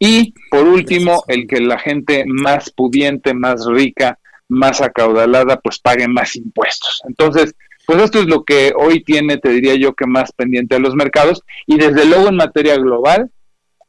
Y 0.00 0.34
por 0.50 0.66
último, 0.66 1.22
el 1.28 1.46
que 1.46 1.60
la 1.60 1.78
gente 1.78 2.24
más 2.26 2.72
pudiente, 2.72 3.34
más 3.34 3.64
rica, 3.68 4.18
más 4.48 4.80
acaudalada, 4.80 5.60
pues 5.60 5.78
pague 5.78 6.08
más 6.08 6.34
impuestos. 6.34 7.02
Entonces, 7.06 7.54
pues 7.86 8.02
esto 8.02 8.18
es 8.18 8.26
lo 8.26 8.42
que 8.42 8.72
hoy 8.76 9.04
tiene, 9.04 9.36
te 9.36 9.50
diría 9.50 9.76
yo, 9.76 9.94
que 9.94 10.06
más 10.06 10.32
pendiente 10.32 10.74
a 10.74 10.80
los 10.80 10.96
mercados. 10.96 11.44
Y 11.68 11.76
desde 11.76 12.04
luego 12.04 12.30
en 12.30 12.36
materia 12.36 12.74
global, 12.74 13.30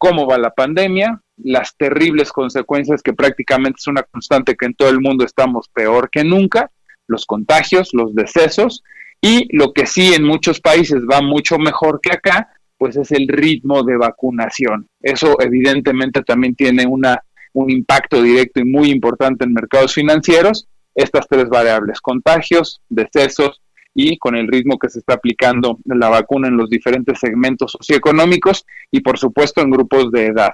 cómo 0.01 0.25
va 0.25 0.39
la 0.39 0.49
pandemia, 0.49 1.21
las 1.37 1.77
terribles 1.77 2.31
consecuencias 2.31 3.03
que 3.03 3.13
prácticamente 3.13 3.77
es 3.77 3.85
una 3.85 4.01
constante 4.01 4.55
que 4.55 4.65
en 4.65 4.73
todo 4.73 4.89
el 4.89 4.99
mundo 4.99 5.23
estamos 5.23 5.69
peor 5.69 6.09
que 6.09 6.23
nunca, 6.23 6.71
los 7.05 7.27
contagios, 7.27 7.91
los 7.93 8.15
decesos 8.15 8.83
y 9.21 9.55
lo 9.55 9.73
que 9.73 9.85
sí 9.85 10.15
en 10.15 10.23
muchos 10.23 10.59
países 10.59 11.03
va 11.03 11.21
mucho 11.21 11.59
mejor 11.59 12.01
que 12.01 12.13
acá, 12.13 12.49
pues 12.79 12.97
es 12.97 13.11
el 13.11 13.27
ritmo 13.27 13.83
de 13.83 13.95
vacunación. 13.95 14.87
Eso 15.03 15.39
evidentemente 15.39 16.23
también 16.23 16.55
tiene 16.55 16.87
una, 16.87 17.23
un 17.53 17.69
impacto 17.69 18.23
directo 18.23 18.59
y 18.59 18.65
muy 18.65 18.89
importante 18.89 19.45
en 19.45 19.53
mercados 19.53 19.93
financieros. 19.93 20.67
Estas 20.95 21.27
tres 21.27 21.47
variables, 21.47 22.01
contagios, 22.01 22.81
decesos 22.89 23.61
y 23.93 24.17
con 24.17 24.35
el 24.35 24.47
ritmo 24.47 24.77
que 24.77 24.89
se 24.89 24.99
está 24.99 25.15
aplicando 25.15 25.79
la 25.85 26.09
vacuna 26.09 26.47
en 26.47 26.57
los 26.57 26.69
diferentes 26.69 27.19
segmentos 27.19 27.73
socioeconómicos 27.73 28.65
y 28.89 29.01
por 29.01 29.17
supuesto 29.17 29.61
en 29.61 29.71
grupos 29.71 30.11
de 30.11 30.27
edad. 30.27 30.51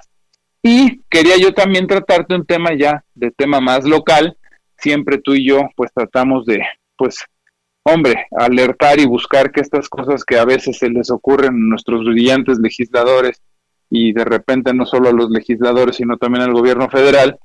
Y 0.62 1.02
quería 1.08 1.36
yo 1.38 1.54
también 1.54 1.86
tratarte 1.86 2.34
un 2.34 2.44
tema 2.44 2.70
ya 2.76 3.04
de 3.14 3.30
tema 3.30 3.60
más 3.60 3.84
local. 3.84 4.36
Siempre 4.76 5.18
tú 5.18 5.34
y 5.34 5.46
yo 5.46 5.68
pues 5.76 5.92
tratamos 5.92 6.46
de 6.46 6.62
pues 6.96 7.24
hombre, 7.84 8.26
alertar 8.36 9.00
y 9.00 9.06
buscar 9.06 9.50
que 9.50 9.60
estas 9.60 9.88
cosas 9.88 10.24
que 10.24 10.38
a 10.38 10.44
veces 10.44 10.78
se 10.78 10.90
les 10.90 11.10
ocurren 11.10 11.54
a 11.54 11.68
nuestros 11.70 12.04
brillantes 12.04 12.58
legisladores 12.58 13.40
y 13.90 14.12
de 14.12 14.24
repente 14.24 14.74
no 14.74 14.84
solo 14.84 15.08
a 15.08 15.12
los 15.12 15.30
legisladores, 15.30 15.96
sino 15.96 16.16
también 16.18 16.44
al 16.44 16.52
gobierno 16.52 16.90
federal, 16.90 17.38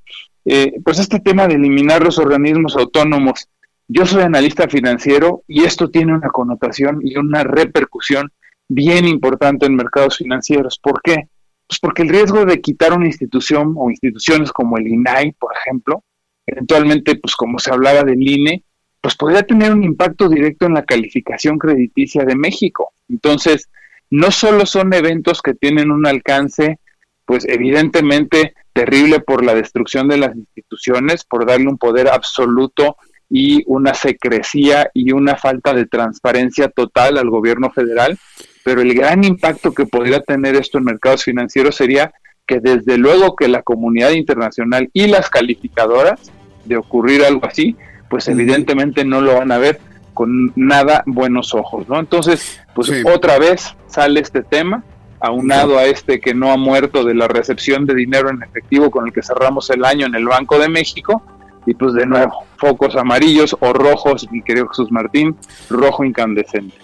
eh, 0.45 0.73
pues 0.83 0.99
este 0.99 1.19
tema 1.19 1.47
de 1.47 1.55
eliminar 1.55 2.03
los 2.03 2.17
organismos 2.17 2.75
autónomos. 2.75 3.47
Yo 3.88 4.05
soy 4.05 4.23
analista 4.23 4.67
financiero 4.67 5.43
y 5.47 5.63
esto 5.63 5.89
tiene 5.89 6.13
una 6.13 6.29
connotación 6.29 6.99
y 7.01 7.17
una 7.17 7.43
repercusión 7.43 8.31
bien 8.69 9.05
importante 9.05 9.65
en 9.65 9.75
mercados 9.75 10.17
financieros. 10.17 10.79
¿Por 10.79 11.01
qué? 11.01 11.27
Pues 11.67 11.79
porque 11.79 12.03
el 12.03 12.09
riesgo 12.09 12.45
de 12.45 12.61
quitar 12.61 12.93
una 12.93 13.07
institución 13.07 13.73
o 13.77 13.89
instituciones 13.89 14.51
como 14.51 14.77
el 14.77 14.88
INAI, 14.88 15.34
por 15.34 15.51
ejemplo, 15.55 16.03
eventualmente, 16.45 17.15
pues 17.15 17.36
como 17.36 17.59
se 17.59 17.71
hablaba 17.71 18.03
del 18.03 18.21
INE, 18.21 18.63
pues 19.01 19.15
podría 19.15 19.43
tener 19.43 19.71
un 19.73 19.84
impacto 19.84 20.29
directo 20.29 20.65
en 20.65 20.75
la 20.75 20.86
calificación 20.86 21.57
crediticia 21.57 22.23
de 22.23 22.36
México. 22.36 22.93
Entonces, 23.09 23.69
no 24.09 24.31
solo 24.31 24.65
son 24.65 24.93
eventos 24.93 25.41
que 25.41 25.53
tienen 25.53 25.91
un 25.91 26.07
alcance, 26.07 26.79
pues 27.25 27.45
evidentemente 27.47 28.53
terrible 28.71 29.19
por 29.19 29.43
la 29.43 29.55
destrucción 29.55 30.07
de 30.07 30.17
las 30.17 30.36
instituciones, 30.36 31.25
por 31.25 31.45
darle 31.45 31.67
un 31.67 31.77
poder 31.77 32.07
absoluto 32.07 32.97
y 33.30 33.63
una 33.67 33.93
secrecía 33.93 34.89
y 34.93 35.11
una 35.11 35.36
falta 35.36 35.74
de 35.74 35.86
transparencia 35.86 36.69
total 36.69 37.17
al 37.17 37.30
gobierno 37.30 37.71
federal, 37.71 38.17
pero 38.63 38.82
el 38.82 38.93
gran 38.93 39.24
impacto 39.24 39.74
que 39.74 39.86
podría 39.86 40.21
tener 40.21 40.55
esto 40.55 40.78
en 40.78 40.86
mercados 40.86 41.24
financieros 41.24 41.76
sería 41.76 42.13
que 42.45 42.59
desde 42.59 42.97
luego 42.97 43.36
que 43.36 43.47
la 43.47 43.61
comunidad 43.61 44.11
internacional 44.11 44.89
y 44.93 45.07
las 45.07 45.30
calificadoras 45.30 46.32
de 46.65 46.78
ocurrir 46.78 47.24
algo 47.24 47.45
así, 47.45 47.76
pues 48.09 48.28
evidentemente 48.28 49.05
no 49.05 49.21
lo 49.21 49.36
van 49.36 49.51
a 49.51 49.57
ver 49.57 49.80
con 50.13 50.53
nada 50.55 51.03
buenos 51.05 51.53
ojos, 51.55 51.88
¿no? 51.89 51.99
Entonces, 51.99 52.61
pues 52.76 52.91
otra 53.05 53.39
vez 53.39 53.76
sale 53.88 54.19
este 54.19 54.43
tema, 54.43 54.84
aunado 55.19 55.78
a 55.78 55.86
este 55.86 56.19
que 56.19 56.34
no 56.34 56.51
ha 56.51 56.57
muerto 56.57 57.03
de 57.03 57.15
la 57.15 57.28
recepción 57.28 57.86
de 57.86 57.95
dinero 57.95 58.30
en 58.30 58.43
efectivo 58.43 58.91
con 58.91 59.07
el 59.07 59.13
que 59.13 59.24
cerramos 59.24 59.69
el 59.69 59.86
año 59.86 60.05
en 60.05 60.15
el 60.15 60.26
Banco 60.26 60.59
de 60.59 60.69
México, 60.69 61.24
y 61.66 61.74
pues 61.74 61.93
de 61.93 62.05
nuevo, 62.05 62.45
focos 62.57 62.95
amarillos 62.95 63.55
o 63.59 63.74
rojos, 63.74 64.28
mi 64.32 64.41
querido 64.41 64.68
Jesús 64.68 64.91
Martín, 64.91 65.36
rojo 65.70 66.03
incandescente. 66.03 66.76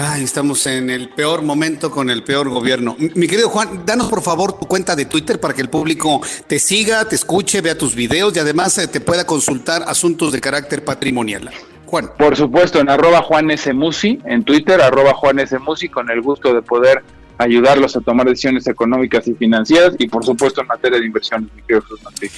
Ay, 0.00 0.24
estamos 0.24 0.66
en 0.66 0.90
el 0.90 1.08
peor 1.10 1.42
momento 1.42 1.90
con 1.90 2.10
el 2.10 2.22
peor 2.22 2.48
gobierno. 2.48 2.96
Mi 2.98 3.26
querido 3.26 3.48
Juan, 3.48 3.84
danos 3.86 4.08
por 4.08 4.22
favor 4.22 4.52
tu 4.52 4.66
cuenta 4.66 4.94
de 4.94 5.06
Twitter 5.06 5.40
para 5.40 5.54
que 5.54 5.62
el 5.62 5.70
público 5.70 6.20
te 6.46 6.58
siga, 6.58 7.06
te 7.06 7.14
escuche, 7.14 7.60
vea 7.60 7.76
tus 7.76 7.94
videos 7.94 8.36
y 8.36 8.38
además 8.38 8.76
eh, 8.78 8.88
te 8.88 9.00
pueda 9.00 9.24
consultar 9.26 9.82
asuntos 9.86 10.32
de 10.32 10.40
carácter 10.40 10.84
patrimonial. 10.84 11.50
Juan. 11.86 12.10
Por 12.18 12.36
supuesto, 12.36 12.80
en 12.80 12.90
arroba 12.90 13.22
Juan 13.22 13.50
S. 13.50 13.72
Musi, 13.72 14.20
en 14.26 14.44
Twitter, 14.44 14.82
arroba 14.82 15.14
Juan 15.14 15.38
S. 15.38 15.58
Musi, 15.58 15.88
con 15.88 16.10
el 16.10 16.20
gusto 16.20 16.52
de 16.52 16.60
poder 16.60 17.02
ayudarlos 17.38 17.96
a 17.96 18.00
tomar 18.00 18.26
decisiones 18.26 18.66
económicas 18.66 19.26
y 19.28 19.34
financieras 19.34 19.94
y 19.98 20.08
por 20.08 20.24
supuesto 20.24 20.60
en 20.60 20.66
materia 20.66 20.98
de 20.98 21.06
inversiones, 21.06 21.48
mi 21.54 21.62
querido 21.62 21.82
Jesús 21.82 22.02
Martín. 22.02 22.30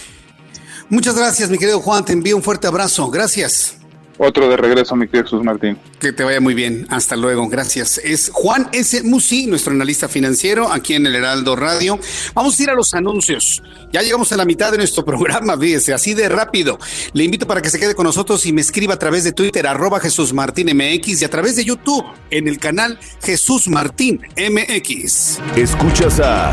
Muchas 0.91 1.15
gracias, 1.15 1.49
mi 1.49 1.57
querido 1.57 1.81
Juan. 1.81 2.05
Te 2.05 2.13
envío 2.13 2.37
un 2.37 2.43
fuerte 2.43 2.67
abrazo. 2.67 3.09
Gracias. 3.11 3.77
Otro 4.19 4.51
de 4.51 4.57
regreso, 4.57 4.95
mi 4.97 5.07
querido 5.07 5.25
Jesús 5.25 5.43
Martín. 5.45 5.79
Que 6.01 6.13
te 6.13 6.25
vaya 6.25 6.41
muy 6.41 6.53
bien. 6.53 6.87
Hasta 6.91 7.15
luego. 7.15 7.49
Gracias. 7.49 7.99
Es 7.99 8.29
Juan 8.35 8.69
S. 8.73 9.03
Musi, 9.05 9.47
nuestro 9.47 9.73
analista 9.73 10.09
financiero, 10.09 10.71
aquí 10.71 10.95
en 10.95 11.07
el 11.07 11.15
Heraldo 11.15 11.55
Radio. 11.55 11.99
Vamos 12.35 12.59
a 12.59 12.63
ir 12.65 12.71
a 12.71 12.75
los 12.75 12.93
anuncios. 12.93 13.63
Ya 13.93 14.03
llegamos 14.03 14.33
a 14.33 14.37
la 14.37 14.45
mitad 14.45 14.73
de 14.73 14.79
nuestro 14.79 15.05
programa, 15.07 15.57
fíjese, 15.57 15.95
así 15.95 16.13
de 16.13 16.29
rápido. 16.29 16.79
Le 17.13 17.23
invito 17.23 17.47
para 17.47 17.63
que 17.63 17.71
se 17.71 17.79
quede 17.79 17.95
con 17.95 18.05
nosotros 18.05 18.45
y 18.45 18.53
me 18.53 18.61
escriba 18.61 18.95
a 18.95 18.99
través 18.99 19.23
de 19.23 19.33
Twitter, 19.33 19.67
arroba 19.69 20.01
Jesús 20.01 20.33
Martín 20.33 20.77
MX 20.77 21.23
y 21.23 21.25
a 21.25 21.31
través 21.31 21.55
de 21.55 21.65
YouTube 21.65 22.05
en 22.31 22.49
el 22.49 22.59
canal 22.59 22.99
Jesús 23.23 23.69
Martín 23.69 24.21
MX. 24.37 25.39
Escuchas 25.57 26.21
a 26.21 26.53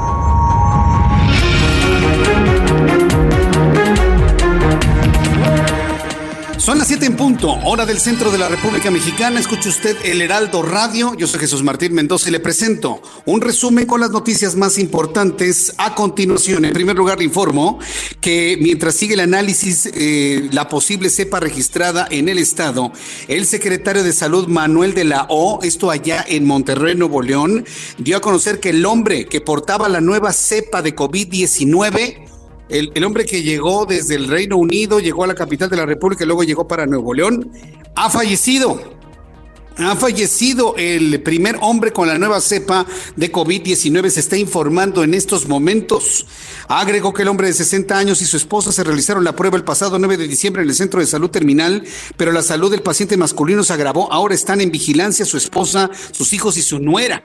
Son 6.61 6.77
las 6.77 6.89
7 6.89 7.07
en 7.07 7.15
punto, 7.15 7.57
hora 7.65 7.87
del 7.87 7.97
centro 7.97 8.29
de 8.29 8.37
la 8.37 8.47
República 8.47 8.91
Mexicana. 8.91 9.39
Escuche 9.39 9.67
usted 9.67 9.97
el 10.03 10.21
Heraldo 10.21 10.61
Radio. 10.61 11.15
Yo 11.15 11.25
soy 11.25 11.39
Jesús 11.39 11.63
Martín 11.63 11.95
Mendoza 11.95 12.29
y 12.29 12.31
le 12.31 12.39
presento 12.39 13.01
un 13.25 13.41
resumen 13.41 13.87
con 13.87 13.99
las 13.99 14.11
noticias 14.11 14.55
más 14.55 14.77
importantes 14.77 15.73
a 15.79 15.95
continuación. 15.95 16.63
En 16.63 16.73
primer 16.73 16.95
lugar, 16.95 17.17
le 17.17 17.23
informo 17.23 17.79
que 18.21 18.59
mientras 18.61 18.93
sigue 18.93 19.15
el 19.15 19.21
análisis, 19.21 19.89
eh, 19.91 20.49
la 20.51 20.69
posible 20.69 21.09
cepa 21.09 21.39
registrada 21.39 22.07
en 22.11 22.29
el 22.29 22.37
estado, 22.37 22.91
el 23.27 23.47
secretario 23.47 24.03
de 24.03 24.13
Salud 24.13 24.47
Manuel 24.47 24.93
de 24.93 25.05
la 25.05 25.25
O, 25.29 25.61
esto 25.63 25.89
allá 25.89 26.23
en 26.27 26.45
Monterrey, 26.45 26.93
Nuevo 26.93 27.23
León, 27.23 27.65
dio 27.97 28.17
a 28.17 28.21
conocer 28.21 28.59
que 28.59 28.69
el 28.69 28.85
hombre 28.85 29.25
que 29.25 29.41
portaba 29.41 29.89
la 29.89 29.99
nueva 29.99 30.31
cepa 30.31 30.83
de 30.83 30.95
COVID-19 30.95 32.30
el, 32.71 33.03
hombre 33.03 33.25
que 33.25 33.43
llegó 33.43 33.85
desde 33.85 34.15
el 34.15 34.27
Reino 34.27 34.57
Unido, 34.57 34.99
llegó 34.99 35.23
a 35.23 35.27
la 35.27 35.35
capital 35.35 35.69
de 35.69 35.77
la 35.77 35.85
República 35.85 36.23
y 36.23 36.27
luego 36.27 36.43
llegó 36.43 36.67
para 36.67 36.85
Nuevo 36.85 37.13
León, 37.13 37.51
ha 37.95 38.09
fallecido. 38.09 38.99
Ha 39.77 39.95
fallecido 39.95 40.75
el 40.77 41.21
primer 41.23 41.57
hombre 41.61 41.91
con 41.91 42.07
la 42.07 42.17
nueva 42.17 42.41
cepa 42.41 42.85
de 43.15 43.31
COVID-19, 43.31 44.09
se 44.09 44.19
está 44.19 44.37
informando 44.37 45.03
en 45.03 45.13
estos 45.13 45.47
momentos. 45.47 46.25
Agregó 46.67 47.13
que 47.13 47.21
el 47.21 47.29
hombre 47.29 47.47
de 47.47 47.53
60 47.53 47.97
años 47.97 48.21
y 48.21 48.25
su 48.25 48.37
esposa 48.37 48.71
se 48.71 48.83
realizaron 48.83 49.23
la 49.23 49.35
prueba 49.35 49.57
el 49.57 49.63
pasado 49.63 49.97
9 49.97 50.17
de 50.17 50.27
diciembre 50.27 50.61
en 50.61 50.69
el 50.69 50.75
Centro 50.75 50.99
de 50.99 51.07
Salud 51.07 51.29
Terminal, 51.29 51.83
pero 52.17 52.31
la 52.31 52.43
salud 52.43 52.69
del 52.69 52.83
paciente 52.83 53.17
masculino 53.17 53.63
se 53.63 53.73
agravó. 53.73 54.11
Ahora 54.11 54.35
están 54.35 54.61
en 54.61 54.71
vigilancia 54.71 55.25
su 55.25 55.37
esposa, 55.37 55.89
sus 56.11 56.33
hijos 56.33 56.57
y 56.57 56.61
su 56.61 56.79
nuera. 56.79 57.23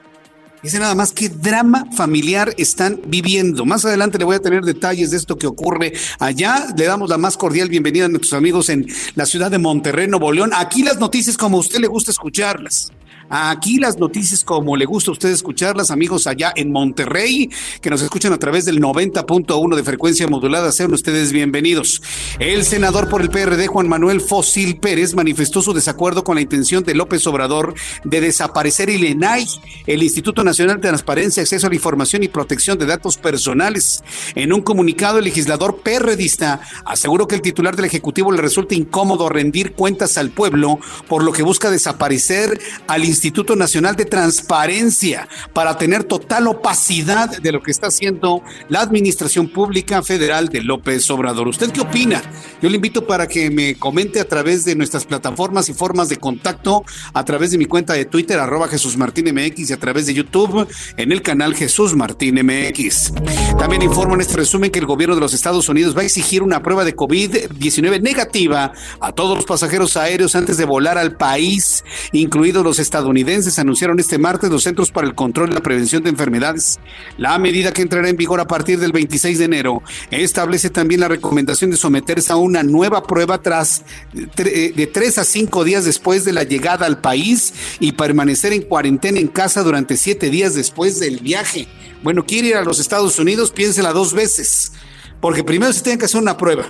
Dice 0.63 0.79
nada 0.79 0.95
más 0.95 1.13
qué 1.13 1.29
drama 1.29 1.85
familiar 1.95 2.53
están 2.57 2.99
viviendo. 3.05 3.63
Más 3.63 3.85
adelante 3.85 4.17
le 4.17 4.25
voy 4.25 4.35
a 4.35 4.39
tener 4.39 4.63
detalles 4.63 5.11
de 5.11 5.17
esto 5.17 5.37
que 5.37 5.45
ocurre 5.45 5.93
allá. 6.19 6.67
Le 6.75 6.85
damos 6.85 7.09
la 7.09 7.17
más 7.17 7.37
cordial 7.37 7.69
bienvenida 7.69 8.05
a 8.05 8.09
nuestros 8.09 8.33
amigos 8.33 8.69
en 8.69 8.87
la 9.13 9.27
ciudad 9.27 9.51
de 9.51 9.59
Monterrey, 9.59 10.07
Nuevo 10.07 10.31
León. 10.31 10.51
Aquí 10.55 10.81
las 10.81 10.97
noticias 10.97 11.37
como 11.37 11.57
a 11.57 11.59
usted 11.59 11.79
le 11.79 11.87
gusta 11.87 12.09
escucharlas. 12.09 12.91
Aquí 13.29 13.77
las 13.77 13.97
noticias 13.97 14.45
como 14.45 14.77
le 14.77 14.85
gusta 14.85 15.11
a 15.11 15.13
usted 15.13 15.29
escucharlas, 15.29 15.91
amigos 15.91 16.27
allá 16.27 16.53
en 16.55 16.71
Monterrey, 16.71 17.49
que 17.81 17.89
nos 17.89 18.01
escuchan 18.01 18.31
a 18.31 18.39
través 18.39 18.63
del 18.63 18.79
90.1 18.79 19.75
de 19.75 19.83
frecuencia 19.83 20.27
modulada. 20.27 20.71
Sean 20.71 20.93
ustedes 20.93 21.33
bienvenidos. 21.33 22.01
El 22.39 22.63
senador 22.63 23.09
por 23.09 23.21
el 23.21 23.29
PRD, 23.29 23.67
Juan 23.67 23.89
Manuel 23.89 24.21
Fósil 24.21 24.79
Pérez, 24.79 25.13
manifestó 25.13 25.61
su 25.61 25.73
desacuerdo 25.73 26.23
con 26.23 26.35
la 26.35 26.41
intención 26.41 26.85
de 26.85 26.95
López 26.95 27.27
Obrador 27.27 27.73
de 28.05 28.21
desaparecer 28.21 28.89
el 28.89 29.03
ENAI, 29.03 29.45
el 29.87 30.03
Instituto 30.03 30.45
Nacional 30.45 30.77
de 30.77 30.87
Transparencia, 30.87 31.43
Acceso 31.43 31.67
a 31.67 31.69
la 31.69 31.75
Información 31.75 32.23
y 32.23 32.29
Protección 32.29 32.77
de 32.77 32.85
Datos 32.85 33.17
Personales. 33.17 34.05
En 34.35 34.53
un 34.53 34.61
comunicado, 34.61 35.17
el 35.19 35.25
legislador 35.25 35.81
perredista 35.81 36.61
aseguró 36.85 37.27
que 37.27 37.35
el 37.35 37.41
titular 37.41 37.75
del 37.75 37.85
Ejecutivo 37.85 38.31
le 38.31 38.41
resulta 38.41 38.73
incómodo 38.73 39.27
rendir 39.27 39.73
cuentas 39.73 40.17
al 40.17 40.29
pueblo, 40.29 40.79
por 41.09 41.25
lo 41.25 41.33
que 41.33 41.43
busca 41.43 41.69
desaparecer 41.69 42.57
al 42.87 43.03
Instituto 43.03 43.16
Instituto 43.17 43.55
Nacional 43.55 43.95
de 43.95 44.05
Transparencia 44.05 45.27
para 45.51 45.75
tener 45.75 46.03
total 46.03 46.45
opacidad 46.45 47.35
de 47.39 47.51
lo 47.51 47.63
que 47.63 47.71
está 47.71 47.87
haciendo 47.87 48.43
la 48.69 48.81
Administración 48.81 49.47
Pública 49.49 50.03
Federal 50.03 50.49
de 50.49 50.61
López 50.61 51.09
Obrador. 51.09 51.47
¿Usted 51.47 51.71
qué 51.71 51.81
opina? 51.81 52.21
Yo 52.61 52.69
le 52.69 52.75
invito 52.75 53.07
para 53.07 53.27
que 53.27 53.49
me 53.49 53.73
comente 53.73 54.19
a 54.19 54.27
través 54.27 54.65
de 54.65 54.75
nuestras 54.75 55.05
plataformas 55.05 55.67
y 55.67 55.73
formas 55.73 56.09
de 56.09 56.17
contacto, 56.17 56.85
a 57.11 57.25
través 57.25 57.49
de 57.49 57.57
mi 57.57 57.65
cuenta 57.65 57.93
de 57.93 58.05
Twitter, 58.05 58.37
arroba 58.39 58.67
Jesús 58.67 58.97
Martín 58.97 59.33
MX 59.33 59.71
y 59.71 59.73
a 59.73 59.79
través 59.79 60.05
de 60.05 60.13
YouTube 60.13 60.67
en 60.95 61.11
el 61.11 61.23
canal 61.23 61.55
Jesús 61.55 61.95
Martín 61.95 62.35
MX. 62.35 63.13
También 63.57 63.81
informo 63.81 64.13
en 64.13 64.21
este 64.21 64.37
resumen 64.37 64.69
que 64.69 64.77
el 64.77 64.85
gobierno 64.85 65.15
de 65.15 65.21
los 65.21 65.33
Estados 65.33 65.69
Unidos 65.69 65.97
va 65.97 66.01
a 66.01 66.05
exigir 66.05 66.43
una 66.43 66.61
prueba 66.61 66.85
de 66.85 66.95
COVID-19 66.95 67.99
negativa 67.99 68.73
a 68.99 69.11
todos 69.11 69.37
los 69.37 69.45
pasajeros 69.45 69.97
aéreos 69.97 70.35
antes 70.35 70.57
de 70.57 70.65
volar 70.65 70.99
al 70.99 71.17
país, 71.17 71.83
incluidos 72.11 72.63
los 72.63 72.77
estadounidenses 72.77 73.06
estadounidenses 73.07 73.57
anunciaron 73.57 73.99
este 73.99 74.17
martes 74.17 74.49
los 74.49 74.63
Centros 74.63 74.91
para 74.91 75.07
el 75.07 75.15
Control 75.15 75.49
y 75.49 75.53
la 75.53 75.61
Prevención 75.61 76.03
de 76.03 76.09
Enfermedades. 76.09 76.77
La 77.17 77.37
medida 77.37 77.71
que 77.71 77.81
entrará 77.81 78.09
en 78.09 78.17
vigor 78.17 78.41
a 78.41 78.47
partir 78.47 78.79
del 78.79 78.91
26 78.91 79.39
de 79.39 79.45
enero 79.45 79.81
establece 80.11 80.69
también 80.69 80.99
la 80.99 81.07
recomendación 81.07 81.71
de 81.71 81.77
someterse 81.77 82.33
a 82.33 82.35
una 82.35 82.63
nueva 82.63 83.03
prueba 83.03 83.41
tras 83.41 83.83
de 84.13 84.89
tres 84.93 85.17
a 85.17 85.23
cinco 85.23 85.63
días 85.63 85.85
después 85.85 86.25
de 86.25 86.33
la 86.33 86.43
llegada 86.43 86.85
al 86.85 86.99
país 86.99 87.53
y 87.79 87.93
permanecer 87.93 88.51
en 88.51 88.63
cuarentena 88.63 89.19
en 89.19 89.27
casa 89.27 89.63
durante 89.63 89.95
siete 89.95 90.29
días 90.29 90.53
después 90.53 90.99
del 90.99 91.19
viaje. 91.19 91.67
Bueno, 92.03 92.25
quiere 92.25 92.49
ir 92.49 92.55
a 92.57 92.63
los 92.63 92.79
Estados 92.79 93.17
Unidos, 93.19 93.51
piénsela 93.51 93.93
dos 93.93 94.13
veces, 94.13 94.73
porque 95.21 95.45
primero 95.45 95.71
se 95.71 95.81
tiene 95.81 95.97
que 95.97 96.05
hacer 96.05 96.21
una 96.21 96.35
prueba 96.35 96.65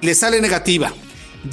le 0.00 0.14
sale 0.14 0.40
negativa. 0.40 0.92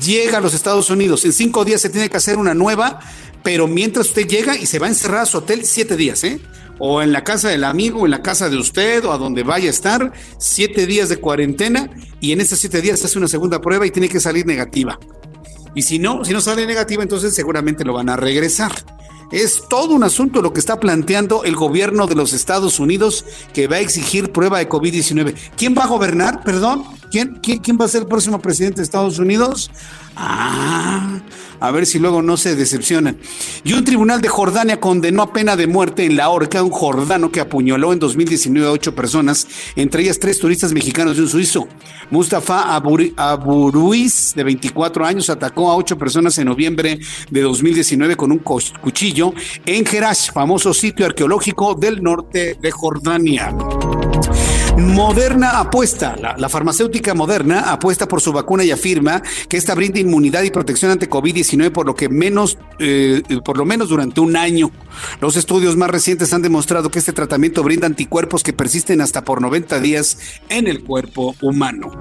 Llega 0.04 0.40
a 0.40 0.42
los 0.42 0.54
Estados 0.54 0.90
Unidos. 0.90 1.24
En 1.26 1.34
cinco 1.34 1.64
días 1.64 1.82
se 1.82 1.90
tiene 1.90 2.10
que 2.10 2.18
hacer 2.18 2.38
una 2.38 2.54
nueva, 2.54 3.00
pero 3.44 3.68
mientras 3.68 4.08
usted 4.08 4.28
llega 4.28 4.58
y 4.58 4.66
se 4.66 4.80
va 4.80 4.88
a 4.88 4.90
encerrar 4.90 5.22
a 5.22 5.26
su 5.26 5.38
hotel 5.38 5.66
siete 5.66 5.96
días, 5.96 6.24
¿eh? 6.24 6.42
O 6.80 7.02
en 7.02 7.12
la 7.12 7.24
casa 7.24 7.50
del 7.50 7.64
amigo, 7.64 8.02
o 8.02 8.06
en 8.06 8.12
la 8.12 8.22
casa 8.22 8.50
de 8.50 8.58
usted, 8.58 9.04
o 9.06 9.12
a 9.12 9.18
donde 9.18 9.44
vaya 9.44 9.68
a 9.68 9.72
estar, 9.72 10.12
siete 10.38 10.86
días 10.86 11.10
de 11.10 11.18
cuarentena, 11.18 11.90
y 12.20 12.34
en 12.34 12.42
esos 12.42 12.60
siete 12.60 12.82
días 12.82 13.00
se 13.00 13.08
hace 13.08 13.18
una 13.18 13.28
segunda 13.28 13.62
prueba 13.62 13.86
y 13.88 13.92
tiene 13.92 14.10
que 14.10 14.20
salir 14.20 14.46
negativa. 14.46 15.00
Y 15.74 15.84
si 15.84 16.00
no, 16.00 16.26
si 16.26 16.34
no 16.34 16.42
sale 16.42 16.66
negativa, 16.66 17.04
entonces 17.04 17.34
seguramente 17.34 17.86
lo 17.86 17.94
van 17.94 18.10
a 18.10 18.16
regresar. 18.16 18.72
Es 19.32 19.64
todo 19.70 19.94
un 19.94 20.04
asunto 20.04 20.42
lo 20.42 20.54
que 20.54 20.60
está 20.60 20.80
planteando 20.80 21.44
el 21.44 21.56
gobierno 21.56 22.08
de 22.08 22.16
los 22.16 22.34
Estados 22.34 22.80
Unidos 22.80 23.26
que 23.54 23.68
va 23.68 23.78
a 23.78 23.80
exigir 23.80 24.32
prueba 24.32 24.60
de 24.60 24.70
COVID-19. 24.70 25.36
¿Quién 25.58 25.76
va 25.78 25.84
a 25.84 25.88
gobernar? 25.88 26.44
Perdón. 26.44 26.84
¿Quién, 27.12 27.40
quién, 27.42 27.60
quién 27.60 27.78
va 27.80 27.86
a 27.86 27.88
ser 27.88 28.02
el 28.02 28.08
próximo 28.08 28.40
presidente 28.40 28.78
de 28.78 28.84
Estados 28.84 29.18
Unidos? 29.18 29.72
Ah, 30.16 31.20
a 31.60 31.72
ver 31.72 31.86
si 31.86 32.00
luego 32.00 32.22
no 32.22 32.38
se 32.38 32.56
decepcionan. 32.56 33.18
Y 33.64 33.74
un 33.74 33.84
tribunal 33.84 34.22
de 34.22 34.30
Jordania 34.30 34.80
condenó 34.80 35.22
a 35.22 35.34
pena 35.34 35.56
de 35.56 35.68
muerte 35.68 36.06
en 36.06 36.18
la 36.18 36.30
horca 36.30 36.60
a 36.60 36.64
un 36.64 36.72
jordano 36.72 37.32
que 37.32 37.40
apuñaló 37.40 37.94
en 37.94 38.00
2019 38.00 38.68
a 38.68 38.72
ocho 38.72 38.96
personas, 38.96 39.48
entre 39.76 40.04
ellas 40.04 40.20
tres 40.20 40.40
turistas 40.40 40.74
mexicanos 40.74 41.18
y 41.18 41.22
un 41.22 41.30
suizo. 41.30 41.68
Mustafa 42.10 42.76
Aburuiz, 42.76 44.34
de 44.36 44.44
24 44.44 45.06
años, 45.06 45.30
atacó 45.30 45.70
a 45.70 45.76
ocho 45.76 45.98
personas 45.98 46.38
en 46.38 46.46
noviembre 46.46 47.00
de 47.30 47.42
2019 47.42 48.16
con 48.16 48.32
un 48.32 48.40
cuchillo 48.40 49.34
en 49.66 49.86
Gerash, 49.86 50.32
famoso 50.32 50.74
sitio 50.74 51.06
arqueológico 51.06 51.76
del 51.76 52.02
norte 52.02 52.58
de 52.60 52.72
Jordania. 52.72 53.54
Moderna 54.78 55.60
apuesta, 55.60 56.16
la, 56.16 56.50
farmacéutica 56.50 57.16
Moderna 57.16 57.72
apuesta 57.72 58.08
por 58.08 58.22
su 58.22 58.32
vacuna 58.32 58.64
y 58.64 58.70
afirma 58.70 59.24
que 59.50 59.58
esta 59.58 59.74
brinda 59.74 60.00
inmunidad 60.00 60.44
y 60.44 60.52
protección 60.52 60.92
ante 60.92 61.10
COVID-19 61.10 61.72
por 61.72 61.88
lo 61.88 61.96
que 61.96 62.10
menos, 62.10 62.60
eh, 62.78 63.24
por 63.44 63.58
lo 63.58 63.66
menos 63.66 63.90
durante 63.90 64.22
un 64.22 64.36
año. 64.38 64.70
Los 65.20 65.36
estudios 65.36 65.76
más 65.78 65.90
recientes 65.90 66.32
han 66.32 66.44
demostrado 66.44 66.92
que 66.92 67.00
este 67.00 67.12
tratamiento 67.12 67.64
brinda 67.64 67.88
anticuerpos 67.88 68.44
que 68.44 68.54
persisten 68.54 69.02
hasta 69.02 69.24
por 69.24 69.42
90 69.42 69.80
días 69.80 70.20
en 70.50 70.68
el 70.68 70.84
cuerpo 70.84 71.36
humano. 71.42 71.92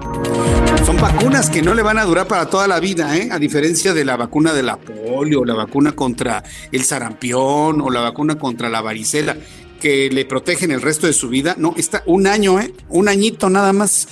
Son 0.85 0.99
vacunas 0.99 1.49
que 1.49 1.63
no 1.63 1.75
le 1.75 1.83
van 1.83 1.99
a 1.99 2.05
durar 2.05 2.29
para 2.29 2.51
toda 2.51 2.69
la 2.69 2.79
vida, 2.79 3.17
¿eh? 3.17 3.31
a 3.33 3.39
diferencia 3.39 3.95
de 3.95 4.05
la 4.05 4.17
vacuna 4.17 4.53
de 4.53 4.63
la 4.63 4.77
polio, 4.77 5.47
la 5.47 5.55
vacuna 5.55 5.93
contra 5.93 6.45
el 6.71 6.85
sarampión 6.85 7.81
o 7.81 7.91
la 7.91 8.01
vacuna 8.01 8.37
contra 8.37 8.69
la 8.69 8.83
varicela 8.83 9.35
que 9.81 10.11
le 10.11 10.25
protegen 10.25 10.71
el 10.71 10.83
resto 10.83 11.07
de 11.07 11.13
su 11.13 11.29
vida. 11.29 11.55
No, 11.59 11.75
está 11.77 12.03
un 12.07 12.27
año, 12.27 12.61
¿eh? 12.61 12.75
Un 12.89 13.09
añito 13.09 13.51
nada 13.51 13.73
más. 13.73 14.09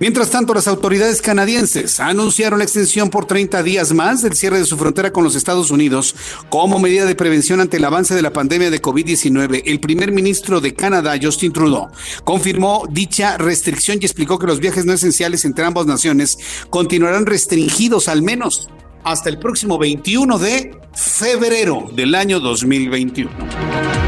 Mientras 0.00 0.30
tanto, 0.30 0.54
las 0.54 0.68
autoridades 0.68 1.22
canadienses 1.22 2.00
anunciaron 2.00 2.58
la 2.58 2.64
extensión 2.64 3.10
por 3.10 3.26
30 3.26 3.62
días 3.62 3.92
más 3.92 4.22
del 4.22 4.34
cierre 4.34 4.58
de 4.58 4.64
su 4.64 4.76
frontera 4.76 5.12
con 5.12 5.24
los 5.24 5.34
Estados 5.34 5.70
Unidos 5.70 6.14
como 6.48 6.78
medida 6.78 7.04
de 7.04 7.14
prevención 7.14 7.60
ante 7.60 7.78
el 7.78 7.84
avance 7.84 8.14
de 8.14 8.22
la 8.22 8.32
pandemia 8.32 8.70
de 8.70 8.82
COVID-19. 8.82 9.62
El 9.66 9.80
primer 9.80 10.12
ministro 10.12 10.60
de 10.60 10.74
Canadá, 10.74 11.18
Justin 11.20 11.52
Trudeau, 11.52 11.88
confirmó 12.24 12.86
dicha 12.90 13.36
restricción 13.36 13.98
y 14.00 14.04
explicó 14.04 14.38
que 14.38 14.46
los 14.46 14.60
viajes 14.60 14.84
no 14.84 14.92
esenciales 14.92 15.44
entre 15.44 15.64
ambas 15.64 15.86
naciones 15.86 16.38
continuarán 16.70 17.26
restringidos 17.26 18.08
al 18.08 18.22
menos 18.22 18.68
hasta 19.04 19.28
el 19.28 19.38
próximo 19.38 19.78
21 19.78 20.38
de 20.38 20.78
febrero 20.94 21.88
del 21.94 22.14
año 22.14 22.40
2021. 22.40 24.07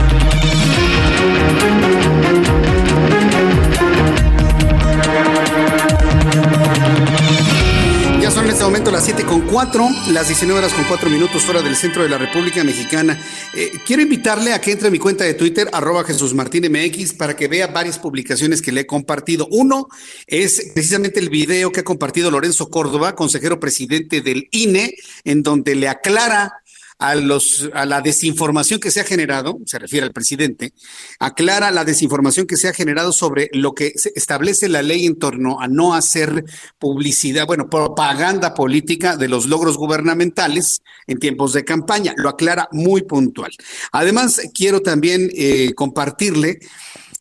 Las 8.91 9.05
7 9.05 9.23
con 9.23 9.41
4, 9.41 9.87
las 10.09 10.27
19 10.27 10.59
horas 10.59 10.73
con 10.73 10.83
4 10.83 11.09
minutos 11.09 11.43
fuera 11.43 11.61
del 11.61 11.77
centro 11.77 12.03
de 12.03 12.09
la 12.09 12.17
República 12.17 12.61
Mexicana. 12.61 13.17
Eh, 13.53 13.71
quiero 13.85 14.01
invitarle 14.01 14.53
a 14.53 14.59
que 14.59 14.73
entre 14.73 14.89
a 14.89 14.91
mi 14.91 14.99
cuenta 14.99 15.23
de 15.23 15.33
Twitter, 15.33 15.69
arroba 15.71 16.03
Jesús 16.03 16.33
Martín 16.33 16.69
MX, 16.69 17.13
para 17.13 17.35
que 17.35 17.47
vea 17.47 17.67
varias 17.67 17.97
publicaciones 17.97 18.61
que 18.61 18.73
le 18.73 18.81
he 18.81 18.85
compartido. 18.85 19.47
Uno 19.49 19.87
es 20.27 20.71
precisamente 20.73 21.21
el 21.21 21.29
video 21.29 21.71
que 21.71 21.79
ha 21.79 21.83
compartido 21.85 22.29
Lorenzo 22.31 22.69
Córdoba, 22.69 23.15
consejero 23.15 23.61
presidente 23.61 24.19
del 24.19 24.49
INE, 24.51 24.93
en 25.23 25.41
donde 25.41 25.75
le 25.75 25.87
aclara 25.87 26.60
a, 27.01 27.15
los, 27.15 27.69
a 27.73 27.85
la 27.87 27.99
desinformación 27.99 28.79
que 28.79 28.91
se 28.91 29.01
ha 29.01 29.03
generado, 29.03 29.57
se 29.65 29.79
refiere 29.79 30.05
al 30.05 30.13
presidente, 30.13 30.73
aclara 31.19 31.71
la 31.71 31.83
desinformación 31.83 32.45
que 32.45 32.57
se 32.57 32.67
ha 32.67 32.73
generado 32.73 33.11
sobre 33.11 33.49
lo 33.53 33.73
que 33.73 33.93
establece 34.15 34.69
la 34.69 34.83
ley 34.83 35.07
en 35.07 35.17
torno 35.17 35.59
a 35.59 35.67
no 35.67 35.95
hacer 35.95 36.45
publicidad, 36.77 37.47
bueno, 37.47 37.69
propaganda 37.69 38.53
política 38.53 39.17
de 39.17 39.27
los 39.27 39.47
logros 39.47 39.77
gubernamentales 39.77 40.83
en 41.07 41.17
tiempos 41.17 41.53
de 41.53 41.65
campaña. 41.65 42.13
Lo 42.17 42.29
aclara 42.29 42.69
muy 42.71 43.01
puntual. 43.01 43.51
Además, 43.91 44.39
quiero 44.53 44.81
también 44.81 45.31
eh, 45.33 45.73
compartirle 45.73 46.59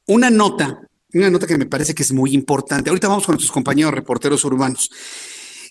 una 0.07 0.29
nota, 0.29 0.79
una 1.15 1.31
nota 1.31 1.47
que 1.47 1.57
me 1.57 1.67
parece 1.67 1.95
que 1.95 2.03
es 2.03 2.13
muy 2.13 2.35
importante. 2.35 2.91
Ahorita 2.91 3.09
vamos 3.09 3.25
con 3.25 3.33
nuestros 3.33 3.53
compañeros 3.53 3.95
reporteros 3.95 4.45
urbanos. 4.45 4.91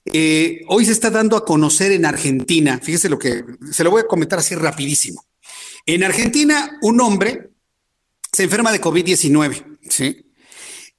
Eh, 0.05 0.61
hoy 0.67 0.85
se 0.85 0.91
está 0.91 1.09
dando 1.09 1.35
a 1.35 1.45
conocer 1.45 1.91
en 1.91 2.05
Argentina, 2.05 2.79
fíjese 2.81 3.09
lo 3.09 3.19
que 3.19 3.43
se 3.71 3.83
lo 3.83 3.91
voy 3.91 4.01
a 4.01 4.07
comentar 4.07 4.39
así 4.39 4.55
rapidísimo. 4.55 5.25
En 5.85 6.03
Argentina, 6.03 6.77
un 6.81 7.01
hombre 7.01 7.49
se 8.31 8.43
enferma 8.43 8.71
de 8.71 8.81
COVID-19, 8.81 9.79
¿sí? 9.89 10.25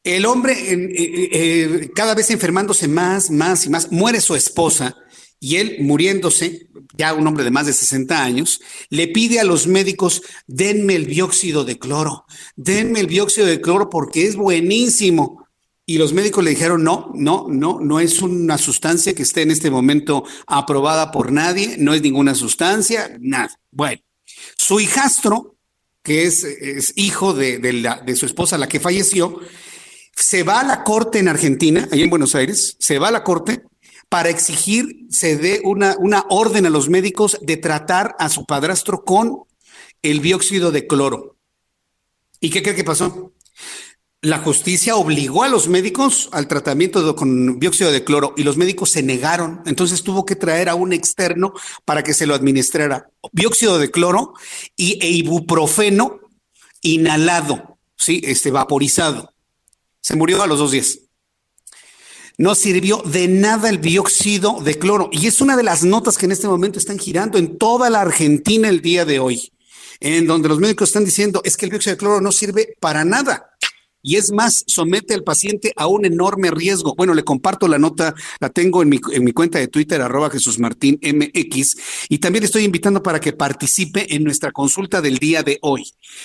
El 0.02 0.24
hombre, 0.24 0.54
eh, 0.54 0.88
eh, 1.32 1.90
cada 1.94 2.14
vez 2.14 2.30
enfermándose 2.30 2.88
más, 2.88 3.30
más 3.30 3.66
y 3.66 3.70
más, 3.70 3.92
muere 3.92 4.20
su 4.20 4.34
esposa 4.34 4.96
y 5.38 5.56
él 5.56 5.76
muriéndose, 5.80 6.68
ya 6.96 7.14
un 7.14 7.26
hombre 7.26 7.44
de 7.44 7.50
más 7.50 7.66
de 7.66 7.72
60 7.72 8.22
años, 8.22 8.60
le 8.88 9.08
pide 9.08 9.40
a 9.40 9.44
los 9.44 9.66
médicos, 9.66 10.22
denme 10.46 10.94
el 10.94 11.06
dióxido 11.06 11.64
de 11.64 11.78
cloro, 11.78 12.24
denme 12.56 13.00
el 13.00 13.06
dióxido 13.06 13.46
de 13.46 13.60
cloro 13.60 13.90
porque 13.90 14.26
es 14.26 14.36
buenísimo. 14.36 15.39
Y 15.90 15.98
los 15.98 16.12
médicos 16.12 16.44
le 16.44 16.50
dijeron, 16.50 16.84
no, 16.84 17.10
no, 17.16 17.46
no, 17.48 17.80
no 17.80 17.98
es 17.98 18.22
una 18.22 18.58
sustancia 18.58 19.12
que 19.12 19.24
esté 19.24 19.42
en 19.42 19.50
este 19.50 19.72
momento 19.72 20.22
aprobada 20.46 21.10
por 21.10 21.32
nadie, 21.32 21.74
no 21.78 21.94
es 21.94 22.00
ninguna 22.00 22.36
sustancia, 22.36 23.18
nada. 23.18 23.50
Bueno, 23.72 24.00
su 24.56 24.78
hijastro, 24.78 25.56
que 26.04 26.26
es, 26.26 26.92
hijo 26.94 27.32
de, 27.32 27.58
de, 27.58 28.14
su 28.14 28.24
esposa, 28.24 28.56
la 28.56 28.68
que 28.68 28.78
falleció, 28.78 29.40
se 30.14 30.44
va 30.44 30.60
a 30.60 30.64
la 30.64 30.84
corte 30.84 31.18
en 31.18 31.26
Argentina, 31.26 31.88
ahí 31.90 32.02
en 32.02 32.10
Buenos 32.10 32.36
Aires, 32.36 32.76
se 32.78 33.00
va 33.00 33.08
a 33.08 33.10
la 33.10 33.24
corte 33.24 33.64
para 34.08 34.28
exigir 34.28 35.06
se 35.10 35.36
dé 35.38 35.60
una, 35.64 35.96
una 35.98 36.24
orden 36.28 36.66
a 36.66 36.70
los 36.70 36.88
médicos 36.88 37.36
de 37.42 37.56
tratar 37.56 38.14
a 38.20 38.28
su 38.28 38.46
padrastro 38.46 39.04
con 39.04 39.38
el 40.02 40.22
dióxido 40.22 40.70
de 40.70 40.86
cloro. 40.86 41.36
¿Y 42.38 42.50
qué 42.50 42.62
cree 42.62 42.76
que 42.76 42.84
pasó? 42.84 43.32
La 44.22 44.38
justicia 44.38 44.96
obligó 44.96 45.44
a 45.44 45.48
los 45.48 45.68
médicos 45.68 46.28
al 46.32 46.46
tratamiento 46.46 47.16
con 47.16 47.58
dióxido 47.58 47.90
de 47.90 48.04
cloro 48.04 48.34
y 48.36 48.42
los 48.42 48.58
médicos 48.58 48.90
se 48.90 49.02
negaron. 49.02 49.62
Entonces 49.64 50.02
tuvo 50.02 50.26
que 50.26 50.36
traer 50.36 50.68
a 50.68 50.74
un 50.74 50.92
externo 50.92 51.54
para 51.86 52.02
que 52.02 52.12
se 52.12 52.26
lo 52.26 52.34
administrara. 52.34 53.08
Dióxido 53.32 53.78
de 53.78 53.90
cloro 53.90 54.34
y 54.76 54.98
e 55.00 55.08
ibuprofeno 55.10 56.20
inhalado, 56.82 57.78
sí, 57.96 58.20
este 58.24 58.50
vaporizado. 58.50 59.32
Se 60.02 60.16
murió 60.16 60.42
a 60.42 60.46
los 60.46 60.58
dos 60.58 60.72
días. 60.72 61.00
No 62.36 62.54
sirvió 62.54 63.02
de 63.04 63.28
nada 63.28 63.70
el 63.70 63.80
dióxido 63.80 64.60
de 64.60 64.78
cloro. 64.78 65.08
Y 65.12 65.26
es 65.26 65.40
una 65.40 65.56
de 65.56 65.62
las 65.62 65.82
notas 65.82 66.18
que 66.18 66.26
en 66.26 66.32
este 66.32 66.48
momento 66.48 66.78
están 66.78 66.98
girando 66.98 67.38
en 67.38 67.56
toda 67.56 67.88
la 67.88 68.02
Argentina 68.02 68.68
el 68.68 68.82
día 68.82 69.04
de 69.06 69.18
hoy, 69.18 69.52
en 70.00 70.26
donde 70.26 70.48
los 70.48 70.58
médicos 70.58 70.90
están 70.90 71.04
diciendo 71.04 71.40
es 71.44 71.56
que 71.56 71.66
el 71.66 71.70
dióxido 71.70 71.94
de 71.94 71.98
cloro 71.98 72.20
no 72.20 72.32
sirve 72.32 72.76
para 72.80 73.04
nada 73.04 73.50
y 74.02 74.16
es 74.16 74.32
más, 74.32 74.64
somete 74.66 75.14
al 75.14 75.24
paciente 75.24 75.72
a 75.76 75.86
un 75.86 76.04
enorme 76.04 76.50
riesgo. 76.50 76.94
Bueno, 76.94 77.14
le 77.14 77.24
comparto 77.24 77.68
la 77.68 77.78
nota, 77.78 78.14
la 78.40 78.48
tengo 78.48 78.82
en 78.82 78.88
mi, 78.88 79.00
en 79.12 79.24
mi 79.24 79.32
cuenta 79.32 79.58
de 79.58 79.68
Twitter, 79.68 80.00
arroba 80.00 80.30
Jesús 80.30 80.58
Martín 80.58 80.98
MX, 81.02 81.76
y 82.08 82.18
también 82.18 82.44
estoy 82.44 82.64
invitando 82.64 83.02
para 83.02 83.20
que 83.20 83.32
participe 83.32 84.14
en 84.14 84.24
nuestra 84.24 84.52
consulta 84.52 85.00
del 85.00 85.18
día 85.18 85.42
de 85.42 85.58
hoy. 85.62 85.84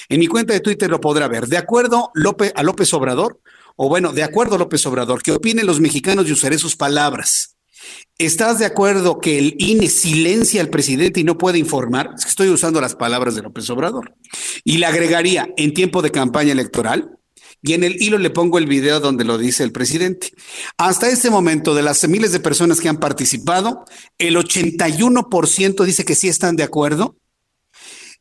En 0.10 0.20
mi 0.20 0.28
cuenta 0.28 0.54
de 0.54 0.60
Twitter 0.60 0.90
lo 0.90 1.02
podrá 1.02 1.28
ver. 1.28 1.48
De 1.48 1.58
acuerdo 1.58 2.12
López, 2.14 2.52
a 2.56 2.64
López 2.64 2.94
Obrador, 2.94 3.42
o 3.76 3.90
bueno, 3.90 4.14
de 4.14 4.24
acuerdo 4.24 4.56
a 4.56 4.60
López 4.60 4.86
Obrador, 4.86 5.22
¿qué 5.22 5.34
opinen 5.34 5.66
los 5.66 5.82
mexicanos 5.82 6.28
y 6.28 6.32
usaré 6.32 6.58
sus 6.58 6.76
palabras? 6.76 7.56
¿Estás 8.18 8.60
de 8.60 8.66
acuerdo 8.66 9.20
que 9.20 9.38
el 9.38 9.56
INE 9.58 9.90
silencia 9.90 10.62
al 10.62 10.70
presidente 10.70 11.20
y 11.20 11.26
no 11.26 11.38
puede 11.38 11.60
informar? 11.60 12.12
estoy 12.26 12.48
usando 12.48 12.80
las 12.80 12.96
palabras 12.96 13.36
de 13.36 13.42
López 13.42 13.70
Obrador. 13.70 14.16
Y 14.64 14.78
le 14.78 14.86
agregaría, 14.86 15.50
en 15.58 15.74
tiempo 15.74 16.02
de 16.02 16.12
campaña 16.12 16.54
electoral, 16.54 17.20
y 17.66 17.74
en 17.74 17.84
el 17.84 18.00
hilo 18.00 18.20
le 18.20 18.30
pongo 18.30 18.60
el 18.60 18.68
video 18.68 19.00
donde 19.00 19.24
lo 19.24 19.40
dice 19.40 19.64
el 19.64 19.72
presidente. 19.72 20.32
Hasta 20.78 21.10
este 21.10 21.32
momento, 21.32 21.74
de 21.74 21.82
las 21.82 22.08
miles 22.08 22.32
de 22.32 22.40
personas 22.40 22.80
que 22.80 22.90
han 22.90 23.00
participado, 23.00 23.86
el 24.20 24.38
81% 24.38 25.84
dice 25.84 26.06
que 26.06 26.14
sí 26.14 26.28
están 26.28 26.56
de 26.56 26.64
acuerdo. 26.64 27.18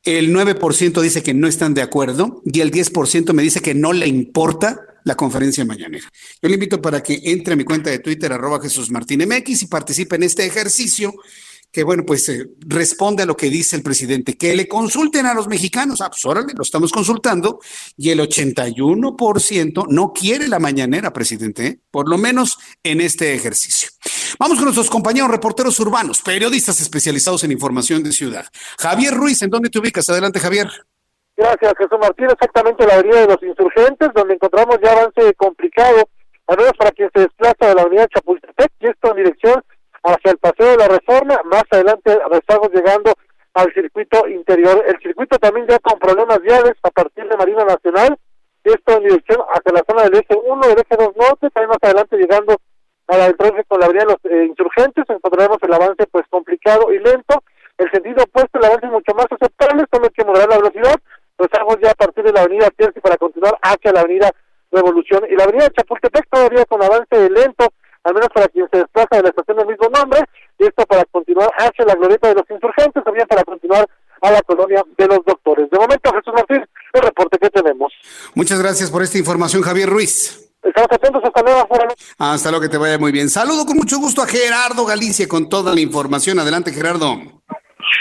el 0.03 0.35
9% 0.35 1.01
dice 1.01 1.23
que 1.23 1.35
no 1.35 1.47
están 1.47 1.73
de 1.75 1.83
acuerdo 1.83 2.43
y 2.45 2.61
el 2.61 2.71
10% 2.71 3.33
me 3.33 3.43
dice 3.43 3.61
que 3.61 3.75
no 3.75 3.93
le 3.93 4.07
importa 4.07 4.81
la 5.05 5.15
conferencia 5.15 5.65
mañanera. 5.65 6.11
Yo 6.43 6.49
le 6.49 6.55
invito 6.55 6.81
para 6.81 7.03
que 7.03 7.21
entre 7.25 7.55
a 7.55 7.57
mi 7.57 7.65
cuenta 7.65 7.91
de 7.91 7.99
Twitter, 7.99 8.33
arroba 8.33 8.61
Jesús 8.61 8.91
Martín 8.91 9.27
MX 9.27 9.63
y 9.63 9.67
participe 9.67 10.17
en 10.17 10.23
este 10.23 10.47
ejercicio 10.47 11.15
que 11.75 11.83
bueno, 11.83 12.05
pues 12.07 12.29
eh, 12.29 12.47
responde 12.69 13.25
a 13.25 13.27
lo 13.27 13.37
que 13.37 13.51
dice 13.51 13.75
el 13.75 13.83
presidente, 13.83 14.39
que 14.39 14.55
le 14.55 14.69
consulten 14.69 15.27
a 15.27 15.35
los 15.35 15.49
mexicanos. 15.49 16.01
Ah, 16.01 16.09
pues 16.09 16.25
órale, 16.25 16.53
lo 16.55 16.63
estamos 16.63 16.93
consultando 16.93 17.59
y 17.97 18.11
el 18.11 18.21
81% 18.21 19.87
no 19.89 20.13
quiere 20.13 20.47
la 20.47 20.61
mañanera, 20.61 21.13
presidente, 21.13 21.67
¿eh? 21.67 21.81
por 21.91 22.09
lo 22.09 22.17
menos 22.17 22.59
en 22.85 23.01
este 23.01 23.35
ejercicio. 23.35 23.91
Vamos 24.39 24.57
con 24.57 24.67
nuestros 24.67 24.89
compañeros 24.89 25.33
reporteros 25.33 25.81
urbanos, 25.81 26.23
periodistas 26.23 26.81
especializados 26.81 27.43
en 27.43 27.51
información 27.51 28.05
de 28.05 28.13
ciudad. 28.13 28.47
Javier 28.79 29.13
Ruiz, 29.13 29.43
¿en 29.43 29.51
dónde 29.51 29.69
te 29.69 29.81
ubicas? 29.81 30.09
Adelante, 30.09 30.39
Javier. 30.39 30.69
Gracias, 31.37 31.73
Jesús 31.77 31.99
Martín. 32.01 32.27
Exactamente 32.31 32.87
la 32.87 32.95
avenida 32.95 33.23
de 33.23 33.27
los 33.27 33.43
insurgentes, 33.43 34.11
donde 34.15 34.35
encontramos 34.35 34.79
ya 34.81 34.93
avance 34.93 35.35
complicado, 35.35 36.09
al 36.47 36.57
menos 36.57 36.75
para 36.79 36.93
quien 36.93 37.11
se 37.13 37.23
desplaza 37.23 37.67
de 37.67 37.75
la 37.75 37.83
avenida 37.83 38.07
Chapultepec, 38.15 38.71
y 38.79 38.87
esto 38.87 39.11
en 39.11 39.17
dirección 39.17 39.65
hacia 40.05 40.33
el 40.33 40.39
Paseo 40.39 40.71
de 40.71 40.77
la 40.77 40.89
Reforma, 40.89 41.41
más 41.45 41.65
adelante 41.71 42.19
estamos 42.33 42.69
llegando 42.73 43.13
al 43.55 43.73
circuito 43.73 44.29
interior. 44.29 44.85
El 44.87 44.99
circuito 45.01 45.39
también 45.39 45.67
ya 45.67 45.79
con 45.79 45.99
problemas 45.99 46.41
viales 46.41 46.75
a 46.83 46.91
partir 46.91 47.27
de 47.29 47.37
Marina 47.37 47.65
Nacional, 47.65 48.17
esto 48.65 48.97
en 48.97 49.05
dirección 49.05 49.41
hacia 49.53 49.73
la 49.73 49.85
zona 49.89 50.05
del 50.05 50.15
eje 50.17 50.35
1, 50.43 50.69
del 50.69 50.79
eje 50.79 50.97
2 50.97 51.17
norte, 51.17 51.51
también 51.51 51.69
más 51.69 51.79
adelante 51.83 52.17
llegando 52.17 52.57
a 53.07 53.17
la 53.19 53.33
con 53.69 53.81
la 53.81 53.87
avenida 53.87 54.05
de 54.07 54.13
los 54.13 54.33
eh, 54.33 54.47
insurgentes, 54.47 55.05
encontraremos 55.09 55.59
el 55.63 55.75
avance 55.75 56.07
pues 56.11 56.25
complicado 56.31 56.93
y 56.93 56.99
lento. 56.99 57.43
El 57.77 57.91
sentido 57.91 58.23
opuesto, 58.23 58.59
el 58.59 58.65
avance 58.65 58.87
mucho 58.87 59.15
más 59.15 59.27
aceptable, 59.31 59.85
solo 59.93 60.05
hay 60.05 60.11
que 60.11 60.25
moderar 60.25 60.49
la 60.49 60.59
velocidad. 60.59 60.97
Pues 61.37 61.51
ya 61.83 61.91
a 61.91 61.95
partir 61.95 62.25
de 62.25 62.33
la 62.33 62.43
avenida 62.43 62.71
Tierci 62.71 63.01
para 63.01 63.17
continuar 63.17 63.59
hacia 63.61 63.93
la 63.93 64.01
avenida 64.01 64.31
Revolución. 64.71 65.25
Y 65.31 65.37
la 65.37 65.45
avenida 65.45 65.71
Chapultepec 65.71 66.29
todavía 66.29 66.65
con 66.65 66.83
avance 66.83 67.31
lento, 67.31 67.67
al 68.05 68.15
menos 68.15 68.29
para 68.33 68.49
quien 68.49 68.69
se 68.71 68.79
desplaza 68.79 69.17
de 69.17 69.23
la 69.23 69.29
estación 69.31 69.57
del 69.57 69.67
mismo 69.67 69.89
nombre, 69.89 70.21
y 70.59 70.65
esto 70.65 70.85
para 70.87 71.05
continuar 71.07 71.51
hacia 71.59 71.85
la 71.85 71.95
glorieta 71.95 72.29
de 72.29 72.35
los 72.35 72.45
insurgentes, 72.49 73.03
también 73.03 73.27
para 73.27 73.43
continuar 73.45 73.87
a 74.21 74.31
la 74.31 74.43
colonia 74.43 74.83
de 74.97 75.07
los 75.07 75.19
doctores. 75.27 75.69
De 75.71 75.79
momento, 75.79 76.11
Jesús 76.13 76.33
Martín, 76.35 76.65
el 76.93 77.03
reporte 77.03 77.39
que 77.39 77.51
tenemos. 77.51 77.93
Muchas 78.35 78.59
gracias 78.61 78.91
por 78.91 79.03
esta 79.03 79.19
información, 79.19 79.63
Javier 79.63 79.89
Ruiz. 79.89 80.41
Estamos 80.63 80.89
atentos, 80.93 81.23
hasta 81.23 81.43
luego. 81.43 81.69
Hasta 82.19 82.51
luego, 82.51 82.63
que 82.63 82.69
te 82.71 82.79
vaya 82.79 82.99
muy 82.99 83.13
bien. 83.13 83.29
Saludo 83.29 83.67
con 83.67 83.77
mucho 83.77 83.99
gusto 83.99 84.23
a 84.23 84.27
Gerardo 84.27 84.87
Galicia 84.87 85.29
con 85.29 85.49
toda 85.49 85.75
la 85.75 85.81
información. 85.81 86.39
Adelante, 86.39 86.73
Gerardo. 86.73 87.19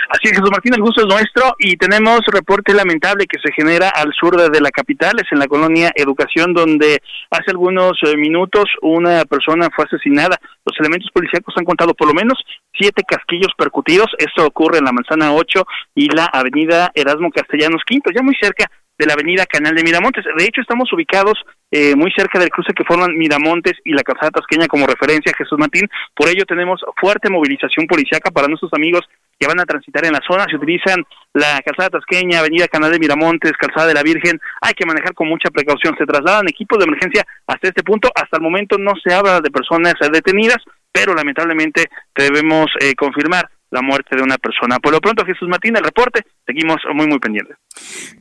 Así 0.09 0.25
es, 0.25 0.31
Jesús 0.31 0.49
Martín, 0.51 0.73
el 0.75 0.81
gusto 0.81 1.01
es 1.01 1.07
nuestro 1.07 1.55
y 1.59 1.75
tenemos 1.77 2.21
reporte 2.31 2.73
lamentable 2.73 3.25
que 3.25 3.39
se 3.39 3.51
genera 3.53 3.89
al 3.89 4.13
sur 4.13 4.37
de 4.37 4.61
la 4.61 4.69
capital, 4.69 5.13
es 5.17 5.31
en 5.31 5.39
la 5.39 5.47
colonia 5.47 5.91
Educación, 5.95 6.53
donde 6.53 7.01
hace 7.31 7.51
algunos 7.51 7.93
eh, 8.03 8.17
minutos 8.17 8.65
una 8.81 9.25
persona 9.25 9.69
fue 9.75 9.85
asesinada. 9.85 10.37
Los 10.65 10.79
elementos 10.79 11.09
policíacos 11.11 11.53
han 11.57 11.65
contado 11.65 11.93
por 11.93 12.07
lo 12.07 12.13
menos 12.13 12.37
siete 12.77 13.03
casquillos 13.07 13.51
percutidos. 13.57 14.07
Esto 14.17 14.45
ocurre 14.45 14.79
en 14.79 14.85
la 14.85 14.91
manzana 14.91 15.33
8 15.33 15.65
y 15.95 16.09
la 16.09 16.25
avenida 16.25 16.91
Erasmo 16.93 17.29
Castellanos 17.31 17.81
Quinto, 17.85 18.11
ya 18.13 18.21
muy 18.21 18.35
cerca 18.39 18.69
de 18.97 19.05
la 19.05 19.13
avenida 19.13 19.45
Canal 19.45 19.75
de 19.75 19.83
Miramontes. 19.83 20.23
De 20.37 20.45
hecho, 20.45 20.61
estamos 20.61 20.91
ubicados 20.93 21.33
eh, 21.71 21.95
muy 21.95 22.11
cerca 22.15 22.39
del 22.39 22.49
cruce 22.49 22.73
que 22.73 22.83
forman 22.83 23.17
Miramontes 23.17 23.73
y 23.83 23.93
la 23.93 24.03
calzada 24.03 24.31
tasqueña 24.31 24.67
como 24.67 24.85
referencia, 24.85 25.33
Jesús 25.37 25.57
Martín. 25.57 25.87
Por 26.15 26.29
ello 26.29 26.45
tenemos 26.45 26.81
fuerte 26.99 27.29
movilización 27.29 27.87
policiaca 27.87 28.31
para 28.31 28.47
nuestros 28.47 28.71
amigos 28.73 29.01
que 29.39 29.47
van 29.47 29.59
a 29.59 29.65
transitar 29.65 30.05
en 30.05 30.13
la 30.13 30.21
zona. 30.27 30.45
Si 30.49 30.55
utilizan 30.55 31.03
la 31.33 31.59
calzada 31.65 31.99
tasqueña, 31.99 32.39
avenida 32.39 32.67
Canal 32.67 32.91
de 32.91 32.99
Miramontes, 32.99 33.53
calzada 33.53 33.87
de 33.87 33.95
la 33.95 34.03
Virgen, 34.03 34.39
hay 34.61 34.73
que 34.73 34.85
manejar 34.85 35.13
con 35.13 35.27
mucha 35.27 35.49
precaución. 35.49 35.95
Se 35.97 36.05
trasladan 36.05 36.47
equipos 36.47 36.77
de 36.77 36.85
emergencia 36.85 37.25
hasta 37.47 37.69
este 37.69 37.83
punto. 37.83 38.09
Hasta 38.13 38.37
el 38.37 38.43
momento 38.43 38.77
no 38.77 38.93
se 39.03 39.13
habla 39.13 39.41
de 39.41 39.49
personas 39.49 39.95
detenidas, 40.11 40.57
pero 40.91 41.15
lamentablemente 41.15 41.89
debemos 42.15 42.67
eh, 42.79 42.93
confirmar 42.93 43.49
la 43.73 43.81
muerte 43.81 44.15
de 44.15 44.21
una 44.21 44.37
persona. 44.37 44.79
Por 44.79 44.93
lo 44.93 45.01
pronto, 45.01 45.25
Jesús 45.25 45.49
Martín, 45.49 45.75
el 45.75 45.83
reporte, 45.83 46.21
seguimos 46.45 46.77
muy, 46.93 47.07
muy 47.07 47.19
pendientes. 47.19 47.57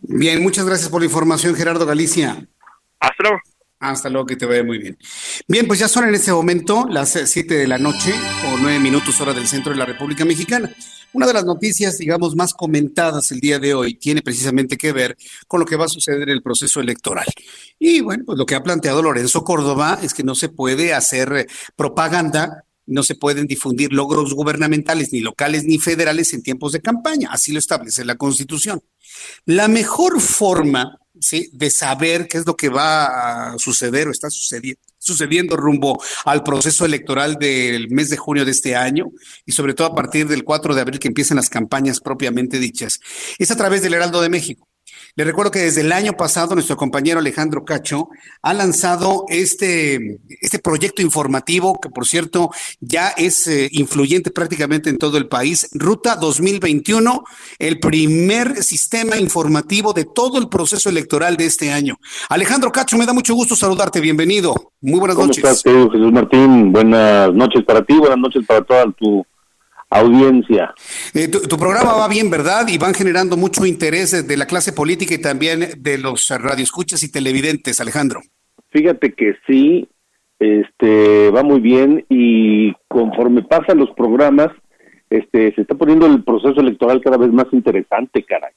Bien, 0.00 0.42
muchas 0.42 0.64
gracias 0.64 0.88
por 0.88 1.02
la 1.02 1.06
información, 1.06 1.54
Gerardo 1.54 1.84
Galicia. 1.84 2.38
Hasta 2.98 3.22
luego. 3.22 3.38
Hasta 3.78 4.08
luego, 4.08 4.26
que 4.26 4.36
te 4.36 4.46
vaya 4.46 4.64
muy 4.64 4.78
bien. 4.78 4.96
Bien, 5.46 5.66
pues 5.66 5.78
ya 5.78 5.88
son 5.88 6.08
en 6.08 6.14
este 6.14 6.32
momento 6.32 6.86
las 6.88 7.10
7 7.10 7.54
de 7.54 7.68
la 7.68 7.76
noche 7.76 8.14
o 8.46 8.56
9 8.58 8.78
minutos 8.78 9.20
hora 9.20 9.34
del 9.34 9.46
centro 9.46 9.72
de 9.72 9.78
la 9.78 9.84
República 9.84 10.24
Mexicana. 10.24 10.70
Una 11.12 11.26
de 11.26 11.34
las 11.34 11.44
noticias, 11.44 11.98
digamos, 11.98 12.34
más 12.34 12.54
comentadas 12.54 13.30
el 13.32 13.40
día 13.40 13.58
de 13.58 13.74
hoy 13.74 13.94
tiene 13.94 14.22
precisamente 14.22 14.78
que 14.78 14.92
ver 14.92 15.18
con 15.46 15.60
lo 15.60 15.66
que 15.66 15.76
va 15.76 15.84
a 15.84 15.88
suceder 15.88 16.22
en 16.22 16.30
el 16.30 16.42
proceso 16.42 16.80
electoral. 16.80 17.26
Y 17.78 18.00
bueno, 18.00 18.24
pues 18.24 18.38
lo 18.38 18.46
que 18.46 18.54
ha 18.54 18.62
planteado 18.62 19.02
Lorenzo 19.02 19.44
Córdoba 19.44 19.98
es 20.00 20.14
que 20.14 20.22
no 20.22 20.34
se 20.34 20.48
puede 20.48 20.94
hacer 20.94 21.46
propaganda 21.76 22.64
no 22.86 23.02
se 23.02 23.14
pueden 23.14 23.46
difundir 23.46 23.92
logros 23.92 24.34
gubernamentales, 24.34 25.12
ni 25.12 25.20
locales 25.20 25.64
ni 25.64 25.78
federales 25.78 26.32
en 26.32 26.42
tiempos 26.42 26.72
de 26.72 26.80
campaña. 26.80 27.28
Así 27.30 27.52
lo 27.52 27.58
establece 27.58 28.04
la 28.04 28.16
Constitución. 28.16 28.82
La 29.44 29.68
mejor 29.68 30.20
forma 30.20 30.98
¿sí? 31.20 31.50
de 31.52 31.70
saber 31.70 32.28
qué 32.28 32.38
es 32.38 32.46
lo 32.46 32.56
que 32.56 32.68
va 32.68 33.52
a 33.52 33.58
suceder 33.58 34.08
o 34.08 34.10
está 34.10 34.30
sucediendo, 34.30 34.80
sucediendo 34.98 35.56
rumbo 35.56 36.02
al 36.24 36.42
proceso 36.42 36.84
electoral 36.84 37.36
del 37.36 37.90
mes 37.90 38.10
de 38.10 38.16
junio 38.16 38.44
de 38.44 38.50
este 38.50 38.76
año 38.76 39.10
y 39.44 39.52
sobre 39.52 39.74
todo 39.74 39.88
a 39.88 39.94
partir 39.94 40.28
del 40.28 40.44
4 40.44 40.74
de 40.74 40.80
abril 40.80 41.00
que 41.00 41.08
empiezan 41.08 41.36
las 41.36 41.50
campañas 41.50 42.00
propiamente 42.00 42.58
dichas, 42.58 43.00
es 43.38 43.50
a 43.50 43.56
través 43.56 43.82
del 43.82 43.94
Heraldo 43.94 44.20
de 44.20 44.28
México. 44.28 44.68
Le 45.14 45.24
recuerdo 45.24 45.50
que 45.50 45.58
desde 45.58 45.82
el 45.82 45.92
año 45.92 46.14
pasado 46.14 46.54
nuestro 46.54 46.78
compañero 46.78 47.18
Alejandro 47.18 47.66
Cacho 47.66 48.08
ha 48.40 48.54
lanzado 48.54 49.26
este, 49.28 50.20
este 50.40 50.58
proyecto 50.58 51.02
informativo 51.02 51.78
que 51.78 51.90
por 51.90 52.06
cierto 52.06 52.48
ya 52.80 53.08
es 53.10 53.46
eh, 53.46 53.68
influyente 53.72 54.30
prácticamente 54.30 54.88
en 54.88 54.96
todo 54.96 55.18
el 55.18 55.28
país, 55.28 55.68
Ruta 55.74 56.16
2021, 56.16 57.24
el 57.58 57.78
primer 57.78 58.62
sistema 58.62 59.18
informativo 59.18 59.92
de 59.92 60.06
todo 60.06 60.38
el 60.38 60.48
proceso 60.48 60.88
electoral 60.88 61.36
de 61.36 61.44
este 61.44 61.70
año. 61.70 61.98
Alejandro 62.30 62.72
Cacho, 62.72 62.96
me 62.96 63.04
da 63.04 63.12
mucho 63.12 63.34
gusto 63.34 63.54
saludarte, 63.54 64.00
bienvenido. 64.00 64.54
Muy 64.80 64.98
buenas 64.98 65.16
¿Cómo 65.16 65.26
noches. 65.26 65.44
Estás, 65.44 65.62
Jesús 65.62 66.10
Martín? 66.10 66.72
Buenas 66.72 67.34
noches 67.34 67.62
para 67.66 67.84
ti, 67.84 67.98
buenas 67.98 68.18
noches 68.18 68.46
para 68.46 68.62
toda 68.62 68.90
tu 68.92 69.26
audiencia. 69.92 70.74
Eh, 71.14 71.28
tu, 71.28 71.40
tu, 71.42 71.56
programa 71.56 71.94
va 71.94 72.08
bien, 72.08 72.30
¿verdad? 72.30 72.66
Y 72.68 72.78
van 72.78 72.94
generando 72.94 73.36
mucho 73.36 73.66
interés 73.66 74.26
de 74.26 74.36
la 74.36 74.46
clase 74.46 74.72
política 74.72 75.14
y 75.14 75.18
también 75.18 75.60
de 75.78 75.98
los 75.98 76.28
radioescuchas 76.30 77.02
y 77.02 77.12
televidentes, 77.12 77.80
Alejandro. 77.80 78.20
Fíjate 78.70 79.12
que 79.12 79.34
sí, 79.46 79.88
este 80.38 81.30
va 81.30 81.42
muy 81.42 81.60
bien 81.60 82.04
y 82.08 82.72
conforme 82.88 83.42
pasan 83.42 83.78
los 83.78 83.90
programas, 83.90 84.48
este 85.10 85.54
se 85.54 85.60
está 85.60 85.74
poniendo 85.74 86.06
el 86.06 86.24
proceso 86.24 86.60
electoral 86.60 87.00
cada 87.02 87.18
vez 87.18 87.30
más 87.30 87.46
interesante, 87.52 88.24
caray. 88.24 88.52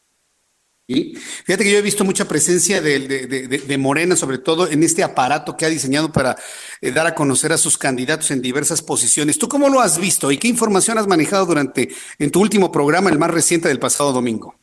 Y 0.88 1.16
fíjate 1.16 1.64
que 1.64 1.72
yo 1.72 1.80
he 1.80 1.82
visto 1.82 2.06
mucha 2.06 2.28
presencia 2.28 2.80
de, 2.80 3.78
Morena, 3.80 4.16
sobre 4.16 4.38
todo 4.38 4.70
en 4.70 4.84
este 4.84 5.04
aparato 5.04 5.58
que 5.58 5.66
ha 5.66 5.70
diseñado 5.70 6.12
para 6.12 6.36
eh, 6.82 6.92
dar 6.92 7.08
a 7.08 7.16
conocer 7.16 7.52
a 7.52 7.58
sus 7.58 7.78
candidatos 7.78 8.30
en 8.30 8.42
diversas 8.42 8.84
posiciones. 8.84 9.40
¿Tú 9.40 9.48
cómo 9.48 9.68
lo 9.70 9.80
has 9.80 10.00
visto 10.00 10.32
y 10.32 10.38
qué 10.38 10.48
información 10.48 11.00
has 11.00 11.08
manejado 11.08 11.48
durante 11.48 11.90
en 12.20 12.30
tu 12.30 12.40
último 12.40 12.72
programa, 12.72 13.10
el 13.10 13.18
más 13.18 13.32
reciente 13.32 13.68
del 13.68 13.80
pasado 13.80 14.14
domingo? 14.14 14.54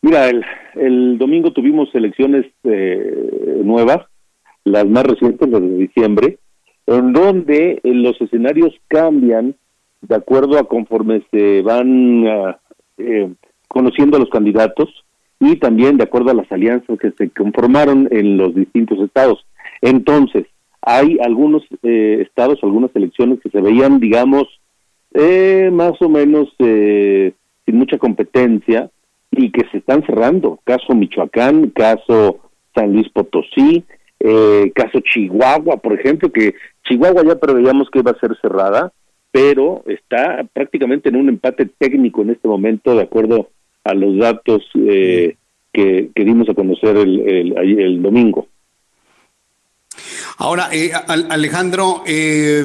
Mira, 0.00 0.30
el, 0.30 1.18
domingo 1.18 1.52
tuvimos 1.52 1.92
elecciones 1.92 2.46
eh, 2.62 3.60
nuevas, 3.64 4.06
las 4.62 4.86
más 4.86 5.04
recientes, 5.04 5.48
las 5.48 5.60
de 5.60 5.76
diciembre, 5.76 6.38
en 6.86 7.12
donde 7.12 7.80
eh, 7.82 7.94
los 7.94 8.20
escenarios 8.20 8.72
cambian 8.86 9.56
de 10.02 10.14
acuerdo 10.14 10.56
a 10.56 10.68
conforme 10.68 11.26
se 11.32 11.62
van 11.62 12.24
uh, 12.24 13.34
conociendo 13.66 14.16
a 14.16 14.20
los 14.20 14.30
candidatos 14.30 14.88
y 15.40 15.56
también 15.56 15.96
de 15.96 16.04
acuerdo 16.04 16.30
a 16.30 16.34
las 16.34 16.50
alianzas 16.50 16.98
que 16.98 17.12
se 17.12 17.30
conformaron 17.30 18.08
en 18.10 18.36
los 18.36 18.54
distintos 18.54 18.98
estados. 19.00 19.44
Entonces, 19.80 20.46
hay 20.82 21.18
algunos 21.20 21.62
eh, 21.82 22.18
estados, 22.22 22.58
algunas 22.62 22.94
elecciones 22.94 23.40
que 23.40 23.50
se 23.50 23.60
veían, 23.60 24.00
digamos, 24.00 24.48
eh, 25.14 25.70
más 25.72 26.00
o 26.00 26.08
menos 26.08 26.48
eh, 26.58 27.32
sin 27.64 27.76
mucha 27.76 27.98
competencia 27.98 28.90
y 29.30 29.50
que 29.50 29.66
se 29.70 29.78
están 29.78 30.04
cerrando. 30.04 30.58
Caso 30.64 30.94
Michoacán, 30.94 31.70
caso 31.70 32.38
San 32.74 32.92
Luis 32.92 33.08
Potosí, 33.10 33.84
eh, 34.20 34.72
caso 34.74 35.00
Chihuahua, 35.00 35.76
por 35.78 35.98
ejemplo, 35.98 36.30
que 36.30 36.54
Chihuahua 36.84 37.24
ya 37.24 37.38
preveíamos 37.38 37.88
que 37.90 38.00
iba 38.00 38.10
a 38.10 38.20
ser 38.20 38.36
cerrada, 38.40 38.92
pero 39.30 39.82
está 39.86 40.44
prácticamente 40.52 41.08
en 41.08 41.16
un 41.16 41.28
empate 41.28 41.66
técnico 41.66 42.22
en 42.22 42.30
este 42.30 42.48
momento, 42.48 42.94
de 42.94 43.02
acuerdo 43.02 43.50
a 43.88 43.94
los 43.94 44.18
datos 44.18 44.62
eh, 44.74 45.36
que, 45.72 46.10
que, 46.14 46.24
dimos 46.24 46.48
a 46.48 46.54
conocer 46.54 46.96
el, 46.96 47.20
el, 47.20 47.78
el, 47.78 48.02
domingo. 48.02 48.48
Ahora, 50.40 50.68
eh, 50.72 50.92
Alejandro, 51.30 52.02
eh, 52.06 52.62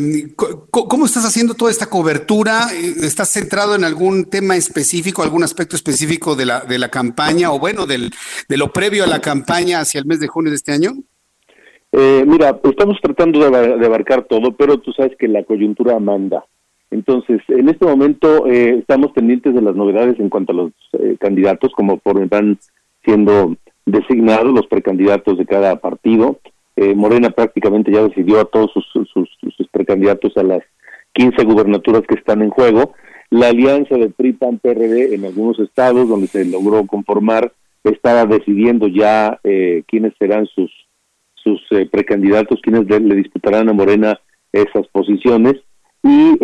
¿cómo 0.70 1.06
estás 1.06 1.26
haciendo 1.26 1.56
toda 1.56 1.72
esta 1.72 1.90
cobertura? 1.90 2.68
Eh, 2.72 2.94
¿Estás 3.02 3.30
centrado 3.30 3.74
en 3.74 3.84
algún 3.84 4.26
tema 4.26 4.56
específico, 4.56 5.24
algún 5.24 5.44
aspecto 5.44 5.76
específico 5.76 6.36
de 6.36 6.46
la, 6.46 6.60
de 6.60 6.78
la 6.78 6.90
campaña 6.90 7.52
o 7.52 7.60
bueno, 7.60 7.88
del, 7.88 8.12
de 8.48 8.58
lo 8.58 8.72
previo 8.72 9.04
a 9.04 9.08
la 9.08 9.20
campaña 9.22 9.80
hacia 9.80 10.00
el 10.00 10.06
mes 10.06 10.20
de 10.20 10.28
junio 10.28 10.52
de 10.52 10.58
este 10.58 10.72
año? 10.72 10.92
mira, 12.26 12.60
estamos 12.64 12.98
tratando 13.02 13.40
de, 13.40 13.86
abarcar 13.86 14.24
todo, 14.24 14.56
pero 14.58 14.80
tú 14.80 14.92
sabes 14.94 15.16
que 15.18 15.28
la 15.28 15.44
coyuntura 15.44 16.00
manda. 16.00 16.44
Entonces, 16.94 17.42
en 17.48 17.70
este 17.70 17.86
momento 17.86 18.48
estamos 18.48 19.12
pendientes 19.12 19.54
de 19.54 19.62
las 19.62 19.76
novedades 19.76 20.20
en 20.20 20.30
cuanto 20.30 20.52
a 20.52 20.56
los 20.56 20.72
candidatos, 21.20 21.72
como 21.74 21.98
por 21.98 22.28
van 22.30 22.58
siendo 23.04 23.56
designados 23.86 24.54
los 24.54 24.68
precandidatos 24.68 25.38
de 25.38 25.46
cada 25.46 25.76
partido. 25.78 26.40
Eh, 26.76 26.96
Morena 26.96 27.30
prácticamente 27.30 27.92
ya 27.92 28.04
decidió 28.04 28.40
a 28.40 28.46
todos 28.46 28.72
sus, 28.74 29.10
sus, 29.10 29.68
precandidatos 29.72 30.36
a 30.38 30.44
las 30.44 30.62
15 31.14 31.44
gubernaturas 31.46 32.04
que 32.08 32.16
están 32.16 32.42
en 32.42 32.50
juego. 32.50 32.94
La 33.30 33.50
alianza 33.50 33.96
de 33.96 34.10
PRI-PAN-PRD 34.10 35.16
en 35.16 35.26
algunos 35.26 35.60
estados 35.60 36.08
donde 36.08 36.28
se 36.28 36.46
logró 36.46 36.86
conformar 36.86 37.52
estaba 37.84 38.26
decidiendo 38.26 38.88
ya 38.88 39.40
eh, 39.44 39.84
quiénes 39.88 40.14
serán 40.18 40.46
sus 40.48 40.72
sus 41.36 41.62
eh, 41.72 41.86
precandidatos, 41.92 42.62
quiénes 42.62 42.88
le, 42.88 43.16
disputarán 43.16 43.68
a 43.68 43.74
Morena 43.74 44.18
esas 44.54 44.88
posiciones 44.94 45.56
y, 46.04 46.38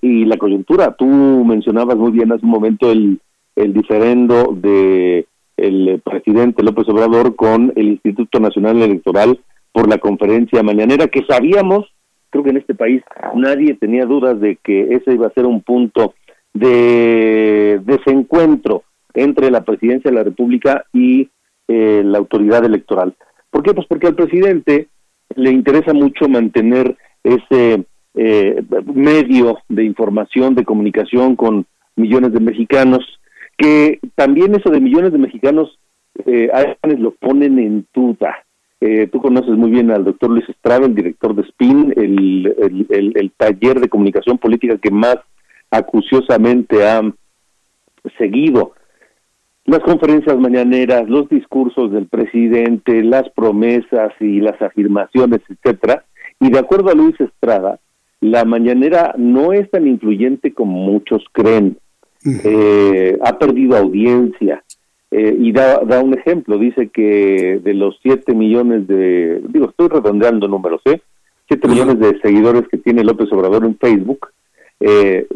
y 0.00 0.24
la 0.24 0.36
coyuntura. 0.36 0.94
Tú 0.96 1.06
mencionabas 1.06 1.96
muy 1.96 2.10
bien 2.10 2.32
hace 2.32 2.44
un 2.44 2.50
momento 2.50 2.90
el, 2.90 3.20
el 3.54 3.72
diferendo 3.72 4.56
de 4.60 5.26
el 5.56 6.00
presidente 6.04 6.62
López 6.62 6.88
Obrador 6.88 7.36
con 7.36 7.72
el 7.76 7.88
Instituto 7.88 8.40
Nacional 8.40 8.82
Electoral 8.82 9.38
por 9.72 9.88
la 9.88 9.98
conferencia 9.98 10.62
mañanera, 10.62 11.06
que 11.08 11.24
sabíamos, 11.28 11.92
creo 12.30 12.44
que 12.44 12.50
en 12.50 12.56
este 12.56 12.74
país 12.74 13.02
nadie 13.34 13.74
tenía 13.74 14.04
dudas 14.04 14.40
de 14.40 14.56
que 14.56 14.94
ese 14.94 15.14
iba 15.14 15.26
a 15.26 15.32
ser 15.32 15.46
un 15.46 15.62
punto 15.62 16.14
de 16.52 17.80
desencuentro 17.84 18.82
entre 19.14 19.50
la 19.50 19.64
presidencia 19.64 20.10
de 20.10 20.16
la 20.16 20.24
República 20.24 20.84
y 20.92 21.28
eh, 21.68 22.02
la 22.04 22.18
autoridad 22.18 22.64
electoral. 22.64 23.14
¿Por 23.50 23.62
qué? 23.62 23.74
Pues 23.74 23.86
porque 23.86 24.08
al 24.08 24.14
presidente 24.14 24.88
le 25.36 25.50
interesa 25.50 25.92
mucho 25.92 26.28
mantener 26.28 26.96
ese 27.22 27.84
eh, 28.14 28.62
medio 28.84 29.58
de 29.68 29.84
información, 29.84 30.54
de 30.54 30.64
comunicación 30.64 31.36
con 31.36 31.66
millones 31.96 32.32
de 32.32 32.40
mexicanos, 32.40 33.20
que 33.56 33.98
también 34.14 34.54
eso 34.54 34.70
de 34.70 34.80
millones 34.80 35.12
de 35.12 35.18
mexicanos 35.18 35.78
eh, 36.26 36.48
a 36.52 36.76
quienes 36.80 37.00
lo 37.00 37.12
ponen 37.12 37.58
en 37.58 37.86
duda. 37.92 38.36
Eh, 38.80 39.08
tú 39.10 39.20
conoces 39.20 39.56
muy 39.56 39.70
bien 39.70 39.90
al 39.90 40.04
doctor 40.04 40.30
Luis 40.30 40.48
Estrada, 40.48 40.86
el 40.86 40.94
director 40.94 41.34
de 41.34 41.44
SPIN, 41.44 41.92
el, 41.96 42.86
el, 42.90 43.32
taller 43.36 43.80
de 43.80 43.88
comunicación 43.88 44.38
política 44.38 44.76
que 44.78 44.90
más 44.90 45.16
acuciosamente 45.70 46.86
ha 46.86 47.02
seguido 48.18 48.74
las 49.64 49.80
conferencias 49.80 50.38
mañaneras, 50.38 51.08
los 51.08 51.28
discursos 51.30 51.90
del 51.92 52.06
presidente, 52.06 53.02
las 53.02 53.28
promesas 53.30 54.12
y 54.20 54.40
las 54.40 54.60
afirmaciones, 54.60 55.40
etcétera. 55.48 56.04
Y 56.38 56.50
de 56.50 56.58
acuerdo 56.58 56.90
a 56.90 56.94
Luis 56.94 57.18
Estrada, 57.18 57.80
la 58.20 58.44
mañanera 58.44 59.14
no 59.18 59.52
es 59.52 59.70
tan 59.70 59.86
influyente 59.86 60.52
como 60.52 60.78
muchos 60.78 61.24
creen. 61.32 61.78
Eh, 62.24 63.18
ha 63.22 63.38
perdido 63.38 63.76
audiencia. 63.76 64.64
Eh, 65.10 65.36
y 65.38 65.52
da, 65.52 65.80
da 65.84 66.02
un 66.02 66.14
ejemplo, 66.14 66.58
dice 66.58 66.88
que 66.88 67.60
de 67.62 67.74
los 67.74 67.98
7 68.02 68.34
millones 68.34 68.88
de, 68.88 69.40
digo, 69.48 69.68
estoy 69.70 69.88
redondeando 69.88 70.48
números, 70.48 70.80
¿eh? 70.86 71.00
7 71.46 71.68
millones 71.68 72.00
de 72.00 72.18
seguidores 72.20 72.66
que 72.68 72.78
tiene 72.78 73.04
López 73.04 73.30
Obrador 73.30 73.64
en 73.64 73.76
Facebook, 73.76 74.30
eh, 74.80 75.28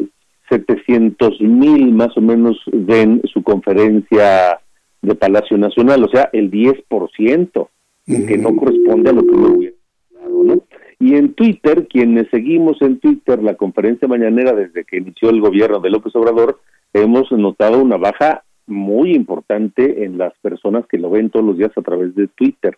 700 0.49 1.39
mil 1.41 1.93
más 1.93 2.17
o 2.17 2.21
menos 2.21 2.59
ven 2.73 3.21
su 3.31 3.43
conferencia 3.43 4.59
de 5.01 5.15
Palacio 5.15 5.57
Nacional, 5.57 6.03
o 6.03 6.09
sea, 6.09 6.29
el 6.33 6.51
10%, 6.51 7.69
que 8.05 8.37
no 8.37 8.55
corresponde 8.55 9.11
a 9.11 9.13
lo 9.13 9.21
que 9.21 9.37
me 9.37 9.47
hubiera 9.47 9.75
¿no? 10.43 10.63
Y 10.99 11.15
en 11.15 11.33
Twitter, 11.33 11.87
quienes 11.87 12.27
seguimos 12.29 12.81
en 12.81 12.99
Twitter 12.99 13.41
la 13.41 13.55
conferencia 13.55 14.07
mañanera 14.07 14.51
desde 14.53 14.83
que 14.83 14.97
inició 14.97 15.29
el 15.29 15.39
gobierno 15.39 15.79
de 15.79 15.89
López 15.89 16.13
Obrador, 16.15 16.59
hemos 16.93 17.31
notado 17.31 17.81
una 17.81 17.95
baja 17.95 18.43
muy 18.67 19.13
importante 19.13 20.03
en 20.03 20.17
las 20.17 20.33
personas 20.39 20.85
que 20.87 20.97
lo 20.97 21.09
ven 21.09 21.29
todos 21.29 21.45
los 21.45 21.57
días 21.57 21.71
a 21.75 21.81
través 21.81 22.13
de 22.15 22.27
Twitter. 22.27 22.77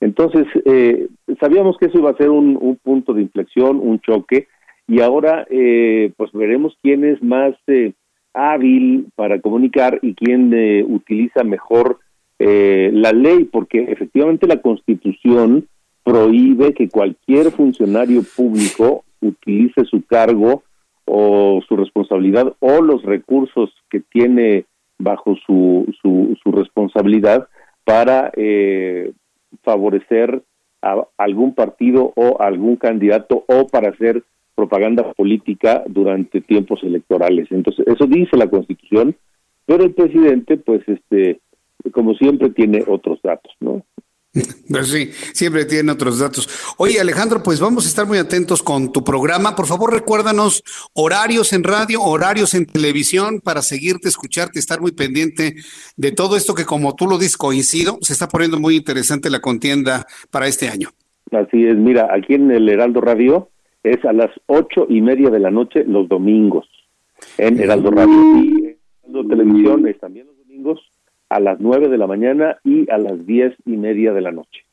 Entonces, 0.00 0.46
eh, 0.64 1.06
sabíamos 1.38 1.78
que 1.78 1.86
eso 1.86 1.98
iba 1.98 2.10
a 2.10 2.16
ser 2.16 2.30
un, 2.30 2.78
punto 2.82 3.14
de 3.14 3.22
inflexión, 3.22 3.78
un 3.80 4.00
choque, 4.00 4.48
y 4.88 5.00
ahora 5.00 5.46
eh, 5.48 6.12
pues 6.16 6.32
veremos 6.32 6.76
quién 6.82 7.04
es 7.04 7.22
más 7.22 7.54
eh, 7.68 7.92
hábil 8.34 9.06
para 9.14 9.40
comunicar 9.40 10.00
y 10.02 10.14
quién 10.14 10.52
utiliza 10.88 11.44
mejor 11.44 12.00
la 12.40 13.12
ley, 13.12 13.44
porque 13.44 13.84
efectivamente 13.84 14.48
la 14.48 14.60
Constitución 14.60 15.68
prohíbe 16.04 16.74
que 16.74 16.88
cualquier 16.88 17.50
funcionario 17.52 18.22
público 18.36 19.04
utilice 19.20 19.84
su 19.84 20.04
cargo 20.04 20.62
o 21.04 21.60
su 21.68 21.76
responsabilidad 21.76 22.54
o 22.60 22.80
los 22.80 23.02
recursos 23.02 23.70
que 23.90 24.00
tiene 24.00 24.64
bajo 24.98 25.36
su, 25.46 25.92
su, 26.00 26.52
responsabilidad 26.52 27.48
para 27.84 28.30
eh, 28.36 29.12
favorecer 29.62 30.42
a 30.80 31.06
algún 31.16 31.54
partido 31.54 32.12
o 32.16 32.40
algún 32.40 32.76
candidato 32.76 33.44
o 33.48 33.66
para 33.66 33.90
hacer 33.90 34.22
propaganda 34.54 35.12
política 35.14 35.82
durante 35.86 36.40
tiempos 36.40 36.82
electorales. 36.82 37.48
Entonces, 37.50 37.86
eso 37.86 38.06
dice 38.06 38.36
la 38.36 38.50
Constitución, 38.50 39.16
pero 39.66 39.84
el 39.84 39.92
presidente, 39.92 40.56
pues, 40.56 40.82
este, 40.88 41.40
como 41.92 42.14
siempre, 42.14 42.50
tiene 42.50 42.84
otros 42.86 43.20
datos, 43.22 43.52
¿no? 43.60 43.82
Pues 44.68 44.88
sí, 44.88 45.10
siempre 45.34 45.66
tiene 45.66 45.92
otros 45.92 46.18
datos. 46.18 46.48
Oye, 46.78 46.98
Alejandro, 46.98 47.42
pues 47.42 47.60
vamos 47.60 47.84
a 47.84 47.88
estar 47.88 48.06
muy 48.06 48.16
atentos 48.16 48.62
con 48.62 48.90
tu 48.90 49.04
programa. 49.04 49.54
Por 49.54 49.66
favor, 49.66 49.92
recuérdanos 49.92 50.62
horarios 50.94 51.52
en 51.52 51.62
radio, 51.64 52.00
horarios 52.02 52.54
en 52.54 52.64
televisión 52.64 53.40
para 53.40 53.60
seguirte, 53.60 54.08
escucharte, 54.08 54.58
estar 54.58 54.80
muy 54.80 54.92
pendiente 54.92 55.56
de 55.96 56.12
todo 56.12 56.36
esto 56.36 56.54
que, 56.54 56.64
como 56.64 56.94
tú 56.94 57.06
lo 57.06 57.18
dices, 57.18 57.36
coincido, 57.36 57.98
se 58.00 58.14
está 58.14 58.26
poniendo 58.26 58.58
muy 58.58 58.76
interesante 58.76 59.28
la 59.28 59.40
contienda 59.40 60.06
para 60.30 60.46
este 60.46 60.68
año. 60.68 60.88
Así 61.30 61.66
es, 61.66 61.76
mira, 61.76 62.08
aquí 62.10 62.34
en 62.34 62.50
el 62.50 62.68
Heraldo 62.68 63.02
Radio 63.02 63.50
es 63.82 64.02
a 64.04 64.12
las 64.12 64.30
ocho 64.46 64.86
y 64.88 65.02
media 65.02 65.28
de 65.28 65.40
la 65.40 65.50
noche 65.50 65.84
los 65.84 66.08
domingos 66.08 66.66
en 67.38 67.60
Heraldo 67.60 67.90
Radio 67.90 68.38
y 68.38 68.76
Heraldo 69.02 69.28
Televisión 69.28 69.86
es 69.86 69.98
también 69.98 70.26
a 71.32 71.40
las 71.40 71.60
9 71.60 71.88
de 71.88 71.98
la 71.98 72.06
mañana 72.06 72.58
y 72.64 72.90
a 72.90 72.98
las 72.98 73.26
diez 73.26 73.54
y 73.64 73.76
media 73.76 74.12
de 74.12 74.20
la 74.20 74.32
noche. 74.32 74.66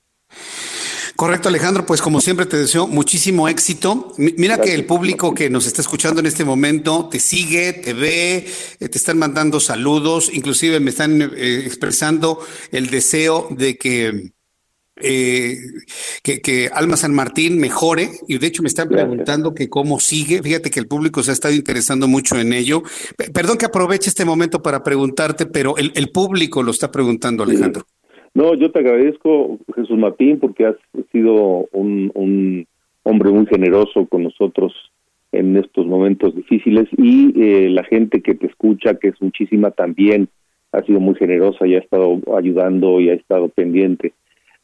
Correcto, 1.15 1.49
Alejandro. 1.49 1.85
Pues 1.85 2.01
como 2.01 2.21
siempre 2.21 2.45
te 2.45 2.55
deseo 2.55 2.87
muchísimo 2.87 3.49
éxito. 3.49 4.13
Mira 4.17 4.57
que 4.61 4.73
el 4.73 4.85
público 4.85 5.33
que 5.33 5.49
nos 5.49 5.67
está 5.67 5.81
escuchando 5.81 6.21
en 6.21 6.27
este 6.27 6.45
momento 6.45 7.09
te 7.09 7.19
sigue, 7.19 7.73
te 7.73 7.93
ve, 7.93 8.47
eh, 8.79 8.89
te 8.89 8.97
están 8.97 9.17
mandando 9.17 9.59
saludos, 9.59 10.31
inclusive 10.33 10.79
me 10.79 10.91
están 10.91 11.21
eh, 11.21 11.63
expresando 11.65 12.39
el 12.71 12.89
deseo 12.89 13.47
de 13.49 13.77
que 13.77 14.31
eh, 15.01 15.55
que, 16.23 16.69
Alma 16.73 16.97
San 16.97 17.13
Martín 17.13 17.59
mejore 17.59 18.09
y 18.27 18.37
de 18.37 18.47
hecho 18.47 18.61
me 18.61 18.67
están 18.67 18.89
preguntando 18.89 19.53
que 19.53 19.69
cómo 19.69 19.99
sigue. 19.99 20.41
Fíjate 20.41 20.69
que 20.69 20.79
el 20.79 20.87
público 20.87 21.23
se 21.23 21.31
ha 21.31 21.33
estado 21.33 21.53
interesando 21.53 22.07
mucho 22.07 22.37
en 22.39 22.53
ello. 22.53 22.83
perdón 23.33 23.57
que 23.57 23.65
aproveche 23.65 24.09
este 24.09 24.25
momento 24.25 24.61
para 24.61 24.83
preguntarte, 24.83 25.45
pero 25.45 25.75
el, 25.77 26.09
público 26.11 26.63
lo 26.63 26.71
está 26.71 26.91
preguntando, 26.91 27.43
Alejandro. 27.43 27.83
No, 28.33 28.53
yo 28.53 28.71
te 28.71 28.79
agradezco, 28.79 29.59
Jesús 29.75 29.97
Martín, 29.97 30.39
porque 30.39 30.65
has 30.65 30.75
sido 31.11 31.67
un, 31.71 32.11
un 32.13 32.67
hombre 33.03 33.31
muy 33.31 33.45
generoso 33.47 34.05
con 34.07 34.23
nosotros 34.23 34.73
en 35.31 35.57
estos 35.57 35.85
momentos 35.85 36.35
difíciles 36.35 36.87
y 36.97 37.33
eh, 37.41 37.69
la 37.69 37.83
gente 37.83 38.21
que 38.21 38.35
te 38.35 38.47
escucha, 38.47 38.95
que 38.95 39.09
es 39.09 39.21
muchísima 39.21 39.71
también, 39.71 40.29
ha 40.71 40.81
sido 40.83 40.99
muy 40.99 41.15
generosa 41.15 41.67
y 41.67 41.75
ha 41.75 41.79
estado 41.79 42.19
ayudando 42.37 42.99
y 42.99 43.09
ha 43.09 43.13
estado 43.13 43.49
pendiente. 43.49 44.13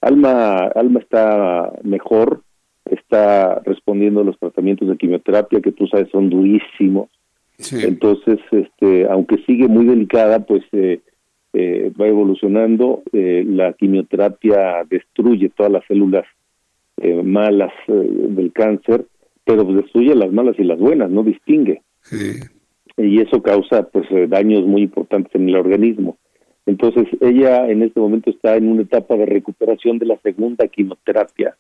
Alma, 0.06 0.68
Alma 0.76 1.00
está 1.00 1.74
mejor, 1.82 2.44
está 2.86 3.60
respondiendo 3.66 4.22
a 4.22 4.24
los 4.24 4.38
tratamientos 4.38 4.88
de 4.88 4.98
quimioterapia 4.98 5.62
que 5.62 5.72
tú 5.72 5.88
sabes 5.88 6.10
son 6.12 6.30
durísimos. 6.30 7.10
Entonces, 7.72 8.38
este, 8.52 9.10
aunque 9.10 9.38
sigue 9.48 9.68
muy 9.68 9.86
delicada, 9.86 10.46
pues 10.46 10.62
eh, 10.74 11.00
eh, 11.54 11.92
va 12.00 12.08
evolucionando. 12.08 13.02
Eh, 13.14 13.44
la 13.48 13.74
quimioterapia 13.74 14.86
destruye 14.88 15.50
todas 15.50 15.72
las 15.72 15.84
células 15.88 16.26
malas 17.24 17.74
del 17.88 18.54
cáncer, 18.54 19.06
pero 19.44 19.64
destruye 19.64 20.14
las 20.14 20.32
malas 20.32 20.56
y 20.60 20.64
las 20.64 20.80
buenas, 20.80 21.10
no 21.10 21.24
distingue. 21.24 21.82
Y 22.96 23.22
eso 23.22 23.42
causa 23.42 23.90
pues 23.90 24.08
daños 24.30 24.66
muy 24.66 24.84
importantes 24.84 25.34
en 25.34 25.50
el 25.50 25.56
organismo. 25.56 26.18
Entonces, 26.66 27.08
ella 27.22 27.68
en 27.70 27.84
este 27.84 28.00
momento 28.00 28.30
está 28.30 28.56
en 28.56 28.68
una 28.70 28.82
etapa 28.82 29.16
de 29.16 29.26
recuperación 29.26 30.00
de 30.00 30.08
la 30.08 30.18
segunda 30.18 30.68
quimioterapia. 30.68 31.56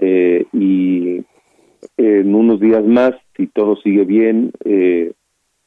Eh, 0.00 0.46
y 0.52 1.24
en 1.96 2.34
unos 2.34 2.60
días 2.60 2.84
más, 2.84 3.14
si 3.36 3.48
todo 3.48 3.76
sigue 3.76 4.04
bien, 4.04 4.52
eh, 4.64 5.12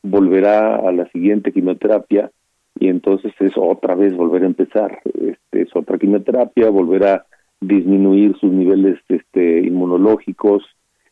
volverá 0.03 0.75
a 0.75 0.91
la 0.91 1.09
siguiente 1.09 1.51
quimioterapia 1.51 2.31
y 2.79 2.87
entonces 2.87 3.33
es 3.39 3.51
otra 3.55 3.95
vez 3.95 4.15
volver 4.15 4.43
a 4.43 4.47
empezar. 4.47 4.99
Este, 5.05 5.61
es 5.61 5.75
otra 5.75 5.97
quimioterapia, 5.97 6.69
volver 6.69 7.03
a 7.05 7.25
disminuir 7.59 8.35
sus 8.37 8.51
niveles 8.51 8.99
este, 9.09 9.59
inmunológicos 9.59 10.63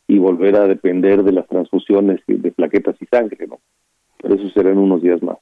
y 0.07 0.18
volver 0.18 0.56
a 0.56 0.68
depender 0.68 1.23
de 1.23 1.34
las 1.34 1.48
transfusiones 1.48 2.22
de 2.26 2.52
plaquetas 2.52 2.95
y 2.99 3.06
sangre, 3.06 3.45
¿no? 3.45 3.60
Pero 4.22 4.36
eso 4.36 4.49
será 4.49 4.72
en 4.72 4.80
unos 4.80 5.03
días 5.03 5.22
más. 5.22 5.38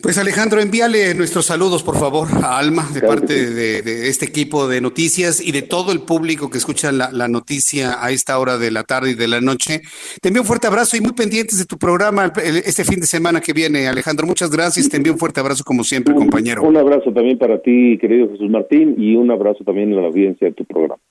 Pues 0.00 0.16
Alejandro, 0.16 0.60
envíale 0.60 1.12
nuestros 1.16 1.46
saludos, 1.46 1.82
por 1.82 1.96
favor, 1.96 2.28
a 2.44 2.56
Alma, 2.56 2.88
de 2.94 3.00
parte 3.00 3.50
de, 3.50 4.08
este 4.08 4.26
equipo 4.26 4.68
de 4.68 4.80
noticias 4.80 5.44
y 5.44 5.50
de 5.50 5.62
todo 5.62 5.90
el 5.90 6.02
público 6.02 6.50
que 6.50 6.58
escucha 6.58 6.92
la, 6.92 7.26
noticia 7.26 7.96
a 8.00 8.12
esta 8.12 8.38
hora 8.38 8.58
de 8.58 8.70
la 8.70 8.84
tarde 8.84 9.10
y 9.10 9.14
de 9.14 9.26
la 9.26 9.40
noche. 9.40 9.80
Te 10.22 10.28
envío 10.28 10.42
un 10.42 10.46
fuerte 10.46 10.68
abrazo 10.68 10.96
y 10.96 11.00
muy 11.00 11.14
pendientes 11.14 11.58
de 11.58 11.64
tu 11.64 11.78
programa 11.78 12.32
este 12.64 12.84
fin 12.84 13.00
de 13.00 13.06
semana 13.06 13.40
que 13.40 13.52
viene, 13.52 13.88
Alejandro. 13.88 14.24
Muchas 14.24 14.52
gracias. 14.52 14.88
Te 14.88 14.98
envío 14.98 15.14
un 15.14 15.18
fuerte 15.18 15.40
abrazo 15.40 15.64
como 15.64 15.82
siempre, 15.82 16.14
compañero. 16.14 16.62
Un 16.62 16.76
abrazo 16.76 17.12
también 17.12 17.36
para 17.36 17.60
ti, 17.60 17.98
querido 18.00 18.30
Jesús 18.30 18.50
Martín, 18.50 18.94
y 18.98 19.16
un 19.16 19.32
abrazo 19.32 19.64
también 19.64 19.92
a 19.94 20.00
la 20.00 20.06
audiencia 20.06 20.46
de 20.46 20.54
tu 20.54 20.64
programa. 20.64 21.02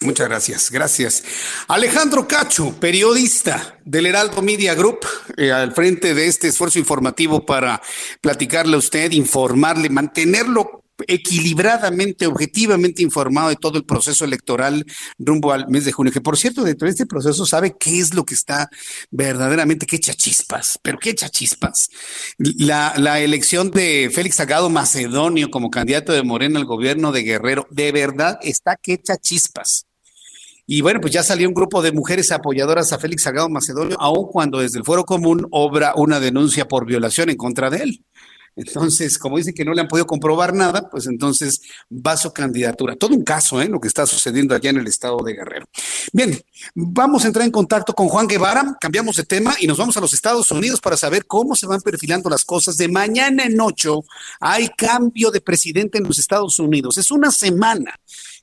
Muchas 0.00 0.28
gracias, 0.28 0.70
gracias. 0.70 1.24
Alejandro 1.68 2.28
Cacho, 2.28 2.74
periodista 2.78 3.78
del 3.84 4.06
Heraldo 4.06 4.42
Media 4.42 4.74
Group, 4.74 5.06
eh, 5.36 5.52
al 5.52 5.72
frente 5.72 6.14
de 6.14 6.26
este 6.26 6.48
esfuerzo 6.48 6.78
informativo 6.78 7.44
para 7.44 7.80
platicarle 8.20 8.76
a 8.76 8.78
usted, 8.78 9.12
informarle, 9.12 9.88
mantenerlo 9.90 10.85
equilibradamente, 11.06 12.26
objetivamente 12.26 13.02
informado 13.02 13.48
de 13.48 13.56
todo 13.56 13.78
el 13.78 13.84
proceso 13.84 14.24
electoral 14.24 14.84
rumbo 15.18 15.52
al 15.52 15.68
mes 15.68 15.84
de 15.84 15.92
junio, 15.92 16.12
que 16.12 16.20
por 16.20 16.36
cierto, 16.36 16.64
dentro 16.64 16.86
de 16.86 16.92
este 16.92 17.06
proceso 17.06 17.46
sabe 17.46 17.76
qué 17.78 17.98
es 17.98 18.14
lo 18.14 18.24
que 18.24 18.34
está 18.34 18.68
verdaderamente, 19.10 19.86
qué 19.86 19.98
chachispas, 19.98 20.78
pero 20.82 20.98
qué 20.98 21.14
chachispas. 21.14 21.88
La, 22.38 22.94
la 22.96 23.20
elección 23.20 23.70
de 23.70 24.10
Félix 24.12 24.36
Sagado 24.36 24.70
Macedonio 24.70 25.50
como 25.50 25.70
candidato 25.70 26.12
de 26.12 26.22
Morena 26.22 26.58
al 26.58 26.66
gobierno 26.66 27.12
de 27.12 27.22
Guerrero, 27.22 27.66
de 27.70 27.92
verdad 27.92 28.38
está 28.42 28.76
que 28.76 29.00
chispas. 29.20 29.86
Y 30.68 30.80
bueno, 30.80 31.00
pues 31.00 31.12
ya 31.12 31.22
salió 31.22 31.46
un 31.46 31.54
grupo 31.54 31.80
de 31.80 31.92
mujeres 31.92 32.32
apoyadoras 32.32 32.92
a 32.92 32.98
Félix 32.98 33.22
Sagado 33.22 33.48
Macedonio, 33.48 33.96
aun 34.00 34.26
cuando 34.26 34.58
desde 34.58 34.78
el 34.78 34.84
Fuero 34.84 35.04
Común 35.04 35.46
obra 35.52 35.92
una 35.94 36.18
denuncia 36.18 36.66
por 36.66 36.86
violación 36.86 37.30
en 37.30 37.36
contra 37.36 37.70
de 37.70 37.78
él. 37.78 38.04
Entonces, 38.56 39.18
como 39.18 39.36
dicen 39.36 39.54
que 39.54 39.66
no 39.66 39.74
le 39.74 39.82
han 39.82 39.88
podido 39.88 40.06
comprobar 40.06 40.54
nada, 40.54 40.88
pues 40.88 41.06
entonces 41.06 41.60
va 41.90 42.16
su 42.16 42.32
candidatura. 42.32 42.96
Todo 42.96 43.14
un 43.14 43.22
caso, 43.22 43.60
¿eh? 43.60 43.68
Lo 43.68 43.78
que 43.78 43.88
está 43.88 44.06
sucediendo 44.06 44.54
allá 44.54 44.70
en 44.70 44.78
el 44.78 44.86
estado 44.86 45.18
de 45.22 45.34
Guerrero. 45.34 45.66
Bien, 46.12 46.40
vamos 46.74 47.24
a 47.24 47.26
entrar 47.26 47.44
en 47.44 47.52
contacto 47.52 47.92
con 47.92 48.08
Juan 48.08 48.26
Guevara, 48.26 48.76
cambiamos 48.80 49.16
de 49.16 49.24
tema 49.24 49.54
y 49.60 49.66
nos 49.66 49.76
vamos 49.76 49.96
a 49.98 50.00
los 50.00 50.14
Estados 50.14 50.50
Unidos 50.50 50.80
para 50.80 50.96
saber 50.96 51.26
cómo 51.26 51.54
se 51.54 51.66
van 51.66 51.82
perfilando 51.82 52.30
las 52.30 52.46
cosas. 52.46 52.78
De 52.78 52.88
mañana 52.88 53.44
en 53.44 53.60
ocho 53.60 54.04
hay 54.40 54.68
cambio 54.68 55.30
de 55.30 55.42
presidente 55.42 55.98
en 55.98 56.04
los 56.04 56.18
Estados 56.18 56.58
Unidos. 56.58 56.96
Es 56.96 57.10
una 57.10 57.30
semana. 57.30 57.94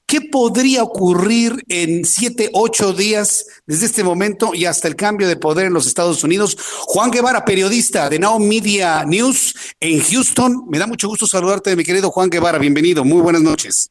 ¿Qué 0.05 0.21
podría 0.31 0.83
ocurrir 0.83 1.53
en 1.69 2.05
siete, 2.05 2.49
ocho 2.53 2.93
días 2.93 3.63
desde 3.65 3.87
este 3.87 4.03
momento 4.03 4.51
y 4.53 4.65
hasta 4.65 4.87
el 4.87 4.95
cambio 4.95 5.27
de 5.27 5.37
poder 5.37 5.67
en 5.67 5.73
los 5.73 5.87
Estados 5.87 6.23
Unidos? 6.23 6.57
Juan 6.87 7.09
Guevara, 7.09 7.45
periodista 7.45 8.09
de 8.09 8.19
Now 8.19 8.39
Media 8.39 9.03
News 9.05 9.75
en 9.79 9.99
Houston. 10.01 10.67
Me 10.69 10.77
da 10.77 10.87
mucho 10.87 11.07
gusto 11.07 11.25
saludarte, 11.25 11.75
mi 11.75 11.83
querido 11.83 12.11
Juan 12.11 12.29
Guevara. 12.29 12.59
Bienvenido. 12.59 13.03
Muy 13.03 13.21
buenas 13.21 13.41
noches. 13.41 13.89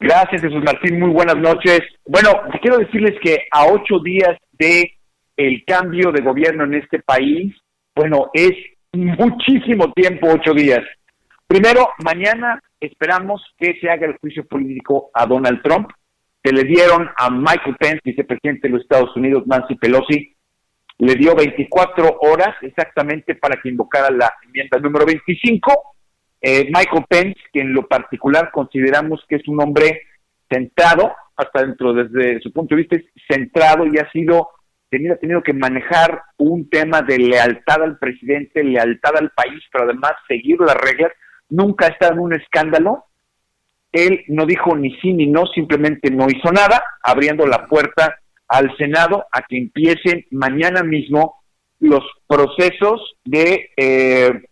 Gracias, 0.00 0.42
Jesús 0.42 0.62
Martín. 0.62 1.00
Muy 1.00 1.10
buenas 1.10 1.36
noches. 1.36 1.80
Bueno, 2.04 2.30
quiero 2.60 2.78
decirles 2.78 3.14
que 3.22 3.46
a 3.50 3.66
ocho 3.66 4.00
días 4.04 4.36
de 4.52 4.92
el 5.36 5.64
cambio 5.64 6.12
de 6.12 6.20
gobierno 6.20 6.64
en 6.64 6.74
este 6.74 6.98
país, 7.00 7.54
bueno, 7.94 8.30
es 8.34 8.52
muchísimo 8.92 9.92
tiempo, 9.92 10.28
ocho 10.30 10.52
días. 10.52 10.80
Primero, 11.46 11.88
mañana 12.04 12.60
esperamos 12.80 13.42
que 13.58 13.78
se 13.80 13.90
haga 13.90 14.06
el 14.06 14.18
juicio 14.18 14.46
político 14.46 15.10
a 15.14 15.26
Donald 15.26 15.62
Trump. 15.62 15.88
Se 16.42 16.52
le 16.52 16.64
dieron 16.64 17.08
a 17.16 17.30
Michael 17.30 17.76
Pence, 17.78 18.00
vicepresidente 18.04 18.68
de 18.68 18.74
los 18.74 18.82
Estados 18.82 19.14
Unidos, 19.16 19.46
Nancy 19.46 19.74
Pelosi, 19.74 20.34
le 20.98 21.14
dio 21.14 21.34
24 21.34 22.18
horas 22.20 22.56
exactamente 22.62 23.36
para 23.36 23.60
que 23.60 23.68
invocara 23.68 24.10
la 24.10 24.32
enmienda 24.44 24.78
número 24.78 25.06
25. 25.06 25.94
Eh, 26.40 26.66
Michael 26.66 27.04
Pence, 27.08 27.40
que 27.52 27.60
en 27.60 27.72
lo 27.72 27.86
particular 27.86 28.50
consideramos 28.52 29.24
que 29.28 29.36
es 29.36 29.48
un 29.48 29.60
hombre 29.60 30.02
centrado, 30.50 31.12
hasta 31.36 31.62
dentro 31.62 31.92
desde 31.94 32.40
su 32.40 32.52
punto 32.52 32.74
de 32.74 32.82
vista 32.82 32.96
es 32.96 33.04
centrado 33.28 33.86
y 33.86 33.98
ha 33.98 34.10
sido 34.10 34.48
tenido, 34.90 35.14
ha 35.14 35.18
tenido 35.18 35.42
que 35.42 35.52
manejar 35.52 36.22
un 36.36 36.68
tema 36.68 37.02
de 37.02 37.18
lealtad 37.18 37.82
al 37.82 37.98
presidente, 37.98 38.64
lealtad 38.64 39.16
al 39.16 39.30
país, 39.30 39.62
pero 39.70 39.84
además 39.84 40.12
seguir 40.26 40.58
las 40.60 40.76
reglas 40.76 41.12
nunca 41.50 41.86
ha 41.86 41.90
estado 41.90 42.14
en 42.14 42.20
un 42.20 42.34
escándalo. 42.34 43.04
Él 43.92 44.24
no 44.28 44.44
dijo 44.46 44.76
ni 44.76 44.90
sí 45.00 45.12
ni 45.12 45.26
no, 45.26 45.46
simplemente 45.46 46.10
no 46.10 46.26
hizo 46.28 46.52
nada, 46.52 46.82
abriendo 47.02 47.46
la 47.46 47.66
puerta 47.66 48.18
al 48.48 48.74
Senado 48.76 49.26
a 49.32 49.42
que 49.42 49.58
empiecen 49.58 50.26
mañana 50.30 50.82
mismo 50.82 51.42
los 51.80 52.04
procesos 52.26 53.16
de 53.24 53.70
eh, 53.76 54.42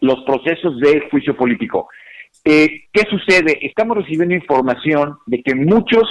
los 0.00 0.24
procesos 0.24 0.78
de 0.80 1.08
juicio 1.10 1.36
político. 1.36 1.88
Eh, 2.44 2.84
¿Qué 2.92 3.02
sucede? 3.10 3.58
Estamos 3.66 3.96
recibiendo 3.96 4.34
información 4.34 5.18
de 5.26 5.42
que 5.42 5.54
muchos 5.54 6.04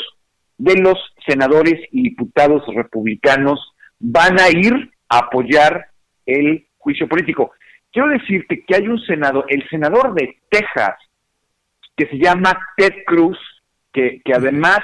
de 0.57 0.75
los 0.75 0.97
senadores 1.25 1.79
y 1.91 2.03
diputados 2.03 2.63
republicanos 2.73 3.59
van 3.99 4.39
a 4.39 4.49
ir 4.49 4.91
a 5.09 5.19
apoyar 5.19 5.87
el 6.25 6.67
juicio 6.77 7.07
político. 7.07 7.51
Quiero 7.97 8.11
decirte 8.11 8.63
que 8.63 8.75
hay 8.75 8.87
un 8.87 8.99
senador, 8.99 9.45
el 9.49 9.67
senador 9.69 10.13
de 10.13 10.37
Texas, 10.51 10.99
que 11.95 12.05
se 12.05 12.19
llama 12.19 12.55
Ted 12.77 12.93
Cruz, 13.07 13.39
que, 13.91 14.21
que 14.23 14.33
además 14.35 14.81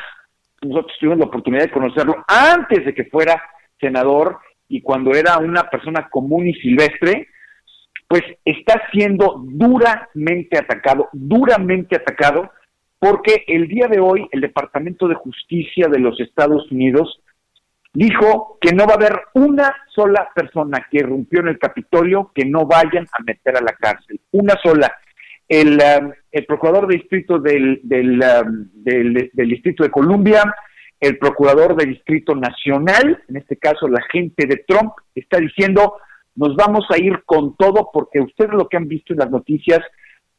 nosotros 0.64 0.98
tuvimos 1.00 1.20
la 1.20 1.26
oportunidad 1.26 1.66
de 1.66 1.72
conocerlo 1.72 2.26
antes 2.28 2.84
de 2.84 2.96
que 2.96 3.04
fuera 3.04 3.40
senador 3.80 4.40
y 4.68 4.82
cuando 4.82 5.12
era 5.12 5.38
una 5.38 5.70
persona 5.70 6.10
común 6.10 6.48
y 6.48 6.56
silvestre, 6.56 7.28
pues 8.08 8.24
está 8.46 8.82
siendo 8.92 9.44
duramente 9.46 10.58
atacado, 10.58 11.10
duramente 11.14 11.96
atacado, 11.96 12.50
porque 12.98 13.44
el 13.46 13.68
día 13.68 13.88
de 13.90 14.00
hoy 14.00 14.28
el 14.32 14.42
Departamento 14.42 15.08
de 15.08 15.14
Justicia 15.14 15.88
de 15.88 16.00
los 16.00 16.20
Estados 16.20 16.72
Unidos 16.72 17.22
dijo 17.94 18.58
que 18.60 18.74
no 18.74 18.86
va 18.86 18.94
a 18.94 18.98
haber 18.98 19.22
una 19.34 19.74
sola 19.94 20.28
persona 20.34 20.88
que 20.90 20.98
irrumpió 21.00 21.42
en 21.42 21.50
el 21.50 21.60
Capitolio 21.60 22.32
que 22.34 22.46
no 22.46 22.66
vayan 22.66 23.06
a 23.12 23.24
meter 23.24 23.56
a 23.58 23.62
la 23.62 23.74
cárcel. 23.74 24.20
Una 24.32 24.56
sola. 24.64 24.92
El, 25.48 25.74
um, 25.74 26.12
el 26.32 26.46
procurador 26.46 26.88
de 26.88 26.96
distrito 26.96 27.38
del, 27.38 27.82
um, 27.84 28.70
del, 28.74 29.30
del, 29.34 29.50
Distrito 29.50 29.84
de 29.84 29.92
Columbia, 29.92 30.44
el 31.00 31.18
procurador 31.18 31.76
del 31.76 31.90
Distrito 31.90 32.34
Nacional, 32.34 33.22
en 33.28 33.38
este 33.38 33.58
caso 33.58 33.88
la 33.88 34.02
gente 34.12 34.48
de 34.48 34.64
Trump, 34.68 34.94
está 35.14 35.38
diciendo, 35.38 35.98
nos 36.36 36.56
vamos 36.56 36.86
a 36.90 36.98
ir 36.98 37.24
con 37.26 37.56
todo 37.58 37.92
porque 37.94 38.22
ustedes 38.22 38.54
lo 38.54 38.68
que 38.68 38.78
han 38.78 38.88
visto 38.88 39.14
en 39.14 39.20
las 39.20 39.30
noticias 39.30 39.82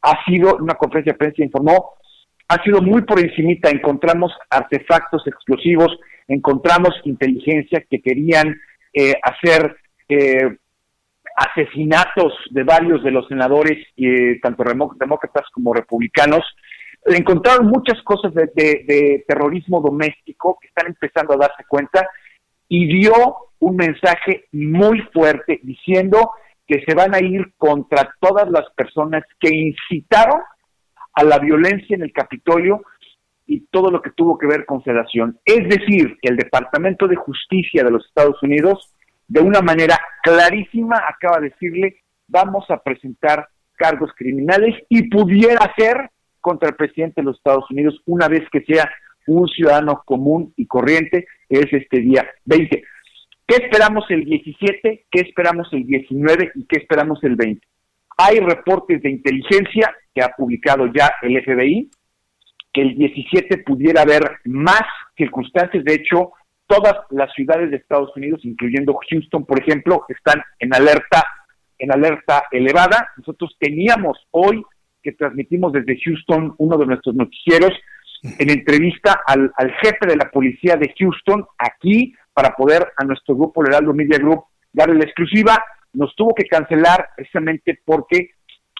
ha 0.02 0.24
sido, 0.24 0.56
una 0.56 0.74
conferencia 0.74 1.12
de 1.12 1.18
prensa 1.18 1.44
informó, 1.44 1.92
ha 2.48 2.62
sido 2.62 2.82
muy 2.82 3.02
por 3.02 3.20
encimita, 3.20 3.70
encontramos 3.70 4.32
artefactos 4.50 5.26
explosivos, 5.26 5.96
encontramos 6.28 6.94
inteligencia 7.04 7.84
que 7.88 8.00
querían 8.00 8.54
eh, 8.92 9.14
hacer 9.22 9.76
eh, 10.08 10.56
asesinatos 11.36 12.32
de 12.50 12.62
varios 12.62 13.02
de 13.02 13.10
los 13.10 13.26
senadores, 13.26 13.86
eh, 13.96 14.38
tanto 14.40 14.62
demócratas 14.64 15.44
como 15.52 15.74
republicanos. 15.74 16.44
Encontraron 17.06 17.66
muchas 17.66 18.00
cosas 18.02 18.32
de, 18.34 19.24
terrorismo 19.26 19.80
doméstico 19.80 20.58
que 20.60 20.68
están 20.68 20.86
empezando 20.86 21.34
a 21.34 21.38
darse 21.38 21.64
cuenta 21.68 22.08
y 22.68 22.86
dio 22.86 23.12
un 23.58 23.76
mensaje 23.76 24.46
muy 24.52 25.00
fuerte 25.12 25.60
diciendo 25.62 26.30
que 26.66 26.82
se 26.86 26.94
van 26.94 27.14
a 27.14 27.18
ir 27.18 27.52
contra 27.58 28.14
todas 28.20 28.48
las 28.48 28.64
personas 28.74 29.22
que 29.38 29.54
incitaron 29.54 30.40
a 31.12 31.24
la 31.24 31.38
violencia 31.38 31.94
en 31.94 32.02
el 32.02 32.12
Capitolio 32.12 32.82
y 33.46 33.66
todo 33.66 33.90
lo 33.90 34.00
que 34.02 34.10
tuvo 34.10 34.38
que 34.38 34.46
ver 34.46 34.64
con 34.64 34.82
sedación. 34.82 35.38
Es 35.44 35.68
decir, 35.68 36.18
el 36.22 36.36
Departamento 36.36 37.06
de 37.06 37.16
Justicia 37.16 37.84
de 37.84 37.90
los 37.90 38.06
Estados 38.06 38.42
Unidos, 38.42 38.92
de 39.28 39.40
una 39.40 39.60
manera 39.60 39.98
clarísima, 40.22 41.02
acaba 41.08 41.40
de 41.40 41.50
decirle, 41.50 42.02
vamos 42.28 42.64
a 42.70 42.78
presentar 42.78 43.48
cargos 43.76 44.10
criminales 44.16 44.74
y 44.88 45.08
pudiera 45.08 45.72
ser 45.76 46.10
contra 46.40 46.68
el 46.68 46.76
presidente 46.76 47.20
de 47.20 47.26
los 47.26 47.36
Estados 47.36 47.70
Unidos 47.70 48.00
una 48.06 48.28
vez 48.28 48.42
que 48.50 48.62
sea 48.62 48.90
un 49.26 49.48
ciudadano 49.48 50.02
común 50.04 50.52
y 50.56 50.66
corriente, 50.66 51.26
es 51.48 51.72
este 51.72 52.00
día 52.00 52.26
20. 52.44 52.82
¿Qué 53.46 53.56
esperamos 53.56 54.04
el 54.10 54.24
17? 54.24 55.06
¿Qué 55.10 55.20
esperamos 55.20 55.68
el 55.72 55.86
19? 55.86 56.52
¿Y 56.54 56.66
qué 56.66 56.78
esperamos 56.78 57.22
el 57.24 57.36
20? 57.36 57.66
Hay 58.16 58.38
reportes 58.38 59.02
de 59.02 59.10
inteligencia 59.10 59.94
que 60.14 60.22
ha 60.22 60.28
publicado 60.28 60.86
ya 60.92 61.12
el 61.22 61.42
FBI 61.42 61.90
que 62.74 62.82
el 62.82 62.96
17 62.96 63.58
pudiera 63.58 64.02
haber 64.02 64.38
más 64.44 64.82
circunstancias. 65.16 65.84
De 65.84 65.94
hecho, 65.94 66.32
todas 66.66 66.94
las 67.10 67.32
ciudades 67.32 67.70
de 67.70 67.76
Estados 67.76 68.10
Unidos, 68.16 68.40
incluyendo 68.44 68.98
Houston, 69.10 69.46
por 69.46 69.60
ejemplo, 69.60 70.04
están 70.08 70.42
en 70.58 70.74
alerta, 70.74 71.24
en 71.78 71.92
alerta 71.92 72.44
elevada. 72.50 73.08
Nosotros 73.16 73.56
teníamos 73.60 74.18
hoy 74.32 74.62
que 75.02 75.12
transmitimos 75.12 75.72
desde 75.72 75.98
Houston 76.04 76.54
uno 76.58 76.76
de 76.76 76.86
nuestros 76.86 77.14
noticieros 77.14 77.72
en 78.22 78.50
entrevista 78.50 79.20
al, 79.26 79.52
al 79.56 79.70
jefe 79.74 80.06
de 80.08 80.16
la 80.16 80.30
policía 80.30 80.76
de 80.76 80.92
Houston 80.98 81.46
aquí 81.58 82.14
para 82.32 82.56
poder 82.56 82.92
a 82.96 83.04
nuestro 83.04 83.36
grupo, 83.36 83.62
el 83.62 83.68
Heraldo 83.68 83.94
Media 83.94 84.18
Group, 84.18 84.44
darle 84.72 84.96
la 84.96 85.04
exclusiva. 85.04 85.62
Nos 85.92 86.16
tuvo 86.16 86.34
que 86.34 86.46
cancelar 86.46 87.10
precisamente 87.14 87.80
porque 87.84 88.30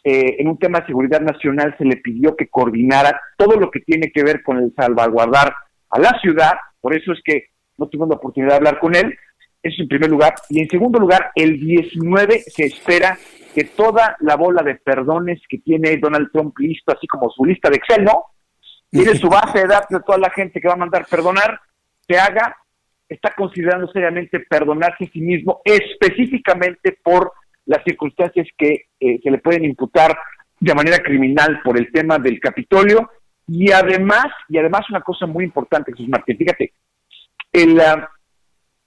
eh, 0.07 0.37
en 0.39 0.49
un 0.49 0.59
tema 0.59 0.81
de 0.81 0.87
seguridad 0.87 1.21
nacional 1.23 1.75
se 1.79 1.85
le 1.87 1.97
pidió 1.97 2.37
que 2.37 2.49
coordinara 2.49 3.19
todo 3.39 3.59
lo 3.59 3.71
que 3.71 3.81
tiene 3.81 4.13
que 4.13 4.23
ver 4.23 4.43
con 4.43 4.59
el 4.59 4.75
salvaguardar 4.77 5.55
a 5.89 5.99
la 5.99 6.11
ciudad. 6.21 6.53
Por 6.79 6.95
eso 6.95 7.13
es 7.13 7.21
que 7.25 7.47
no 7.79 7.89
tuvimos 7.89 8.11
la 8.11 8.17
oportunidad 8.17 8.51
de 8.51 8.57
hablar 8.57 8.79
con 8.79 8.95
él. 8.95 9.17
Eso 9.63 9.81
en 9.81 9.89
primer 9.89 10.11
lugar. 10.11 10.35
Y 10.51 10.61
en 10.61 10.69
segundo 10.69 10.99
lugar, 10.99 11.31
el 11.35 11.59
19 11.59 12.41
se 12.41 12.65
espera 12.65 13.17
que 13.55 13.65
toda 13.65 14.15
la 14.21 14.37
bola 14.37 14.63
de 14.63 14.75
perdones 14.75 15.41
que 15.49 15.59
tiene 15.59 15.97
Donald 15.97 16.31
Trump 16.31 16.59
listo, 16.59 16.93
así 16.95 17.07
como 17.07 17.31
su 17.31 17.47
lista 17.47 17.71
de 17.71 17.77
Excel, 17.77 18.05
¿no? 18.05 18.27
Tiene 18.91 19.15
su 19.15 19.29
base 19.29 19.61
de 19.61 19.69
datos 19.69 19.89
de 19.89 20.05
toda 20.05 20.19
la 20.19 20.31
gente 20.31 20.61
que 20.61 20.69
va 20.69 20.75
a 20.75 20.79
mandar 20.79 21.07
perdonar, 21.07 21.59
se 22.07 22.19
haga, 22.19 22.57
está 23.09 23.33
considerando 23.35 23.91
seriamente 23.91 24.41
perdonarse 24.41 25.05
a 25.05 25.09
sí 25.09 25.21
mismo, 25.21 25.63
específicamente 25.65 26.99
por 27.03 27.33
las 27.67 27.83
circunstancias 27.85 28.47
que 28.57 28.87
eh, 29.01 29.21
se 29.23 29.31
le 29.31 29.39
pueden 29.39 29.65
imputar 29.65 30.17
de 30.61 30.75
manera 30.75 30.99
criminal 30.99 31.61
por 31.65 31.79
el 31.79 31.91
tema 31.93 32.19
del 32.19 32.41
Capitolio. 32.41 33.11
Y 33.47 33.71
además, 33.73 34.27
y 34.49 34.59
además 34.59 34.89
una 34.89 35.03
cosa 35.03 35.27
muy 35.27 35.45
importante, 35.45 35.93
Jesús 35.93 36.09
Martín, 36.09 36.39
fíjate, 36.39 36.73
el, 37.53 37.81
ah, 37.81 38.09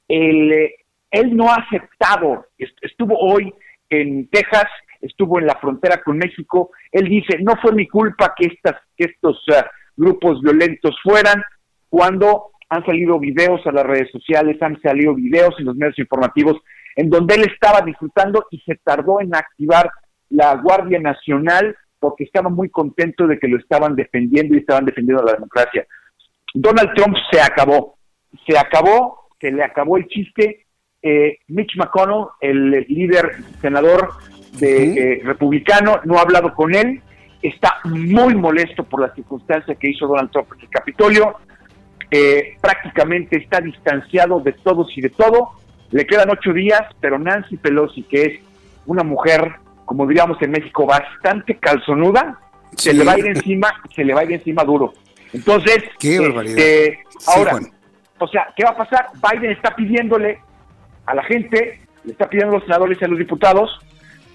el, 0.08 0.52
eh, 0.52 0.76
él 1.12 1.36
no 1.36 1.50
ha 1.50 1.56
aceptado, 1.56 2.48
estuvo 2.58 3.18
hoy 3.18 3.54
en 3.90 4.28
Texas, 4.30 4.66
estuvo 5.02 5.40
en 5.40 5.46
la 5.46 5.56
frontera 5.56 6.02
con 6.04 6.18
México, 6.18 6.72
él 6.92 7.08
dice, 7.08 7.38
no 7.40 7.54
fue 7.62 7.74
mi 7.74 7.88
culpa 7.88 8.34
que, 8.36 8.48
estas, 8.48 8.82
que 8.96 9.06
estos 9.06 9.44
ah, 9.56 9.70
grupos 9.96 10.42
violentos 10.42 10.96
fueran, 11.04 11.42
cuando 11.90 12.52
han 12.70 12.86
salido 12.86 13.20
videos 13.20 13.66
a 13.66 13.72
las 13.72 13.86
redes 13.86 14.12
sociales, 14.12 14.62
han 14.62 14.80
salido 14.82 15.14
videos 15.16 15.56
en 15.60 15.66
los 15.66 15.76
medios 15.76 15.98
informativos 16.00 16.58
en 16.98 17.10
donde 17.10 17.36
él 17.36 17.46
estaba 17.50 17.82
disfrutando 17.82 18.48
y 18.52 18.60
se 18.62 18.76
tardó 18.84 19.22
en 19.22 19.34
activar 19.34 19.90
la 20.30 20.56
Guardia 20.56 21.00
Nacional 21.00 21.78
porque 22.00 22.26
estaba 22.26 22.50
muy 22.50 22.70
contento 22.70 23.28
de 23.28 23.40
que 23.40 23.48
lo 23.48 23.58
estaban 23.58 23.96
defendiendo 23.96 24.56
y 24.56 24.60
estaban 24.60 24.84
defendiendo 24.84 25.24
la 25.24 25.34
democracia. 25.34 25.86
Donald 26.54 26.94
Trump 26.96 27.16
se 27.32 27.40
acabó, 27.40 27.98
se 28.48 28.58
acabó, 28.58 29.30
se 29.40 29.52
le 29.52 29.64
acabó 29.64 29.98
el 29.98 30.08
chiste. 30.08 30.66
Eh, 31.02 31.38
Mitch 31.48 31.78
McConnell, 31.78 32.26
el 32.42 32.72
líder 32.90 33.36
senador 33.62 34.10
de, 34.60 34.94
eh, 34.94 35.22
republicano, 35.24 36.02
no 36.04 36.18
ha 36.18 36.22
hablado 36.22 36.54
con 36.56 36.74
él, 36.74 37.02
está 37.44 37.76
muy 37.84 38.34
molesto 38.36 38.84
por 38.84 39.02
la 39.02 39.14
circunstancia 39.14 39.76
que 39.76 39.90
hizo 39.90 40.08
Donald 40.08 40.32
Trump 40.32 40.48
en 40.56 40.62
el 40.62 40.70
Capitolio, 40.70 41.36
eh, 42.10 42.56
prácticamente 42.60 43.38
está 43.38 43.62
distanciado 43.62 44.40
de 44.40 44.54
todos 44.54 44.98
y 44.98 45.02
de 45.02 45.10
todo, 45.10 45.52
le 45.92 46.06
quedan 46.06 46.30
ocho 46.30 46.54
días, 46.54 46.82
pero 47.00 47.18
Nancy 47.18 47.58
Pelosi, 47.58 48.04
que 48.04 48.24
es 48.24 48.40
una 48.86 49.04
mujer, 49.04 49.54
como 49.86 50.06
diríamos 50.06 50.42
en 50.42 50.52
México, 50.52 50.86
bastante 50.86 51.58
calzonuda, 51.58 52.40
se 52.76 52.94
le 52.94 53.04
va 53.04 53.14
a 53.14 53.20
ir 53.20 53.28
encima, 53.28 53.74
se 53.96 54.04
le 54.04 54.14
va 54.14 54.22
a 54.22 54.24
ir 54.26 54.34
encima 54.34 54.64
duro. 54.64 54.94
Entonces, 55.34 55.84
Qué 56.00 56.20
barbaridad. 56.20 56.58
este, 56.58 57.00
ahora, 57.28 57.60
o 58.20 58.28
sea, 58.28 58.48
¿qué 58.56 58.64
va 58.64 58.72
a 58.72 58.78
pasar? 58.78 59.08
Biden 59.32 59.52
está 59.52 59.76
pidiéndole 59.76 60.40
a 61.06 61.16
la 61.16 61.24
gente, 61.24 61.82
le 62.04 62.12
está 62.12 62.30
pidiendo 62.30 62.56
a 62.56 62.60
los 62.60 62.64
senadores 62.66 62.98
y 63.02 63.06
a 63.06 63.08
los 63.08 63.20
diputados, 63.20 63.80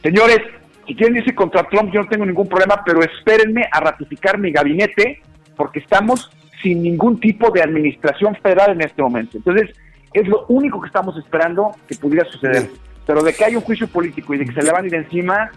señores, 0.03 0.39
si 0.87 0.95
quieren 0.95 1.17
irse 1.17 1.35
contra 1.35 1.63
Trump, 1.65 1.93
yo 1.93 2.03
no 2.03 2.09
tengo 2.09 2.27
ningún 2.27 2.49
problema, 2.49 2.83
pero 2.85 3.03
espérenme 3.03 3.69
a 3.71 3.81
ratificar 3.81 4.39
mi 4.39 4.51
gabinete, 4.51 5.23
porque 5.57 5.79
estamos 5.79 6.31
sin 6.63 6.83
ningún 6.83 7.21
tipo 7.21 7.51
de 7.51 7.63
administración 7.63 8.37
federal 8.37 8.73
en 8.73 8.83
este 8.83 9.03
momento. 9.03 9.37
Entonces, 9.37 9.71
es 10.13 10.29
lo 10.29 10.47
único 10.49 10.81
que 10.81 10.87
estamos 10.87 11.17
esperando 11.17 11.73
que 11.87 11.95
pudiera 11.97 12.31
suceder. 12.31 12.71
Pero 13.07 13.23
de 13.23 13.35
que 13.35 13.45
hay 13.45 13.57
un 13.57 13.63
juicio 13.63 13.89
político 13.89 14.35
y 14.35 14.39
de 14.39 14.47
que 14.47 14.53
se 14.53 14.63
le 14.63 14.71
van 14.71 14.85
a 14.85 14.87
ir 14.87 14.95
encima, 14.95 15.51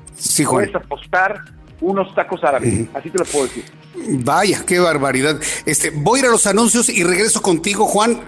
puedes 0.49 0.73
apostar 0.73 1.41
unos 1.82 2.14
tacos 2.15 2.44
árabes. 2.44 2.88
Así 2.94 3.10
te 3.10 3.19
lo 3.19 3.26
puedo 3.26 3.45
decir. 3.45 3.65
Vaya, 4.23 4.64
qué 4.65 4.80
barbaridad. 4.80 5.40
Este, 5.65 5.91
voy 5.91 6.19
a 6.19 6.23
ir 6.23 6.27
a 6.27 6.32
los 6.32 6.48
anuncios 6.48 6.90
y 6.90 7.03
regreso 7.03 7.41
contigo, 7.41 7.86
Juan. 7.86 8.19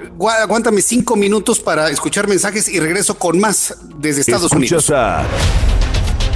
Aguántame 0.42 0.82
cinco 0.82 1.16
minutos 1.16 1.60
para 1.60 1.90
escuchar 1.90 2.28
mensajes 2.28 2.70
y 2.70 2.80
regreso 2.80 3.18
con 3.18 3.40
más 3.40 3.78
desde 3.98 4.22
Estados 4.22 4.52
Escuchas 4.52 4.90
Unidos. 4.90 4.92
a 4.92 5.24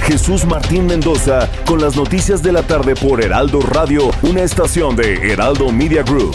Jesús 0.06 0.44
Martín 0.44 0.86
Mendoza 0.86 1.48
con 1.64 1.80
las 1.80 1.96
noticias 1.96 2.42
de 2.42 2.52
la 2.52 2.62
tarde 2.62 2.94
por 2.96 3.22
Heraldo 3.22 3.60
Radio, 3.60 4.10
una 4.22 4.42
estación 4.42 4.96
de 4.96 5.32
Heraldo 5.32 5.70
Media 5.70 6.02
Group. 6.02 6.34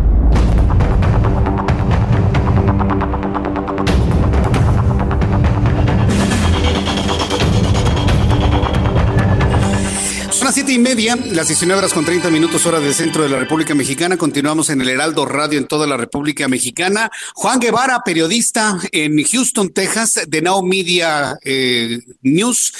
Siete 10.51 10.73
y 10.73 10.79
media, 10.79 11.15
las 11.15 11.47
19 11.47 11.79
horas 11.79 11.93
con 11.93 12.03
30 12.03 12.29
minutos 12.29 12.65
hora 12.65 12.81
del 12.81 12.93
centro 12.93 13.23
de 13.23 13.29
la 13.29 13.39
República 13.39 13.73
Mexicana. 13.73 14.17
Continuamos 14.17 14.69
en 14.69 14.81
el 14.81 14.89
Heraldo 14.89 15.25
Radio 15.25 15.57
en 15.57 15.65
toda 15.65 15.87
la 15.87 15.95
República 15.95 16.49
Mexicana. 16.49 17.09
Juan 17.35 17.59
Guevara, 17.59 18.01
periodista 18.03 18.77
en 18.91 19.23
Houston, 19.23 19.69
Texas, 19.69 20.19
de 20.27 20.41
Now 20.41 20.61
Media 20.61 21.37
eh, 21.45 21.99
News. 22.21 22.73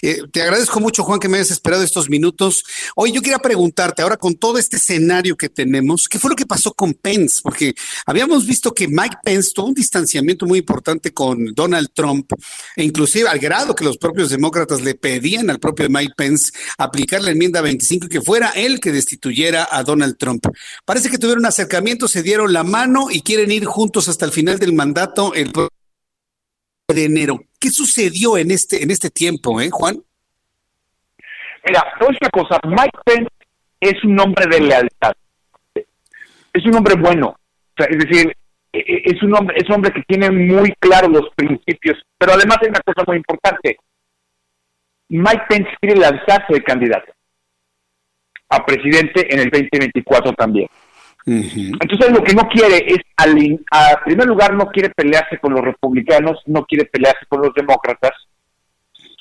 Eh, 0.00 0.22
te 0.32 0.42
agradezco 0.42 0.80
mucho, 0.80 1.04
Juan, 1.04 1.20
que 1.20 1.28
me 1.28 1.36
hayas 1.36 1.50
esperado 1.50 1.82
estos 1.82 2.08
minutos. 2.08 2.64
Hoy 2.94 3.12
yo 3.12 3.20
quería 3.20 3.38
preguntarte, 3.40 4.00
ahora 4.00 4.16
con 4.16 4.34
todo 4.34 4.56
este 4.56 4.76
escenario 4.76 5.36
que 5.36 5.50
tenemos, 5.50 6.08
¿qué 6.08 6.18
fue 6.18 6.30
lo 6.30 6.36
que 6.36 6.46
pasó 6.46 6.72
con 6.72 6.94
Pence? 6.94 7.40
Porque 7.42 7.74
habíamos 8.06 8.46
visto 8.46 8.72
que 8.72 8.88
Mike 8.88 9.18
Pence 9.22 9.50
tuvo 9.54 9.66
un 9.66 9.74
distanciamiento 9.74 10.46
muy 10.46 10.60
importante 10.60 11.12
con 11.12 11.52
Donald 11.54 11.90
Trump, 11.92 12.32
e 12.74 12.84
inclusive 12.84 13.28
al 13.28 13.38
grado 13.38 13.74
que 13.74 13.84
los 13.84 13.98
propios 13.98 14.30
demócratas 14.30 14.80
le 14.80 14.94
pedían 14.94 15.50
al 15.50 15.58
propio 15.58 15.90
Mike 15.90 16.14
Pence 16.16 16.52
aplicar 16.78 17.17
la 17.22 17.30
enmienda 17.30 17.60
25 17.60 18.06
y 18.06 18.08
que 18.08 18.20
fuera 18.20 18.50
él 18.50 18.80
que 18.80 18.92
destituyera 18.92 19.68
a 19.70 19.82
Donald 19.82 20.16
Trump. 20.18 20.44
Parece 20.84 21.10
que 21.10 21.18
tuvieron 21.18 21.46
acercamiento, 21.46 22.08
se 22.08 22.22
dieron 22.22 22.52
la 22.52 22.64
mano 22.64 23.06
y 23.10 23.22
quieren 23.22 23.50
ir 23.50 23.64
juntos 23.64 24.08
hasta 24.08 24.24
el 24.24 24.32
final 24.32 24.58
del 24.58 24.72
mandato 24.72 25.34
el 25.34 25.52
de 25.52 27.04
enero. 27.04 27.40
¿Qué 27.60 27.70
sucedió 27.70 28.38
en 28.38 28.50
este, 28.50 28.82
en 28.82 28.90
este 28.90 29.10
tiempo, 29.10 29.60
eh, 29.60 29.68
Juan? 29.70 30.02
Mira, 31.66 31.84
te 31.98 32.04
voy 32.04 32.08
a 32.08 32.12
decir 32.12 32.18
una 32.22 32.30
cosa, 32.30 32.60
Mike 32.64 32.98
Pence 33.04 33.30
es 33.80 34.04
un 34.04 34.18
hombre 34.20 34.46
de 34.46 34.60
lealtad. 34.60 35.12
Es 36.52 36.64
un 36.64 36.74
hombre 36.74 36.94
bueno. 36.94 37.38
Es 37.76 37.98
decir, 37.98 38.34
e- 38.72 38.78
e- 38.78 39.02
es 39.04 39.22
un 39.22 39.34
hombre, 39.34 39.56
es 39.58 39.68
un 39.68 39.74
hombre 39.76 39.92
que 39.92 40.02
tiene 40.08 40.30
muy 40.30 40.72
claros 40.80 41.10
los 41.10 41.28
principios. 41.36 41.98
Pero 42.16 42.32
además 42.32 42.58
hay 42.62 42.68
una 42.68 42.80
cosa 42.80 43.04
muy 43.06 43.16
importante. 43.18 43.76
Mike 45.08 45.42
Pence 45.48 45.70
quiere 45.80 46.00
lanzarse 46.00 46.52
de 46.52 46.62
candidato 46.62 47.12
a 48.50 48.64
presidente 48.64 49.32
en 49.32 49.40
el 49.40 49.50
2024 49.50 50.32
también. 50.32 50.68
Entonces 51.26 52.10
lo 52.10 52.24
que 52.24 52.32
no 52.32 52.48
quiere 52.48 52.86
es, 52.86 52.98
a 53.18 54.04
primer 54.04 54.26
lugar, 54.26 54.54
no 54.54 54.66
quiere 54.70 54.88
pelearse 54.90 55.38
con 55.38 55.52
los 55.52 55.62
republicanos, 55.62 56.40
no 56.46 56.64
quiere 56.64 56.86
pelearse 56.86 57.26
con 57.28 57.42
los 57.42 57.52
demócratas 57.54 58.12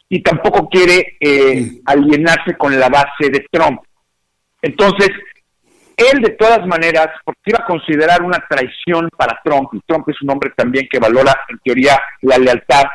y 0.07 0.21
tampoco 0.21 0.69
quiere 0.69 1.17
eh, 1.19 1.81
alienarse 1.85 2.55
con 2.57 2.79
la 2.79 2.87
base 2.87 3.29
de 3.29 3.45
Trump. 3.51 3.81
Entonces, 4.61 5.09
él 5.97 6.21
de 6.21 6.29
todas 6.31 6.65
maneras, 6.65 7.09
porque 7.25 7.41
iba 7.47 7.59
a 7.61 7.65
considerar 7.65 8.21
una 8.21 8.41
traición 8.47 9.09
para 9.17 9.41
Trump, 9.43 9.69
y 9.73 9.81
Trump 9.85 10.07
es 10.07 10.21
un 10.21 10.29
hombre 10.29 10.51
también 10.55 10.87
que 10.89 10.99
valora 10.99 11.35
en 11.49 11.59
teoría 11.59 11.99
la 12.21 12.37
lealtad 12.37 12.85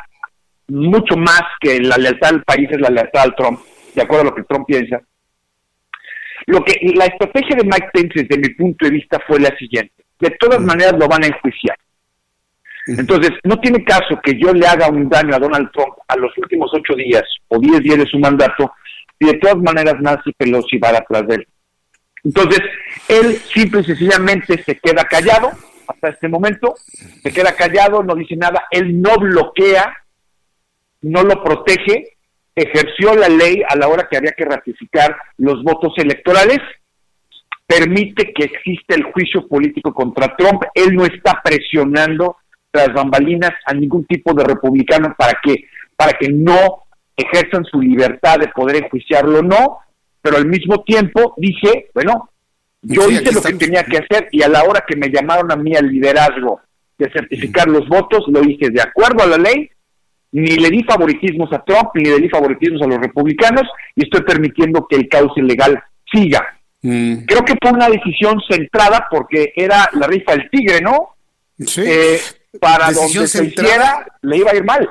mucho 0.73 1.15
más 1.15 1.43
que 1.59 1.79
la 1.79 1.97
lealtad 1.97 2.29
al 2.29 2.43
país 2.43 2.67
es 2.71 2.81
la 2.81 2.89
lealtad 2.89 3.23
al 3.23 3.35
Trump, 3.35 3.59
de 3.93 4.01
acuerdo 4.01 4.21
a 4.21 4.25
lo 4.25 4.35
que 4.35 4.43
Trump 4.43 4.65
piensa. 4.65 5.01
Lo 6.47 6.63
que 6.63 6.73
la 6.95 7.05
estrategia 7.05 7.55
de 7.55 7.63
Mike 7.63 7.89
Pence 7.93 8.23
desde 8.23 8.37
mi 8.37 8.49
punto 8.55 8.85
de 8.85 8.91
vista 8.91 9.19
fue 9.25 9.39
la 9.39 9.55
siguiente. 9.57 9.93
de 10.19 10.31
todas 10.39 10.61
maneras 10.61 10.93
lo 10.97 11.07
van 11.07 11.23
a 11.23 11.27
enjuiciar. 11.27 11.77
Entonces, 12.85 13.31
no 13.43 13.59
tiene 13.59 13.83
caso 13.83 14.19
que 14.23 14.37
yo 14.37 14.53
le 14.53 14.67
haga 14.67 14.89
un 14.89 15.07
daño 15.07 15.35
a 15.35 15.39
Donald 15.39 15.69
Trump 15.71 15.95
a 16.07 16.17
los 16.17 16.37
últimos 16.37 16.69
ocho 16.73 16.95
días 16.95 17.23
o 17.47 17.59
diez 17.59 17.81
días 17.81 17.97
de 17.97 18.05
su 18.05 18.19
mandato 18.19 18.73
y 19.19 19.27
de 19.27 19.37
todas 19.37 19.57
maneras 19.57 19.95
Nancy 20.01 20.33
Pelosi 20.33 20.77
va 20.77 20.89
atrás 20.89 21.27
de 21.27 21.35
él. 21.35 21.47
Entonces, 22.23 22.61
él 23.07 23.35
simple 23.35 23.81
y 23.81 23.85
sencillamente 23.85 24.61
se 24.63 24.77
queda 24.79 25.03
callado 25.05 25.51
hasta 25.87 26.09
este 26.09 26.27
momento, 26.27 26.75
se 27.21 27.31
queda 27.31 27.53
callado, 27.55 28.03
no 28.03 28.15
dice 28.15 28.35
nada, 28.35 28.63
él 28.71 29.01
no 29.01 29.15
bloquea, 29.17 30.02
no 31.03 31.23
lo 31.23 31.43
protege, 31.43 32.17
ejerció 32.55 33.15
la 33.15 33.29
ley 33.29 33.61
a 33.67 33.75
la 33.75 33.87
hora 33.87 34.07
que 34.09 34.17
había 34.17 34.31
que 34.31 34.45
ratificar 34.45 35.15
los 35.37 35.63
votos 35.63 35.93
electorales, 35.97 36.59
permite 37.65 38.33
que 38.33 38.45
exista 38.45 38.95
el 38.95 39.03
juicio 39.03 39.47
político 39.47 39.93
contra 39.93 40.35
Trump, 40.35 40.63
él 40.73 40.95
no 40.95 41.05
está 41.05 41.41
presionando 41.43 42.37
tras 42.71 42.93
bambalinas 42.93 43.51
a 43.65 43.73
ningún 43.73 44.05
tipo 44.05 44.33
de 44.33 44.43
republicano 44.43 45.15
para 45.17 45.39
que 45.43 45.65
para 45.95 46.13
que 46.13 46.27
no 46.29 46.83
ejerzan 47.15 47.63
su 47.65 47.79
libertad 47.79 48.39
de 48.39 48.47
poder 48.47 48.83
enjuiciarlo 48.83 49.39
o 49.39 49.43
no, 49.43 49.79
pero 50.21 50.37
al 50.37 50.47
mismo 50.47 50.83
tiempo 50.83 51.35
dije, 51.37 51.89
bueno, 51.93 52.29
yo 52.81 53.09
hice 53.09 53.31
lo 53.31 53.41
que 53.41 53.53
tenía 53.53 53.83
que 53.83 53.99
hacer 53.99 54.27
y 54.31 54.41
a 54.41 54.49
la 54.49 54.63
hora 54.63 54.83
que 54.87 54.95
me 54.95 55.09
llamaron 55.09 55.51
a 55.51 55.55
mí 55.55 55.75
al 55.75 55.87
liderazgo 55.87 56.61
de 56.97 57.11
certificar 57.11 57.67
los 57.67 57.87
votos, 57.87 58.25
lo 58.27 58.43
hice 58.43 58.69
de 58.69 58.81
acuerdo 58.81 59.23
a 59.23 59.27
la 59.27 59.37
ley, 59.37 59.69
ni 60.33 60.57
le 60.57 60.69
di 60.69 60.83
favoritismos 60.83 61.51
a 61.53 61.63
Trump, 61.63 61.91
ni 61.95 62.05
le 62.05 62.19
di 62.19 62.29
favoritismos 62.29 62.81
a 62.81 62.87
los 62.87 62.99
republicanos, 62.99 63.63
y 63.95 64.03
estoy 64.03 64.21
permitiendo 64.23 64.85
que 64.87 64.97
el 64.97 65.07
cauce 65.07 65.41
legal 65.41 65.81
siga. 66.11 66.45
Mm. 66.81 67.25
Creo 67.25 67.45
que 67.45 67.55
fue 67.61 67.71
una 67.71 67.89
decisión 67.89 68.41
centrada 68.47 69.07
porque 69.09 69.53
era 69.55 69.89
la 69.93 70.07
rifa 70.07 70.33
del 70.33 70.49
tigre, 70.49 70.81
¿no? 70.81 71.15
Sí. 71.59 71.81
Eh, 71.85 72.19
para 72.59 72.91
donde 72.91 73.27
se 73.27 73.45
hiciera, 73.45 74.05
le 74.21 74.37
iba 74.37 74.51
a 74.51 74.55
ir 74.55 74.63
mal. 74.63 74.89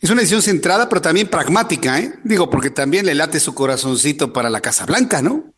Es 0.00 0.10
una 0.10 0.20
decisión 0.20 0.42
centrada, 0.42 0.88
pero 0.88 1.00
también 1.00 1.26
pragmática, 1.26 1.98
¿eh? 1.98 2.12
Digo, 2.22 2.48
porque 2.48 2.70
también 2.70 3.06
le 3.06 3.14
late 3.14 3.40
su 3.40 3.54
corazoncito 3.54 4.32
para 4.32 4.50
la 4.50 4.60
Casa 4.60 4.86
Blanca, 4.86 5.20
¿no? 5.20 5.52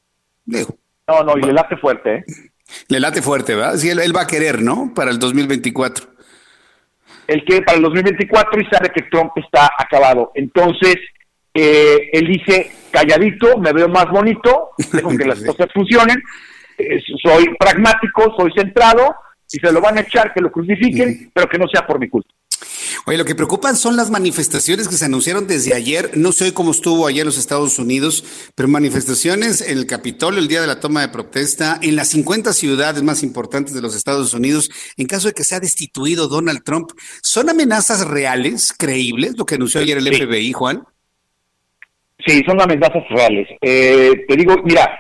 Digo. 0.45 0.77
No, 1.07 1.23
no, 1.23 1.37
y 1.37 1.43
le 1.43 1.53
late 1.53 1.77
fuerte, 1.77 2.17
¿eh? 2.17 2.25
Le 2.89 3.01
late 3.01 3.21
fuerte, 3.21 3.55
¿verdad? 3.55 3.77
Sí, 3.77 3.91
él, 3.91 4.17
va 4.17 4.23
a 4.23 4.27
querer, 4.27 4.63
¿no? 4.63 4.93
Para 4.95 5.11
el 5.11 5.19
2024. 5.19 6.07
El 7.31 7.45
que 7.45 7.63
para 7.63 7.77
el 7.77 7.85
2024 7.85 8.61
y 8.61 8.65
sabe 8.65 8.91
que 8.91 9.03
Trump 9.03 9.31
está 9.37 9.71
acabado. 9.79 10.33
Entonces, 10.35 10.97
eh, 11.55 12.11
él 12.13 12.27
dice, 12.27 12.73
calladito, 12.91 13.57
me 13.57 13.73
veo 13.73 13.89
más 13.89 14.07
bonito, 14.11 14.71
dejo 14.93 15.17
que 15.17 15.25
las 15.29 15.41
cosas 15.45 15.69
funcionen, 15.73 16.21
eh, 16.77 17.01
soy 17.23 17.55
pragmático, 17.57 18.35
soy 18.37 18.51
centrado, 18.57 19.15
y 19.53 19.61
se 19.61 19.73
lo 19.73 19.81
van 19.81 19.99
a 19.99 20.01
echar, 20.01 20.35
que 20.35 20.41
lo 20.41 20.51
crucifiquen, 20.51 21.31
pero 21.33 21.49
que 21.49 21.59
no 21.59 21.69
sea 21.69 21.87
por 21.87 22.01
mi 22.01 22.09
culpa. 22.09 22.35
Oye, 23.07 23.19
lo 23.19 23.25
que 23.25 23.35
preocupan 23.35 23.77
son 23.77 23.97
las 23.97 24.11
manifestaciones 24.11 24.89
que 24.89 24.97
se 24.97 25.05
anunciaron 25.05 25.47
desde 25.47 25.75
ayer. 25.75 26.13
No 26.15 26.33
sé 26.33 26.53
cómo 26.53 26.71
estuvo 26.71 27.07
ayer 27.07 27.23
en 27.23 27.27
los 27.27 27.39
Estados 27.39 27.79
Unidos, 27.79 28.25
pero 28.55 28.69
manifestaciones 28.69 29.63
en 29.63 29.79
el 29.79 29.87
Capitolio 29.87 30.41
el 30.41 30.49
día 30.49 30.61
de 30.61 30.67
la 30.67 30.81
toma 30.81 31.01
de 31.01 31.09
protesta, 31.09 31.79
en 31.83 31.97
las 31.97 32.09
50 32.09 32.53
ciudades 32.53 33.03
más 33.03 33.23
importantes 33.23 33.75
de 33.75 33.83
los 33.83 33.97
Estados 33.97 34.35
Unidos, 34.35 34.71
en 34.97 35.07
caso 35.07 35.29
de 35.29 35.35
que 35.35 35.45
sea 35.45 35.61
destituido 35.61 36.29
Donald 36.29 36.63
Trump. 36.65 36.91
¿Son 37.23 37.49
amenazas 37.49 38.07
reales, 38.07 38.75
creíbles, 38.77 39.37
lo 39.37 39.47
que 39.47 39.55
anunció 39.55 39.81
ayer 39.81 39.99
el 39.99 40.15
FBI, 40.15 40.53
Juan? 40.53 40.85
Sí, 42.27 42.43
son 42.47 42.61
amenazas 42.61 43.03
reales. 43.09 43.49
Eh, 43.63 44.25
te 44.29 44.37
digo, 44.37 44.57
mira, 44.65 44.99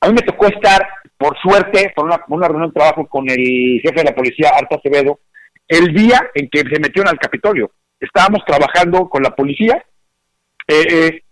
a 0.00 0.08
mí 0.08 0.14
me 0.14 0.22
tocó 0.22 0.46
estar, 0.46 0.86
por 1.16 1.36
suerte, 1.38 1.92
por 1.94 2.06
una, 2.06 2.20
una 2.28 2.48
reunión 2.48 2.70
de 2.70 2.74
trabajo 2.74 3.06
con 3.06 3.28
el 3.30 3.80
jefe 3.82 4.00
de 4.00 4.04
la 4.04 4.14
policía, 4.14 4.50
Arta 4.50 4.76
Acevedo, 4.76 5.20
el 5.68 5.94
día 5.94 6.30
en 6.34 6.48
que 6.48 6.60
se 6.60 6.80
metieron 6.80 7.08
al 7.08 7.18
Capitolio. 7.18 7.70
Estábamos 7.98 8.44
trabajando 8.44 9.08
con 9.08 9.22
la 9.22 9.34
policía 9.34 9.84
eh, 10.66 10.86
eh, 10.90 11.22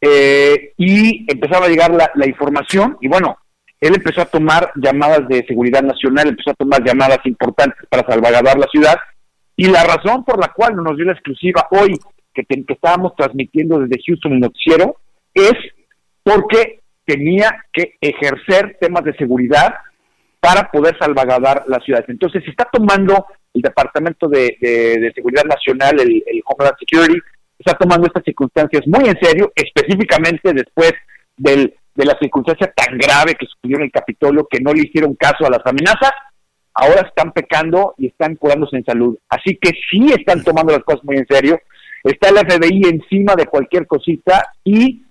eh, 0.00 0.72
y 0.76 1.30
empezaba 1.30 1.66
a 1.66 1.68
llegar 1.68 1.92
la, 1.92 2.26
información 2.26 2.96
y 3.00 3.08
bueno, 3.08 3.38
él 3.80 3.94
empezó 3.94 4.22
a 4.22 4.26
tomar 4.26 4.72
llamadas 4.76 5.26
de 5.28 5.44
seguridad 5.46 5.82
nacional, 5.82 6.28
empezó 6.28 6.50
a 6.50 6.54
tomar 6.54 6.84
llamadas 6.84 7.18
importantes 7.24 7.86
para 7.88 8.06
salvaguardar 8.06 8.58
la 8.58 8.66
ciudad 8.66 8.96
y 9.56 9.66
la 9.66 9.84
razón 9.84 10.24
por 10.24 10.40
la 10.40 10.48
cual 10.48 10.76
nos 10.76 10.96
dio 10.96 11.06
la 11.06 11.12
exclusiva 11.12 11.66
hoy 11.70 11.98
que, 12.34 12.44
que 12.44 12.64
estábamos 12.72 13.14
transmitiendo 13.16 13.78
desde 13.80 14.02
Houston 14.06 14.32
el 14.32 14.40
noticiero 14.40 14.96
es 15.34 15.54
porque 16.22 16.80
tenía 17.04 17.64
que 17.72 17.94
ejercer 18.00 18.76
temas 18.80 19.04
de 19.04 19.14
seguridad 19.16 19.74
para 20.40 20.70
poder 20.70 20.96
salvaguardar 20.98 21.64
la 21.68 21.78
ciudad. 21.80 22.04
Entonces 22.08 22.42
se 22.44 22.50
está 22.50 22.68
tomando 22.72 23.26
el 23.54 23.62
Departamento 23.62 24.28
de, 24.28 25.12
Seguridad 25.14 25.44
Nacional, 25.44 26.00
el, 26.00 26.42
Homeland 26.44 26.76
Security, 26.78 27.18
está 27.58 27.74
tomando 27.74 28.06
estas 28.06 28.24
circunstancias 28.24 28.82
muy 28.86 29.08
en 29.08 29.18
serio, 29.20 29.52
específicamente 29.54 30.52
después 30.52 30.92
del, 31.36 31.74
de 31.94 32.04
la 32.04 32.16
circunstancia 32.18 32.72
tan 32.74 32.98
grave 32.98 33.34
que 33.34 33.46
sucedió 33.46 33.76
en 33.76 33.84
el 33.84 33.92
Capitolio, 33.92 34.46
que 34.50 34.60
no 34.60 34.72
le 34.72 34.82
hicieron 34.82 35.14
caso 35.14 35.46
a 35.46 35.50
las 35.50 35.64
amenazas, 35.64 36.12
ahora 36.74 37.02
están 37.02 37.32
pecando 37.32 37.94
y 37.98 38.08
están 38.08 38.36
curándose 38.36 38.76
en 38.76 38.84
salud. 38.84 39.16
Así 39.28 39.58
que 39.60 39.70
sí 39.90 40.12
están 40.16 40.42
tomando 40.42 40.72
las 40.72 40.82
cosas 40.82 41.04
muy 41.04 41.16
en 41.16 41.26
serio. 41.26 41.60
Está 42.02 42.30
el 42.30 42.38
FBI 42.38 42.82
encima 42.84 43.34
de 43.36 43.46
cualquier 43.46 43.86
cosita 43.86 44.44
y 44.64 45.04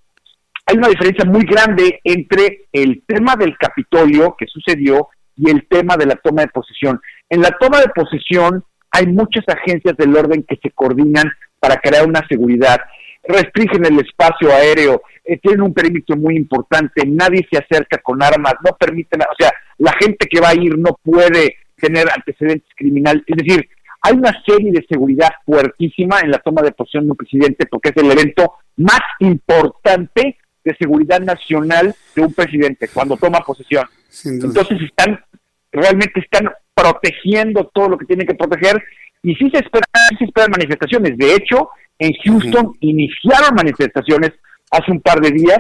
hay 0.65 0.77
una 0.77 0.89
diferencia 0.89 1.26
muy 1.26 1.43
grande 1.43 1.99
entre 2.03 2.65
el 2.72 3.03
tema 3.05 3.35
del 3.35 3.57
Capitolio 3.57 4.35
que 4.38 4.47
sucedió 4.47 5.09
y 5.35 5.49
el 5.49 5.68
tema 5.68 5.95
de 5.97 6.05
la 6.05 6.15
toma 6.15 6.41
de 6.41 6.49
posesión. 6.49 6.99
En 7.31 7.41
la 7.41 7.51
toma 7.57 7.79
de 7.79 7.87
posesión 7.95 8.61
hay 8.91 9.07
muchas 9.07 9.45
agencias 9.47 9.95
del 9.95 10.13
orden 10.17 10.43
que 10.43 10.59
se 10.61 10.69
coordinan 10.71 11.31
para 11.59 11.77
crear 11.77 12.05
una 12.05 12.27
seguridad, 12.27 12.77
restringen 13.23 13.85
el 13.85 14.01
espacio 14.01 14.51
aéreo, 14.51 15.01
eh, 15.23 15.39
tienen 15.41 15.61
un 15.61 15.73
perímetro 15.73 16.17
muy 16.17 16.35
importante, 16.35 17.05
nadie 17.07 17.47
se 17.49 17.57
acerca 17.57 17.99
con 17.99 18.21
armas, 18.21 18.55
no 18.65 18.75
permiten, 18.77 19.21
o 19.21 19.35
sea, 19.39 19.49
la 19.77 19.93
gente 19.93 20.27
que 20.27 20.41
va 20.41 20.49
a 20.49 20.55
ir 20.55 20.77
no 20.77 20.99
puede 21.01 21.55
tener 21.77 22.05
antecedentes 22.13 22.69
criminales, 22.75 23.23
es 23.25 23.37
decir, 23.37 23.69
hay 24.01 24.13
una 24.13 24.33
serie 24.45 24.73
de 24.73 24.85
seguridad 24.89 25.29
fuertísima 25.45 26.19
en 26.19 26.31
la 26.31 26.39
toma 26.39 26.61
de 26.63 26.73
posesión 26.73 27.05
de 27.05 27.11
un 27.11 27.17
presidente 27.17 27.65
porque 27.65 27.91
es 27.95 28.03
el 28.03 28.11
evento 28.11 28.55
más 28.75 28.99
importante 29.19 30.37
de 30.65 30.75
seguridad 30.75 31.21
nacional 31.21 31.95
de 32.13 32.21
un 32.23 32.33
presidente 32.33 32.89
cuando 32.89 33.15
toma 33.15 33.39
posesión. 33.39 33.85
Entonces 34.25 34.81
están 34.81 35.23
realmente 35.71 36.19
están 36.19 36.49
protegiendo 36.73 37.69
todo 37.73 37.89
lo 37.89 37.98
que 37.98 38.06
tienen 38.06 38.27
que 38.27 38.35
proteger 38.35 38.81
y 39.23 39.35
sí 39.35 39.49
se 39.52 39.60
esperan, 39.60 39.85
se 40.18 40.26
esperan 40.26 40.52
manifestaciones. 40.52 41.18
De 41.18 41.35
hecho, 41.35 41.69
en 41.99 42.14
Houston 42.23 42.76
iniciaron 42.80 43.56
manifestaciones 43.56 44.31
hace 44.72 44.91
un 44.91 45.02
par 45.02 45.19
de 45.19 45.31
días 45.31 45.60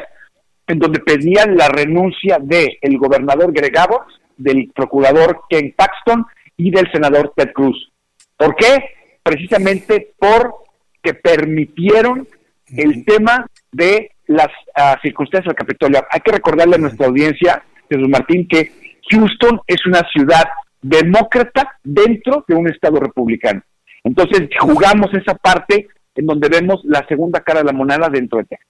en 0.67 0.79
donde 0.79 0.99
pedían 0.99 1.55
la 1.57 1.67
renuncia 1.67 2.37
del 2.39 2.77
el 2.81 2.97
gobernador 2.97 3.51
Greg 3.53 3.77
Abbott, 3.77 4.07
del 4.37 4.71
procurador 4.73 5.41
Ken 5.49 5.73
Paxton 5.75 6.25
y 6.57 6.71
del 6.71 6.91
senador 6.91 7.33
Ted 7.35 7.51
Cruz. 7.53 7.91
¿Por 8.37 8.55
qué? 8.55 8.83
Precisamente 9.21 10.13
porque 10.17 11.13
permitieron 11.13 12.27
el 12.67 13.05
tema 13.05 13.45
de 13.71 14.11
las 14.27 14.47
ah, 14.75 14.97
circunstancias 15.01 15.53
del 15.53 15.55
Capitolio. 15.55 16.03
Hay 16.09 16.21
que 16.21 16.31
recordarle 16.31 16.75
a 16.75 16.79
nuestra 16.79 17.07
audiencia, 17.07 17.63
Jesús 17.89 18.09
Martín, 18.09 18.47
que 18.47 18.71
Houston 19.11 19.59
es 19.67 19.85
una 19.85 20.01
ciudad 20.11 20.45
demócrata 20.81 21.77
dentro 21.83 22.45
de 22.47 22.55
un 22.55 22.69
estado 22.69 22.99
republicano. 22.99 23.61
Entonces 24.03 24.49
jugamos 24.59 25.13
esa 25.13 25.35
parte 25.35 25.87
en 26.15 26.25
donde 26.25 26.49
vemos 26.49 26.81
la 26.83 27.05
segunda 27.07 27.41
cara 27.41 27.59
de 27.59 27.65
la 27.65 27.73
moneda 27.73 28.09
dentro 28.09 28.39
de 28.39 28.45
Texas. 28.45 28.67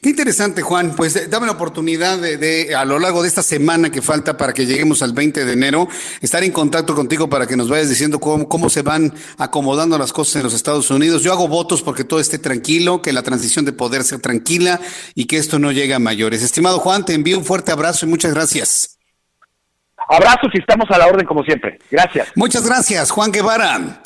Qué 0.00 0.10
interesante, 0.10 0.62
Juan. 0.62 0.94
Pues 0.94 1.16
eh, 1.16 1.26
dame 1.28 1.46
la 1.46 1.52
oportunidad 1.52 2.18
de, 2.18 2.74
a 2.74 2.84
lo 2.84 2.98
largo 2.98 3.22
de 3.22 3.28
esta 3.28 3.42
semana 3.42 3.90
que 3.90 4.02
falta 4.02 4.36
para 4.36 4.52
que 4.52 4.66
lleguemos 4.66 5.02
al 5.02 5.12
20 5.12 5.44
de 5.44 5.52
enero, 5.52 5.88
estar 6.20 6.44
en 6.44 6.52
contacto 6.52 6.94
contigo 6.94 7.28
para 7.28 7.46
que 7.46 7.56
nos 7.56 7.68
vayas 7.68 7.88
diciendo 7.88 8.20
cómo, 8.20 8.48
cómo 8.48 8.70
se 8.70 8.82
van 8.82 9.12
acomodando 9.38 9.98
las 9.98 10.12
cosas 10.12 10.36
en 10.36 10.42
los 10.44 10.54
Estados 10.54 10.90
Unidos. 10.90 11.22
Yo 11.22 11.32
hago 11.32 11.48
votos 11.48 11.82
porque 11.82 12.04
todo 12.04 12.20
esté 12.20 12.38
tranquilo, 12.38 13.02
que 13.02 13.12
la 13.12 13.22
transición 13.22 13.64
de 13.64 13.72
poder 13.72 14.04
sea 14.04 14.18
tranquila 14.18 14.80
y 15.14 15.26
que 15.26 15.38
esto 15.38 15.58
no 15.58 15.72
llegue 15.72 15.94
a 15.94 15.98
mayores. 15.98 16.42
Estimado 16.42 16.78
Juan, 16.78 17.04
te 17.04 17.14
envío 17.14 17.38
un 17.38 17.44
fuerte 17.44 17.72
abrazo 17.72 18.06
y 18.06 18.08
muchas 18.08 18.32
gracias. 18.34 18.95
Abrazos 20.08 20.50
y 20.54 20.58
estamos 20.58 20.88
a 20.90 20.98
la 20.98 21.06
orden 21.06 21.26
como 21.26 21.42
siempre. 21.42 21.78
Gracias. 21.90 22.28
Muchas 22.34 22.66
gracias, 22.66 23.10
Juan 23.10 23.32
Guevara. 23.32 24.00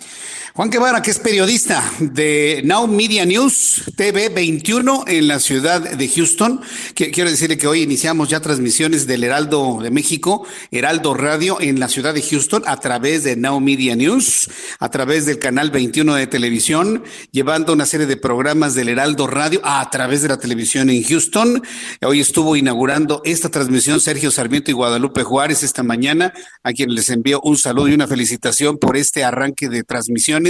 Juan 0.52 0.68
Guevara, 0.68 1.00
que 1.00 1.12
es 1.12 1.20
periodista 1.20 1.80
de 2.00 2.60
Now 2.64 2.88
Media 2.88 3.24
News 3.24 3.84
TV 3.96 4.30
21 4.30 5.04
en 5.06 5.28
la 5.28 5.38
ciudad 5.38 5.80
de 5.80 6.08
Houston. 6.08 6.60
Quiero 6.94 7.30
decirle 7.30 7.56
que 7.56 7.68
hoy 7.68 7.82
iniciamos 7.82 8.28
ya 8.28 8.40
transmisiones 8.40 9.06
del 9.06 9.22
Heraldo 9.22 9.78
de 9.80 9.92
México, 9.92 10.44
Heraldo 10.72 11.14
Radio 11.14 11.60
en 11.60 11.78
la 11.78 11.88
ciudad 11.88 12.14
de 12.14 12.22
Houston 12.22 12.64
a 12.66 12.78
través 12.78 13.22
de 13.22 13.36
Now 13.36 13.60
Media 13.60 13.94
News, 13.94 14.50
a 14.80 14.90
través 14.90 15.24
del 15.24 15.38
canal 15.38 15.70
21 15.70 16.16
de 16.16 16.26
televisión, 16.26 17.04
llevando 17.30 17.72
una 17.72 17.86
serie 17.86 18.06
de 18.06 18.16
programas 18.16 18.74
del 18.74 18.88
Heraldo 18.88 19.28
Radio 19.28 19.60
a 19.62 19.88
través 19.88 20.22
de 20.22 20.28
la 20.30 20.38
televisión 20.38 20.90
en 20.90 21.04
Houston. 21.04 21.62
Hoy 22.04 22.18
estuvo 22.18 22.56
inaugurando 22.56 23.22
esta 23.24 23.50
transmisión 23.50 24.00
Sergio 24.00 24.32
Sarmiento 24.32 24.72
y 24.72 24.74
Guadalupe 24.74 25.22
Juárez 25.22 25.62
esta 25.62 25.84
mañana, 25.84 26.32
a 26.64 26.72
quien 26.72 26.92
les 26.92 27.08
envío 27.08 27.40
un 27.44 27.56
saludo 27.56 27.86
y 27.86 27.94
una 27.94 28.08
felicitación 28.08 28.78
por 28.78 28.96
este 28.96 29.22
arranque 29.22 29.68
de 29.68 29.84
transmisiones. 29.84 30.40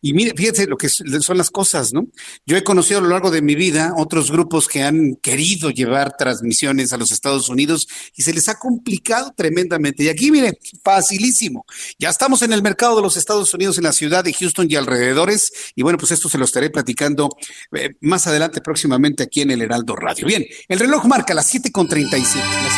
Y 0.00 0.14
mire, 0.14 0.32
fíjense 0.36 0.66
lo 0.66 0.76
que 0.76 0.88
son 0.88 1.38
las 1.38 1.50
cosas, 1.50 1.92
¿no? 1.92 2.06
Yo 2.46 2.56
he 2.56 2.64
conocido 2.64 2.98
a 2.98 3.02
lo 3.02 3.08
largo 3.08 3.30
de 3.30 3.42
mi 3.42 3.54
vida 3.54 3.94
otros 3.96 4.30
grupos 4.30 4.68
que 4.68 4.82
han 4.82 5.16
querido 5.16 5.70
llevar 5.70 6.16
transmisiones 6.16 6.92
a 6.92 6.96
los 6.96 7.12
Estados 7.12 7.48
Unidos 7.48 7.86
y 8.16 8.22
se 8.22 8.32
les 8.32 8.48
ha 8.48 8.58
complicado 8.58 9.32
tremendamente. 9.36 10.04
Y 10.04 10.08
aquí, 10.08 10.30
mire, 10.30 10.58
facilísimo. 10.82 11.64
Ya 11.98 12.10
estamos 12.10 12.42
en 12.42 12.52
el 12.52 12.62
mercado 12.62 12.96
de 12.96 13.02
los 13.02 13.16
Estados 13.16 13.52
Unidos, 13.54 13.78
en 13.78 13.84
la 13.84 13.92
ciudad 13.92 14.24
de 14.24 14.32
Houston 14.32 14.66
y 14.68 14.76
alrededores. 14.76 15.52
Y 15.74 15.82
bueno, 15.82 15.98
pues 15.98 16.12
esto 16.12 16.28
se 16.28 16.38
lo 16.38 16.44
estaré 16.44 16.70
platicando 16.70 17.28
eh, 17.72 17.94
más 18.00 18.26
adelante, 18.26 18.60
próximamente 18.60 19.22
aquí 19.22 19.42
en 19.42 19.50
el 19.50 19.62
Heraldo 19.62 19.96
Radio. 19.96 20.26
Bien, 20.26 20.44
el 20.68 20.78
reloj 20.78 21.04
marca 21.06 21.34
las 21.34 21.52
7.37, 21.54 22.10
las 22.12 22.72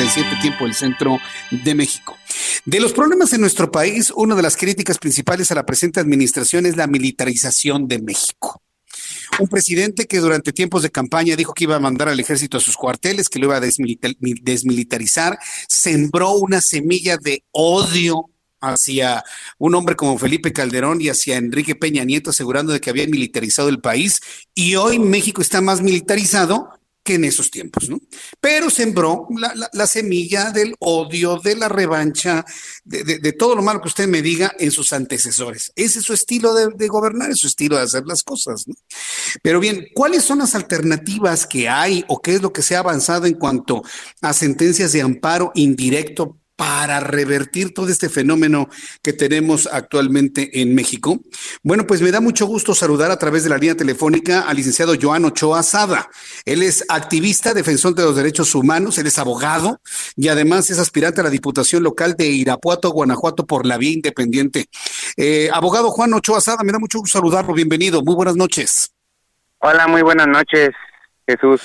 7.37 0.00 0.40
tiempo 0.40 0.64
del 0.64 0.74
centro 0.74 1.18
de 1.50 1.74
México. 1.74 2.16
De 2.64 2.80
los 2.80 2.92
problemas 2.92 3.32
en 3.32 3.40
nuestro 3.40 3.70
país, 3.70 4.12
una 4.14 4.34
de 4.34 4.42
las 4.42 4.56
críticas 4.56 4.98
principales 4.98 5.50
a 5.50 5.54
la 5.54 5.66
presente 5.66 5.89
administración 5.98 6.66
es 6.66 6.76
la 6.76 6.86
militarización 6.86 7.88
de 7.88 8.00
México. 8.00 8.62
Un 9.38 9.48
presidente 9.48 10.06
que 10.06 10.18
durante 10.18 10.52
tiempos 10.52 10.82
de 10.82 10.90
campaña 10.90 11.34
dijo 11.36 11.54
que 11.54 11.64
iba 11.64 11.76
a 11.76 11.80
mandar 11.80 12.08
al 12.08 12.20
ejército 12.20 12.58
a 12.58 12.60
sus 12.60 12.76
cuarteles, 12.76 13.28
que 13.28 13.38
lo 13.38 13.46
iba 13.46 13.56
a 13.56 13.60
desmilitarizar, 13.60 15.38
sembró 15.68 16.32
una 16.32 16.60
semilla 16.60 17.16
de 17.16 17.42
odio 17.50 18.26
hacia 18.60 19.24
un 19.58 19.74
hombre 19.74 19.96
como 19.96 20.18
Felipe 20.18 20.52
Calderón 20.52 21.00
y 21.00 21.08
hacia 21.08 21.36
Enrique 21.36 21.74
Peña 21.74 22.04
Nieto, 22.04 22.30
asegurando 22.30 22.72
de 22.72 22.80
que 22.80 22.90
había 22.90 23.06
militarizado 23.06 23.68
el 23.68 23.80
país. 23.80 24.20
Y 24.54 24.76
hoy 24.76 24.98
México 24.98 25.40
está 25.40 25.60
más 25.60 25.80
militarizado 25.80 26.79
que 27.02 27.14
en 27.14 27.24
esos 27.24 27.50
tiempos, 27.50 27.88
¿no? 27.88 27.98
Pero 28.40 28.70
sembró 28.70 29.26
la, 29.72 29.86
semilla 29.86 30.50
del 30.50 30.74
odio, 30.78 31.38
de 31.42 31.56
la 31.56 31.68
revancha, 31.68 32.44
de, 32.84 33.32
todo 33.32 33.54
lo 33.54 33.62
malo 33.62 33.80
que 33.80 33.88
usted 33.88 34.06
me 34.06 34.22
diga 34.22 34.52
en 34.58 34.70
sus 34.70 34.92
antecesores. 34.92 35.72
Ese 35.76 36.00
es 36.00 36.04
su 36.04 36.12
estilo 36.12 36.54
de, 36.54 36.68
de, 36.74 36.88
gobernar, 36.88 37.30
es 37.30 37.38
su 37.38 37.46
estilo 37.46 37.76
de 37.76 37.82
hacer 37.82 38.04
las 38.06 38.22
cosas, 38.22 38.66
¿no? 38.66 38.74
Pero 39.42 39.60
bien, 39.60 39.86
¿cuáles 39.94 40.24
son 40.24 40.38
las 40.38 40.54
alternativas 40.54 41.46
que 41.46 41.68
hay 41.68 42.04
o 42.08 42.20
qué 42.20 42.34
es 42.34 42.42
lo 42.42 42.52
que 42.52 42.62
se 42.62 42.76
ha 42.76 42.80
avanzado 42.80 43.26
en 43.26 43.34
cuanto 43.34 43.82
a 44.20 44.32
sentencias 44.32 44.92
de 44.92 45.02
amparo 45.02 45.52
indirecto 45.54 46.39
para 46.60 47.00
revertir 47.00 47.72
todo 47.72 47.88
este 47.88 48.10
fenómeno 48.10 48.68
que 49.02 49.14
tenemos 49.14 49.66
actualmente 49.66 50.60
en 50.60 50.74
México? 50.74 51.18
Bueno, 51.62 51.86
pues 51.86 52.02
me 52.02 52.10
da 52.10 52.20
mucho 52.20 52.44
gusto 52.44 52.74
saludar 52.74 53.10
a 53.10 53.18
través 53.18 53.44
de 53.44 53.48
la 53.48 53.56
línea 53.56 53.74
telefónica 53.74 54.42
al 54.42 54.58
licenciado 54.58 54.92
Joan 55.00 55.24
Ochoa 55.24 55.62
Sada. 55.62 56.10
Él 56.44 56.62
es 56.62 56.84
activista, 56.90 57.54
defensor 57.54 57.94
de 57.94 58.02
los 58.02 58.14
derechos 58.14 58.54
humanos, 58.54 58.98
él 58.98 59.06
es 59.06 59.18
abogado 59.18 59.80
y 60.16 60.28
además 60.28 60.68
es 60.68 60.78
aspirante 60.78 61.22
a 61.22 61.24
la 61.24 61.30
Diputación 61.30 61.82
Local 61.82 62.14
de 62.14 62.26
Irapuato, 62.26 62.90
Guanajuato, 62.90 63.46
por 63.46 63.64
la 63.64 63.78
vía 63.78 63.92
independiente. 63.92 64.66
Eh, 65.16 65.48
abogado 65.54 65.90
Juan 65.90 66.12
Ochoa 66.12 66.42
Sada, 66.42 66.62
me 66.62 66.72
da 66.72 66.78
mucho 66.78 66.98
gusto 66.98 67.18
saludarlo. 67.18 67.54
Bienvenido. 67.54 68.02
Muy 68.02 68.14
buenas 68.14 68.36
noches. 68.36 68.92
Hola, 69.60 69.86
muy 69.86 70.02
buenas 70.02 70.26
noches, 70.26 70.72
Jesús. 71.26 71.62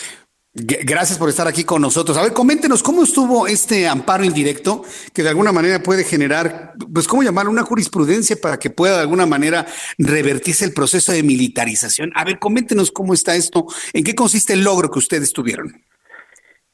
Gracias 0.57 1.19
por 1.19 1.27
estar 1.27 1.49
aquí 1.49 1.65
con 1.65 1.81
nosotros. 1.81 2.17
A 2.17 2.23
ver, 2.23 2.31
coméntenos 2.31 2.81
cómo 2.81 3.03
estuvo 3.03 3.45
este 3.45 3.89
amparo 3.89 4.23
indirecto 4.23 4.83
que 5.13 5.21
de 5.21 5.27
alguna 5.27 5.51
manera 5.51 5.83
puede 5.83 6.05
generar, 6.05 6.71
pues, 6.93 7.09
¿cómo 7.09 7.23
llamarlo? 7.23 7.51
Una 7.51 7.63
jurisprudencia 7.63 8.37
para 8.41 8.57
que 8.57 8.69
pueda 8.69 8.95
de 8.95 9.01
alguna 9.01 9.25
manera 9.25 9.65
revertirse 9.97 10.63
el 10.63 10.73
proceso 10.73 11.11
de 11.11 11.23
militarización. 11.23 12.13
A 12.15 12.23
ver, 12.23 12.39
coméntenos 12.39 12.89
cómo 12.89 13.13
está 13.13 13.35
esto, 13.35 13.65
en 13.91 14.05
qué 14.05 14.15
consiste 14.15 14.53
el 14.53 14.63
logro 14.63 14.89
que 14.89 14.99
ustedes 14.99 15.33
tuvieron. 15.33 15.73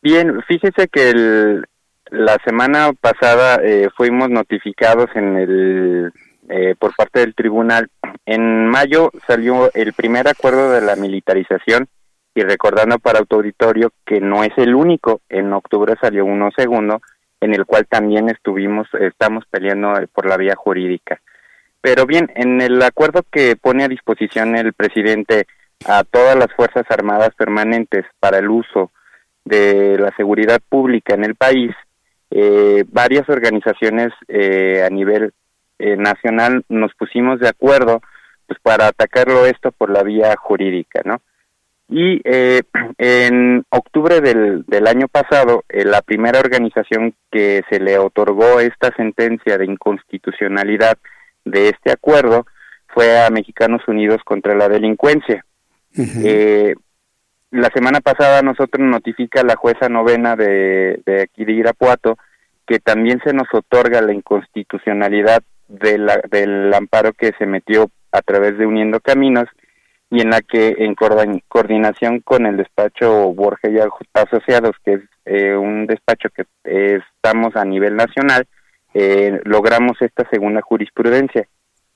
Bien, 0.04 0.44
fíjese 0.48 0.88
que 0.88 1.64
la 2.12 2.38
semana 2.46 2.94
pasada 2.94 3.62
eh, 3.64 3.90
fuimos 3.98 4.30
notificados 4.30 5.10
en 5.16 5.38
el 5.38 6.14
eh, 6.50 6.76
por 6.78 6.96
parte 6.96 7.22
del 7.22 7.34
tribunal. 7.34 7.90
En 8.28 8.68
mayo 8.68 9.10
salió 9.26 9.74
el 9.74 9.94
primer 9.94 10.28
acuerdo 10.28 10.72
de 10.72 10.82
la 10.82 10.96
militarización 10.96 11.88
y 12.34 12.42
recordando 12.42 12.98
para 13.00 13.24
tu 13.26 13.38
auditorio 13.38 13.92
que 14.06 14.22
no 14.22 14.44
es 14.44 14.58
el 14.58 14.74
único, 14.74 15.22
en 15.30 15.52
octubre 15.54 15.96
salió 16.00 16.26
uno 16.26 16.50
segundo, 16.56 17.02
en 17.42 17.54
el 17.54 17.66
cual 17.66 17.88
también 17.88 18.30
estuvimos, 18.30 18.88
estamos 19.00 19.46
peleando 19.50 19.98
eh, 19.98 20.08
por 20.08 20.26
la 20.28 20.38
vía 20.38 20.56
jurídica. 20.56 21.20
Pero 21.82 22.06
bien, 22.06 22.32
en 22.36 22.62
el 22.62 22.82
acuerdo 22.84 23.24
que 23.30 23.56
pone 23.56 23.84
a 23.84 23.90
disposición 23.90 24.56
el 24.56 24.74
presidente 24.74 25.48
a 25.86 26.04
todas 26.04 26.36
las 26.38 26.54
Fuerzas 26.54 26.86
Armadas 26.90 27.32
permanentes 27.36 28.06
para 28.20 28.38
el 28.38 28.50
uso 28.50 28.92
de 29.44 29.98
la 29.98 30.12
seguridad 30.16 30.62
pública 30.70 31.16
en 31.16 31.26
el 31.26 31.36
país, 31.36 31.72
eh, 32.30 32.86
varias 32.88 33.28
organizaciones 33.28 34.14
eh, 34.28 34.84
a 34.86 34.90
nivel 34.90 35.34
nacional 35.98 36.64
nos 36.70 36.94
pusimos 36.94 37.40
de 37.40 37.50
acuerdo 37.50 38.04
pues 38.46 38.60
para 38.62 38.86
atacarlo 38.86 39.48
esto 39.48 39.72
por 39.72 39.90
la 39.90 40.04
vía 40.04 40.36
jurídica, 40.38 41.02
¿no? 41.04 41.22
Y 41.92 42.22
eh, 42.24 42.62
en 42.98 43.64
octubre 43.70 44.22
del, 44.22 44.64
del 44.66 44.88
año 44.88 45.08
pasado, 45.08 45.64
eh, 45.70 45.84
la 45.86 46.02
primera 46.02 46.40
organización 46.40 47.14
que 47.32 47.62
se 47.70 47.80
le 47.80 48.00
otorgó 48.00 48.60
esta 48.60 48.96
sentencia 48.96 49.58
de 49.58 49.66
inconstitucionalidad 49.66 50.98
de 51.46 51.70
este 51.70 51.92
acuerdo 51.92 52.48
fue 52.88 53.20
a 53.24 53.30
Mexicanos 53.30 53.82
Unidos 53.88 54.22
contra 54.24 54.56
la 54.56 54.70
Delincuencia. 54.70 55.46
eh, 55.98 56.74
la 57.52 57.70
semana 57.74 58.00
pasada 58.00 58.42
nosotros 58.42 58.88
notifica 58.88 59.44
la 59.44 59.58
jueza 59.58 59.90
novena 59.90 60.38
de, 60.38 61.02
de 61.06 61.22
aquí 61.24 61.44
de 61.44 61.52
Irapuato 61.52 62.18
que 62.66 62.80
también 62.80 63.20
se 63.26 63.34
nos 63.34 63.48
otorga 63.54 64.02
la 64.02 64.14
inconstitucionalidad 64.14 65.44
de 65.68 65.98
la, 65.98 66.22
del 66.30 66.74
amparo 66.74 67.12
que 67.12 67.34
se 67.38 67.46
metió 67.46 67.90
a 68.14 68.22
través 68.22 68.58
de 68.58 68.66
Uniendo 68.66 69.02
Caminos 69.02 69.48
y 70.12 70.20
en 70.20 70.30
la 70.30 70.42
que 70.42 70.76
en 70.78 70.94
coordinación 71.48 72.20
con 72.20 72.46
el 72.46 72.58
despacho 72.58 73.34
Borges 73.34 73.72
y 73.72 73.80
Asociados, 74.14 74.76
que 74.84 74.94
es 74.96 75.02
eh, 75.24 75.56
un 75.56 75.88
despacho 75.88 76.28
que 76.36 76.44
estamos 76.64 77.56
a 77.56 77.64
nivel 77.64 77.96
nacional, 77.96 78.46
eh, 78.94 79.40
logramos 79.46 79.94
esta 80.02 80.28
segunda 80.30 80.62
jurisprudencia. 80.62 81.48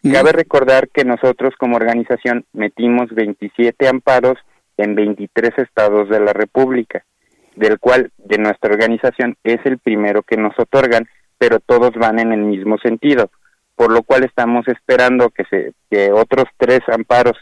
Cabe 0.01 0.31
recordar 0.31 0.87
que 0.89 1.03
nosotros 1.03 1.55
como 1.57 1.75
organización 1.75 2.45
metimos 2.53 3.09
27 3.09 3.87
amparos 3.87 4.37
en 4.77 4.95
23 4.95 5.51
estados 5.57 6.07
de 6.07 6.19
la 6.21 6.31
República, 6.31 7.03
del 7.55 7.79
cual 7.79 8.11
de 8.17 8.37
nuestra 8.37 8.71
organización 8.71 9.35
es 9.43 9.59
el 9.65 9.79
primero 9.79 10.21
que 10.21 10.37
nos 10.37 10.57
otorgan, 10.57 11.05
pero 11.37 11.59
todos 11.59 11.91
van 11.95 12.19
en 12.19 12.31
el 12.31 12.41
mismo 12.41 12.77
sentido, 12.77 13.29
por 13.75 13.91
lo 13.91 14.03
cual 14.03 14.23
estamos 14.23 14.65
esperando 14.69 15.31
que, 15.31 15.43
se, 15.49 15.73
que 15.89 16.11
otros 16.13 16.45
tres 16.57 16.81
amparos 16.87 17.35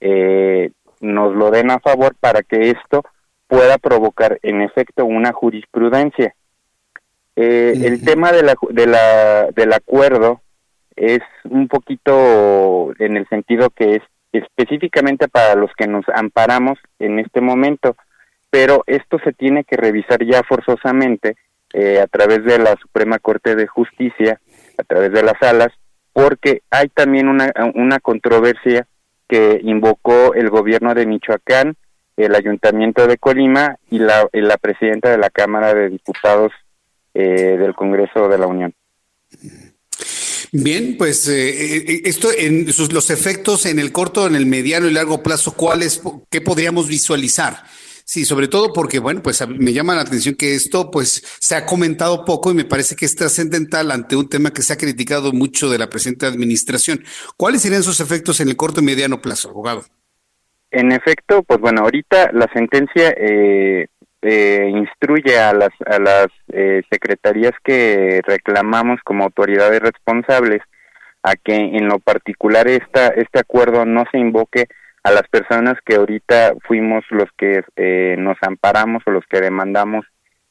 eh, 0.00 0.70
nos 1.00 1.34
lo 1.34 1.50
den 1.50 1.70
a 1.70 1.80
favor 1.80 2.14
para 2.18 2.42
que 2.42 2.70
esto 2.70 3.02
pueda 3.46 3.78
provocar 3.78 4.38
en 4.42 4.62
efecto 4.62 5.04
una 5.04 5.32
jurisprudencia. 5.32 6.34
Eh, 7.36 7.74
el 7.84 8.02
tema 8.04 8.32
de 8.32 8.42
la, 8.42 8.54
de 8.70 8.86
la, 8.86 9.50
del 9.54 9.72
acuerdo 9.72 10.40
es 10.96 11.20
un 11.44 11.68
poquito 11.68 12.92
en 12.98 13.16
el 13.16 13.28
sentido 13.28 13.70
que 13.70 13.96
es 13.96 14.02
específicamente 14.32 15.28
para 15.28 15.54
los 15.54 15.70
que 15.76 15.86
nos 15.86 16.04
amparamos 16.14 16.78
en 16.98 17.18
este 17.18 17.40
momento, 17.40 17.96
pero 18.50 18.82
esto 18.86 19.18
se 19.22 19.32
tiene 19.32 19.64
que 19.64 19.76
revisar 19.76 20.24
ya 20.24 20.42
forzosamente 20.42 21.36
eh, 21.72 22.00
a 22.00 22.06
través 22.06 22.44
de 22.44 22.58
la 22.58 22.74
Suprema 22.76 23.18
Corte 23.18 23.54
de 23.54 23.66
Justicia, 23.66 24.40
a 24.78 24.82
través 24.82 25.12
de 25.12 25.22
las 25.22 25.34
salas, 25.38 25.72
porque 26.12 26.62
hay 26.70 26.88
también 26.88 27.28
una, 27.28 27.52
una 27.74 27.98
controversia 28.00 28.86
que 29.28 29.60
invocó 29.62 30.34
el 30.34 30.50
gobierno 30.50 30.94
de 30.94 31.06
Michoacán, 31.06 31.76
el 32.16 32.34
ayuntamiento 32.34 33.06
de 33.06 33.18
Colima 33.18 33.76
y 33.90 33.98
la, 33.98 34.28
presidenta 34.60 35.10
de 35.10 35.18
la 35.18 35.30
Cámara 35.30 35.74
de 35.74 35.90
Diputados 35.90 36.52
eh, 37.14 37.56
del 37.58 37.74
Congreso 37.74 38.28
de 38.28 38.38
la 38.38 38.46
Unión. 38.46 38.74
Bien, 40.52 40.96
pues 40.96 41.28
eh, 41.28 41.76
eh, 41.76 42.02
esto 42.04 42.28
en 42.32 42.66
los 42.66 43.10
efectos 43.10 43.66
en 43.66 43.78
el 43.78 43.92
corto, 43.92 44.26
en 44.26 44.36
el 44.36 44.46
mediano 44.46 44.86
y 44.86 44.92
largo 44.92 45.22
plazo, 45.22 45.52
¿cuáles, 45.54 46.00
qué 46.30 46.40
podríamos 46.40 46.88
visualizar? 46.88 47.64
Sí, 48.08 48.24
sobre 48.24 48.46
todo 48.46 48.72
porque, 48.72 49.00
bueno, 49.00 49.20
pues 49.20 49.44
me 49.48 49.72
llama 49.72 49.96
la 49.96 50.02
atención 50.02 50.36
que 50.36 50.54
esto, 50.54 50.92
pues, 50.92 51.24
se 51.40 51.56
ha 51.56 51.66
comentado 51.66 52.24
poco 52.24 52.52
y 52.52 52.54
me 52.54 52.64
parece 52.64 52.94
que 52.94 53.04
es 53.04 53.16
trascendental 53.16 53.90
ante 53.90 54.14
un 54.14 54.28
tema 54.28 54.52
que 54.52 54.62
se 54.62 54.72
ha 54.72 54.76
criticado 54.76 55.32
mucho 55.32 55.68
de 55.68 55.78
la 55.78 55.90
presente 55.90 56.24
administración. 56.24 57.02
¿Cuáles 57.36 57.62
serían 57.62 57.82
sus 57.82 57.98
efectos 57.98 58.38
en 58.38 58.48
el 58.48 58.56
corto 58.56 58.80
y 58.80 58.84
mediano 58.84 59.20
plazo, 59.20 59.50
abogado? 59.50 59.82
En 60.70 60.92
efecto, 60.92 61.42
pues 61.42 61.58
bueno, 61.58 61.82
ahorita 61.82 62.30
la 62.32 62.46
sentencia 62.54 63.12
eh, 63.16 63.88
eh, 64.22 64.70
instruye 64.72 65.40
a 65.40 65.52
las, 65.52 65.72
a 65.84 65.98
las 65.98 66.28
eh, 66.52 66.82
secretarías 66.88 67.54
que 67.64 68.20
reclamamos 68.24 69.00
como 69.02 69.24
autoridades 69.24 69.80
responsables 69.80 70.62
a 71.24 71.34
que 71.34 71.56
en 71.56 71.88
lo 71.88 71.98
particular 71.98 72.68
esta, 72.68 73.08
este 73.08 73.40
acuerdo 73.40 73.84
no 73.84 74.04
se 74.12 74.18
invoque 74.18 74.68
a 75.06 75.12
las 75.12 75.28
personas 75.28 75.76
que 75.84 75.94
ahorita 75.94 76.54
fuimos 76.66 77.04
los 77.10 77.28
que 77.38 77.62
eh, 77.76 78.16
nos 78.18 78.36
amparamos 78.40 79.04
o 79.06 79.12
los 79.12 79.24
que 79.26 79.40
demandamos 79.40 80.04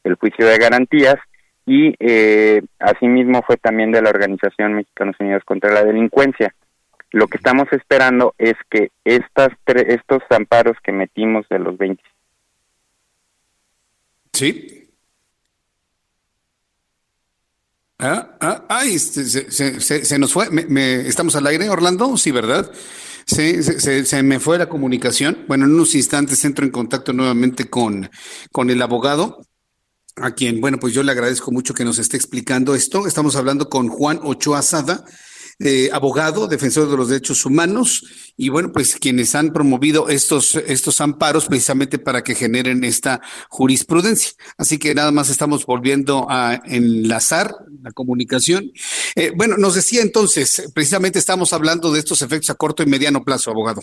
el 0.05 0.15
juicio 0.15 0.45
de 0.45 0.57
garantías 0.57 1.17
y 1.65 1.93
eh, 1.99 2.61
asimismo 2.79 3.43
fue 3.45 3.57
también 3.57 3.91
de 3.91 4.01
la 4.01 4.11
Organización 4.11 4.75
Mexicanos 4.75 5.17
Unidos 5.19 5.43
contra 5.43 5.73
la 5.73 5.83
Delincuencia. 5.83 6.55
Lo 7.11 7.27
que 7.27 7.35
estamos 7.35 7.67
esperando 7.73 8.33
es 8.37 8.53
que 8.69 8.91
estas 9.03 9.49
estos 9.65 10.23
amparos 10.29 10.77
que 10.81 10.93
metimos 10.93 11.45
de 11.49 11.59
los 11.59 11.77
20 11.77 12.01
Sí. 14.31 14.89
Ah, 17.99 18.37
ah, 18.39 18.65
ay, 18.69 18.99
se, 18.99 19.49
se, 19.49 20.19
nos 20.19 20.31
fue. 20.31 20.49
Me, 20.49 20.95
¿Estamos 21.07 21.35
al 21.35 21.47
aire, 21.47 21.69
Orlando? 21.69 22.15
Sí, 22.17 22.31
¿verdad? 22.31 22.69
Sí, 23.25 23.63
se, 23.63 24.23
me 24.23 24.39
fue 24.39 24.57
la 24.57 24.69
comunicación. 24.69 25.45
Bueno, 25.47 25.65
en 25.65 25.73
unos 25.73 25.95
instantes 25.95 26.45
entro 26.45 26.63
en 26.63 26.71
contacto 26.71 27.11
nuevamente 27.11 27.69
con, 27.69 28.09
con 28.51 28.69
el 28.69 28.81
abogado, 28.81 29.41
a 30.15 30.31
quien, 30.31 30.61
bueno, 30.61 30.77
pues 30.79 30.93
yo 30.93 31.03
le 31.03 31.11
agradezco 31.11 31.51
mucho 31.51 31.73
que 31.73 31.83
nos 31.83 31.97
esté 31.97 32.17
explicando 32.17 32.75
esto. 32.75 33.07
Estamos 33.07 33.35
hablando 33.35 33.67
con 33.67 33.89
Juan 33.89 34.19
Ochoa 34.23 34.61
Sada, 34.61 35.03
eh, 35.59 35.89
abogado, 35.93 36.47
defensor 36.47 36.89
de 36.89 36.97
los 36.97 37.09
derechos 37.09 37.45
humanos, 37.45 38.33
y 38.37 38.49
bueno, 38.49 38.71
pues 38.71 38.95
quienes 38.95 39.35
han 39.35 39.53
promovido 39.53 40.09
estos, 40.09 40.55
estos 40.55 40.99
amparos 41.01 41.45
precisamente 41.45 41.97
para 41.97 42.23
que 42.23 42.35
generen 42.35 42.83
esta 42.83 43.21
jurisprudencia. 43.49 44.31
Así 44.57 44.77
que 44.77 44.93
nada 44.93 45.11
más 45.11 45.29
estamos 45.29 45.65
volviendo 45.65 46.27
a 46.29 46.61
enlazar 46.65 47.55
la 47.81 47.91
comunicación. 47.91 48.71
Eh, 49.15 49.31
bueno, 49.35 49.55
nos 49.57 49.75
decía 49.75 50.01
entonces, 50.01 50.69
precisamente 50.73 51.19
estamos 51.19 51.53
hablando 51.53 51.91
de 51.91 51.99
estos 51.99 52.21
efectos 52.21 52.49
a 52.49 52.55
corto 52.55 52.83
y 52.83 52.87
mediano 52.87 53.23
plazo, 53.23 53.51
abogado. 53.51 53.81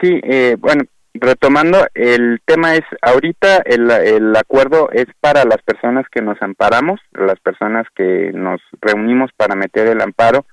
Sí, 0.00 0.20
eh, 0.22 0.56
bueno, 0.58 0.84
retomando, 1.14 1.86
el 1.94 2.40
tema 2.44 2.74
es, 2.74 2.84
ahorita 3.02 3.62
el, 3.64 3.90
el, 3.90 4.36
acuerdo 4.36 4.90
es 4.92 5.06
para 5.20 5.44
las 5.44 5.60
personas 5.62 6.06
que 6.10 6.22
nos 6.22 6.40
amparamos, 6.40 7.00
las 7.12 7.38
personas 7.40 7.86
que 7.94 8.30
nos 8.32 8.60
reunimos 8.80 9.30
para 9.36 9.56
meter 9.56 9.88
el 9.88 10.00
amparo, 10.00 10.46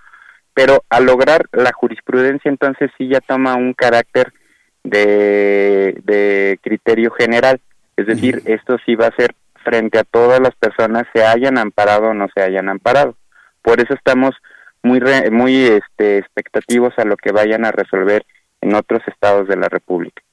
pero 0.54 0.84
al 0.90 1.06
lograr 1.06 1.46
la 1.52 1.72
jurisprudencia 1.72 2.50
entonces 2.50 2.90
sí 2.98 3.08
ya 3.08 3.20
toma 3.22 3.56
un 3.56 3.74
carácter 3.74 4.34
de, 4.84 6.00
de 6.04 6.60
criterio 6.62 7.12
general, 7.12 7.62
es 7.96 8.08
decir, 8.08 8.42
esto 8.46 8.78
sí 8.86 8.96
va 8.96 9.08
a 9.08 9.16
ser 9.16 9.36
frente 9.64 10.00
a 10.00 10.04
todas 10.04 10.40
las 10.40 10.56
personas, 10.56 11.06
se 11.14 11.24
hayan 11.24 11.58
amparado 11.58 12.10
o 12.10 12.14
no 12.14 12.28
se 12.34 12.42
hayan 12.42 12.70
amparado. 12.70 13.16
Por 13.62 13.82
eso 13.82 13.94
estamos 13.94 14.34
muy, 14.82 15.02
muy 15.32 15.66
este, 15.66 16.20
expectativos 16.20 16.94
a 16.98 17.04
lo 17.04 17.18
que 17.18 17.32
vayan 17.32 17.66
a 17.66 17.72
resolver 17.72 18.26
en 18.62 18.76
otros 18.76 19.02
estados 19.08 19.48
de 19.48 19.58
la 19.58 19.68
República. 19.68 20.24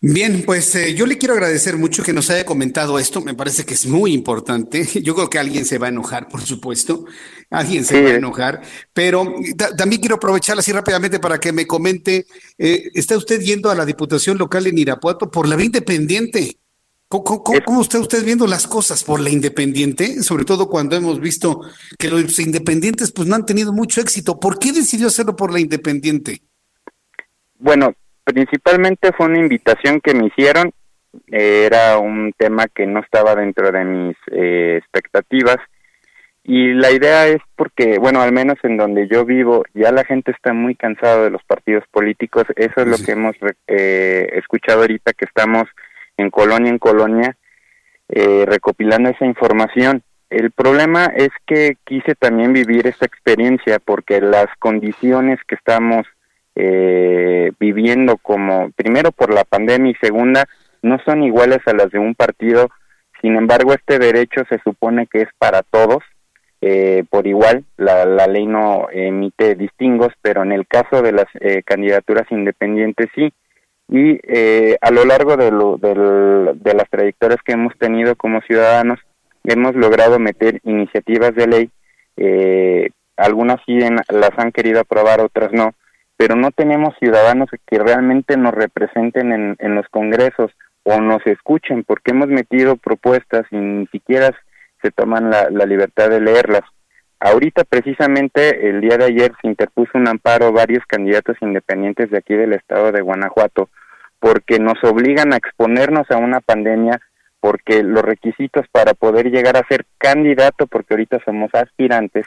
Bien, 0.00 0.42
pues 0.44 0.74
eh, 0.74 0.94
yo 0.94 1.06
le 1.06 1.16
quiero 1.16 1.34
agradecer 1.34 1.76
mucho 1.78 2.02
que 2.02 2.12
nos 2.12 2.28
haya 2.28 2.44
comentado 2.44 2.98
esto. 2.98 3.22
Me 3.22 3.34
parece 3.34 3.64
que 3.64 3.74
es 3.74 3.86
muy 3.86 4.12
importante. 4.12 4.84
Yo 5.02 5.14
creo 5.14 5.30
que 5.30 5.38
alguien 5.38 5.64
se 5.64 5.78
va 5.78 5.86
a 5.86 5.90
enojar, 5.90 6.28
por 6.28 6.42
supuesto. 6.42 7.06
Alguien 7.48 7.84
se 7.84 8.02
va 8.02 8.10
a 8.10 8.14
enojar. 8.14 8.60
Pero 8.92 9.34
también 9.76 10.00
quiero 10.00 10.16
aprovechar 10.16 10.58
así 10.58 10.70
rápidamente 10.70 11.18
para 11.18 11.38
que 11.38 11.52
me 11.52 11.66
comente. 11.66 12.26
Eh, 12.58 12.90
¿Está 12.94 13.16
usted 13.16 13.40
yendo 13.40 13.70
a 13.70 13.74
la 13.74 13.86
Diputación 13.86 14.36
Local 14.36 14.66
en 14.66 14.78
Irapuato 14.78 15.30
por 15.30 15.48
la 15.48 15.56
vía 15.56 15.66
independiente? 15.66 16.58
¿Cómo, 17.08 17.82
está 17.82 18.00
usted 18.00 18.24
viendo 18.24 18.48
las 18.48 18.66
cosas 18.66 19.04
por 19.04 19.20
la 19.20 19.30
independiente? 19.30 20.22
Sobre 20.24 20.44
todo 20.44 20.68
cuando 20.68 20.96
hemos 20.96 21.20
visto 21.20 21.60
que 21.98 22.10
los 22.10 22.38
independientes 22.40 23.12
pues 23.12 23.28
no 23.28 23.36
han 23.36 23.46
tenido 23.46 23.72
mucho 23.72 24.00
éxito. 24.00 24.40
¿Por 24.40 24.58
qué 24.58 24.72
decidió 24.72 25.06
hacerlo 25.06 25.36
por 25.36 25.52
la 25.52 25.60
independiente? 25.60 26.42
Bueno, 27.58 27.94
principalmente 28.26 29.12
fue 29.12 29.26
una 29.26 29.38
invitación 29.38 30.00
que 30.00 30.12
me 30.12 30.26
hicieron, 30.26 30.72
era 31.28 31.98
un 31.98 32.32
tema 32.36 32.66
que 32.66 32.86
no 32.86 33.00
estaba 33.00 33.34
dentro 33.36 33.70
de 33.70 33.84
mis 33.84 34.16
eh, 34.32 34.76
expectativas 34.78 35.58
y 36.42 36.74
la 36.74 36.90
idea 36.90 37.26
es 37.28 37.38
porque, 37.56 37.98
bueno, 37.98 38.20
al 38.20 38.32
menos 38.32 38.56
en 38.62 38.76
donde 38.76 39.08
yo 39.08 39.24
vivo, 39.24 39.64
ya 39.74 39.90
la 39.92 40.04
gente 40.04 40.32
está 40.32 40.52
muy 40.52 40.74
cansada 40.74 41.24
de 41.24 41.30
los 41.30 41.42
partidos 41.44 41.84
políticos, 41.90 42.44
eso 42.56 42.82
es 42.82 42.86
lo 42.86 42.96
que 42.98 43.12
hemos 43.12 43.36
eh, 43.68 44.28
escuchado 44.32 44.82
ahorita 44.82 45.12
que 45.12 45.24
estamos 45.24 45.64
en 46.16 46.30
colonia 46.30 46.70
en 46.70 46.78
colonia 46.78 47.36
eh, 48.08 48.44
recopilando 48.46 49.10
esa 49.10 49.24
información. 49.24 50.02
El 50.30 50.50
problema 50.50 51.06
es 51.16 51.30
que 51.46 51.76
quise 51.84 52.14
también 52.16 52.52
vivir 52.52 52.86
esta 52.86 53.06
experiencia 53.06 53.78
porque 53.78 54.20
las 54.20 54.46
condiciones 54.58 55.38
que 55.46 55.54
estamos 55.54 56.06
eh, 56.56 57.52
viviendo 57.60 58.16
como, 58.16 58.70
primero 58.72 59.12
por 59.12 59.32
la 59.32 59.44
pandemia 59.44 59.92
y 59.92 60.06
segunda, 60.06 60.46
no 60.82 60.98
son 61.04 61.22
iguales 61.22 61.58
a 61.66 61.74
las 61.74 61.90
de 61.90 61.98
un 61.98 62.14
partido. 62.14 62.68
Sin 63.20 63.36
embargo, 63.36 63.72
este 63.72 63.98
derecho 63.98 64.42
se 64.48 64.58
supone 64.60 65.06
que 65.06 65.22
es 65.22 65.28
para 65.38 65.62
todos, 65.62 66.02
eh, 66.62 67.04
por 67.10 67.26
igual. 67.26 67.64
La, 67.76 68.04
la 68.06 68.26
ley 68.26 68.46
no 68.46 68.88
emite 68.90 69.54
distingos, 69.54 70.12
pero 70.22 70.42
en 70.42 70.52
el 70.52 70.66
caso 70.66 71.02
de 71.02 71.12
las 71.12 71.26
eh, 71.40 71.62
candidaturas 71.64 72.26
independientes 72.30 73.08
sí. 73.14 73.32
Y 73.88 74.18
eh, 74.24 74.76
a 74.80 74.90
lo 74.90 75.04
largo 75.04 75.36
de, 75.36 75.50
lo, 75.50 75.76
de 75.76 76.74
las 76.74 76.90
trayectorias 76.90 77.40
que 77.44 77.52
hemos 77.52 77.76
tenido 77.78 78.16
como 78.16 78.40
ciudadanos, 78.40 78.98
hemos 79.44 79.76
logrado 79.76 80.18
meter 80.18 80.60
iniciativas 80.64 81.34
de 81.34 81.46
ley. 81.46 81.70
Eh, 82.16 82.90
algunas 83.16 83.60
sí 83.64 83.78
las 84.08 84.30
han 84.36 84.52
querido 84.52 84.80
aprobar, 84.80 85.20
otras 85.20 85.52
no 85.52 85.72
pero 86.16 86.36
no 86.36 86.50
tenemos 86.50 86.94
ciudadanos 86.98 87.48
que 87.66 87.78
realmente 87.78 88.36
nos 88.36 88.54
representen 88.54 89.32
en, 89.32 89.56
en 89.58 89.74
los 89.74 89.86
congresos 89.88 90.52
o 90.84 91.00
nos 91.00 91.26
escuchen, 91.26 91.84
porque 91.84 92.12
hemos 92.12 92.28
metido 92.28 92.76
propuestas 92.76 93.44
y 93.50 93.56
ni 93.56 93.86
siquiera 93.88 94.30
se 94.82 94.90
toman 94.90 95.30
la, 95.30 95.50
la 95.50 95.66
libertad 95.66 96.08
de 96.10 96.20
leerlas. 96.20 96.62
Ahorita 97.18 97.64
precisamente 97.64 98.68
el 98.68 98.80
día 98.80 98.96
de 98.98 99.06
ayer 99.06 99.32
se 99.40 99.48
interpuso 99.48 99.92
un 99.94 100.06
amparo 100.08 100.52
varios 100.52 100.84
candidatos 100.86 101.36
independientes 101.40 102.10
de 102.10 102.18
aquí 102.18 102.34
del 102.34 102.52
estado 102.52 102.92
de 102.92 103.00
Guanajuato 103.00 103.68
porque 104.18 104.58
nos 104.58 104.82
obligan 104.84 105.32
a 105.32 105.36
exponernos 105.36 106.10
a 106.10 106.16
una 106.16 106.40
pandemia 106.40 107.00
porque 107.40 107.82
los 107.82 108.02
requisitos 108.02 108.66
para 108.72 108.94
poder 108.94 109.30
llegar 109.30 109.56
a 109.56 109.66
ser 109.68 109.86
candidato, 109.98 110.66
porque 110.66 110.94
ahorita 110.94 111.20
somos 111.24 111.50
aspirantes, 111.54 112.26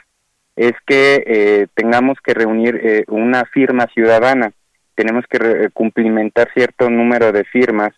es 0.56 0.72
que 0.86 1.24
eh, 1.26 1.66
tengamos 1.74 2.18
que 2.22 2.34
reunir 2.34 2.80
eh, 2.82 3.04
una 3.08 3.44
firma 3.46 3.86
ciudadana, 3.94 4.52
tenemos 4.94 5.24
que 5.28 5.38
eh, 5.38 5.68
cumplimentar 5.72 6.50
cierto 6.54 6.90
número 6.90 7.32
de 7.32 7.44
firmas 7.44 7.90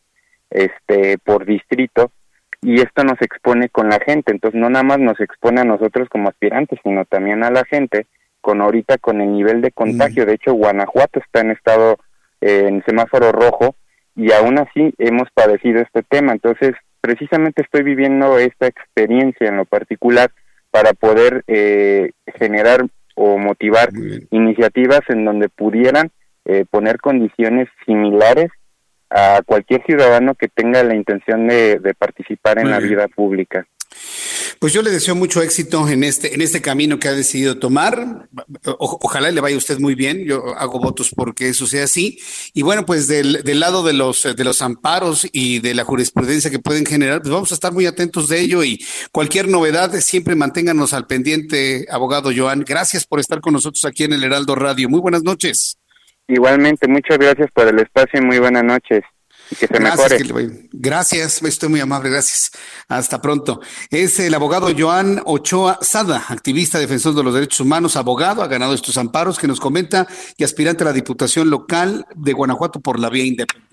este 0.51 1.19
por 1.19 1.47
distrito 1.47 2.13
y 2.61 2.81
esto 2.81 3.03
nos 3.05 3.21
expone 3.23 3.69
con 3.69 3.89
la 3.89 3.99
gente, 3.99 4.33
entonces 4.33 4.61
no 4.61 4.69
nada 4.69 4.85
más 4.85 4.99
nos 4.99 5.19
expone 5.21 5.63
a 5.63 5.65
nosotros 5.65 6.09
como 6.09 6.29
aspirantes, 6.29 6.79
sino 6.83 7.05
también 7.05 7.43
a 7.43 7.51
la 7.51 7.65
gente 7.65 8.07
con 8.41 8.61
ahorita 8.61 8.99
con 8.99 9.21
el 9.21 9.33
nivel 9.33 9.63
de 9.63 9.73
contagio, 9.73 10.27
de 10.27 10.35
hecho 10.35 10.53
Guanajuato 10.53 11.21
está 11.21 11.41
en 11.41 11.53
estado 11.53 11.99
en 12.41 12.85
semáforo 12.85 13.33
rojo 13.33 13.77
y 14.15 14.33
aún 14.33 14.59
así 14.59 14.95
hemos 14.99 15.29
padecido 15.33 15.81
este 15.81 16.03
tema, 16.03 16.33
entonces 16.33 16.75
precisamente 17.01 17.63
estoy 17.63 17.83
viviendo 17.83 18.39
esta 18.39 18.67
experiencia 18.67 19.49
en 19.49 19.57
lo 19.57 19.65
particular 19.65 20.31
para 20.73 20.95
poder 20.95 21.45
eh, 21.47 22.11
generar 22.39 22.85
o 23.15 23.39
motivar 23.39 23.91
iniciativas 24.31 25.03
en 25.09 25.25
donde 25.25 25.49
pudieran 25.49 26.11
eh, 26.47 26.65
poner 26.69 26.99
condiciones 26.99 27.69
similares 27.87 28.51
a 29.11 29.43
cualquier 29.45 29.85
ciudadano 29.85 30.35
que 30.35 30.49
tenga 30.49 30.83
la 30.83 30.97
intención 30.97 31.47
de, 31.47 31.95
participar 31.99 32.59
en 32.59 32.71
la 32.71 32.81
vida 32.81 33.07
pública. 33.09 33.67
Pues 34.59 34.73
yo 34.73 34.83
le 34.83 34.91
deseo 34.91 35.15
mucho 35.15 35.43
éxito 35.43 35.89
en 35.89 36.05
este, 36.05 36.35
en 36.35 36.41
este 36.41 36.61
camino 36.61 36.99
que 36.99 37.09
ha 37.09 37.13
decidido 37.13 37.59
tomar. 37.59 38.29
ojalá 38.79 39.31
le 39.31 39.41
vaya 39.41 39.57
usted 39.57 39.79
muy 39.79 39.95
bien. 39.95 40.25
Yo 40.25 40.55
hago 40.57 40.79
votos 40.81 41.11
porque 41.15 41.49
eso 41.49 41.67
sea 41.67 41.85
así. 41.85 42.19
Y 42.55 42.63
bueno, 42.63 42.87
pues 42.87 43.09
del, 43.09 43.43
del, 43.43 43.61
lado 43.61 43.83
de 43.83 43.93
los, 43.93 44.23
de 44.23 44.45
los 44.45 44.63
amparos 44.63 45.27
y 45.33 45.61
de 45.61 45.75
la 45.75 45.85
jurisprudencia 45.85 46.51
que 46.51 46.59
pueden 46.59 46.87
generar, 46.87 47.21
pues 47.21 47.33
vamos 47.33 47.51
a 47.53 47.55
estar 47.55 47.73
muy 47.73 47.87
atentos 47.87 48.29
de 48.29 48.41
ello 48.41 48.65
y 48.65 48.85
cualquier 49.11 49.49
novedad, 49.49 49.93
siempre 50.01 50.35
manténganos 50.35 50.93
al 50.93 51.07
pendiente, 51.07 51.87
abogado 51.91 52.31
Joan. 52.35 52.65
Gracias 52.67 53.07
por 53.07 53.21
estar 53.21 53.41
con 53.41 53.53
nosotros 53.53 53.85
aquí 53.85 54.05
en 54.05 54.13
el 54.13 54.25
Heraldo 54.25 54.55
Radio. 54.55 54.89
Muy 54.89 55.01
buenas 55.01 55.23
noches. 55.23 55.79
Igualmente, 56.29 56.89
muchas 56.89 57.19
gracias 57.19 57.51
por 57.53 57.69
el 57.69 57.79
espacio 57.79 58.21
y 58.21 58.25
muy 58.25 58.39
buenas 58.39 58.65
noches. 58.65 59.03
Que 59.55 59.67
se 59.67 59.81
mejore. 59.81 60.69
Gracias, 60.73 61.43
estoy 61.43 61.69
muy 61.69 61.81
amable, 61.81 62.11
gracias. 62.11 62.51
Hasta 62.89 63.21
pronto. 63.21 63.61
Es 63.91 64.19
el 64.19 64.35
abogado 64.35 64.69
Joan 64.77 65.23
Ochoa 65.25 65.79
Sada, 65.81 66.25
activista 66.29 66.79
defensor 66.79 67.15
de 67.15 67.23
los 67.23 67.35
derechos 67.35 67.61
humanos, 67.61 67.97
abogado, 67.97 68.43
ha 68.43 68.49
ganado 68.49 68.75
estos 68.75 68.97
amparos 68.97 69.39
que 69.39 69.47
nos 69.47 69.61
comenta 69.61 70.07
y 70.37 70.45
aspirante 70.45 70.85
a 70.85 70.87
la 70.87 70.93
Diputación 70.93 71.51
Local 71.51 72.07
de 72.15 72.33
Guanajuato 72.33 72.81
por 72.81 72.99
la 72.99 73.11
vía 73.11 73.25
independiente. 73.25 73.73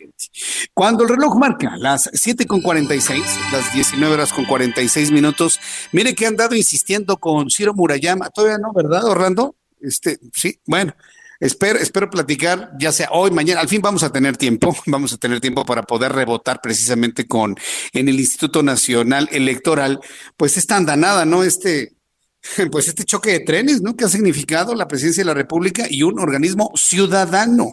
Cuando 0.73 1.03
el 1.03 1.09
reloj 1.09 1.37
marca 1.37 1.75
las 1.77 2.09
7 2.13 2.45
con 2.45 2.61
46, 2.61 3.23
las 3.51 3.73
19 3.73 4.13
horas 4.13 4.33
con 4.33 4.45
46 4.45 5.11
minutos, 5.11 5.59
mire 5.91 6.13
que 6.13 6.25
han 6.25 6.35
dado 6.35 6.55
insistiendo 6.55 7.17
con 7.17 7.49
Ciro 7.49 7.73
Murayama, 7.73 8.29
todavía 8.29 8.57
no, 8.57 8.73
¿verdad, 8.73 9.05
Orlando? 9.05 9.55
Este, 9.81 10.19
sí, 10.33 10.59
bueno, 10.65 10.93
Espero, 11.39 11.79
espero 11.79 12.09
platicar, 12.09 12.71
ya 12.77 12.91
sea 12.91 13.09
hoy, 13.11 13.31
mañana, 13.31 13.61
al 13.61 13.69
fin 13.69 13.81
vamos 13.81 14.03
a 14.03 14.11
tener 14.11 14.35
tiempo, 14.35 14.75
vamos 14.85 15.13
a 15.13 15.17
tener 15.17 15.39
tiempo 15.39 15.65
para 15.65 15.83
poder 15.83 16.11
rebotar 16.11 16.59
precisamente 16.61 17.27
con 17.27 17.55
en 17.93 18.09
el 18.09 18.19
Instituto 18.19 18.61
Nacional 18.61 19.29
Electoral, 19.31 20.01
pues 20.35 20.57
esta 20.57 20.75
andanada, 20.75 21.23
¿no? 21.23 21.43
Este, 21.43 21.93
pues 22.71 22.89
este 22.89 23.05
choque 23.05 23.31
de 23.31 23.39
trenes, 23.39 23.81
¿no? 23.81 23.95
Que 23.95 24.03
ha 24.03 24.09
significado 24.09 24.75
la 24.75 24.87
presidencia 24.87 25.21
de 25.21 25.27
la 25.27 25.33
República 25.33 25.85
y 25.89 26.03
un 26.03 26.19
organismo 26.19 26.71
ciudadano. 26.75 27.71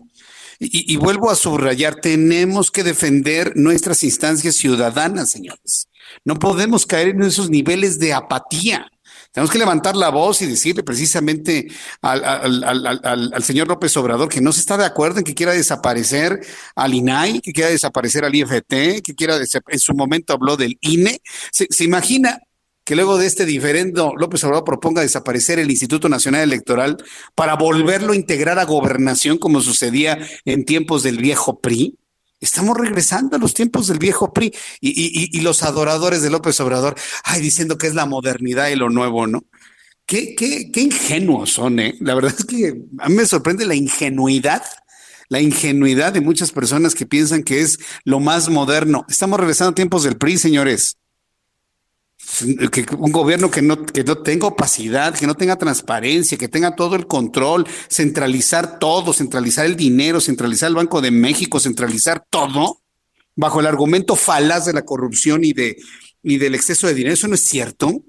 Y, 0.58 0.90
y, 0.90 0.96
vuelvo 0.96 1.30
a 1.30 1.34
subrayar, 1.34 1.96
tenemos 1.96 2.70
que 2.70 2.82
defender 2.82 3.52
nuestras 3.56 4.02
instancias 4.02 4.54
ciudadanas, 4.54 5.30
señores. 5.30 5.88
No 6.24 6.38
podemos 6.38 6.86
caer 6.86 7.08
en 7.08 7.24
esos 7.24 7.50
niveles 7.50 7.98
de 7.98 8.14
apatía. 8.14 8.90
Tenemos 9.36 9.50
que 9.50 9.58
levantar 9.58 9.96
la 9.96 10.08
voz 10.08 10.40
y 10.40 10.46
decirle 10.46 10.82
precisamente 10.82 11.66
al, 12.00 13.44
señor 13.44 13.68
López 13.68 13.94
Obrador 13.98 14.30
que 14.30 14.40
no 14.40 14.50
se 14.50 14.60
está 14.60 14.78
de 14.78 14.86
acuerdo 14.86 15.18
en 15.18 15.24
que 15.24 15.34
quiera 15.34 15.52
desaparecer 15.52 16.40
al 16.74 16.94
INAI, 16.94 17.42
que 17.42 17.52
quiera 17.52 17.68
desaparecer 17.68 18.24
al 18.24 18.34
IFT, 18.34 19.02
que 19.04 19.14
quiera, 19.14 19.36
en 19.36 19.78
su 19.78 19.92
momento 19.92 20.32
habló 20.32 20.56
del 20.56 20.78
INE. 20.80 21.20
¿Se, 21.52 21.84
imagina 21.84 22.40
que 22.82 22.96
luego 22.96 23.18
de 23.18 23.26
este 23.26 23.44
diferendo 23.44 24.14
López 24.16 24.42
Obrador 24.44 24.64
proponga 24.64 25.02
desaparecer 25.02 25.58
el 25.58 25.70
Instituto 25.70 26.08
Nacional 26.08 26.40
Electoral 26.40 26.96
para 27.34 27.56
volverlo 27.56 28.14
a 28.14 28.16
integrar 28.16 28.58
a 28.58 28.64
gobernación 28.64 29.36
como 29.36 29.60
sucedía 29.60 30.18
en 30.46 30.64
tiempos 30.64 31.02
del 31.02 31.18
viejo 31.18 31.60
PRI? 31.60 31.98
Estamos 32.40 32.76
regresando 32.76 33.36
a 33.36 33.38
los 33.38 33.54
tiempos 33.54 33.86
del 33.86 33.98
viejo 33.98 34.32
PRI 34.32 34.54
y, 34.80 35.40
los 35.40 35.62
adoradores 35.62 36.22
de 36.22 36.30
López 36.30 36.60
Obrador, 36.60 36.94
ay, 37.24 37.40
diciendo 37.40 37.78
que 37.78 37.86
es 37.86 37.94
la 37.94 38.06
modernidad 38.06 38.68
y 38.68 38.76
lo 38.76 38.90
nuevo, 38.90 39.26
¿no? 39.26 39.44
Qué, 40.04 40.34
qué, 40.34 40.70
qué 40.70 40.82
ingenuos 40.82 41.52
son, 41.52 41.80
¿eh? 41.80 41.94
La 42.00 42.14
verdad 42.14 42.34
es 42.38 42.44
que 42.44 42.74
a 42.98 43.08
mí 43.08 43.14
me 43.14 43.26
sorprende 43.26 43.64
la 43.64 43.74
ingenuidad, 43.74 44.62
la 45.28 45.40
ingenuidad 45.40 46.12
de 46.12 46.20
muchas 46.20 46.52
personas 46.52 46.94
que 46.94 47.06
piensan 47.06 47.42
que 47.42 47.60
es 47.60 47.78
lo 48.04 48.20
más 48.20 48.48
moderno. 48.48 49.04
Estamos 49.08 49.40
regresando 49.40 49.72
a 49.72 49.74
tiempos 49.74 50.04
del 50.04 50.16
PRI, 50.16 50.38
señores 50.38 50.98
que 52.72 52.84
un 52.98 53.12
gobierno 53.12 53.50
que 53.50 53.62
no, 53.62 53.86
que 53.86 54.02
no 54.02 54.18
tenga 54.18 54.48
opacidad, 54.48 55.16
que 55.16 55.26
no 55.26 55.36
tenga 55.36 55.56
transparencia, 55.56 56.36
que 56.36 56.48
tenga 56.48 56.74
todo 56.74 56.96
el 56.96 57.06
control, 57.06 57.66
centralizar 57.88 58.78
todo, 58.78 59.12
centralizar 59.12 59.64
el 59.64 59.76
dinero, 59.76 60.20
centralizar 60.20 60.68
el 60.68 60.74
Banco 60.74 61.00
de 61.00 61.12
México, 61.12 61.60
centralizar 61.60 62.24
todo, 62.28 62.82
bajo 63.36 63.60
el 63.60 63.66
argumento 63.66 64.16
falaz 64.16 64.66
de 64.66 64.72
la 64.72 64.84
corrupción 64.84 65.44
y, 65.44 65.52
de, 65.52 65.76
y 66.22 66.38
del 66.38 66.54
exceso 66.54 66.88
de 66.88 66.94
dinero. 66.94 67.14
Eso 67.14 67.28
no 67.28 67.36
es 67.36 67.44
cierto. 67.44 68.02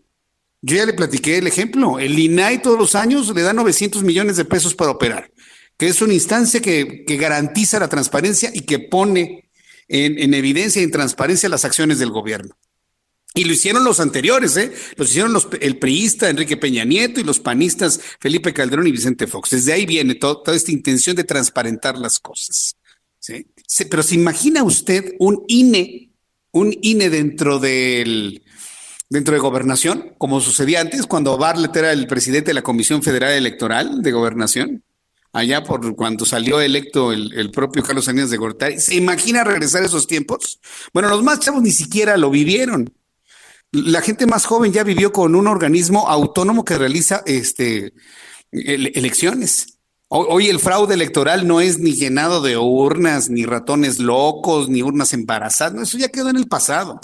Yo 0.61 0.75
ya 0.75 0.85
le 0.85 0.93
platiqué 0.93 1.37
el 1.37 1.47
ejemplo. 1.47 1.99
El 1.99 2.17
INAI 2.17 2.61
todos 2.61 2.79
los 2.79 2.95
años 2.95 3.33
le 3.33 3.43
da 3.43 3.53
900 3.53 4.03
millones 4.03 4.35
de 4.37 4.45
pesos 4.45 4.73
para 4.73 4.91
operar, 4.91 5.31
que 5.77 5.87
es 5.87 6.01
una 6.01 6.13
instancia 6.13 6.59
que, 6.59 7.03
que 7.05 7.17
garantiza 7.17 7.79
la 7.79 7.87
transparencia 7.87 8.49
y 8.51 8.61
que 8.61 8.79
pone 8.79 9.51
en, 9.87 10.17
en 10.17 10.33
evidencia 10.33 10.81
y 10.81 10.85
en 10.85 10.91
transparencia 10.91 11.49
las 11.49 11.65
acciones 11.65 11.99
del 11.99 12.09
gobierno. 12.09 12.57
Y 13.37 13.43
lo 13.43 13.53
hicieron 13.53 13.83
los 13.83 13.99
anteriores, 13.99 14.57
¿eh? 14.57 14.73
Los 14.95 15.11
hicieron 15.11 15.31
los, 15.31 15.47
el 15.61 15.77
priista 15.77 16.27
Enrique 16.27 16.57
Peña 16.57 16.83
Nieto 16.85 17.19
y 17.19 17.23
los 17.23 17.39
panistas 17.39 17.99
Felipe 18.19 18.51
Calderón 18.51 18.87
y 18.87 18.91
Vicente 18.91 19.27
Fox. 19.27 19.51
Desde 19.51 19.73
ahí 19.73 19.85
viene 19.85 20.15
toda 20.15 20.55
esta 20.55 20.71
intención 20.71 21.15
de 21.15 21.23
transparentar 21.23 21.99
las 21.99 22.19
cosas. 22.19 22.75
¿sí? 23.19 23.45
Pero 23.91 24.01
se 24.01 24.15
imagina 24.15 24.63
usted 24.63 25.13
un 25.19 25.43
INE, 25.47 26.13
un 26.51 26.75
INE 26.81 27.11
dentro 27.11 27.59
del 27.59 28.43
dentro 29.07 29.35
de 29.35 29.39
gobernación, 29.39 30.15
como 30.17 30.41
sucedía 30.41 30.81
antes 30.81 31.05
cuando 31.05 31.37
Bartlett 31.37 31.75
era 31.75 31.91
el 31.91 32.07
presidente 32.07 32.49
de 32.49 32.55
la 32.55 32.63
Comisión 32.63 33.03
Federal 33.03 33.33
Electoral 33.33 34.01
de 34.01 34.11
Gobernación, 34.13 34.83
allá 35.31 35.63
por 35.63 35.95
cuando 35.95 36.25
salió 36.25 36.59
electo 36.59 37.13
el, 37.13 37.31
el 37.33 37.51
propio 37.51 37.83
Carlos 37.83 38.05
Salinas 38.05 38.31
de 38.31 38.37
Gortari. 38.37 38.79
¿Se 38.79 38.95
imagina 38.95 39.43
regresar 39.43 39.83
a 39.83 39.85
esos 39.85 40.07
tiempos? 40.07 40.59
Bueno, 40.91 41.07
los 41.07 41.23
más 41.23 41.39
chavos 41.39 41.61
ni 41.61 41.71
siquiera 41.71 42.17
lo 42.17 42.31
vivieron. 42.31 42.96
La 43.71 44.01
gente 44.01 44.25
más 44.25 44.45
joven 44.45 44.71
ya 44.71 44.83
vivió 44.83 45.11
con 45.11 45.35
un 45.35 45.47
organismo 45.47 46.07
autónomo 46.07 46.63
que 46.63 46.77
realiza 46.77 47.21
este, 47.25 47.93
elecciones. 48.51 49.77
Hoy 50.09 50.47
el 50.47 50.59
fraude 50.59 50.93
electoral 50.93 51.45
no 51.45 51.59
es 51.59 51.79
ni 51.79 51.91
llenado 51.91 52.41
de 52.41 52.57
urnas, 52.57 53.29
ni 53.29 53.45
ratones 53.45 53.99
locos, 53.99 54.69
ni 54.69 54.81
urnas 54.81 55.11
embarazadas. 55.11 55.81
eso 55.81 55.97
ya 55.97 56.07
quedó 56.07 56.29
en 56.29 56.37
el 56.37 56.47
pasado. 56.47 57.01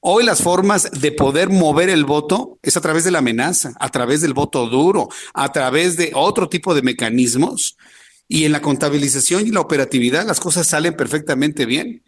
Hoy 0.00 0.24
las 0.24 0.42
formas 0.42 0.90
de 0.90 1.12
poder 1.12 1.48
mover 1.48 1.88
el 1.88 2.04
voto 2.04 2.58
es 2.60 2.76
a 2.76 2.82
través 2.82 3.04
de 3.04 3.10
la 3.10 3.20
amenaza, 3.20 3.72
a 3.80 3.88
través 3.88 4.20
del 4.20 4.34
voto 4.34 4.66
duro, 4.66 5.08
a 5.32 5.50
través 5.50 5.96
de 5.96 6.12
otro 6.14 6.48
tipo 6.48 6.74
de 6.74 6.82
mecanismos. 6.82 7.78
Y 8.28 8.44
en 8.44 8.52
la 8.52 8.60
contabilización 8.60 9.46
y 9.46 9.50
la 9.50 9.60
operatividad 9.60 10.26
las 10.26 10.40
cosas 10.40 10.66
salen 10.66 10.94
perfectamente 10.94 11.64
bien. 11.64 12.02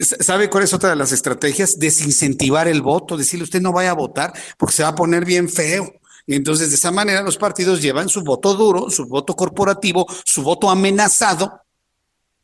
¿Sabe 0.00 0.50
cuál 0.50 0.64
es 0.64 0.74
otra 0.74 0.90
de 0.90 0.96
las 0.96 1.12
estrategias? 1.12 1.78
Desincentivar 1.78 2.68
el 2.68 2.82
voto, 2.82 3.16
decirle 3.16 3.44
usted 3.44 3.62
no 3.62 3.72
vaya 3.72 3.90
a 3.90 3.94
votar 3.94 4.32
porque 4.58 4.74
se 4.74 4.82
va 4.82 4.90
a 4.90 4.94
poner 4.94 5.24
bien 5.24 5.48
feo. 5.48 5.90
Y 6.26 6.34
entonces 6.34 6.68
de 6.68 6.76
esa 6.76 6.90
manera 6.90 7.22
los 7.22 7.38
partidos 7.38 7.80
llevan 7.80 8.10
su 8.10 8.22
voto 8.22 8.52
duro, 8.52 8.90
su 8.90 9.06
voto 9.06 9.34
corporativo, 9.34 10.06
su 10.24 10.42
voto 10.42 10.68
amenazado 10.68 11.62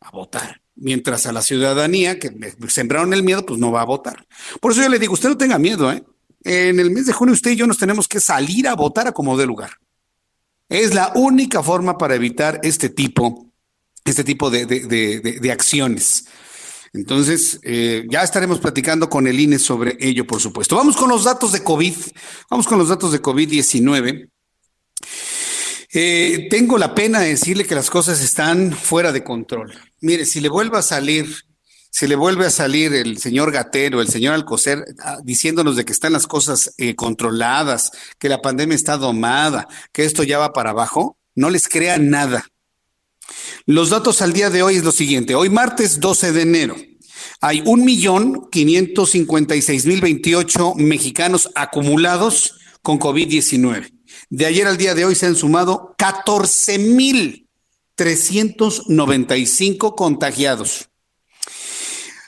a 0.00 0.10
votar. 0.10 0.62
Mientras 0.74 1.26
a 1.26 1.32
la 1.32 1.42
ciudadanía 1.42 2.18
que 2.18 2.32
sembraron 2.68 3.12
el 3.12 3.22
miedo, 3.22 3.44
pues 3.44 3.60
no 3.60 3.70
va 3.70 3.82
a 3.82 3.84
votar. 3.86 4.26
Por 4.60 4.72
eso 4.72 4.82
yo 4.82 4.88
le 4.88 4.98
digo, 4.98 5.12
usted 5.12 5.28
no 5.28 5.36
tenga 5.36 5.58
miedo, 5.58 5.92
¿eh? 5.92 6.02
En 6.44 6.80
el 6.80 6.90
mes 6.90 7.06
de 7.06 7.12
junio 7.12 7.34
usted 7.34 7.52
y 7.52 7.56
yo 7.56 7.66
nos 7.66 7.78
tenemos 7.78 8.08
que 8.08 8.20
salir 8.20 8.68
a 8.68 8.74
votar 8.74 9.06
a 9.06 9.12
como 9.12 9.36
de 9.36 9.46
lugar. 9.46 9.72
Es 10.70 10.94
la 10.94 11.12
única 11.14 11.62
forma 11.62 11.98
para 11.98 12.14
evitar 12.14 12.60
este 12.62 12.88
tipo, 12.88 13.52
este 14.04 14.24
tipo 14.24 14.48
de, 14.50 14.64
de 14.66 15.52
acciones. 15.52 16.24
Entonces, 16.94 17.58
eh, 17.64 18.06
ya 18.08 18.22
estaremos 18.22 18.60
platicando 18.60 19.10
con 19.10 19.26
el 19.26 19.40
INE 19.40 19.58
sobre 19.58 19.96
ello, 19.98 20.26
por 20.26 20.40
supuesto. 20.40 20.76
Vamos 20.76 20.96
con 20.96 21.08
los 21.10 21.24
datos 21.24 21.50
de 21.50 21.64
COVID. 21.64 21.94
Vamos 22.48 22.68
con 22.68 22.78
los 22.78 22.88
datos 22.88 23.10
de 23.10 23.20
COVID-19. 23.20 24.30
Eh, 25.92 26.46
tengo 26.48 26.78
la 26.78 26.94
pena 26.94 27.18
de 27.20 27.30
decirle 27.30 27.66
que 27.66 27.74
las 27.74 27.90
cosas 27.90 28.22
están 28.22 28.72
fuera 28.72 29.10
de 29.10 29.24
control. 29.24 29.72
Mire, 30.00 30.24
si 30.24 30.40
le 30.40 30.48
vuelve 30.48 30.78
a 30.78 30.82
salir, 30.82 31.26
si 31.90 32.06
le 32.06 32.14
vuelve 32.14 32.46
a 32.46 32.50
salir 32.50 32.94
el 32.94 33.18
señor 33.18 33.50
Gatero, 33.50 34.00
el 34.00 34.08
señor 34.08 34.34
Alcocer, 34.34 34.84
ah, 35.00 35.18
diciéndonos 35.24 35.74
de 35.74 35.84
que 35.84 35.92
están 35.92 36.12
las 36.12 36.28
cosas 36.28 36.74
eh, 36.78 36.94
controladas, 36.94 37.90
que 38.20 38.28
la 38.28 38.40
pandemia 38.40 38.76
está 38.76 38.96
domada, 38.98 39.66
que 39.92 40.04
esto 40.04 40.22
ya 40.22 40.38
va 40.38 40.52
para 40.52 40.70
abajo, 40.70 41.18
no 41.34 41.50
les 41.50 41.68
crea 41.68 41.98
nada. 41.98 42.46
Los 43.66 43.90
datos 43.90 44.22
al 44.22 44.32
día 44.32 44.51
de 44.51 44.62
hoy 44.62 44.76
es 44.76 44.84
lo 44.84 44.92
siguiente. 44.92 45.34
Hoy 45.34 45.48
martes 45.48 46.01
12 46.01 46.32
de 46.32 46.42
enero 46.42 46.76
hay 47.40 47.62
un 47.66 47.84
millón 47.84 48.48
quinientos 48.51 49.10
cincuenta 49.10 49.55
y 49.56 49.62
seis 49.62 49.86
mil 49.86 50.01
veintiocho 50.01 50.74
mexicanos 50.76 51.51
acumulados 51.55 52.55
con 52.82 52.98
COVID-19. 52.98 53.92
De 54.30 54.46
ayer 54.46 54.66
al 54.66 54.76
día 54.76 54.94
de 54.94 55.05
hoy 55.05 55.14
se 55.14 55.26
han 55.26 55.36
sumado 55.36 55.94
14 55.98 56.78
mil 56.78 57.48
395 57.96 59.94
contagiados. 59.94 60.88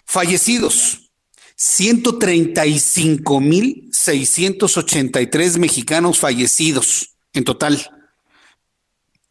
Fallecidos, 0.05 1.11
135 1.57 3.41
mil 3.41 3.89
683 3.93 5.59
mexicanos 5.59 6.19
fallecidos 6.19 7.17
en 7.33 7.45
total. 7.45 7.91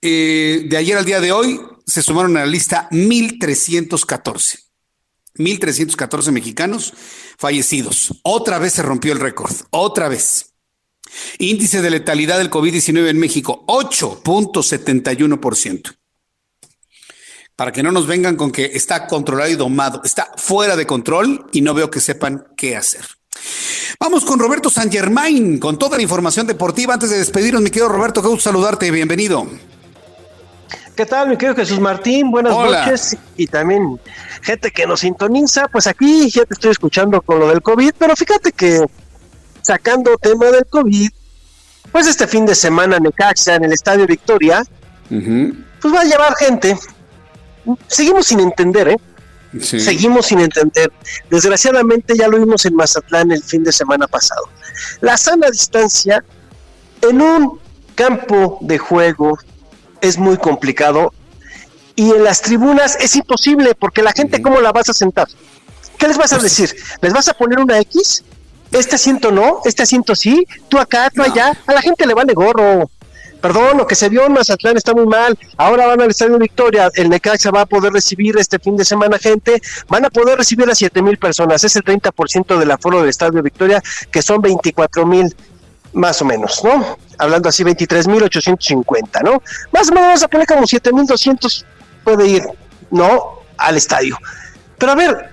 Eh, 0.07 0.65
de 0.67 0.77
ayer 0.77 0.95
al 0.95 1.03
día 1.03 1.19
de 1.19 1.31
hoy 1.31 1.59
se 1.83 2.03
sumaron 2.03 2.37
a 2.37 2.41
la 2.41 2.45
lista 2.45 2.87
1.314. 2.91 4.59
1.314 5.35 6.31
mexicanos 6.31 6.93
fallecidos. 7.39 8.13
Otra 8.21 8.59
vez 8.59 8.73
se 8.73 8.83
rompió 8.83 9.13
el 9.13 9.19
récord, 9.19 9.51
otra 9.71 10.07
vez. 10.07 10.53
Índice 11.39 11.81
de 11.81 11.89
letalidad 11.89 12.37
del 12.37 12.51
COVID-19 12.51 13.09
en 13.09 13.17
México, 13.17 13.65
8.71%. 13.67 15.95
Para 17.55 17.71
que 17.71 17.81
no 17.81 17.91
nos 17.91 18.05
vengan 18.05 18.35
con 18.35 18.51
que 18.51 18.65
está 18.65 19.07
controlado 19.07 19.49
y 19.49 19.55
domado, 19.55 20.01
está 20.03 20.31
fuera 20.37 20.75
de 20.75 20.85
control 20.85 21.47
y 21.51 21.61
no 21.61 21.73
veo 21.73 21.89
que 21.89 21.99
sepan 21.99 22.45
qué 22.55 22.75
hacer. 22.75 23.07
Vamos 23.99 24.23
con 24.23 24.37
Roberto 24.37 24.69
San 24.69 24.91
Germain, 24.91 25.57
con 25.57 25.79
toda 25.79 25.97
la 25.97 26.03
información 26.03 26.45
deportiva. 26.45 26.93
Antes 26.93 27.09
de 27.09 27.17
despedirnos, 27.17 27.63
mi 27.63 27.71
querido 27.71 27.89
Roberto, 27.89 28.21
qué 28.21 28.27
gusto 28.27 28.43
saludarte, 28.43 28.91
bienvenido. 28.91 29.49
¿Qué 30.95 31.05
tal, 31.05 31.27
mi 31.27 31.35
querido 31.35 31.55
Jesús 31.55 31.79
Martín? 31.79 32.31
Buenas 32.31 32.53
noches. 32.53 33.17
Y 33.35 33.47
también 33.47 33.99
gente 34.41 34.71
que 34.71 34.87
nos 34.87 35.01
sintoniza. 35.01 35.67
Pues 35.67 35.87
aquí 35.87 36.29
ya 36.29 36.45
te 36.45 36.53
estoy 36.53 36.71
escuchando 36.71 37.21
con 37.21 37.39
lo 37.39 37.49
del 37.49 37.61
COVID, 37.61 37.91
pero 37.97 38.15
fíjate 38.15 38.53
que 38.53 38.85
sacando 39.61 40.15
tema 40.17 40.45
del 40.45 40.65
COVID, 40.67 41.09
pues 41.91 42.07
este 42.07 42.27
fin 42.27 42.45
de 42.45 42.55
semana 42.55 42.97
Necaxa 42.97 43.55
en 43.55 43.65
el 43.65 43.73
Estadio 43.73 44.07
Victoria, 44.07 44.63
pues 45.09 45.93
va 45.93 45.99
a 45.99 46.05
llevar 46.05 46.33
gente. 46.35 46.77
Seguimos 47.87 48.27
sin 48.27 48.39
entender, 48.39 48.87
¿eh? 48.87 48.97
Seguimos 49.59 50.27
sin 50.27 50.39
entender. 50.39 50.93
Desgraciadamente 51.29 52.17
ya 52.17 52.29
lo 52.29 52.39
vimos 52.39 52.65
en 52.65 52.75
Mazatlán 52.75 53.31
el 53.31 53.43
fin 53.43 53.65
de 53.65 53.73
semana 53.73 54.07
pasado. 54.07 54.47
La 55.01 55.17
sana 55.17 55.49
distancia 55.49 56.23
en 57.01 57.21
un 57.21 57.59
campo 57.95 58.59
de 58.61 58.77
juego 58.77 59.37
es 60.01 60.17
muy 60.17 60.37
complicado 60.37 61.13
y 61.95 62.11
en 62.11 62.23
las 62.23 62.41
tribunas 62.41 62.97
es 62.99 63.15
imposible 63.15 63.73
porque 63.75 64.03
la 64.03 64.11
gente, 64.11 64.41
¿cómo 64.41 64.59
la 64.59 64.71
vas 64.71 64.89
a 64.89 64.93
sentar? 64.93 65.27
¿Qué 65.97 66.07
les 66.07 66.17
vas 66.17 66.33
a 66.33 66.39
decir? 66.39 66.75
¿Les 67.01 67.13
vas 67.13 67.27
a 67.29 67.33
poner 67.33 67.59
una 67.59 67.79
X? 67.79 68.23
Este 68.71 68.95
asiento 68.95 69.31
no, 69.31 69.61
este 69.63 69.83
asiento 69.83 70.15
sí, 70.15 70.45
tú 70.67 70.77
acá, 70.77 71.09
tú 71.09 71.21
allá. 71.21 71.57
A 71.65 71.73
la 71.73 71.81
gente 71.81 72.05
le 72.05 72.13
vale 72.13 72.33
gorro. 72.33 72.89
Perdón, 73.41 73.77
lo 73.77 73.87
que 73.87 73.95
se 73.95 74.09
vio 74.09 74.25
en 74.25 74.33
Mazatlán 74.33 74.75
está 74.75 74.93
muy 74.93 75.05
mal. 75.05 75.37
Ahora 75.55 75.85
van 75.85 76.01
al 76.01 76.09
Estadio 76.09 76.37
Victoria. 76.39 76.89
El 76.95 77.09
Necaxa 77.09 77.51
va 77.51 77.61
a 77.61 77.65
poder 77.65 77.93
recibir 77.93 78.35
este 78.37 78.59
fin 78.59 78.75
de 78.75 78.83
semana 78.83 79.19
gente. 79.19 79.61
Van 79.87 80.03
a 80.03 80.09
poder 80.09 80.37
recibir 80.37 80.69
a 80.69 80.75
7 80.75 81.01
mil 81.01 81.17
personas. 81.17 81.63
Es 81.63 81.75
el 81.75 81.83
30% 81.83 82.57
del 82.57 82.71
aforo 82.71 83.01
del 83.01 83.09
Estadio 83.09 83.43
Victoria, 83.43 83.81
que 84.11 84.21
son 84.21 84.41
24 84.41 85.05
mil 85.05 85.33
más 85.95 86.21
o 86.21 86.25
menos, 86.25 86.61
¿no? 86.63 86.97
Hablando 87.17 87.49
así, 87.49 87.63
23.850, 87.63 89.23
¿no? 89.23 89.41
Más 89.71 89.89
o 89.89 89.93
menos 89.93 90.07
vamos 90.07 90.23
a 90.23 90.27
poner 90.27 90.45
como 90.45 90.61
7.200 90.61 91.65
puede 92.03 92.27
ir, 92.27 92.43
¿no? 92.91 93.39
Al 93.57 93.77
estadio. 93.77 94.17
Pero 94.77 94.91
a 94.91 94.95
ver, 94.95 95.31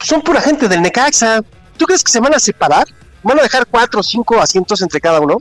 son 0.00 0.20
pura 0.20 0.40
gente 0.40 0.68
del 0.68 0.82
Necaxa. 0.82 1.42
¿Tú 1.76 1.86
crees 1.86 2.04
que 2.04 2.12
se 2.12 2.20
van 2.20 2.34
a 2.34 2.38
separar? 2.38 2.86
¿Van 3.22 3.38
a 3.38 3.42
dejar 3.42 3.66
cuatro 3.66 4.00
o 4.00 4.02
cinco 4.02 4.38
asientos 4.40 4.82
entre 4.82 5.00
cada 5.00 5.20
uno? 5.20 5.38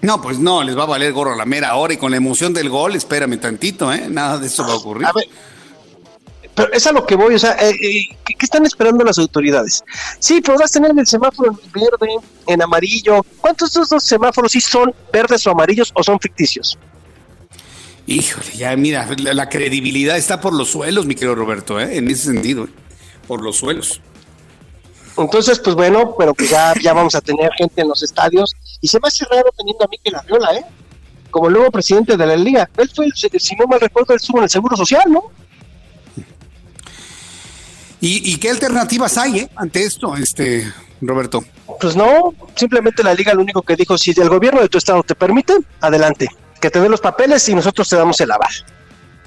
No, 0.00 0.20
pues 0.22 0.38
no, 0.38 0.62
les 0.62 0.76
va 0.76 0.84
a 0.84 0.86
valer 0.86 1.12
gorro 1.12 1.32
a 1.32 1.36
la 1.36 1.46
mera 1.46 1.74
hora 1.74 1.94
y 1.94 1.96
con 1.96 2.10
la 2.10 2.18
emoción 2.18 2.54
del 2.54 2.68
gol, 2.68 2.94
espérame 2.94 3.38
tantito, 3.40 3.92
¿eh? 3.92 4.06
Nada 4.08 4.38
de 4.38 4.46
eso 4.46 4.62
va 4.62 4.74
a 4.74 4.76
ocurrir. 4.76 5.06
A 5.06 5.12
ver, 5.12 5.24
pero 6.54 6.72
es 6.72 6.86
a 6.86 6.92
lo 6.92 7.04
que 7.04 7.16
voy, 7.16 7.34
o 7.34 7.38
sea, 7.38 7.52
eh, 7.52 7.70
eh, 7.70 8.16
¿qué, 8.24 8.36
están 8.40 8.64
esperando 8.64 9.04
las 9.04 9.18
autoridades? 9.18 9.82
Sí, 10.18 10.40
podrás 10.40 10.70
tener 10.70 10.92
el 10.96 11.06
semáforo 11.06 11.50
en 11.50 11.72
verde, 11.72 12.14
en 12.46 12.62
amarillo. 12.62 13.24
¿Cuántos 13.40 13.72
de 13.72 13.82
esos 13.82 14.04
semáforos 14.04 14.52
sí 14.52 14.60
son 14.60 14.94
verdes 15.12 15.46
o 15.46 15.50
amarillos 15.50 15.90
o 15.94 16.02
son 16.02 16.20
ficticios? 16.20 16.78
Híjole, 18.06 18.52
ya 18.56 18.76
mira, 18.76 19.08
la, 19.16 19.48
credibilidad 19.48 20.16
está 20.16 20.40
por 20.40 20.52
los 20.52 20.70
suelos, 20.70 21.06
mi 21.06 21.14
querido 21.14 21.34
Roberto, 21.34 21.80
¿eh? 21.80 21.96
en 21.96 22.08
ese 22.10 22.24
sentido, 22.26 22.68
por 23.26 23.42
los 23.42 23.56
suelos. 23.56 24.00
Entonces, 25.16 25.58
pues 25.58 25.74
bueno, 25.74 26.14
pero 26.18 26.34
que 26.34 26.46
ya, 26.46 26.74
ya 26.82 26.92
vamos 26.92 27.14
a 27.14 27.20
tener 27.20 27.50
gente 27.56 27.80
en 27.80 27.88
los 27.88 28.02
estadios 28.02 28.52
y 28.80 28.88
se 28.88 29.00
me 29.00 29.08
hace 29.08 29.24
raro 29.24 29.50
teniendo 29.56 29.84
a 29.84 29.88
Miquel 29.88 30.14
Arriola, 30.14 30.54
¿eh? 30.54 30.64
Como 31.30 31.48
el 31.48 31.54
nuevo 31.54 31.70
presidente 31.70 32.16
de 32.16 32.26
la 32.26 32.36
liga. 32.36 32.68
Él 32.76 32.90
fue, 32.94 33.08
si 33.14 33.56
no 33.56 33.66
mal 33.66 33.80
recuerdo, 33.80 34.12
él 34.12 34.20
estuvo 34.20 34.38
en 34.38 34.44
el 34.44 34.50
Seguro 34.50 34.76
Social, 34.76 35.04
¿no? 35.08 35.32
¿Y, 38.06 38.36
qué 38.36 38.50
alternativas 38.50 39.16
hay 39.16 39.38
eh, 39.38 39.50
ante 39.56 39.82
esto, 39.82 40.14
este 40.14 40.70
Roberto? 41.00 41.42
Pues 41.80 41.96
no, 41.96 42.34
simplemente 42.54 43.02
la 43.02 43.14
liga 43.14 43.32
lo 43.32 43.40
único 43.40 43.62
que 43.62 43.76
dijo, 43.76 43.96
si 43.96 44.10
el 44.10 44.28
gobierno 44.28 44.60
de 44.60 44.68
tu 44.68 44.76
estado 44.76 45.02
te 45.02 45.14
permite, 45.14 45.54
adelante, 45.80 46.28
que 46.60 46.68
te 46.68 46.80
dé 46.80 46.90
los 46.90 47.00
papeles 47.00 47.48
y 47.48 47.54
nosotros 47.54 47.88
te 47.88 47.96
damos 47.96 48.20
el 48.20 48.30
aval. 48.30 48.52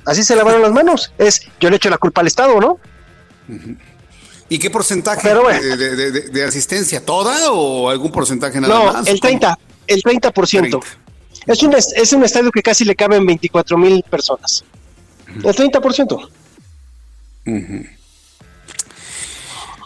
Así 0.05 0.23
se 0.23 0.35
lavaron 0.35 0.61
las 0.61 0.71
manos. 0.71 1.11
Es, 1.17 1.41
yo 1.59 1.71
le 1.71 1.77
echo 1.77 1.89
la 1.89 1.97
culpa 1.97 2.21
al 2.21 2.27
Estado, 2.27 2.59
¿no? 2.61 2.79
¿Y 4.47 4.59
qué 4.59 4.69
porcentaje 4.69 5.27
de, 5.27 6.43
asistencia? 6.45 7.03
¿Toda 7.03 7.51
o 7.51 7.89
algún 7.89 8.11
porcentaje 8.11 8.61
nada 8.61 8.75
no, 8.75 8.93
más? 8.93 9.05
No, 9.05 9.11
el 9.11 9.19
30, 9.19 9.59
el 9.87 10.03
30%. 10.03 10.83
Es 11.47 11.63
un, 11.63 11.73
es 11.73 12.13
un 12.13 12.23
estadio 12.23 12.51
que 12.51 12.61
casi 12.61 12.85
le 12.85 12.95
caben 12.95 13.25
24 13.25 13.75
mil 13.75 14.03
personas. 14.03 14.63
El 15.27 15.55
30%. 15.55 16.29
Uh 17.47 17.96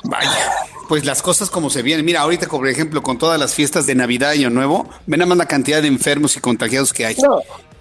Vaya, 0.03 0.51
pues 0.87 1.05
las 1.05 1.21
cosas 1.21 1.49
como 1.49 1.69
se 1.69 1.81
vienen. 1.81 2.05
Mira, 2.05 2.21
ahorita, 2.21 2.47
por 2.47 2.67
ejemplo, 2.67 3.01
con 3.03 3.17
todas 3.17 3.39
las 3.39 3.53
fiestas 3.53 3.85
de 3.85 3.95
Navidad 3.95 4.33
y 4.33 4.39
Año 4.39 4.49
Nuevo, 4.49 4.89
ven 5.05 5.19
nada 5.19 5.29
más 5.29 5.37
la 5.37 5.45
cantidad 5.45 5.81
de 5.81 5.87
enfermos 5.87 6.35
y 6.37 6.39
contagiados 6.39 6.93
que 6.93 7.05
hay. 7.05 7.15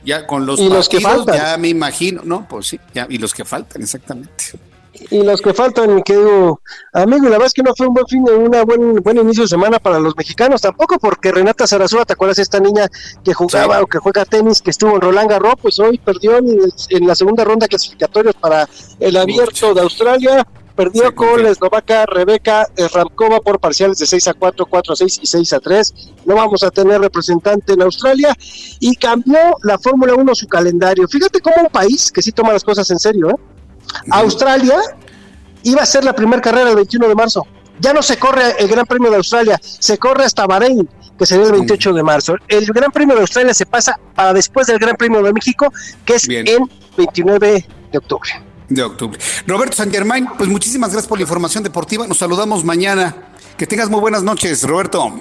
Ya 0.05 0.27
con 0.27 0.47
los, 0.47 0.59
y 0.59 0.69
los 0.69 0.89
que 0.89 1.01
faltan. 1.01 1.37
ya 1.37 1.57
me 1.59 1.69
imagino, 1.69 2.23
no, 2.25 2.49
pues 2.49 2.69
sí, 2.69 2.81
ya, 2.95 3.07
y 3.11 3.19
los 3.19 3.35
que 3.35 3.45
faltan, 3.45 3.83
exactamente. 3.83 4.59
Y 5.11 5.23
los 5.23 5.41
que 5.41 5.55
faltan, 5.55 6.03
que 6.03 6.17
digo, 6.17 6.61
amigo, 6.93 7.25
la 7.25 7.31
verdad 7.31 7.47
es 7.47 7.53
que 7.53 7.63
no 7.63 7.75
fue 7.77 7.87
un 7.87 7.95
buen 7.95 8.07
fin 8.07 8.25
de 8.25 8.33
una 8.33 8.65
buen, 8.65 8.97
buen 8.97 9.19
inicio 9.19 9.45
de 9.45 9.49
semana 9.49 9.79
para 9.79 9.99
los 9.99 10.17
mexicanos, 10.17 10.61
tampoco 10.61 10.99
porque 10.99 11.33
Renata 11.33 11.67
Zarazúa, 11.67 12.05
¿te 12.05 12.13
acuerdas 12.13 12.39
esta 12.39 12.61
niña 12.61 12.89
que 13.25 13.33
jugaba 13.33 13.81
o 13.81 13.87
que 13.87 13.99
juega 13.99 14.25
tenis, 14.25 14.61
que 14.61 14.71
estuvo 14.71 14.95
en 14.95 15.01
Roland 15.01 15.31
Garros? 15.31 15.55
Pues 15.63 15.79
hoy 15.79 15.99
perdió 15.99 16.39
en, 16.39 17.07
la 17.07 17.15
segunda 17.15 17.45
ronda 17.45 17.67
clasificatorios 17.69 18.35
para 18.35 18.69
el 18.99 19.17
abierto 19.17 19.75
de 19.75 19.81
Australia, 19.81 20.47
perdió 20.81 21.15
con 21.15 21.43
la 21.43 21.51
eslovaca 21.51 22.07
Rebeca 22.07 22.67
Ramkova 22.95 23.41
por 23.41 23.61
parciales 23.61 23.99
de 23.99 24.07
6 24.07 24.29
a 24.29 24.33
4, 24.33 24.65
4 24.65 24.93
a 24.95 24.97
6 24.97 25.21
y 25.23 25.27
6 25.27 25.53
a 25.53 25.61
3. 25.61 25.95
No 26.25 26.37
vamos 26.37 26.63
a 26.63 26.71
tener 26.71 27.03
representante 27.03 27.75
en 27.75 27.83
Australia 27.83 28.35
y 28.79 28.97
cambió 28.97 29.39
la 29.63 29.79
Fórmula 29.79 30.15
1 30.15 30.35
su 30.35 30.49
calendario. 30.49 31.07
Fíjate 31.07 31.41
cómo 31.41 31.57
un 31.61 31.69
país 31.71 32.11
que 32.11 32.23
sí 32.23 32.33
toma 32.33 32.55
las 32.55 32.65
cosas 32.65 32.91
en 32.91 32.99
serio, 32.99 33.29
¿eh? 33.29 33.35
Australia 34.11 34.79
iba 35.65 35.83
a 35.83 35.87
ser 35.87 36.03
la 36.03 36.15
primera 36.15 36.41
carrera 36.41 36.71
el 36.71 36.77
21 36.77 37.09
de 37.09 37.15
marzo. 37.15 37.47
Ya 37.79 37.93
no 37.93 38.03
se 38.03 38.19
corre 38.19 38.55
el 38.59 38.69
Gran 38.69 38.87
Premio 38.87 39.11
de 39.11 39.19
Australia, 39.19 39.61
se 39.63 39.99
corre 39.99 40.25
hasta 40.25 40.47
Bahrein, 40.47 40.89
que 41.19 41.27
sería 41.27 41.45
el 41.45 41.53
28 41.53 41.93
de 41.93 42.03
marzo. 42.03 42.37
El 42.49 42.65
Gran 42.67 42.91
Premio 42.91 43.17
de 43.17 43.21
Australia 43.21 43.53
se 43.53 43.67
pasa 43.67 44.01
para 44.15 44.33
después 44.33 44.67
del 44.67 44.79
Gran 44.79 44.97
Premio 44.97 45.23
de 45.23 45.35
México, 45.35 45.71
que 46.07 46.15
es 46.15 46.27
en 46.27 46.71
29 46.97 47.67
de 47.93 47.99
octubre 47.99 48.50
de 48.71 48.83
octubre. 48.83 49.19
Roberto 49.47 49.77
San 49.77 49.91
Germain, 49.91 50.27
pues 50.39 50.49
muchísimas 50.49 50.91
gracias 50.91 51.09
por 51.09 51.19
la 51.19 51.23
información 51.23 51.63
deportiva. 51.63 52.07
Nos 52.07 52.19
saludamos 52.19 52.65
mañana. 52.65 53.15
Que 53.59 53.67
tengas 53.67 53.91
muy 53.91 54.01
buenas 54.01 54.23
noches, 54.23 54.63
Roberto. 54.63 55.13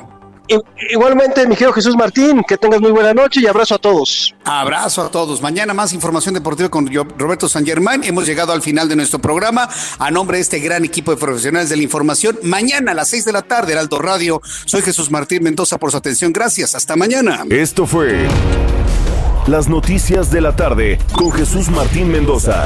Igualmente, 0.91 1.45
mi 1.47 1.55
querido 1.55 1.73
Jesús 1.73 1.95
Martín, 1.95 2.43
que 2.47 2.57
tengas 2.57 2.81
muy 2.81 2.91
buena 2.91 3.13
noche 3.13 3.39
y 3.41 3.47
abrazo 3.47 3.75
a 3.75 3.77
todos. 3.77 4.33
Abrazo 4.43 5.03
a 5.03 5.11
todos. 5.11 5.41
Mañana 5.41 5.73
más 5.73 5.93
información 5.93 6.33
deportiva 6.33 6.69
con 6.69 6.89
Roberto 7.17 7.47
San 7.47 7.65
Germán. 7.65 8.03
Hemos 8.03 8.25
llegado 8.25 8.51
al 8.51 8.61
final 8.61 8.89
de 8.89 8.95
nuestro 8.95 9.19
programa. 9.19 9.69
A 9.99 10.09
nombre 10.09 10.37
de 10.37 10.41
este 10.41 10.59
gran 10.59 10.83
equipo 10.85 11.11
de 11.11 11.17
profesionales 11.17 11.69
de 11.69 11.77
la 11.77 11.83
información, 11.83 12.39
mañana 12.43 12.93
a 12.93 12.95
las 12.95 13.09
seis 13.09 13.25
de 13.25 13.31
la 13.31 13.43
tarde, 13.43 13.77
Alto 13.77 13.99
Radio. 13.99 14.41
Soy 14.65 14.81
Jesús 14.81 15.11
Martín 15.11 15.43
Mendoza 15.43 15.77
por 15.77 15.91
su 15.91 15.97
atención. 15.97 16.33
Gracias. 16.33 16.73
Hasta 16.73 16.95
mañana. 16.95 17.45
Esto 17.49 17.85
fue 17.85 18.27
Las 19.47 19.67
Noticias 19.67 20.31
de 20.31 20.41
la 20.41 20.55
Tarde 20.55 20.97
con 21.13 21.31
Jesús 21.31 21.69
Martín 21.69 22.11
Mendoza. 22.11 22.65